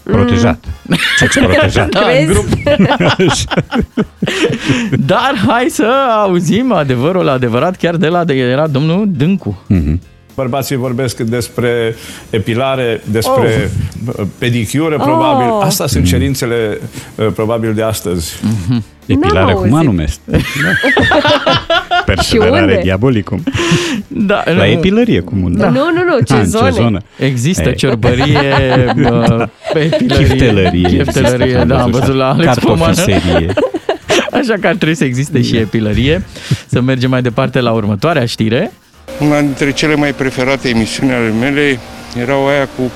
Protejat. 0.02 0.64
Sex 1.18 1.36
protejat. 1.36 1.88
Da, 1.88 2.00
în 2.20 2.26
grup. 2.26 2.46
Dar 5.06 5.32
hai 5.46 5.66
să 5.70 5.86
auzim 6.22 6.72
adevărul 6.72 7.28
adevărat 7.28 7.76
chiar 7.76 7.96
de 7.96 8.08
la 8.08 8.24
de 8.24 8.34
era 8.34 8.66
domnul 8.66 9.06
Dâncu. 9.10 9.62
Mhm. 9.66 10.00
Bărbații 10.34 10.76
vorbesc 10.76 11.18
despre 11.18 11.96
epilare, 12.30 13.00
despre 13.10 13.70
oh. 14.16 14.26
pedicură, 14.38 14.94
Oh. 14.98 15.02
probabil. 15.04 15.66
Asta 15.66 15.86
sunt 15.86 16.06
cerințele, 16.06 16.80
uh, 17.14 17.26
probabil, 17.34 17.74
de 17.74 17.82
astăzi. 17.82 18.32
Epilare 19.06 19.52
auzit. 19.52 19.68
cum 19.70 19.78
anum 19.78 19.98
este. 19.98 20.20
Perseverare 22.14 22.60
unde? 22.62 22.80
diabolicum. 22.82 23.42
Da, 24.08 24.42
La 24.56 24.66
epilărie 24.66 25.20
cum 25.20 25.42
un... 25.42 25.52
Nu, 25.52 25.64
nu, 25.70 25.92
nu, 26.08 26.20
ce 26.26 26.32
Ah, 26.32 26.38
în 26.38 26.44
zone? 26.46 26.68
ce 26.70 26.74
zonă? 26.74 27.00
Există 27.18 27.68
Ei. 27.68 27.74
ciorbărie, 27.74 28.42
bă, 29.02 29.48
epilărie, 29.74 30.16
Chiftelerie. 30.26 30.88
chiftelerie, 30.88 31.44
Există, 31.44 31.64
da, 31.64 31.82
am 31.82 31.90
văzut 31.90 32.14
la 32.14 32.28
Alex 32.28 32.58
Pomană. 32.58 32.94
Cartofiserie. 32.94 33.52
Așa 34.40 34.54
că 34.60 34.66
ar 34.66 34.74
trebui 34.74 34.94
să 34.94 35.04
existe 35.04 35.42
și 35.42 35.56
epilărie. 35.56 36.24
Să 36.66 36.80
mergem 36.80 37.10
mai 37.10 37.22
departe 37.22 37.60
la 37.60 37.72
următoarea 37.72 38.26
știre. 38.26 38.72
Una 39.20 39.40
dintre 39.40 39.72
cele 39.72 39.94
mai 39.94 40.12
preferate 40.12 40.68
emisiuni 40.68 41.12
ale 41.12 41.32
mele 41.40 41.78
erau 42.20 42.46
aia 42.48 42.68
cu 42.76 42.92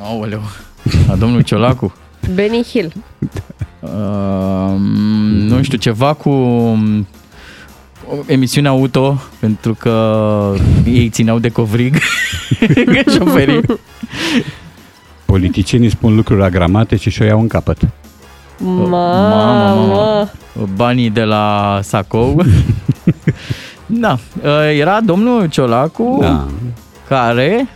Aoleu, 0.00 0.42
la 1.08 1.14
domnul 1.14 1.40
Ciolacu. 1.40 1.94
Benny 2.34 2.64
Hill. 2.72 2.92
Uh, 3.80 3.90
nu 5.48 5.62
știu, 5.62 5.78
ceva 5.78 6.12
cu 6.12 6.30
um, 8.12 8.22
emisiunea 8.26 8.70
auto, 8.70 9.20
pentru 9.38 9.74
că 9.74 10.54
ei 10.84 11.08
țineau 11.08 11.38
de 11.38 11.48
covrig 11.48 11.96
șoferii. 13.18 13.60
Politicienii 15.24 15.90
spun 15.90 16.14
lucruri 16.16 16.42
agramatice 16.42 17.10
și 17.10 17.22
o 17.22 17.24
iau 17.24 17.40
în 17.40 17.48
capăt. 17.48 17.78
Mamă. 18.58 20.30
Banii 20.74 21.10
de 21.10 21.22
la 21.22 21.78
Sacou. 21.82 22.42
da, 23.86 24.18
uh, 24.42 24.50
era 24.78 25.00
domnul 25.00 25.46
Ciolacu 25.48 26.18
Da. 26.20 26.46
care, 27.08 27.68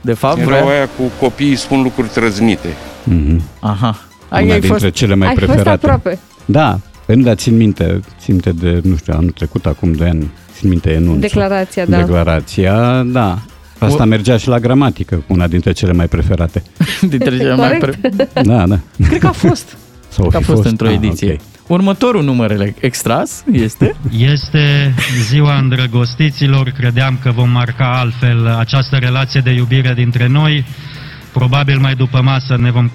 de 0.00 0.12
fapt, 0.12 0.38
erau 0.38 0.48
vrea... 0.64 0.74
aia 0.76 0.88
cu 0.96 1.02
copiii 1.20 1.56
spun 1.56 1.82
lucruri 1.82 2.08
trăznite. 2.08 2.68
Mhm. 3.04 3.42
Aha. 3.60 3.98
Ai, 4.28 4.42
Una 4.44 4.52
ai 4.52 4.60
dintre 4.60 4.78
fost... 4.78 4.94
cele 4.94 5.14
mai 5.14 5.28
Ai 5.28 5.34
fost 5.34 5.46
preferate. 5.46 5.86
aproape. 5.86 6.18
Da, 6.44 6.78
păi 7.12 7.20
nu, 7.20 7.26
dar 7.26 7.36
țin 7.36 7.56
minte, 7.56 8.00
țin 8.20 8.32
minte 8.34 8.50
de, 8.52 8.80
nu 8.88 8.96
știu, 8.96 9.12
anul 9.16 9.30
trecut, 9.30 9.66
acum 9.66 9.92
2 9.92 10.08
ani, 10.08 10.30
țin 10.52 10.68
minte 10.68 10.90
enunțul. 10.90 11.20
Declarația, 11.20 11.84
da. 11.86 11.96
Declarația, 11.96 13.02
da. 13.02 13.38
Asta 13.78 14.04
mergea 14.04 14.36
și 14.36 14.48
la 14.48 14.58
gramatică, 14.58 15.22
una 15.26 15.46
dintre 15.46 15.72
cele 15.72 15.92
mai 15.92 16.08
preferate. 16.08 16.62
Dintre 17.00 17.36
cele 17.36 17.54
mai 17.54 17.78
pre... 17.78 18.00
Da, 18.42 18.66
da. 18.66 18.78
Cred 19.08 19.20
că 19.20 19.26
a 19.26 19.32
fost. 19.32 19.76
Sau 20.08 20.26
Cred 20.28 20.30
că 20.30 20.36
a 20.36 20.40
fi 20.40 20.44
fost, 20.44 20.64
într-o 20.68 20.86
Ah, 20.86 20.94
ediție. 20.94 21.32
ok. 21.32 21.40
Următorul 21.66 22.24
număr 22.24 22.72
extras 22.80 23.44
este... 23.52 23.94
Este 24.18 24.94
ziua 25.28 25.58
îndrăgostiților, 25.58 26.68
credeam 26.78 27.18
că 27.22 27.30
vom 27.30 27.50
marca 27.50 27.92
altfel 27.98 28.46
această 28.58 28.96
relație 28.96 29.40
de 29.40 29.50
iubire 29.50 29.92
dintre 29.94 30.26
noi. 30.26 30.64
Probabil 31.32 31.78
mai 31.78 31.94
după 31.94 32.20
masă 32.22 32.56
ne 32.60 32.70
vom 32.70 32.90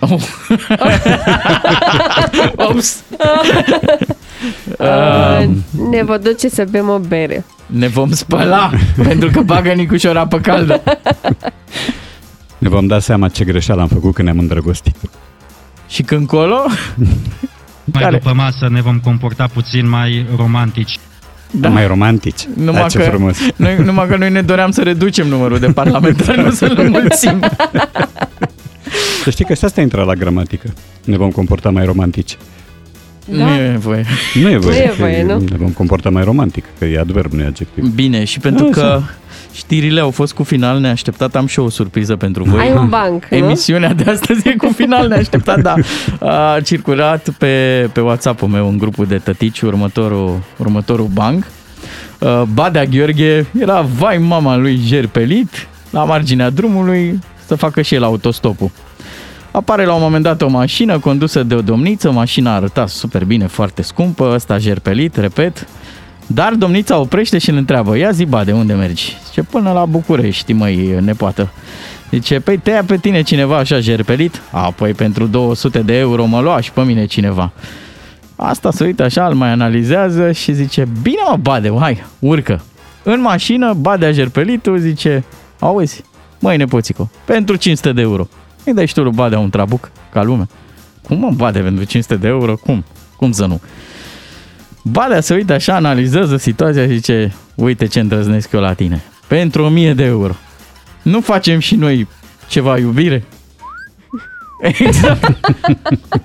Oh. 0.00 0.22
Ops. 2.68 3.02
Uh, 4.78 5.48
ne 5.90 6.02
vă 6.04 6.18
duce 6.22 6.48
să 6.48 6.64
bem 6.70 6.88
o 6.88 6.98
bere. 6.98 7.44
Ne 7.66 7.88
vom 7.88 8.12
spăla, 8.12 8.70
pentru 9.08 9.30
că 9.30 9.40
bagă 9.40 9.72
Nicușor 9.72 10.16
apă 10.16 10.38
caldă. 10.38 10.82
Ne 12.58 12.68
vom 12.68 12.86
da 12.86 12.98
seama 12.98 13.28
ce 13.28 13.44
greșeală 13.44 13.80
am 13.80 13.88
făcut 13.88 14.14
când 14.14 14.28
ne-am 14.28 14.40
îndrăgostit. 14.40 14.96
Și 15.88 16.02
când 16.02 16.26
colo? 16.26 16.64
mai 17.84 18.02
Care? 18.02 18.16
după 18.16 18.34
masă 18.34 18.68
ne 18.68 18.80
vom 18.80 18.98
comporta 18.98 19.46
puțin 19.52 19.88
mai 19.88 20.26
romantici. 20.36 20.98
Da. 21.50 21.68
Mai 21.68 21.86
romantici. 21.86 22.48
Numai 22.54 22.80
da, 22.80 22.88
ce 22.88 22.98
că, 22.98 23.04
frumos. 23.04 23.38
Noi, 23.56 23.76
numai 23.76 24.08
că 24.08 24.16
noi 24.16 24.30
ne 24.30 24.42
doream 24.42 24.70
să 24.70 24.82
reducem 24.82 25.26
numărul 25.26 25.58
de 25.58 25.66
parlamentari, 25.66 26.42
nu 26.42 26.50
să-l 26.50 26.78
înmulțim. 26.78 27.40
Să 29.22 29.30
știi 29.30 29.44
că 29.44 29.54
și 29.54 29.64
asta 29.64 29.80
intră 29.80 30.02
la 30.02 30.14
gramatică. 30.14 30.72
Ne 31.04 31.16
vom 31.16 31.30
comporta 31.30 31.70
mai 31.70 31.84
romantici. 31.84 32.36
Da. 33.24 33.44
Nu 33.44 33.54
e 33.54 33.76
voie. 33.78 34.04
Nu 34.34 34.50
e 34.50 34.56
voie. 34.56 34.78
Nu 34.78 34.82
e 34.84 34.94
voie, 34.98 35.22
nu? 35.22 35.38
Ne 35.38 35.56
vom 35.56 35.70
comporta 35.70 36.10
mai 36.10 36.24
romantic, 36.24 36.64
că 36.78 36.84
e 36.84 36.98
adverb, 36.98 37.32
nu 37.32 37.42
e 37.42 37.46
adjectiv. 37.46 37.84
Bine, 37.94 38.24
și 38.24 38.38
pentru 38.38 38.64
Da, 38.64 38.70
că 38.70 38.80
așa. 38.80 39.10
știrile 39.52 40.00
au 40.00 40.10
fost 40.10 40.32
cu 40.32 40.42
final 40.42 40.78
neașteptat, 40.78 41.36
am 41.36 41.46
și 41.46 41.58
eu 41.58 41.64
o 41.64 41.68
surpriză 41.68 42.16
pentru 42.16 42.44
voi. 42.44 42.60
Ai 42.60 42.72
un 42.76 42.88
banc, 42.88 43.24
nu? 43.30 43.36
Emisiunea 43.36 43.92
de 43.94 44.10
astăzi 44.10 44.48
e 44.48 44.54
cu 44.56 44.72
final 44.76 45.08
neașteptat, 45.08 45.60
da. 45.60 45.74
A 46.26 46.60
circulat 46.60 47.28
pe, 47.38 47.88
pe 47.92 48.00
WhatsApp-ul 48.00 48.48
meu 48.48 48.68
în 48.68 48.78
grupul 48.78 49.06
de 49.06 49.18
tătici 49.18 49.60
următorul, 49.60 50.38
următorul 50.56 51.06
banc. 51.12 51.46
Uh, 52.18 52.42
Badea 52.54 52.84
Gheorghe 52.84 53.46
era 53.58 53.80
vai 53.80 54.18
mama 54.18 54.56
lui 54.56 54.80
jerpelit 54.86 55.68
la 55.90 56.04
marginea 56.04 56.50
drumului 56.50 57.18
să 57.50 57.56
facă 57.56 57.82
și 57.82 57.94
el 57.94 58.02
autostopul. 58.02 58.70
Apare 59.50 59.84
la 59.84 59.94
un 59.94 60.00
moment 60.02 60.22
dat 60.22 60.42
o 60.42 60.48
mașină 60.48 60.98
condusă 60.98 61.42
de 61.42 61.54
o 61.54 61.62
domniță, 61.62 62.10
mașina 62.10 62.54
arăta 62.54 62.86
super 62.86 63.24
bine, 63.24 63.46
foarte 63.46 63.82
scumpă, 63.82 64.30
ăsta 64.34 64.58
jerpelit, 64.58 65.16
repet, 65.16 65.66
dar 66.26 66.52
domnița 66.52 66.98
oprește 66.98 67.38
și 67.38 67.50
îl 67.50 67.56
întreabă, 67.56 67.96
ia 67.96 68.10
zi, 68.10 68.24
ba, 68.24 68.44
de 68.44 68.52
unde 68.52 68.72
mergi? 68.72 69.16
Ce 69.32 69.42
până 69.42 69.72
la 69.72 69.84
București, 69.84 70.52
măi, 70.52 70.94
nepoată. 71.00 71.52
Zice, 72.10 72.40
păi 72.40 72.58
te 72.58 72.70
ia 72.70 72.84
pe 72.84 72.96
tine 72.96 73.22
cineva 73.22 73.56
așa 73.56 73.80
jerpelit? 73.80 74.40
A, 74.50 74.70
păi 74.70 74.92
pentru 74.92 75.26
200 75.26 75.78
de 75.78 75.98
euro 75.98 76.24
mă 76.24 76.40
lua 76.40 76.60
și 76.60 76.72
pe 76.72 76.80
mine 76.80 77.06
cineva. 77.06 77.52
Asta 78.36 78.70
se 78.70 78.84
uită 78.84 79.02
așa, 79.02 79.26
îl 79.26 79.34
mai 79.34 79.50
analizează 79.50 80.32
și 80.32 80.52
zice, 80.52 80.88
bine 81.02 81.20
mă, 81.30 81.36
Bade, 81.36 81.72
hai, 81.78 82.04
urcă. 82.18 82.62
În 83.02 83.20
mașină, 83.20 83.72
Badea 83.72 84.12
jerpelitul 84.12 84.78
zice, 84.78 85.24
auzi, 85.58 86.04
măi 86.40 86.56
nepoțico, 86.56 87.10
pentru 87.24 87.56
500 87.56 87.92
de 87.92 88.00
euro. 88.00 88.28
Îi 88.64 88.74
dai 88.74 88.86
și 88.86 88.94
tu 88.94 89.02
lui 89.02 89.12
Badea 89.12 89.38
un 89.38 89.50
trabuc, 89.50 89.90
ca 90.12 90.22
lume. 90.22 90.46
Cum 91.02 91.18
mă 91.18 91.30
bade 91.30 91.60
pentru 91.60 91.84
500 91.84 92.16
de 92.16 92.28
euro? 92.28 92.56
Cum? 92.56 92.84
Cum 93.16 93.32
să 93.32 93.46
nu? 93.46 93.60
Badea 94.82 95.20
se 95.20 95.34
uită 95.34 95.52
așa, 95.52 95.74
analizează 95.74 96.36
situația 96.36 96.86
și 96.86 96.94
zice, 96.94 97.34
uite 97.54 97.86
ce 97.86 98.00
îndrăznesc 98.00 98.52
eu 98.52 98.60
la 98.60 98.72
tine. 98.72 99.02
Pentru 99.26 99.64
1000 99.64 99.94
de 99.94 100.04
euro. 100.04 100.34
Nu 101.02 101.20
facem 101.20 101.58
și 101.58 101.74
noi 101.74 102.08
ceva 102.48 102.78
iubire? 102.78 103.24
Exact. 104.78 105.38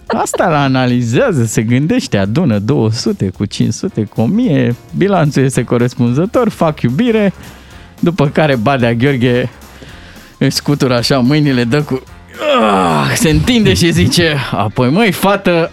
Asta 0.07 0.49
la 0.49 0.63
analizează, 0.63 1.45
se 1.45 1.61
gândește, 1.61 2.17
adună 2.17 2.59
200 2.59 3.29
cu 3.29 3.45
500 3.45 4.03
cu 4.03 4.21
1000, 4.21 4.75
bilanțul 4.97 5.43
este 5.43 5.63
corespunzător, 5.63 6.49
fac 6.49 6.81
iubire, 6.81 7.33
după 7.99 8.27
care 8.27 8.55
Badea 8.55 8.93
Gheorghe 8.93 9.49
își 10.37 10.55
scutură 10.55 10.95
așa 10.95 11.19
mâinile, 11.19 11.63
dă 11.63 11.81
cu... 11.81 12.03
Ah, 12.61 13.15
se 13.15 13.29
întinde 13.29 13.73
și 13.73 13.91
zice, 13.91 14.37
apoi 14.51 14.89
măi, 14.89 15.11
fată, 15.11 15.71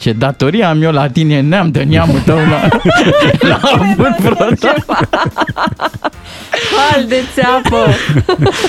ce 0.00 0.12
datorie 0.12 0.64
am 0.64 0.82
eu 0.82 0.92
la 0.92 1.08
tine, 1.08 1.40
neam 1.40 1.70
de 1.70 1.82
neamul 1.82 2.20
tău 2.20 2.36
la, 2.36 2.68
la 3.48 3.60
avut 3.62 4.16
vreodată. 4.18 4.84
Hal 6.76 7.04
de 7.04 7.22
țeapă! 7.34 7.86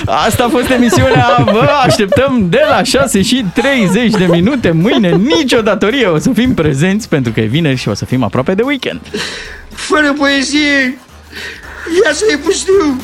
Asta 0.04 0.44
a 0.44 0.48
fost 0.48 0.70
emisiunea, 0.70 1.36
vă 1.44 1.68
așteptăm 1.84 2.46
de 2.48 2.60
la 2.68 2.82
6 2.82 3.22
și 3.22 3.44
30 3.54 4.10
de 4.10 4.26
minute 4.30 4.70
mâine, 4.70 5.10
nicio 5.10 5.60
datorie, 5.60 6.06
o 6.06 6.18
să 6.18 6.30
fim 6.34 6.54
prezenți 6.54 7.08
pentru 7.08 7.32
că 7.32 7.40
e 7.40 7.44
vineri 7.44 7.76
și 7.76 7.88
o 7.88 7.94
să 7.94 8.04
fim 8.04 8.22
aproape 8.22 8.54
de 8.54 8.62
weekend. 8.62 9.00
Fără 9.68 10.12
poezie, 10.12 10.98
viața 12.00 12.24
e 12.32 12.36
pustiu. 12.36 13.02